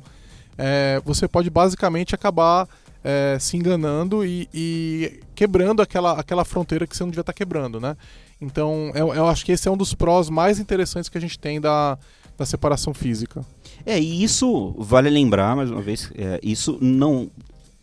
é, 0.57 1.01
você 1.03 1.27
pode 1.27 1.49
basicamente 1.49 2.15
acabar 2.15 2.67
é, 3.03 3.37
se 3.39 3.57
enganando 3.57 4.25
e, 4.25 4.47
e 4.53 5.19
quebrando 5.35 5.81
aquela, 5.81 6.13
aquela 6.13 6.45
fronteira 6.45 6.87
que 6.87 6.95
você 6.95 7.03
não 7.03 7.09
devia 7.11 7.21
estar 7.21 7.33
quebrando, 7.33 7.79
né? 7.79 7.95
Então, 8.41 8.91
eu, 8.95 9.13
eu 9.13 9.27
acho 9.27 9.45
que 9.45 9.51
esse 9.51 9.67
é 9.67 9.71
um 9.71 9.77
dos 9.77 9.93
prós 9.93 10.29
mais 10.29 10.59
interessantes 10.59 11.09
que 11.09 11.17
a 11.17 11.21
gente 11.21 11.39
tem 11.39 11.61
da, 11.61 11.97
da 12.37 12.45
separação 12.45 12.93
física. 12.93 13.41
É, 13.85 13.99
e 13.99 14.23
isso 14.23 14.75
vale 14.77 15.09
lembrar, 15.09 15.55
mais 15.55 15.69
uma 15.71 15.81
vez, 15.81 16.11
é, 16.15 16.39
isso 16.43 16.77
não. 16.81 17.29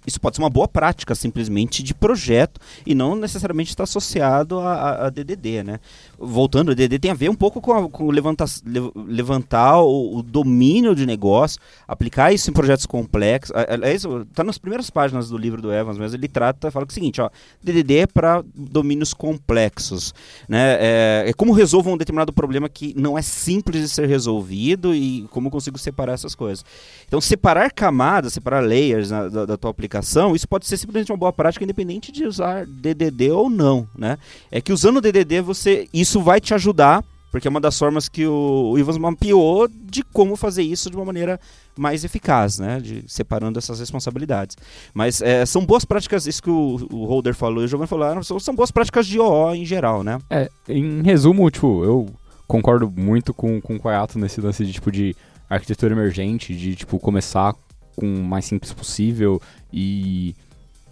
Isso 0.06 0.18
pode 0.18 0.36
ser 0.36 0.42
uma 0.42 0.48
boa 0.50 0.66
prática, 0.66 1.14
simplesmente, 1.14 1.82
de 1.82 1.92
projeto 1.92 2.58
e 2.86 2.94
não 2.94 3.14
necessariamente 3.14 3.68
está 3.70 3.84
associado 3.84 4.58
a, 4.58 4.72
a- 4.72 5.06
a 5.06 5.10
DDD, 5.10 5.62
né? 5.62 5.78
Voltando, 6.22 6.70
o 6.70 6.74
DDD 6.74 6.98
tem 6.98 7.10
a 7.10 7.14
ver 7.14 7.30
um 7.30 7.34
pouco 7.34 7.60
com, 7.60 7.72
a- 7.72 7.88
com 7.88 8.10
levantar, 8.10 8.46
le- 8.66 8.92
levantar 9.06 9.80
o, 9.80 10.18
o 10.18 10.22
domínio 10.22 10.94
de 10.94 11.06
negócio, 11.06 11.58
aplicar 11.88 12.32
isso 12.32 12.50
em 12.50 12.52
projetos 12.52 12.84
complexos. 12.84 13.56
A- 13.56 13.72
Aliás, 13.74 14.04
está 14.28 14.44
nas 14.44 14.58
primeiras 14.58 14.90
páginas 14.90 15.30
do 15.30 15.38
livro 15.38 15.62
do 15.62 15.72
Evans, 15.72 15.96
mas 15.98 16.12
ele 16.12 16.28
trata, 16.28 16.70
fala 16.70 16.84
é 16.84 16.88
o 16.88 16.92
seguinte, 16.92 17.20
ó, 17.20 17.30
DDD 17.62 17.98
é 17.98 18.06
para 18.06 18.42
domínios 18.54 19.14
complexos, 19.14 20.12
né? 20.48 20.76
É, 20.80 21.24
é 21.28 21.32
como 21.32 21.52
resolvo 21.52 21.90
um 21.90 21.96
determinado 21.96 22.32
problema 22.32 22.68
que 22.68 22.92
não 22.98 23.16
é 23.16 23.22
simples 23.22 23.80
de 23.80 23.88
ser 23.88 24.06
resolvido 24.08 24.94
e 24.94 25.26
como 25.30 25.50
consigo 25.50 25.78
separar 25.78 26.12
essas 26.14 26.34
coisas. 26.34 26.64
Então, 27.06 27.20
separar 27.20 27.70
camadas, 27.72 28.32
separar 28.32 28.60
layers 28.64 29.10
na- 29.10 29.28
da, 29.28 29.46
da 29.46 29.56
tua 29.56 29.70
aplicação, 29.70 30.34
isso 30.34 30.48
pode 30.48 30.66
ser 30.66 30.76
simplesmente 30.76 31.10
uma 31.12 31.18
boa 31.18 31.32
prática, 31.32 31.64
independente 31.64 32.10
de 32.12 32.24
usar 32.24 32.66
DDD 32.66 33.30
ou 33.30 33.48
não, 33.48 33.88
né? 33.96 34.18
É 34.50 34.60
que 34.60 34.72
usando 34.72 34.96
o 34.98 35.00
DDD, 35.00 35.40
você, 35.40 35.88
isso 35.94 36.09
vai 36.18 36.40
te 36.40 36.54
ajudar, 36.54 37.04
porque 37.30 37.46
é 37.46 37.50
uma 37.50 37.60
das 37.60 37.78
formas 37.78 38.08
que 38.08 38.26
o, 38.26 38.70
o 38.72 38.78
Ivans 38.78 38.98
mapeou 38.98 39.68
de 39.68 40.02
como 40.02 40.34
fazer 40.34 40.62
isso 40.62 40.90
de 40.90 40.96
uma 40.96 41.04
maneira 41.04 41.38
mais 41.78 42.04
eficaz, 42.04 42.58
né? 42.58 42.80
De, 42.80 43.04
separando 43.06 43.58
essas 43.58 43.78
responsabilidades. 43.78 44.56
Mas 44.92 45.22
é, 45.22 45.46
são 45.46 45.64
boas 45.64 45.84
práticas, 45.84 46.26
isso 46.26 46.42
que 46.42 46.50
o, 46.50 46.88
o 46.90 47.04
Holder 47.04 47.34
falou 47.34 47.62
e 47.62 47.66
o 47.66 47.68
Giovanni 47.68 47.88
falaram, 47.88 48.22
são, 48.22 48.40
são 48.40 48.54
boas 48.54 48.70
práticas 48.70 49.06
de 49.06 49.20
OO 49.20 49.54
em 49.54 49.64
geral, 49.64 50.02
né? 50.02 50.18
É, 50.28 50.50
em 50.68 51.02
resumo, 51.02 51.48
tipo, 51.50 51.84
eu 51.84 52.08
concordo 52.48 52.90
muito 52.90 53.32
com, 53.32 53.60
com 53.60 53.76
o 53.76 53.78
Koyato 53.78 54.18
nesse 54.18 54.40
lance 54.40 54.64
de, 54.66 54.72
tipo, 54.72 54.90
de 54.90 55.14
arquitetura 55.48 55.94
emergente, 55.94 56.54
de, 56.56 56.74
tipo, 56.74 56.98
começar 56.98 57.54
com 57.94 58.06
o 58.06 58.24
mais 58.24 58.44
simples 58.44 58.72
possível 58.72 59.40
e, 59.72 60.34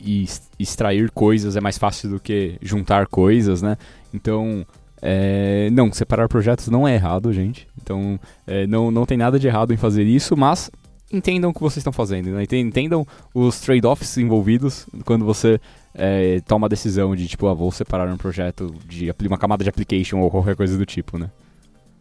e 0.01 0.27
extrair 0.59 1.11
coisas 1.11 1.57
é 1.57 1.61
mais 1.61 1.79
fácil 1.79 2.11
do 2.11 2.21
que 2.21 2.57
juntar 2.63 3.07
coisas, 3.07 3.63
né? 3.63 3.77
Então, 4.13 4.65
é, 5.03 5.69
não, 5.71 5.93
separar 5.93 6.29
projetos 6.29 6.69
não 6.69 6.87
é 6.87 6.95
errado, 6.95 7.33
gente. 7.33 7.67
Então, 7.83 8.19
é, 8.47 8.67
não, 8.67 8.91
não 8.91 9.05
tem 9.07 9.17
nada 9.17 9.39
de 9.39 9.47
errado 9.47 9.73
em 9.73 9.77
fazer 9.77 10.05
isso, 10.05 10.37
mas 10.37 10.71
entendam 11.13 11.51
o 11.51 11.55
que 11.55 11.61
vocês 11.61 11.79
estão 11.79 11.93
fazendo, 11.93 12.31
né? 12.31 12.43
Enten- 12.43 12.61
Entendam 12.67 13.07
os 13.35 13.61
trade-offs 13.61 14.17
envolvidos 14.19 14.87
quando 15.05 15.25
você 15.25 15.61
é, 15.95 16.41
toma 16.47 16.67
a 16.67 16.69
decisão 16.69 17.17
de, 17.17 17.27
tipo, 17.27 17.47
ah, 17.47 17.55
vou 17.55 17.71
separar 17.73 18.13
um 18.13 18.17
projeto 18.17 18.75
de 18.87 19.11
uma 19.27 19.39
camada 19.39 19.65
de 19.65 19.71
application 19.71 20.19
ou 20.21 20.31
qualquer 20.31 20.55
coisa 20.55 20.77
do 20.77 20.85
tipo, 20.85 21.19
né? 21.19 21.31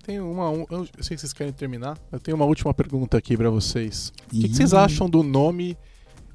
Tem 0.05 0.19
uma. 0.19 0.49
um- 0.49 0.65
eu 0.69 0.85
sei 1.01 1.15
que 1.15 1.21
vocês 1.21 1.33
querem 1.33 1.51
terminar. 1.51 1.97
Eu 2.11 2.19
tenho 2.19 2.35
uma 2.37 2.45
última 2.45 2.73
pergunta 2.73 3.17
aqui 3.17 3.35
pra 3.35 3.49
vocês. 3.49 4.11
O 4.27 4.39
que, 4.39 4.47
que 4.49 4.55
vocês 4.55 4.73
acham 4.73 5.09
do 5.09 5.21
nome? 5.21 5.77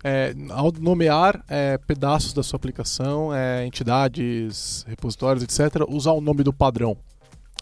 É, 0.04 0.34
ao 0.50 0.72
nomear 0.80 1.44
é, 1.48 1.78
pedaços 1.78 2.32
da 2.32 2.42
sua 2.42 2.56
aplicação, 2.56 3.34
é, 3.34 3.64
entidades, 3.66 4.84
repositórios, 4.88 5.44
etc., 5.44 5.82
usar 5.88 6.12
o 6.12 6.20
nome 6.20 6.42
do 6.42 6.52
padrão. 6.52 6.96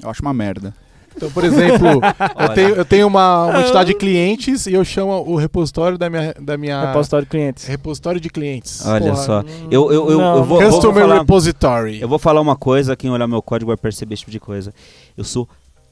Eu 0.03 0.09
acho 0.11 0.23
uma 0.23 0.33
merda. 0.33 0.75
Então, 1.15 1.31
por 1.33 1.45
exemplo, 1.45 2.01
eu 2.39 2.49
tenho, 2.55 2.69
eu 2.71 2.85
tenho 2.85 3.07
uma, 3.07 3.47
uma 3.47 3.61
entidade 3.63 3.89
de 3.89 3.99
clientes 3.99 4.67
e 4.67 4.73
eu 4.73 4.85
chamo 4.85 5.13
o 5.27 5.37
repositório 5.37 5.99
da 5.99 6.09
minha, 6.09 6.35
da 6.41 6.57
minha 6.57 6.87
Repositório 6.87 7.27
de 7.27 7.31
clientes. 7.31 7.67
repositório 7.67 8.21
de 8.21 8.31
clientes. 8.31 8.87
Olha 8.87 9.11
Porra, 9.11 9.17
só. 9.17 9.41
Eu, 9.71 9.93
eu, 9.93 9.93
eu, 9.93 10.11
eu 10.11 10.19
vou, 10.19 10.21
não. 10.21 10.45
vou 10.45 10.63
Customer 10.63 11.03
falar, 11.03 11.19
Repository. 11.19 12.01
eu 12.01 12.09
vou 12.09 12.19
falar 12.19 12.41
uma 12.41 12.57
coisa, 12.57 12.97
quem 12.97 13.11
olhar 13.11 13.27
meu 13.27 13.43
código 13.43 13.69
vai 13.69 13.77
perceber 13.77 14.15
esse 14.15 14.21
tipo 14.21 14.31
de 14.31 14.41
coisa. 14.41 14.73
Eu 15.17 15.25
sou 15.25 15.49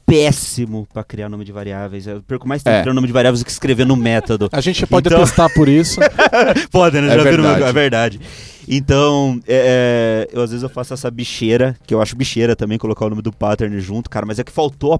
péssimo 0.09 0.87
pra 0.93 1.03
criar 1.03 1.29
nome 1.29 1.45
de 1.45 1.51
variáveis. 1.51 2.07
Eu 2.07 2.21
perco 2.21 2.47
mais 2.47 2.63
tempo 2.63 2.75
É. 2.75 2.81
criando 2.81 2.95
nome 2.95 3.07
de 3.07 3.13
variáveis 3.13 3.41
do 3.41 3.45
que 3.45 3.51
escrever 3.51 3.85
no 3.85 3.95
método. 3.95 4.49
A 4.51 4.61
gente 4.61 4.85
pode 4.87 5.07
Então- 5.07 5.19
testar 5.19 5.49
por 5.53 5.67
isso. 5.69 5.99
Pode, 6.71 6.99
né? 6.99 7.07
É 7.07 7.17
Já 7.17 7.23
viram 7.23 7.43
meu- 7.43 7.51
verdade. 7.53 7.63
É 7.69 7.73
verdade. 7.73 8.21
Então, 8.67 9.39
é, 9.47 10.27
é, 10.31 10.37
eu 10.37 10.41
às 10.41 10.51
vezes 10.51 10.63
eu 10.63 10.69
faço 10.69 10.93
essa 10.93 11.09
bicheira, 11.09 11.75
que 11.87 11.93
eu 11.93 12.01
acho 12.01 12.15
bicheira 12.15 12.55
também 12.55 12.77
colocar 12.77 13.05
o 13.05 13.09
nome 13.09 13.21
do 13.21 13.31
pattern 13.31 13.79
junto, 13.79 14.09
cara, 14.09 14.25
mas 14.25 14.37
é 14.39 14.43
que 14.43 14.51
faltou 14.51 14.93
a 14.93 14.99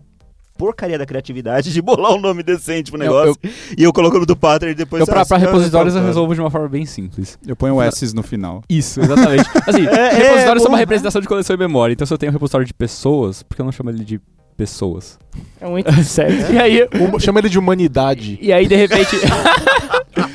porcaria 0.57 0.97
da 0.97 1.05
criatividade 1.05 1.72
de 1.72 1.82
bolar 1.82 2.14
um 2.14 2.20
nome 2.20 2.43
decente 2.43 2.91
pro 2.91 2.99
Eu- 3.01 3.05
negócio. 3.05 3.36
E 3.78 3.84
eu 3.84 3.93
coloco 3.93 4.14
o 4.16 4.20
nome 4.20 4.26
do 4.26 4.36
pattern 4.36 4.74
e 4.74 4.76
depois... 4.76 5.01
Então, 5.03 5.14
pra, 5.14 5.26
pra 5.26 5.38
é 5.38 5.39
repositórios 5.39 5.95
eu 5.95 6.03
resolvo 6.03 6.34
de 6.36 6.41
uma 6.41 6.49
forma 6.51 6.68
bem 6.68 6.86
simples. 6.86 7.38
Eu 7.47 7.55
ponho 7.55 7.82
S's 7.82 8.14
no 8.14 8.24
final. 8.24 8.62
Isso, 8.70 8.99
exatamente. 8.99 9.45
Assim, 9.68 9.86
É, 9.88 9.91
é, 9.99 10.14
repositórios 10.16 10.64
são 10.64 10.70
bom. 10.72 10.76
uma 10.76 10.78
representação 10.80 11.22
de 11.22 11.28
coleção 11.28 11.55
e 11.55 11.60
memória. 11.60 11.93
Então, 11.93 12.05
se 12.05 12.14
eu 12.14 12.18
tenho 12.18 12.32
um 12.32 12.34
repositório 12.34 12.66
de 12.68 12.74
pessoas, 12.74 13.41
por 13.43 13.55
que 13.55 13.62
eu 13.62 13.66
não 13.66 13.72
chamo 13.72 13.89
ele 13.91 14.03
de 14.03 14.20
pessoas? 14.60 15.18
É 15.62 15.80
item 15.80 16.03
certo. 16.03 16.51
E 16.51 16.57
aí, 16.57 16.88
Um- 16.99 17.18
chama 17.18 17.39
ele 17.39 17.47
de 17.47 17.57
humanidade. 17.57 18.38
E 18.41 18.51
aí, 18.51 18.68
de 18.68 18.76
repente. 18.76 19.16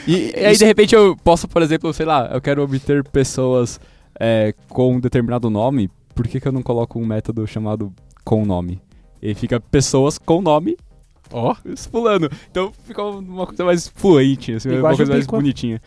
E, 0.06 0.32
e 0.36 0.44
aí, 0.44 0.56
de 0.56 0.64
repente, 0.64 0.94
eu 0.94 1.16
posso, 1.16 1.48
por 1.48 1.60
exemplo, 1.62 1.92
sei 1.92 2.04
lá, 2.06 2.30
eu 2.32 2.40
quero 2.40 2.62
obter 2.62 3.02
pessoas 3.04 3.80
é, 4.18 4.54
com 4.68 4.94
um 4.94 5.00
determinado 5.00 5.48
nome. 5.50 5.90
Por 6.14 6.28
que, 6.28 6.40
que 6.40 6.46
eu 6.48 6.52
não 6.52 6.62
coloco 6.62 6.98
um 6.98 7.06
método 7.06 7.46
chamado 7.46 7.92
com 8.24 8.44
nome? 8.44 8.80
E 9.20 9.34
fica 9.34 9.58
pessoas 9.60 10.18
com 10.18 10.40
nome 10.42 10.76
Ó. 11.32 11.54
fulano. 11.90 12.30
Então 12.50 12.70
fica 12.84 13.02
uma 13.02 13.46
coisa 13.46 13.64
mais 13.64 13.88
fluente, 13.88 14.52
assim, 14.52 14.68
Igual 14.70 14.92
uma 14.92 14.96
coisa 14.96 15.12
mais 15.12 15.26
bonitinha. 15.26 15.80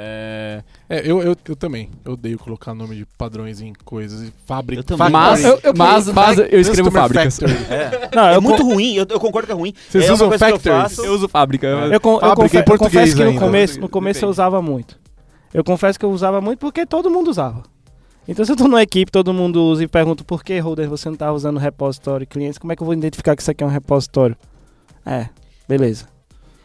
É, 0.00 0.62
É, 0.88 1.00
eu, 1.10 1.20
eu, 1.20 1.36
eu 1.48 1.56
também. 1.56 1.90
Eu 2.04 2.12
odeio 2.12 2.38
colocar 2.38 2.72
nome 2.72 2.94
de 2.94 3.04
padrões 3.18 3.60
em 3.60 3.72
coisas. 3.84 4.28
e 4.28 4.32
Fábrica. 4.46 4.78
Eu 4.80 4.84
também. 4.84 5.10
mas, 5.10 5.44
eu- 5.44 5.58
eu- 5.64 5.72
mas, 5.76 6.06
mas 6.12 6.38
eu 6.38 6.60
escrevo 6.60 6.90
fábricas. 6.90 7.40
É, 7.68 8.08
não, 8.14 8.26
é 8.28 8.36
eu, 8.36 8.40
muito 8.42 8.62
ruim, 8.62 8.94
eu, 8.94 9.04
eu 9.10 9.18
concordo 9.18 9.46
que 9.46 9.52
é 9.52 9.56
ruim. 9.56 9.74
Vocês 9.90 10.08
é 10.08 10.12
usam 10.12 10.32
eu 10.32 10.38
factories? 10.38 10.62
faço- 10.82 11.04
Eu 11.04 11.12
uso 11.14 11.28
fábrica. 11.28 11.66
eu, 11.66 12.00
con- 12.00 12.14
eu, 12.14 12.20
Fábrica 12.20 12.36
confe- 12.42 12.56
eu 12.58 12.64
português 12.64 12.92
confesso 12.94 13.16
que 13.16 13.22
no 13.24 13.30
ainda. 13.30 13.40
começo, 13.40 13.80
no 13.80 13.88
começo 13.88 14.24
eu 14.24 14.28
usava 14.28 14.62
muito. 14.62 14.98
Eu 15.52 15.64
confesso 15.64 15.98
que 15.98 16.04
eu 16.04 16.10
usava 16.10 16.40
muito 16.40 16.60
porque 16.60 16.86
todo 16.86 17.10
mundo 17.10 17.28
usava. 17.28 17.62
Então 18.28 18.44
se 18.44 18.52
eu 18.52 18.56
tô 18.56 18.64
numa 18.64 18.82
equipe, 18.82 19.10
todo 19.10 19.32
mundo 19.34 19.62
usa 19.64 19.82
e 19.82 19.88
pergunta 19.88 20.22
por 20.22 20.44
que, 20.44 20.58
Holder, 20.60 20.88
você 20.88 21.08
não 21.08 21.16
tá 21.16 21.32
usando 21.32 21.58
repositório 21.58 22.26
clientes, 22.26 22.58
como 22.58 22.72
é 22.72 22.76
que 22.76 22.82
eu 22.82 22.84
vou 22.84 22.94
identificar 22.94 23.34
que 23.34 23.42
isso 23.42 23.50
aqui 23.50 23.64
é 23.64 23.66
um 23.66 23.70
repositório? 23.70 24.36
É, 25.04 25.28
beleza. 25.68 26.06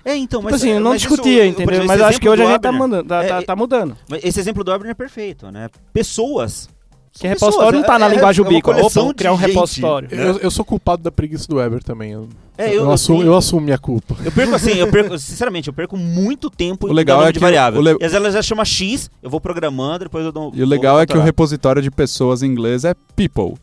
É, 0.06 0.16
então, 0.16 0.42
Tipo 0.42 0.52
mas... 0.52 0.62
assim, 0.62 0.70
eu 0.72 0.80
não 0.82 0.92
mas 0.92 1.02
isso- 1.02 1.10
discutia, 1.10 1.44
por 1.44 1.48
entendeu? 1.50 1.74
exemplo, 1.76 1.88
Mas 1.88 2.02
acho 2.02 2.20
que 2.20 2.28
hoje 2.30 2.42
a 2.44 2.46
gente 2.52 2.62
tá, 2.62 2.72
mandando, 2.72 3.08
tá, 3.08 3.24
é, 3.24 3.28
tá- 3.28 3.38
é- 3.38 3.42
tá 3.44 3.56
mudando. 3.56 3.98
Mas 4.10 4.22
esse 4.24 4.40
exemplo 4.40 4.64
do 4.64 4.72
Abner 4.72 4.92
é 4.92 4.94
perfeito, 4.94 5.50
né? 5.52 5.70
Pessoas. 5.94 6.68
Que 7.14 7.28
repositório 7.28 7.58
pessoas, 7.58 7.74
não 7.76 7.84
tá 7.84 7.96
é- 7.96 8.00
na 8.00 8.06
é- 8.08 8.16
linguagem 8.16 8.44
é 8.44 8.48
ubíqua. 8.48 8.72
Opa, 8.72 8.80
coleção 8.82 9.06
vou 9.06 9.14
criar 9.14 9.34
um 9.34 9.38
gente. 9.38 9.48
repositório. 9.50 10.10
Eu, 10.12 10.40
eu 10.40 10.50
sou 10.52 10.66
culpado 10.66 11.04
da 11.04 11.12
preguiça 11.12 11.48
do 11.48 11.58
Weber 11.58 11.84
também. 11.84 12.12
Eu, 12.12 12.28
É, 12.58 12.70
eu, 12.70 12.86
eu, 12.86 12.92
assumo, 12.92 13.22
eu, 13.22 13.36
assumo 13.38 13.62
minha 13.62 13.78
culpa. 13.78 14.18
eu 14.26 14.32
perco 14.32 14.56
assim, 14.56 14.72
eu 14.72 14.88
perco, 14.92 15.16
sinceramente, 15.20 15.68
eu 15.68 15.74
perco 15.74 15.96
muito 15.96 16.50
tempo 16.50 16.88
O 16.88 16.92
em 16.92 16.94
legal 16.94 17.22
é 17.24 17.28
de 17.28 17.34
que 17.34 17.40
variável. 17.40 17.80
le- 17.82 17.92
E 17.92 17.94
às 17.94 18.00
vezes 18.00 18.16
ela 18.16 18.32
já 18.32 18.42
chama 18.42 18.66
X, 18.66 19.12
eu 19.22 19.30
vou 19.30 19.40
programando, 19.40 20.06
depois 20.06 20.26
eu 20.26 20.32
dou 20.32 20.52
E 20.56 20.64
o 20.64 20.66
legal 20.66 21.00
é 21.00 21.06
que 21.06 21.16
o 21.16 21.22
repositório 21.22 21.82
de 21.84 21.92
pessoas 21.92 22.42
em 22.42 22.48
inglês 22.48 22.84
é 22.84 22.96
people. 23.16 23.54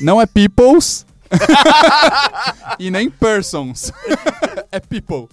Não 0.00 0.20
é 0.20 0.24
peoples 0.26 1.04
e 2.78 2.90
nem 2.90 3.10
persons. 3.10 3.92
é 4.70 4.78
people. 4.80 5.28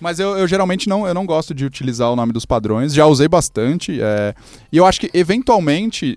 Mas 0.00 0.18
eu, 0.18 0.36
eu 0.36 0.46
geralmente 0.46 0.88
não, 0.88 1.06
eu 1.06 1.14
não 1.14 1.26
gosto 1.26 1.54
de 1.54 1.64
utilizar 1.64 2.10
o 2.10 2.16
nome 2.16 2.32
dos 2.32 2.44
padrões. 2.44 2.94
Já 2.94 3.06
usei 3.06 3.28
bastante. 3.28 4.00
é, 4.00 4.34
e 4.72 4.76
eu 4.76 4.86
acho 4.86 5.00
que, 5.00 5.10
eventualmente, 5.14 6.16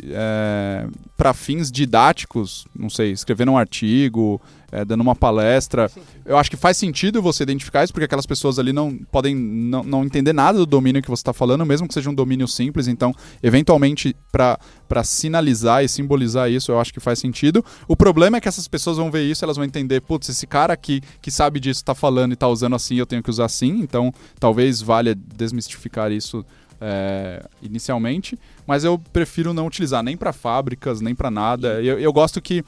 para 1.15 1.33
fins 1.33 1.71
didáticos, 1.71 2.65
não 2.75 2.89
sei, 2.89 3.11
escrevendo 3.11 3.51
um 3.51 3.57
artigo, 3.57 4.41
é, 4.71 4.83
dando 4.83 5.01
uma 5.01 5.15
palestra, 5.15 5.89
eu 6.25 6.37
acho 6.37 6.49
que 6.49 6.57
faz 6.57 6.77
sentido 6.77 7.21
você 7.21 7.43
identificar 7.43 7.83
isso, 7.83 7.93
porque 7.93 8.05
aquelas 8.05 8.25
pessoas 8.25 8.59
ali 8.59 8.73
não 8.73 8.97
podem 9.11 9.35
não, 9.35 9.83
não 9.83 10.03
entender 10.03 10.33
nada 10.33 10.57
do 10.57 10.65
domínio 10.65 11.01
que 11.01 11.09
você 11.09 11.21
está 11.21 11.33
falando, 11.33 11.65
mesmo 11.65 11.87
que 11.87 11.93
seja 11.93 12.09
um 12.09 12.13
domínio 12.13 12.47
simples. 12.47 12.87
Então, 12.87 13.13
eventualmente, 13.41 14.15
para 14.31 15.03
sinalizar 15.03 15.83
e 15.83 15.89
simbolizar 15.89 16.51
isso, 16.51 16.71
eu 16.71 16.79
acho 16.79 16.93
que 16.93 16.99
faz 16.99 17.19
sentido. 17.19 17.63
O 17.87 17.95
problema 17.95 18.37
é 18.37 18.41
que 18.41 18.47
essas 18.47 18.67
pessoas 18.67 18.97
vão 18.97 19.09
ver 19.09 19.23
isso, 19.23 19.43
elas 19.45 19.57
vão 19.57 19.65
entender, 19.65 20.01
putz, 20.01 20.29
esse 20.29 20.45
cara 20.45 20.73
aqui 20.73 21.01
que 21.21 21.31
sabe 21.31 21.59
disso 21.59 21.81
está 21.81 21.95
falando 21.95 22.31
e 22.31 22.33
está 22.33 22.47
usando 22.47 22.75
assim, 22.75 22.95
eu 22.95 23.05
tenho 23.05 23.23
que 23.23 23.29
usar 23.29 23.45
assim. 23.45 23.79
Então, 23.79 24.13
talvez 24.39 24.81
valha 24.81 25.15
desmistificar 25.15 26.11
isso 26.11 26.45
é, 26.79 27.43
inicialmente, 27.61 28.37
mas 28.65 28.83
eu 28.83 28.99
prefiro 29.11 29.53
não 29.53 29.65
utilizar 29.65 30.03
nem 30.03 30.15
para 30.15 30.33
fábricas, 30.33 31.01
nem 31.01 31.15
para 31.15 31.31
nada. 31.31 31.81
Eu, 31.81 31.99
eu 31.99 32.13
gosto 32.13 32.41
que 32.41 32.63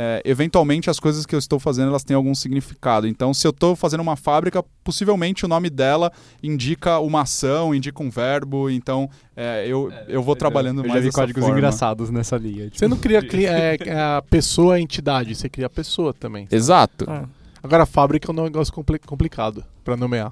é, 0.00 0.22
eventualmente 0.24 0.88
as 0.88 1.00
coisas 1.00 1.26
que 1.26 1.34
eu 1.34 1.38
estou 1.40 1.58
fazendo 1.58 1.88
elas 1.88 2.04
têm 2.04 2.14
algum 2.14 2.32
significado. 2.32 3.08
Então, 3.08 3.34
se 3.34 3.44
eu 3.44 3.50
estou 3.50 3.74
fazendo 3.74 3.98
uma 4.00 4.14
fábrica, 4.14 4.62
possivelmente 4.84 5.44
o 5.44 5.48
nome 5.48 5.68
dela 5.68 6.12
indica 6.40 7.00
uma 7.00 7.22
ação, 7.22 7.74
indica 7.74 8.00
um 8.00 8.08
verbo. 8.08 8.70
Então, 8.70 9.10
é, 9.36 9.64
eu, 9.66 9.92
eu 10.06 10.22
vou 10.22 10.36
trabalhando 10.36 10.82
eu 10.82 10.84
já 10.84 10.88
mais 10.90 11.00
vi 11.02 11.08
dessa 11.08 11.20
códigos 11.20 11.42
forma. 11.42 11.58
engraçados 11.58 12.10
nessa 12.10 12.36
linha. 12.36 12.66
tipo. 12.66 12.78
Você 12.78 12.86
não 12.86 12.96
cria 12.96 13.20
cli- 13.20 13.46
é, 13.46 13.76
a 14.16 14.22
pessoa 14.22 14.76
a 14.76 14.80
entidade, 14.80 15.34
você 15.34 15.48
cria 15.48 15.66
a 15.66 15.70
pessoa 15.70 16.14
também. 16.14 16.46
Exato. 16.48 17.04
Ah. 17.08 17.24
Agora 17.60 17.82
a 17.82 17.86
fábrica 17.86 18.30
é 18.30 18.32
um 18.32 18.44
negócio 18.44 18.72
compli- 18.72 19.00
complicado 19.00 19.64
pra 19.82 19.96
nomear. 19.96 20.30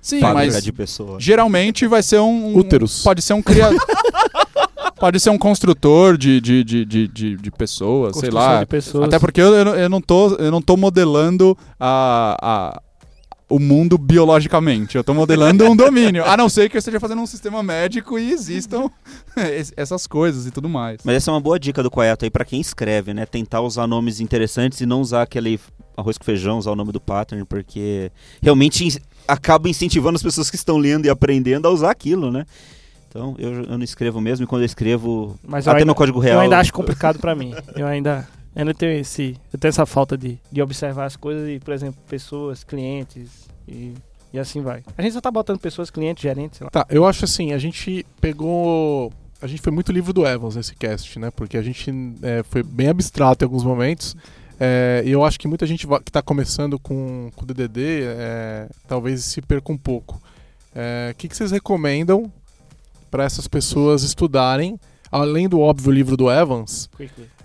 Sim, 0.00 0.20
Fábrica 0.20 0.52
mas 0.54 0.62
de 0.62 0.72
pessoa. 0.72 1.18
geralmente 1.18 1.84
vai 1.88 2.00
ser 2.00 2.20
um. 2.20 2.46
um- 2.54 2.58
Úteros. 2.58 3.02
Pode 3.02 3.20
ser 3.20 3.34
um 3.34 3.42
criador. 3.42 3.76
pode 4.98 5.20
ser 5.20 5.30
um 5.30 5.38
construtor 5.38 6.16
de, 6.16 6.40
de, 6.40 6.64
de, 6.64 6.84
de, 6.84 7.08
de, 7.08 7.36
de 7.36 7.50
pessoas, 7.50 8.16
sei 8.16 8.30
lá. 8.30 8.60
de 8.60 8.66
pessoas. 8.66 9.04
Até 9.04 9.18
porque 9.18 9.40
eu, 9.40 9.54
eu, 9.54 9.64
não- 9.64 9.74
eu 9.74 9.88
não 9.88 10.00
tô, 10.00 10.34
eu 10.36 10.50
não 10.50 10.60
tô 10.62 10.76
modelando 10.76 11.56
a, 11.78 12.36
a, 12.40 12.82
o 13.48 13.58
mundo 13.58 13.96
biologicamente. 13.96 14.96
Eu 14.96 15.04
tô 15.04 15.14
modelando 15.14 15.64
um 15.70 15.76
domínio. 15.76 16.24
A 16.24 16.36
não 16.36 16.48
ser 16.48 16.68
que 16.68 16.76
eu 16.76 16.78
esteja 16.80 16.98
fazendo 16.98 17.20
um 17.22 17.26
sistema 17.26 17.62
médico 17.62 18.18
e 18.18 18.32
existam 18.32 18.90
es- 19.56 19.72
essas 19.76 20.06
coisas 20.06 20.46
e 20.46 20.50
tudo 20.50 20.68
mais. 20.68 20.98
Mas 21.04 21.16
essa 21.16 21.30
é 21.30 21.34
uma 21.34 21.40
boa 21.40 21.58
dica 21.58 21.82
do 21.82 21.90
Coeto 21.90 22.24
aí 22.24 22.30
pra 22.30 22.44
quem 22.44 22.60
escreve, 22.60 23.12
né? 23.14 23.24
Tentar 23.26 23.60
usar 23.60 23.86
nomes 23.86 24.18
interessantes 24.20 24.80
e 24.80 24.86
não 24.86 25.00
usar 25.00 25.22
aquele 25.22 25.60
arroz 25.96 26.18
com 26.18 26.24
feijão, 26.24 26.58
usar 26.58 26.72
o 26.72 26.76
nome 26.76 26.92
do 26.92 27.00
pattern, 27.00 27.44
porque 27.46 28.10
realmente 28.42 29.00
acaba 29.26 29.68
incentivando 29.68 30.16
as 30.16 30.22
pessoas 30.22 30.50
que 30.50 30.56
estão 30.56 30.76
lendo 30.76 31.06
e 31.06 31.08
aprendendo 31.10 31.66
a 31.66 31.70
usar 31.70 31.90
aquilo, 31.90 32.30
né? 32.30 32.44
Então, 33.16 33.34
eu, 33.38 33.62
eu 33.64 33.78
não 33.78 33.82
escrevo 33.84 34.20
mesmo, 34.20 34.44
e 34.44 34.46
quando 34.46 34.62
eu 34.62 34.66
escrevo, 34.66 35.38
Mas 35.42 35.66
eu 35.66 35.72
até 35.72 35.80
ainda, 35.80 35.90
no 35.90 35.94
código 35.94 36.18
real... 36.18 36.36
eu 36.36 36.40
ainda 36.40 36.58
acho 36.58 36.72
complicado 36.72 37.18
pra 37.18 37.34
mim. 37.34 37.54
Eu 37.74 37.86
ainda, 37.86 38.28
ainda 38.54 38.74
tenho 38.74 38.92
esse, 38.92 39.36
eu 39.52 39.58
tenho 39.58 39.70
essa 39.70 39.86
falta 39.86 40.16
de, 40.16 40.38
de 40.52 40.60
observar 40.60 41.06
as 41.06 41.16
coisas 41.16 41.48
e, 41.48 41.58
por 41.58 41.72
exemplo, 41.72 42.00
pessoas, 42.06 42.62
clientes 42.62 43.48
e, 43.66 43.94
e 44.32 44.38
assim 44.38 44.60
vai. 44.60 44.82
A 44.96 45.02
gente 45.02 45.14
só 45.14 45.20
tá 45.20 45.30
botando 45.30 45.58
pessoas, 45.58 45.90
clientes, 45.90 46.22
gerentes, 46.22 46.58
sei 46.58 46.64
lá. 46.66 46.70
Tá, 46.70 46.86
eu 46.90 47.06
acho 47.06 47.24
assim, 47.24 47.52
a 47.52 47.58
gente 47.58 48.04
pegou. 48.20 49.10
A 49.40 49.46
gente 49.46 49.60
foi 49.60 49.72
muito 49.72 49.92
livro 49.92 50.12
do 50.12 50.26
Evans 50.26 50.56
nesse 50.56 50.74
cast, 50.74 51.18
né? 51.18 51.30
Porque 51.30 51.56
a 51.56 51.62
gente 51.62 51.90
é, 52.22 52.42
foi 52.42 52.62
bem 52.62 52.88
abstrato 52.88 53.44
em 53.44 53.46
alguns 53.46 53.64
momentos. 53.64 54.14
É, 54.58 55.02
e 55.04 55.10
eu 55.10 55.22
acho 55.24 55.38
que 55.38 55.46
muita 55.46 55.66
gente 55.66 55.86
que 55.86 56.08
está 56.08 56.22
começando 56.22 56.78
com 56.78 57.30
o 57.36 57.44
DDD 57.44 58.04
é, 58.04 58.68
talvez 58.88 59.24
se 59.24 59.42
perca 59.42 59.70
um 59.70 59.76
pouco. 59.76 60.20
É, 60.74 61.10
O 61.12 61.14
que, 61.16 61.28
que 61.28 61.36
vocês 61.36 61.50
recomendam 61.50 62.32
para 63.10 63.24
essas 63.24 63.46
pessoas 63.48 64.02
estudarem, 64.02 64.78
além 65.10 65.48
do 65.48 65.60
óbvio 65.60 65.90
livro 65.92 66.16
do 66.16 66.30
Evans, 66.30 66.88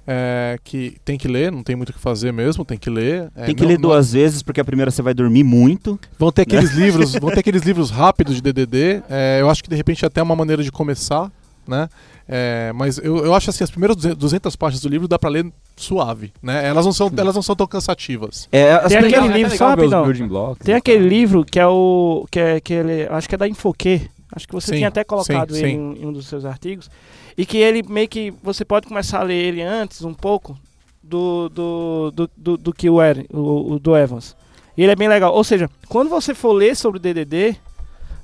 é, 0.08 0.58
que 0.64 0.98
tem 1.06 1.18
que 1.18 1.28
ler, 1.28 1.52
não 1.52 1.64
tem 1.64 1.76
muito 1.76 1.90
o 1.90 1.94
que 1.94 2.00
fazer 2.00 2.32
mesmo, 2.34 2.66
tem 2.66 2.78
que 2.78 2.90
ler. 2.90 3.32
É, 3.36 3.46
Tem 3.46 3.56
que 3.56 3.62
não- 3.62 3.70
ler 3.70 3.76
não- 3.76 3.90
duas 3.90 4.14
vezes, 4.14 4.42
porque 4.42 4.60
a 4.60 4.66
primeira 4.66 4.90
você 4.92 5.02
vai 5.02 5.14
dormir 5.14 5.44
muito. 5.44 6.00
Vão 6.18 6.32
ter 6.32 6.42
aqueles 6.42 6.72
livros, 6.74 7.14
vão 7.22 7.30
ter 7.32 7.40
aqueles 7.40 7.62
livros 7.64 7.90
rápidos 7.92 8.36
de 8.36 8.42
DDD. 8.42 9.04
é, 9.10 9.38
eu 9.42 9.50
acho 9.50 9.64
que 9.64 9.70
de 9.70 9.76
repente 9.76 10.06
até 10.06 10.20
é 10.20 10.24
uma 10.24 10.36
maneira 10.36 10.64
de 10.64 10.72
começar, 10.72 11.32
né? 11.68 11.88
É, 12.34 12.72
mas 12.74 12.98
eu, 12.98 13.26
eu 13.26 13.34
acho 13.36 13.50
assim, 13.50 13.64
as 13.64 13.70
primeiras 13.70 13.96
200 13.98 14.18
200 14.18 14.56
páginas 14.56 14.82
do 14.82 14.88
livro 14.90 15.08
dá 15.08 15.20
pra 15.20 15.30
ler 15.30 15.52
suave, 15.76 16.32
né? 16.42 16.66
Elas 16.66 16.86
não 16.86 16.94
são, 16.94 17.12
elas 17.18 17.36
não 17.36 17.42
são 17.42 17.56
tão 17.56 17.68
cansativas. 17.68 18.48
É, 18.52 18.72
as 18.74 18.88
Tem 18.88 19.00
aquele 19.00 19.28
livro, 19.28 19.50
ver 19.50 19.54
os 19.56 19.60
rapidão. 19.60 20.04
building 20.06 20.28
blocks. 20.28 20.66
Tem 20.66 20.76
aquele 20.76 21.08
livro 21.08 21.44
que 21.44 21.60
é 21.60 21.68
o. 21.68 22.26
que 22.32 22.40
é 22.40 22.60
que 22.62 22.74
ele. 22.74 23.08
Acho 23.10 23.28
que 23.28 23.36
é 23.36 23.38
da 23.38 23.48
Infoque. 23.48 24.10
Acho 24.32 24.48
que 24.48 24.54
você 24.54 24.68
Sim, 24.68 24.78
tinha 24.78 24.88
até 24.88 25.04
colocado 25.04 25.54
sim, 25.54 25.60
ele 25.60 25.70
sim. 25.70 25.78
Em, 25.78 26.04
em 26.04 26.06
um 26.06 26.14
dos 26.14 26.28
seus 26.28 26.46
artigos. 26.46 26.90
E 27.38 27.46
que 27.46 27.58
ele 27.58 27.84
meio 27.84 28.08
que. 28.08 28.34
Você 28.44 28.64
pode 28.64 28.88
começar 28.88 29.20
a 29.20 29.24
ler 29.24 29.36
ele 29.36 29.62
antes, 29.62 30.04
um 30.04 30.14
pouco, 30.14 30.58
do, 31.04 31.50
do, 31.50 32.12
do, 32.12 32.30
do, 32.38 32.58
do 32.58 32.74
que 32.74 32.90
o, 32.90 33.02
Er- 33.02 33.26
o, 33.32 33.74
o 33.74 33.80
do 33.80 33.96
Evans. 33.96 34.36
E 34.78 34.84
ele 34.84 34.92
é 34.92 34.96
bem 34.96 35.08
legal. 35.10 35.34
Ou 35.34 35.44
seja, 35.44 35.70
quando 35.90 36.10
você 36.10 36.34
for 36.34 36.54
ler 36.54 36.76
sobre 36.76 36.98
o 36.98 37.02
DDD, 37.02 37.58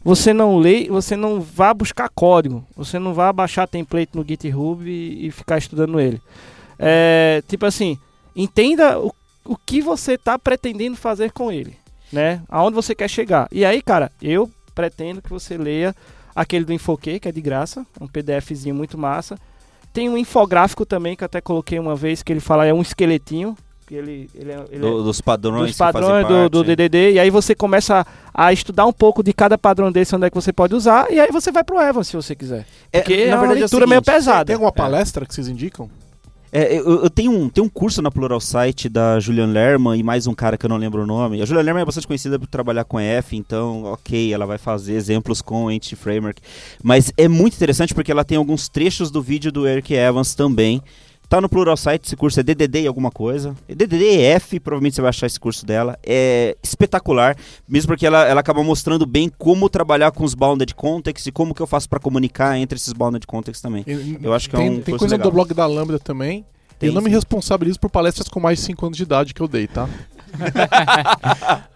você 0.03 0.33
não 0.33 0.57
lê, 0.57 0.87
você 0.87 1.15
não 1.17 1.41
vá 1.41 1.73
buscar 1.73 2.09
código. 2.09 2.65
Você 2.75 2.97
não 2.97 3.13
vá 3.13 3.33
baixar 3.33 3.67
template 3.67 4.15
no 4.15 4.25
GitHub 4.25 4.89
e, 4.89 5.27
e 5.27 5.31
ficar 5.31 5.57
estudando 5.57 5.99
ele. 5.99 6.21
É, 6.79 7.43
tipo 7.47 7.65
assim, 7.65 7.97
entenda 8.35 8.99
o, 8.99 9.13
o 9.43 9.57
que 9.57 9.81
você 9.81 10.13
está 10.13 10.37
pretendendo 10.39 10.95
fazer 10.95 11.31
com 11.31 11.51
ele, 11.51 11.75
né? 12.13 12.41
Aonde 12.47 12.75
você 12.75 12.93
quer 12.95 13.09
chegar. 13.09 13.47
E 13.51 13.65
aí, 13.65 13.81
cara, 13.81 14.11
eu 14.21 14.49
pretendo 14.77 15.23
que 15.23 15.29
você 15.31 15.57
leia 15.57 15.95
aquele 16.35 16.63
do 16.63 16.71
Infoque, 16.71 17.19
que 17.19 17.27
é 17.27 17.31
de 17.31 17.41
graça, 17.41 17.83
um 17.99 18.05
PDFzinho 18.07 18.75
muito 18.75 18.95
massa. 18.95 19.35
Tem 19.91 20.07
um 20.07 20.15
infográfico 20.15 20.85
também 20.85 21.15
que 21.15 21.23
eu 21.23 21.25
até 21.25 21.41
coloquei 21.41 21.79
uma 21.79 21.95
vez 21.95 22.21
que 22.21 22.31
ele 22.31 22.39
fala 22.39 22.63
é 22.63 22.71
um 22.71 22.81
esqueletinho, 22.83 23.57
que 23.87 23.95
ele, 23.95 24.29
ele, 24.35 24.51
é, 24.51 24.65
ele 24.69 24.75
é- 24.75 24.89
do- 24.89 25.01
dos 25.03 25.19
padrões, 25.19 25.61
dos 25.63 25.71
que 25.71 25.77
fazem 25.79 25.99
padrões 26.01 26.27
do, 26.27 26.33
parte. 26.35 26.49
do 26.51 26.63
DDD, 26.63 27.13
e 27.13 27.19
aí 27.19 27.31
você 27.31 27.55
começa 27.55 28.05
a, 28.31 28.45
a 28.45 28.53
estudar 28.53 28.85
um 28.85 28.93
pouco 28.93 29.23
de 29.23 29.33
cada 29.33 29.57
padrão 29.57 29.91
desse, 29.91 30.15
onde 30.15 30.27
é 30.27 30.29
que 30.29 30.35
você 30.35 30.53
pode 30.53 30.75
usar, 30.75 31.11
e 31.11 31.19
aí 31.19 31.31
você 31.31 31.51
vai 31.51 31.63
pro 31.63 31.81
Evans, 31.81 32.07
se 32.07 32.15
você 32.15 32.35
quiser. 32.35 32.67
É, 32.93 32.99
Porque 32.99 33.13
é, 33.13 33.29
na 33.29 33.35
uma 33.37 33.39
verdade, 33.47 33.61
é 33.61 33.63
o 33.63 33.65
leitura 33.65 33.87
meio 33.87 34.01
seguinte, 34.03 34.13
pesada. 34.15 34.45
Tem 34.45 34.53
alguma 34.53 34.71
palestra 34.71 35.25
que 35.25 35.33
vocês 35.33 35.47
indicam? 35.47 35.89
É, 36.57 36.79
eu, 36.79 37.03
eu 37.03 37.09
tenho 37.11 37.31
um, 37.31 37.47
tem 37.47 37.63
um 37.63 37.69
curso 37.69 38.01
na 38.01 38.09
Plural 38.09 38.41
Site 38.41 38.89
da 38.89 39.19
Julian 39.19 39.45
Lerman 39.45 39.99
e 39.99 40.01
mais 40.01 40.25
um 40.25 40.33
cara 40.33 40.57
que 40.57 40.65
eu 40.65 40.69
não 40.69 40.77
lembro 40.77 41.03
o 41.03 41.05
nome. 41.05 41.39
A 41.39 41.45
Julian 41.45 41.61
Lerman 41.61 41.83
é 41.83 41.85
bastante 41.85 42.07
conhecida 42.07 42.39
por 42.39 42.47
trabalhar 42.47 42.83
com 42.83 42.99
F, 42.99 43.37
então, 43.37 43.83
ok, 43.83 44.33
ela 44.33 44.43
vai 44.43 44.57
fazer 44.57 44.93
exemplos 44.93 45.39
com 45.39 45.69
Entity 45.69 45.95
Framework. 45.95 46.41
Mas 46.81 47.13
é 47.15 47.27
muito 47.27 47.53
interessante 47.53 47.93
porque 47.93 48.11
ela 48.11 48.23
tem 48.23 48.39
alguns 48.39 48.67
trechos 48.67 49.11
do 49.11 49.21
vídeo 49.21 49.51
do 49.51 49.67
Eric 49.67 49.93
Evans 49.93 50.33
também. 50.33 50.81
Tá 51.29 51.41
no 51.41 51.49
Plural 51.49 51.75
Site, 51.75 52.05
esse 52.05 52.15
curso 52.15 52.39
é 52.39 52.43
DDD 52.43 52.83
e 52.83 52.87
alguma 52.87 53.11
coisa. 53.11 53.53
É 53.67 53.75
DDD 53.75 54.01
e 54.15 54.21
F, 54.21 54.59
provavelmente 54.61 54.95
você 54.95 55.01
vai 55.01 55.09
achar 55.09 55.27
esse 55.27 55.37
curso 55.37 55.65
dela. 55.65 55.99
É 56.01 56.55
espetacular, 56.63 57.35
mesmo 57.67 57.89
porque 57.89 58.05
ela, 58.07 58.23
ela 58.25 58.39
acaba 58.39 58.63
mostrando 58.63 59.05
bem 59.05 59.29
como 59.37 59.67
trabalhar 59.69 60.11
com 60.11 60.23
os 60.23 60.33
bounded 60.33 60.73
context 60.73 61.27
e 61.27 61.31
como 61.31 61.53
que 61.53 61.61
eu 61.61 61.67
faço 61.67 61.89
para 61.89 61.99
comunicar 61.99 62.57
entre 62.57 62.77
esses 62.77 62.93
bounded 62.93 63.27
context 63.27 63.61
também. 63.61 63.83
Eu 64.21 64.33
acho 64.33 64.49
que 64.49 64.55
é 64.55 64.59
tem, 64.59 64.69
um 64.69 64.73
Tem 64.75 64.83
curso 64.83 64.99
coisa 64.99 65.15
legal. 65.15 65.29
do 65.29 65.33
blog 65.33 65.53
da 65.53 65.65
Lambda 65.65 65.99
também. 65.99 66.45
Tem, 66.79 66.87
eu 66.87 66.93
não 66.95 67.01
me 67.01 67.09
responsabilizo 67.09 67.77
por 67.77 67.89
palestras 67.89 68.29
com 68.29 68.39
mais 68.39 68.59
de 68.59 68.65
5 68.65 68.85
anos 68.85 68.97
de 68.97 69.03
idade 69.03 69.33
que 69.33 69.41
eu 69.41 69.47
dei, 69.49 69.67
tá? 69.67 69.89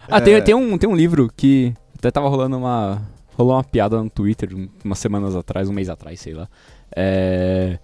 Ah, 0.08 0.20
tem, 0.20 0.40
tem, 0.42 0.54
um, 0.54 0.78
tem 0.78 0.88
um 0.88 0.96
livro 0.96 1.30
que 1.36 1.74
até 1.98 2.10
tava 2.10 2.28
rolando 2.28 2.56
uma. 2.56 3.02
Rolou 3.36 3.54
uma 3.56 3.64
piada 3.64 4.02
no 4.02 4.10
Twitter 4.10 4.50
um- 4.54 4.68
umas 4.84 4.98
semanas 4.98 5.34
atrás, 5.34 5.68
um 5.68 5.72
mês 5.72 5.88
atrás, 5.88 6.20
sei 6.20 6.34
lá. 6.34 6.48
É. 6.94 7.78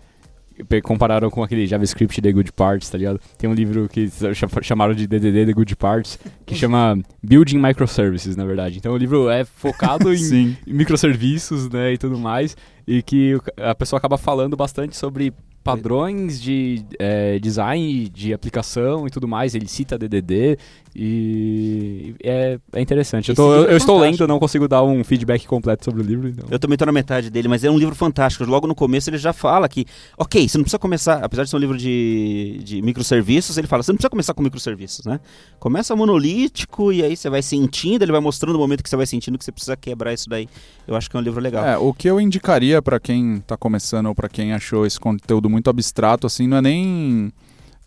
Compararam 0.82 1.30
com 1.30 1.42
aquele 1.42 1.66
JavaScript 1.66 2.20
The 2.20 2.32
Good 2.32 2.52
Parts, 2.52 2.90
tá 2.90 2.98
ligado? 2.98 3.20
Tem 3.36 3.48
um 3.48 3.54
livro 3.54 3.88
que 3.88 4.08
cha- 4.34 4.48
chamaram 4.62 4.94
de 4.94 5.06
DDD 5.06 5.46
The 5.46 5.52
Good 5.52 5.76
Parts, 5.76 6.18
que 6.44 6.54
chama 6.56 6.98
Building 7.22 7.58
Microservices, 7.58 8.36
na 8.36 8.44
verdade. 8.44 8.78
Então 8.78 8.92
o 8.92 8.96
livro 8.96 9.28
é 9.28 9.44
focado 9.44 10.12
em, 10.14 10.56
em 10.66 10.72
microserviços, 10.72 11.68
né, 11.70 11.92
e 11.92 11.98
tudo 11.98 12.18
mais, 12.18 12.56
e 12.86 13.02
que 13.02 13.38
a 13.56 13.74
pessoa 13.74 13.98
acaba 13.98 14.18
falando 14.18 14.56
bastante 14.56 14.96
sobre 14.96 15.32
padrões 15.62 16.40
de 16.40 16.82
eh, 16.98 17.38
design, 17.40 18.08
de 18.08 18.32
aplicação 18.32 19.06
e 19.06 19.10
tudo 19.10 19.28
mais. 19.28 19.54
Ele 19.54 19.68
cita 19.68 19.98
DDD 19.98 20.56
e 21.00 22.14
é, 22.22 22.58
é 22.72 22.80
interessante. 22.80 23.28
Eu, 23.30 23.34
tô- 23.34 23.54
eu- 23.54 23.68
é 23.68 23.72
eu 23.72 23.76
estou 23.76 23.98
lendo, 23.98 24.26
não 24.26 24.38
consigo 24.38 24.66
dar 24.66 24.82
um 24.82 25.04
feedback 25.04 25.46
completo 25.46 25.84
sobre 25.84 26.02
o 26.02 26.04
livro. 26.04 26.28
Então. 26.28 26.46
Eu 26.50 26.58
também 26.58 26.76
tô 26.76 26.84
na 26.84 26.92
metade 26.92 27.30
dele, 27.30 27.46
mas 27.48 27.62
é 27.64 27.70
um 27.70 27.78
livro 27.78 27.94
fantástico. 27.94 28.44
Logo 28.44 28.66
no 28.66 28.74
começo 28.74 29.08
ele 29.08 29.18
já 29.18 29.32
fala 29.32 29.68
que, 29.68 29.86
ok, 30.18 30.48
você 30.48 30.58
não 30.58 30.64
precisa 30.64 30.78
começar, 30.78 31.24
apesar 31.24 31.44
de 31.44 31.50
ser 31.50 31.56
um 31.56 31.60
livro 31.60 31.78
de, 31.78 32.60
de 32.64 32.82
microserviços, 32.82 33.56
ele 33.56 33.66
fala, 33.66 33.82
você 33.82 33.92
não 33.92 33.96
precisa 33.96 34.10
começar 34.10 34.34
com 34.34 34.42
microserviços, 34.42 35.06
né? 35.06 35.20
Começa 35.58 35.94
monolítico 35.94 36.92
e 36.92 37.02
aí 37.02 37.16
você 37.16 37.30
vai 37.30 37.42
sentindo, 37.42 38.02
ele 38.02 38.12
vai 38.12 38.20
mostrando 38.20 38.56
o 38.56 38.58
momento 38.58 38.82
que 38.82 38.90
você 38.90 38.96
vai 38.96 39.06
sentindo 39.06 39.38
que 39.38 39.44
você 39.44 39.52
precisa 39.52 39.76
quebrar 39.76 40.12
isso 40.12 40.28
daí. 40.28 40.48
Eu 40.86 40.96
acho 40.96 41.08
que 41.08 41.16
é 41.16 41.20
um 41.20 41.22
livro 41.22 41.40
legal. 41.40 41.64
É, 41.64 41.78
o 41.78 41.92
que 41.94 42.08
eu 42.08 42.20
indicaria 42.20 42.82
pra 42.82 42.98
quem 42.98 43.42
tá 43.46 43.56
começando 43.56 44.06
ou 44.06 44.14
pra 44.14 44.28
quem 44.28 44.52
achou 44.52 44.84
esse 44.86 44.98
conteúdo 44.98 45.48
muito 45.48 45.70
abstrato, 45.70 46.26
assim, 46.26 46.46
não 46.46 46.56
é 46.56 46.62
nem 46.62 47.32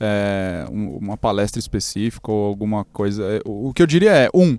é, 0.02 0.66
um- 0.72 0.98
uma 0.98 1.16
palestra 1.18 1.60
específica 1.60 2.32
ou 2.32 2.46
alguma 2.48 2.84
coisa. 2.86 3.24
É, 3.24 3.42
O 3.46 3.70
o 3.70 3.74
que 3.74 3.82
eu 3.82 3.88
diria 3.88 4.12
é, 4.12 4.30
um, 4.34 4.58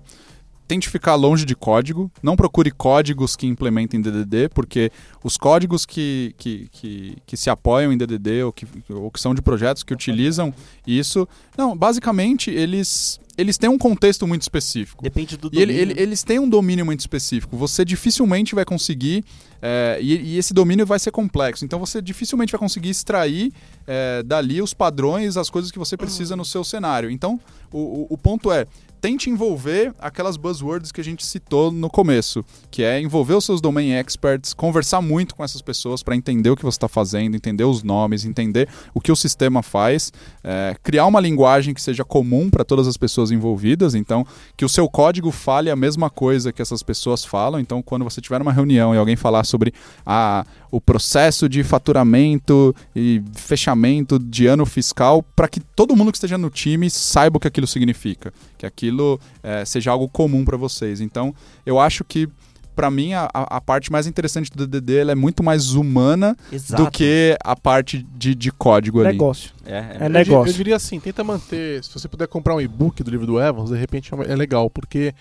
tente 0.67 0.89
ficar 0.89 1.15
longe 1.15 1.45
de 1.45 1.55
código, 1.55 2.11
não 2.21 2.35
procure 2.35 2.71
códigos 2.71 3.35
que 3.35 3.45
implementem 3.47 4.01
DDD, 4.01 4.49
porque 4.53 4.91
os 5.23 5.37
códigos 5.37 5.85
que, 5.85 6.33
que, 6.37 6.67
que, 6.71 7.17
que 7.25 7.37
se 7.37 7.49
apoiam 7.49 7.91
em 7.91 7.97
DDD 7.97 8.43
ou 8.43 8.51
que, 8.53 8.65
ou 8.89 9.11
que 9.11 9.19
são 9.19 9.35
de 9.35 9.41
projetos 9.41 9.83
que 9.83 9.93
utilizam 9.93 10.53
isso, 10.87 11.27
não, 11.57 11.75
basicamente 11.77 12.49
eles, 12.49 13.19
eles 13.37 13.57
têm 13.57 13.69
um 13.69 13.77
contexto 13.77 14.25
muito 14.25 14.41
específico. 14.43 15.03
Depende 15.03 15.35
do 15.37 15.49
E 15.53 15.59
ele- 15.59 15.73
domínio. 15.73 15.91
ele- 15.93 16.01
eles 16.01 16.23
têm 16.23 16.39
um 16.39 16.47
domínio 16.49 16.85
muito 16.85 17.01
específico. 17.01 17.55
Você 17.57 17.83
dificilmente 17.85 18.55
vai 18.55 18.65
conseguir. 18.65 19.23
é, 19.65 19.97
e, 20.01 20.33
e 20.33 20.37
esse 20.37 20.53
domínio 20.53 20.85
vai 20.85 20.99
ser 20.99 21.11
complexo. 21.11 21.63
Então 21.63 21.79
você 21.79 22.01
dificilmente 22.01 22.51
vai 22.51 22.59
conseguir 22.59 22.89
extrair 22.89 23.51
é, 23.87 24.21
dali 24.23 24.61
os 24.61 24.73
padrões, 24.73 25.37
as 25.37 25.49
coisas 25.49 25.71
que 25.71 25.79
você 25.79 25.95
precisa 25.95 26.35
no 26.35 26.43
seu 26.43 26.63
cenário. 26.65 27.09
Então, 27.09 27.39
o, 27.71 27.77
o- 27.79 28.07
o 28.09 28.17
ponto 28.17 28.51
é. 28.51 28.65
Tente 29.03 29.29
envolver 29.29 29.93
aquelas 29.99 30.37
buzzwords 30.37 30.89
que 30.89 31.01
a 31.01 31.03
gente 31.03 31.25
citou 31.25 31.69
no 31.69 31.89
começo, 31.89 32.41
que 32.71 32.83
é 32.83 33.01
envolver 33.01 33.33
os 33.33 33.43
seus 33.43 33.59
domain 33.59 33.91
experts, 33.91 34.53
conversar 34.53 35.01
muito 35.01 35.35
com 35.35 35.43
essas 35.43 35.61
pessoas 35.61 36.01
para 36.01 36.15
entender 36.15 36.49
o 36.49 36.55
que 36.55 36.63
você 36.63 36.77
está 36.77 36.87
fazendo, 36.87 37.35
entender 37.35 37.65
os 37.65 37.83
nomes, 37.83 38.23
entender 38.23 38.69
o 38.93 39.01
que 39.01 39.11
o 39.11 39.15
sistema 39.17 39.61
faz, 39.61 40.13
é, 40.41 40.77
criar 40.81 41.05
uma 41.05 41.19
linguagem 41.19 41.73
que 41.73 41.81
seja 41.81 42.05
comum 42.05 42.49
para 42.49 42.63
todas 42.63 42.87
as 42.87 42.95
pessoas 42.95 43.29
envolvidas. 43.29 43.93
Então, 43.93 44.25
que 44.55 44.63
o 44.63 44.69
seu 44.69 44.87
código 44.87 45.31
fale 45.31 45.69
a 45.69 45.75
mesma 45.75 46.09
coisa 46.09 46.53
que 46.53 46.61
essas 46.61 46.81
pessoas 46.81 47.25
falam. 47.25 47.59
Então, 47.59 47.81
quando 47.81 48.05
você 48.05 48.21
tiver 48.21 48.41
uma 48.41 48.53
reunião 48.53 48.95
e 48.95 48.97
alguém 48.97 49.17
falar 49.17 49.43
sobre 49.43 49.73
a, 50.05 50.45
o 50.71 50.79
processo 50.79 51.49
de 51.49 51.61
faturamento 51.61 52.73
e 52.95 53.21
fechamento 53.35 54.17
de 54.17 54.47
ano 54.47 54.65
fiscal, 54.65 55.21
para 55.35 55.49
que 55.49 55.59
todo 55.59 55.93
mundo 55.93 56.09
que 56.09 56.17
esteja 56.17 56.37
no 56.37 56.49
time 56.49 56.89
saiba 56.89 57.35
o 57.35 57.39
que 57.41 57.49
aquilo 57.49 57.67
significa. 57.67 58.33
Que 58.57 58.65
aquilo 58.65 58.92
aquilo 58.93 59.19
é, 59.41 59.65
seja 59.65 59.91
algo 59.91 60.07
comum 60.07 60.45
para 60.45 60.55
vocês. 60.55 61.01
Então, 61.01 61.33
eu 61.65 61.79
acho 61.79 62.03
que 62.03 62.29
para 62.75 62.89
mim 62.89 63.13
a, 63.13 63.29
a, 63.31 63.61
parte 63.61 63.91
mais 63.91 64.07
interessante 64.07 64.49
do 64.49 64.65
DDD 64.65 64.97
ela 64.97 65.11
é 65.11 65.15
muito 65.15 65.43
mais 65.43 65.73
humana 65.73 66.35
Exato. 66.51 66.83
do 66.85 66.89
que 66.89 67.37
a 67.43 67.55
parte 67.55 68.03
de, 68.15 68.33
de 68.33 68.51
código 68.51 68.99
ali. 68.99 69.09
Negócio. 69.09 69.51
É, 69.65 69.71
é. 69.71 69.97
É 69.99 70.05
Eu, 70.05 70.09
negócio. 70.09 70.45
di- 70.45 70.49
eu 70.51 70.57
diria 70.57 70.75
assim, 70.75 70.99
tenta 70.99 71.23
manter. 71.23 71.83
Se 71.83 71.93
você 71.93 72.07
puder 72.07 72.27
comprar 72.27 72.55
um 72.55 72.61
e-book 72.61 73.03
do 73.03 73.11
livro 73.11 73.27
do 73.27 73.39
Evans, 73.39 73.69
de 73.69 73.77
repente 73.77 74.11
é 74.13 74.31
é 74.31 74.35
legal, 74.35 74.69
porque 74.69 75.13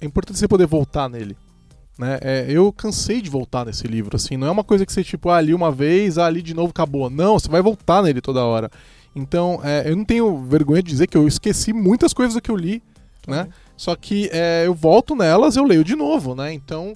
é 0.00 0.06
importante 0.06 0.38
você 0.38 0.48
poder 0.48 0.66
voltar 0.66 1.08
nele. 1.08 1.36
Né? 1.98 2.18
É, 2.22 2.46
eu 2.48 2.72
cansei 2.72 3.20
de 3.20 3.28
voltar 3.28 3.66
nesse 3.66 3.86
livro, 3.86 4.16
assim, 4.16 4.38
não 4.38 4.46
é 4.46 4.50
uma 4.50 4.64
coisa 4.64 4.86
que 4.86 4.92
você, 4.92 5.04
tipo, 5.04 5.28
ah, 5.28 5.38
li 5.38 5.52
uma 5.52 5.70
vez, 5.70 6.16
ah, 6.16 6.30
li 6.30 6.40
de 6.40 6.54
novo, 6.54 6.70
acabou. 6.70 7.10
Não, 7.10 7.38
você 7.38 7.46
vai 7.46 7.60
voltar 7.60 8.02
nele 8.02 8.22
toda 8.22 8.42
hora. 8.42 8.70
Então, 9.14 9.60
é, 9.62 9.90
eu 9.90 9.94
não 9.94 10.04
tenho 10.04 10.42
vergonha 10.44 10.82
de 10.82 10.88
dizer 10.88 11.08
que 11.08 11.18
eu 11.18 11.28
esqueci 11.28 11.74
muitas 11.74 12.14
coisas 12.14 12.34
do 12.34 12.40
que 12.40 12.50
eu 12.50 12.56
li, 12.56 12.82
né? 13.30 13.48
Só 13.76 13.96
que 13.96 14.28
é, 14.32 14.64
eu 14.66 14.74
volto 14.74 15.14
nelas, 15.14 15.56
eu 15.56 15.64
leio 15.64 15.82
de 15.82 15.96
novo, 15.96 16.34
né? 16.34 16.52
Então, 16.52 16.94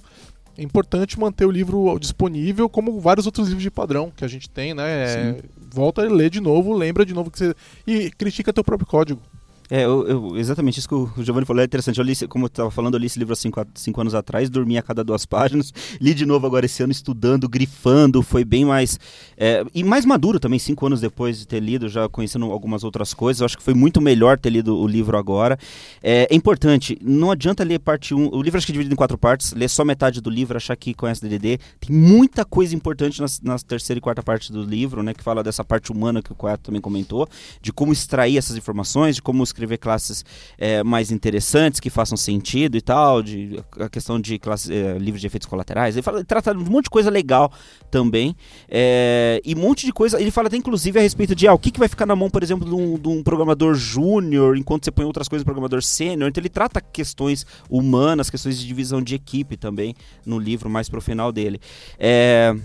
é 0.57 0.63
importante 0.63 1.19
manter 1.19 1.45
o 1.45 1.51
livro 1.51 1.97
disponível, 1.99 2.69
como 2.69 2.99
vários 2.99 3.25
outros 3.25 3.47
livros 3.47 3.63
de 3.63 3.71
padrão 3.71 4.11
que 4.15 4.23
a 4.23 4.27
gente 4.27 4.49
tem, 4.49 4.73
né? 4.73 4.83
É, 4.87 5.35
volta 5.69 6.05
e 6.05 6.09
lê 6.09 6.29
de 6.29 6.39
novo, 6.39 6.73
lembra 6.73 7.05
de 7.05 7.13
novo 7.13 7.31
que 7.31 7.37
você. 7.37 7.55
E 7.85 8.09
critica 8.11 8.53
teu 8.53 8.63
próprio 8.63 8.87
código. 8.87 9.21
É, 9.69 9.83
eu, 9.83 10.07
eu- 10.07 10.37
exatamente 10.37 10.77
isso 10.79 10.87
que 10.87 10.93
o 10.93 11.09
Giovanni 11.23 11.45
falou 11.45 11.61
é 11.61 11.65
interessante. 11.65 11.97
Eu 11.97 12.05
li, 12.05 12.15
como 12.27 12.45
eu 12.45 12.47
estava 12.47 12.69
falando, 12.69 12.93
eu 12.93 12.99
li 12.99 13.07
esse 13.07 13.17
livro 13.17 13.33
há 13.33 13.35
cinco, 13.35 13.65
cinco 13.73 13.99
anos 13.99 14.13
atrás, 14.13 14.47
dormi 14.49 14.77
a 14.77 14.81
cada 14.83 15.03
duas 15.03 15.25
páginas, 15.27 15.73
li 15.99 16.13
de 16.13 16.23
novo 16.25 16.45
agora 16.45 16.65
esse 16.67 16.83
ano, 16.83 16.91
estudando, 16.91 17.49
grifando, 17.49 18.21
foi 18.21 18.45
bem 18.45 18.63
mais. 18.63 18.99
é, 19.35 19.63
e 19.73 19.83
mais 19.83 20.05
maduro 20.05 20.39
também, 20.39 20.59
cinco 20.59 20.85
anos 20.85 21.01
depois 21.01 21.39
de 21.39 21.47
ter 21.47 21.59
lido, 21.59 21.89
já 21.89 22.07
conhecendo 22.07 22.45
algumas 22.51 22.83
outras 22.83 23.13
coisas. 23.13 23.41
Eu 23.41 23.45
acho 23.45 23.57
que 23.57 23.63
foi 23.63 23.73
muito 23.73 23.99
melhor 23.99 24.37
ter 24.37 24.51
lido 24.51 24.77
o 24.77 24.87
livro 24.87 25.17
agora. 25.17 25.57
É, 26.03 26.27
é 26.29 26.35
importante, 26.35 26.97
não 27.01 27.31
adianta 27.31 27.63
ler 27.63 27.79
parte 27.79 28.13
1. 28.13 28.29
O 28.35 28.41
livro 28.43 28.57
acho 28.57 28.67
que 28.67 28.71
é 28.71 28.73
dividido 28.73 28.93
em 28.93 28.97
quatro 28.97 29.17
partes, 29.17 29.51
ler 29.53 29.67
só 29.69 29.83
metade 29.83 30.21
do 30.21 30.29
livro, 30.29 30.55
achar 30.57 30.75
que 30.75 30.93
conhece 30.93 31.21
DDD. 31.27 31.57
Tem 31.79 31.95
muita 31.95 32.45
coisa 32.45 32.75
importante 32.75 33.19
nas, 33.19 33.41
nas 33.41 33.63
terceira 33.63 33.97
e 33.97 34.01
quarta 34.01 34.21
parte 34.21 34.51
do 34.51 34.61
livro, 34.63 35.01
né, 35.01 35.11
que 35.13 35.23
fala 35.23 35.43
dessa 35.43 35.63
parte 35.63 35.91
humana 35.91 36.21
que 36.21 36.31
o 36.31 36.35
Coato 36.35 36.63
também 36.65 36.79
comentou, 36.81 37.27
de 37.61 37.73
como 37.73 37.91
extrair 37.91 38.37
essas 38.37 38.55
informações, 38.55 39.15
de 39.15 39.21
como 39.23 39.43
escrever 39.55 39.77
classes 39.77 40.25
é, 40.57 40.83
mais 40.83 41.11
interessantes, 41.11 41.79
que 41.79 41.89
façam 41.89 42.17
sentido 42.17 42.77
e 42.77 42.81
tal, 42.81 43.23
de 43.23 43.59
a 43.79 43.89
questão 43.89 44.19
de 44.19 44.37
classe, 44.37 44.73
é, 44.73 44.97
livro 44.97 45.19
de 45.19 45.25
efeitos 45.25 45.47
colaterais. 45.47 45.95
Ele 45.95 46.03
fala, 46.03 46.23
trata 46.23 46.53
de 46.53 46.61
um 46.61 46.71
monte 46.71 46.85
de 46.85 46.89
coisa 46.89 47.09
legal 47.09 47.51
também. 47.89 48.35
é, 48.69 49.41
e 49.45 49.55
um 49.55 49.59
monte 49.59 49.85
de 49.85 49.93
coisa. 49.93 50.19
Ele 50.19 50.31
fala 50.31 50.47
até 50.47 50.57
inclusive 50.57 50.99
a 50.99 51.01
respeito 51.01 51.33
de 51.33 51.47
ah, 51.47 51.53
o 51.53 51.59
que, 51.59 51.71
que 51.71 51.79
vai 51.79 51.87
ficar 51.87 52.05
na 52.05 52.15
mão, 52.15 52.29
por 52.29 52.43
exemplo, 52.43 52.67
de 52.67 52.75
um, 52.75 52.99
de 52.99 53.07
um 53.07 53.23
programador 53.23 53.75
júnior, 53.75 54.57
enquanto 54.57 54.83
você 54.85 54.91
põe 54.91 55.05
outras 55.05 55.27
coisas 55.27 55.43
no 55.43 55.45
programador 55.45 55.81
sênior. 55.81 56.29
Então 56.29 56.41
ele 56.41 56.49
trata 56.49 56.81
questões 56.81 57.45
humanas, 57.69 58.29
questões 58.29 58.59
de 58.59 58.67
divisão 58.67 59.01
de 59.01 59.15
equipe 59.15 59.55
também 59.55 59.95
no 60.25 60.37
livro, 60.37 60.69
mais 60.69 60.89
pro 60.89 61.01
final 61.01 61.31
dele. 61.31 61.59
É, 61.97 62.55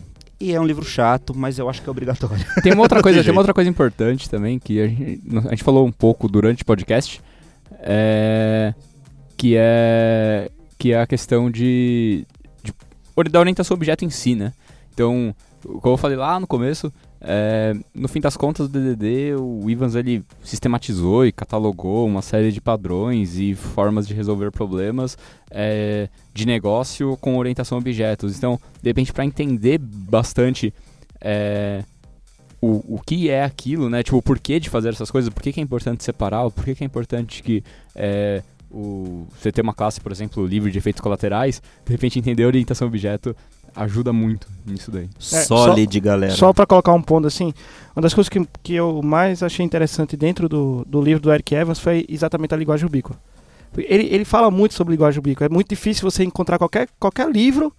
e 0.41 0.53
é 0.53 0.61
um 0.61 0.65
livro 0.65 0.85
chato, 0.85 1.35
mas 1.37 1.59
eu 1.59 1.69
acho 1.69 1.83
que 1.83 1.89
é 1.89 1.91
obrigatório. 1.91 2.45
Tem 2.63 2.73
uma 2.73 2.83
outra 2.83 3.03
coisa, 3.03 3.23
tem 3.23 3.31
uma 3.31 3.41
outra 3.41 3.53
coisa 3.53 3.69
importante 3.69 4.29
também 4.29 4.59
que 4.59 4.81
a 4.81 4.89
gente, 4.89 5.21
a 5.47 5.51
gente 5.51 5.63
falou 5.63 5.87
um 5.87 5.93
pouco 5.93 6.29
durante 6.29 6.63
o 6.63 6.67
podcast, 6.67 7.21
é, 7.81 8.75
que 9.37 9.55
é 9.57 10.51
que 10.79 10.93
é 10.93 11.01
a 11.01 11.07
questão 11.07 11.51
de, 11.51 12.27
de 12.63 12.73
da 13.31 13.39
orientação 13.39 13.75
ao 13.75 13.77
objeto 13.77 14.03
em 14.03 14.09
si, 14.09 14.35
né? 14.35 14.55
Então, 14.95 15.35
como 15.63 15.93
eu 15.93 15.99
falei 15.99 16.17
lá 16.17 16.41
no 16.41 16.47
começo, 16.47 16.91
é, 17.23 17.75
no 17.95 18.09
fim 18.09 18.21
das 18.21 18.37
contas, 18.37 18.67
o 18.67 18.69
DDD, 18.69 19.35
o 19.35 19.69
Evans 19.69 19.95
ele 19.95 20.25
sistematizou 20.43 21.27
e 21.27 21.33
catalogou 21.33 22.07
uma 22.07 22.23
série 22.23 22.51
de 22.51 22.61
padrões 22.61 23.37
e 23.39 23.55
formas 23.55 24.09
de 24.09 24.15
resolver 24.15 24.51
problemas 24.51 25.19
é, 25.51 26.09
de 26.33 26.47
negócio 26.47 27.17
com 27.19 27.37
orientação 27.37 27.77
a 27.77 27.81
objetos. 27.81 28.39
Então, 28.39 28.59
de 28.83 28.89
repente, 28.89 29.13
para 29.13 29.25
entender 29.25 29.79
bastante 29.79 30.73
é, 31.21 31.85
o, 32.61 32.97
o 32.97 33.01
que 33.05 33.29
é 33.29 33.45
aquilo, 33.45 33.91
né? 33.91 34.03
Tipo, 34.03 34.17
o 34.17 34.23
porquê 34.23 34.59
de 34.59 34.71
fazer 34.71 34.89
essas 34.89 35.11
coisas, 35.11 35.33
por 35.33 35.43
que, 35.43 35.53
que 35.53 35.61
é 35.61 35.63
importante 35.63 36.03
separar, 36.03 36.51
por 36.51 36.65
que, 36.65 36.75
que 36.75 36.85
é 36.85 36.87
importante 36.87 37.43
que 37.43 37.63
é, 37.95 38.43
o, 38.71 39.27
você 39.39 39.51
ter 39.51 39.63
uma 39.63 39.75
classe, 39.75 40.01
por 40.01 40.13
exemplo, 40.13 40.47
livre 40.47 40.71
de 40.71 40.79
efeitos 40.79 41.01
colaterais, 41.01 41.63
de 41.85 41.93
repente 41.93 42.19
entender 42.19 42.45
a 42.45 42.47
orientação 42.47 42.87
objeto 42.87 43.35
ajuda 43.75 44.13
muito 44.13 44.49
nisso 44.67 44.91
daí. 44.91 45.09
Sólide, 45.19 46.01
galera. 46.01 46.35
Só 46.35 46.53
para 46.53 46.67
colocar 46.67 46.93
um 46.93 47.03
ponto 47.03 47.27
assim, 47.27 47.53
uma 47.95 48.03
das 48.03 48.15
coisas 48.15 48.29
que, 48.29 48.47
que 48.63 48.75
eu 48.75 49.01
mais 49.03 49.43
achei 49.43 49.65
interessante 49.65 50.17
dentro 50.17 50.49
do, 50.49 50.85
do 50.87 51.01
livro 51.01 51.23
do 51.23 51.33
Eric 51.33 51.55
Evans 51.55 51.79
foi 51.79 52.05
exatamente 52.09 52.55
a 52.55 52.57
linguagem 52.57 52.87
ubíqua. 52.87 53.17
Ele, 53.77 54.09
ele 54.13 54.25
fala 54.25 54.51
muito 54.51 54.75
sobre 54.75 54.93
linguagem 54.95 55.21
ubíqua. 55.21 55.47
É 55.47 55.49
muito 55.49 55.69
difícil 55.69 56.09
você 56.09 56.25
encontrar 56.25 56.59
qualquer, 56.59 56.89
qualquer 56.99 57.31
livro 57.31 57.73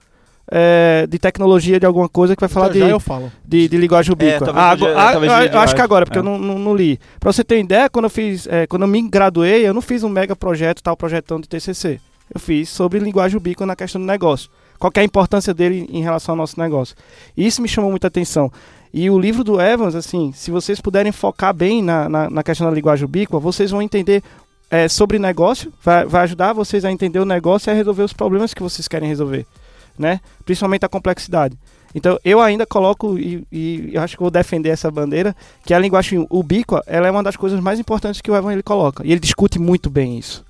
é, 0.52 1.08
de 1.10 1.18
tecnologia 1.18 1.80
de 1.80 1.86
alguma 1.86 2.10
coisa 2.10 2.36
que 2.36 2.42
vai 2.42 2.50
falar 2.50 2.68
já, 2.68 2.74
de, 2.74 2.80
já 2.80 2.90
eu 2.90 3.00
falo. 3.00 3.32
de, 3.46 3.70
de 3.70 3.78
linguagem 3.78 4.12
ubíqua. 4.12 4.46
talvez 4.52 4.58
Ah, 4.96 5.10
ah, 5.10 5.14
eu- 5.46 5.52
eu 5.54 5.60
acho 5.60 5.74
que 5.74 5.82
agora, 5.82 6.06
porque 6.06 6.18
É. 6.18 6.20
eu 6.20 6.24
não, 6.24 6.38
não, 6.38 6.60
não 6.60 6.76
li. 6.76 7.00
Pra 7.20 7.32
você 7.32 7.44
ter 7.44 7.58
ideia, 7.60 7.90
quando 7.90 8.06
eu 8.06 8.10
fiz, 8.10 8.46
é, 8.48 8.68
quando 8.68 8.82
eu 8.82 8.88
me 8.90 9.02
graduei, 9.08 9.66
eu 9.66 9.74
não 9.74 9.82
fiz 9.82 10.04
um 10.04 10.10
mega 10.10 10.36
projeto, 10.36 10.84
tal 10.84 10.98
projetão 10.98 11.40
de 11.40 11.48
TCC. 11.48 12.00
Eu 12.34 12.40
fiz 12.40 12.68
sobre 12.70 13.00
linguagem 13.00 13.38
ubíqua 13.38 13.66
na 13.66 13.76
questão 13.76 14.00
do 14.02 14.06
negócio. 14.08 14.50
Qual 14.78 14.92
que 14.92 15.00
é 15.00 15.04
a 15.04 15.06
importância 15.06 15.54
dele 15.54 15.88
em 15.92 16.02
relação 16.02 16.34
ao 16.34 16.38
nosso 16.38 16.60
negócio? 16.60 16.96
E 17.38 17.46
isso 17.48 17.62
me 17.62 17.68
chamou 17.68 17.90
muita 17.90 18.08
atenção. 18.08 18.52
E 18.94 19.10
o 19.10 19.18
livro 19.18 19.44
do 19.44 19.62
Evans, 19.62 19.96
assim, 19.96 20.34
se 20.34 20.52
vocês 20.52 20.82
puderem 20.82 21.12
focar 21.14 21.54
bem 21.54 21.82
na, 21.82 22.10
na, 22.10 22.30
na 22.30 22.44
questão 22.44 22.68
da 22.68 22.74
linguagem 22.76 23.06
ubíqua, 23.06 23.40
vocês 23.40 23.72
vão 23.72 23.82
entender 23.82 24.22
é, 24.70 24.88
sobre 24.90 25.20
negócio, 25.20 25.72
vai, 25.84 26.06
vai 26.06 26.24
ajudar 26.24 26.52
vocês 26.54 26.84
a 26.84 26.92
entender 26.92 27.20
o 27.20 27.26
negócio 27.26 27.70
e 27.70 27.72
a 27.72 27.74
resolver 27.76 28.04
os 28.04 28.12
problemas 28.14 28.54
que 28.54 28.62
vocês 28.64 28.88
querem 28.88 29.08
resolver, 29.08 29.46
né? 29.98 30.20
Principalmente 30.46 30.86
a 30.86 30.90
complexidade. 30.90 31.58
Então, 31.94 32.18
eu 32.24 32.40
ainda 32.40 32.66
coloco, 32.66 33.20
e, 33.20 33.46
e 33.52 33.90
eu 33.94 34.02
acho 34.02 34.16
que 34.16 34.22
vou 34.24 34.32
defender 34.32 34.70
essa 34.70 34.90
bandeira, 34.90 35.36
que 35.66 35.74
a 35.74 35.80
linguagem 35.80 36.26
ubíqua, 36.30 36.82
ela 36.88 37.08
é 37.08 37.12
uma 37.12 37.22
das 37.24 37.36
coisas 37.36 37.60
mais 37.60 37.80
importantes 37.80 38.22
que 38.22 38.32
o 38.32 38.36
Evan 38.36 38.54
ele 38.54 38.64
coloca. 38.64 39.06
E 39.06 39.12
ele 39.12 39.20
discute 39.20 39.60
muito 39.60 39.90
bem 39.90 40.18
isso. 40.18 40.46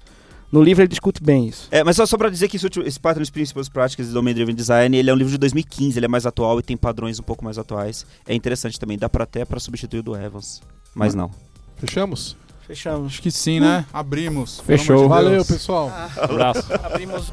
No 0.51 0.61
livro 0.61 0.83
ele 0.83 0.89
discute 0.89 1.23
bem 1.23 1.47
isso. 1.47 1.67
É, 1.71 1.83
mas 1.83 1.95
só, 1.95 2.05
só 2.05 2.17
pra 2.17 2.29
dizer 2.29 2.47
que 2.49 2.57
esse, 2.57 2.65
último- 2.65 2.85
esse 2.85 2.99
Patterns 2.99 3.29
Principles 3.29 3.69
Práticas 3.69 4.07
de 4.07 4.13
Domain 4.13 4.33
Driven 4.33 4.53
Design, 4.53 4.95
ele 4.95 5.09
é 5.09 5.13
um 5.13 5.15
livro 5.15 5.31
de 5.31 5.37
2015, 5.37 5.97
ele 5.97 6.05
é 6.05 6.09
mais 6.09 6.25
atual 6.25 6.59
e 6.59 6.61
tem 6.61 6.75
padrões 6.77 7.19
um 7.19 7.23
pouco 7.23 7.43
mais 7.43 7.57
atuais. 7.57 8.05
É 8.27 8.35
interessante 8.35 8.77
também, 8.79 8.97
dá 8.97 9.07
pra 9.09 9.23
até 9.23 9.45
pra 9.45 9.59
substituir 9.61 9.99
o 10.01 10.03
do 10.03 10.15
Evans. 10.15 10.61
Mas 10.93 11.15
não. 11.15 11.31
Fechamos? 11.77 12.35
Fechamos. 12.67 13.13
Acho 13.13 13.21
que 13.21 13.31
sim, 13.31 13.59
né? 13.61 13.85
Abrimos. 13.93 14.59
Fechou. 14.59 15.03
De 15.03 15.07
Valeu, 15.09 15.43
pessoal. 15.45 15.89
Abraço. 16.17 16.65
Abrimos 16.83 17.31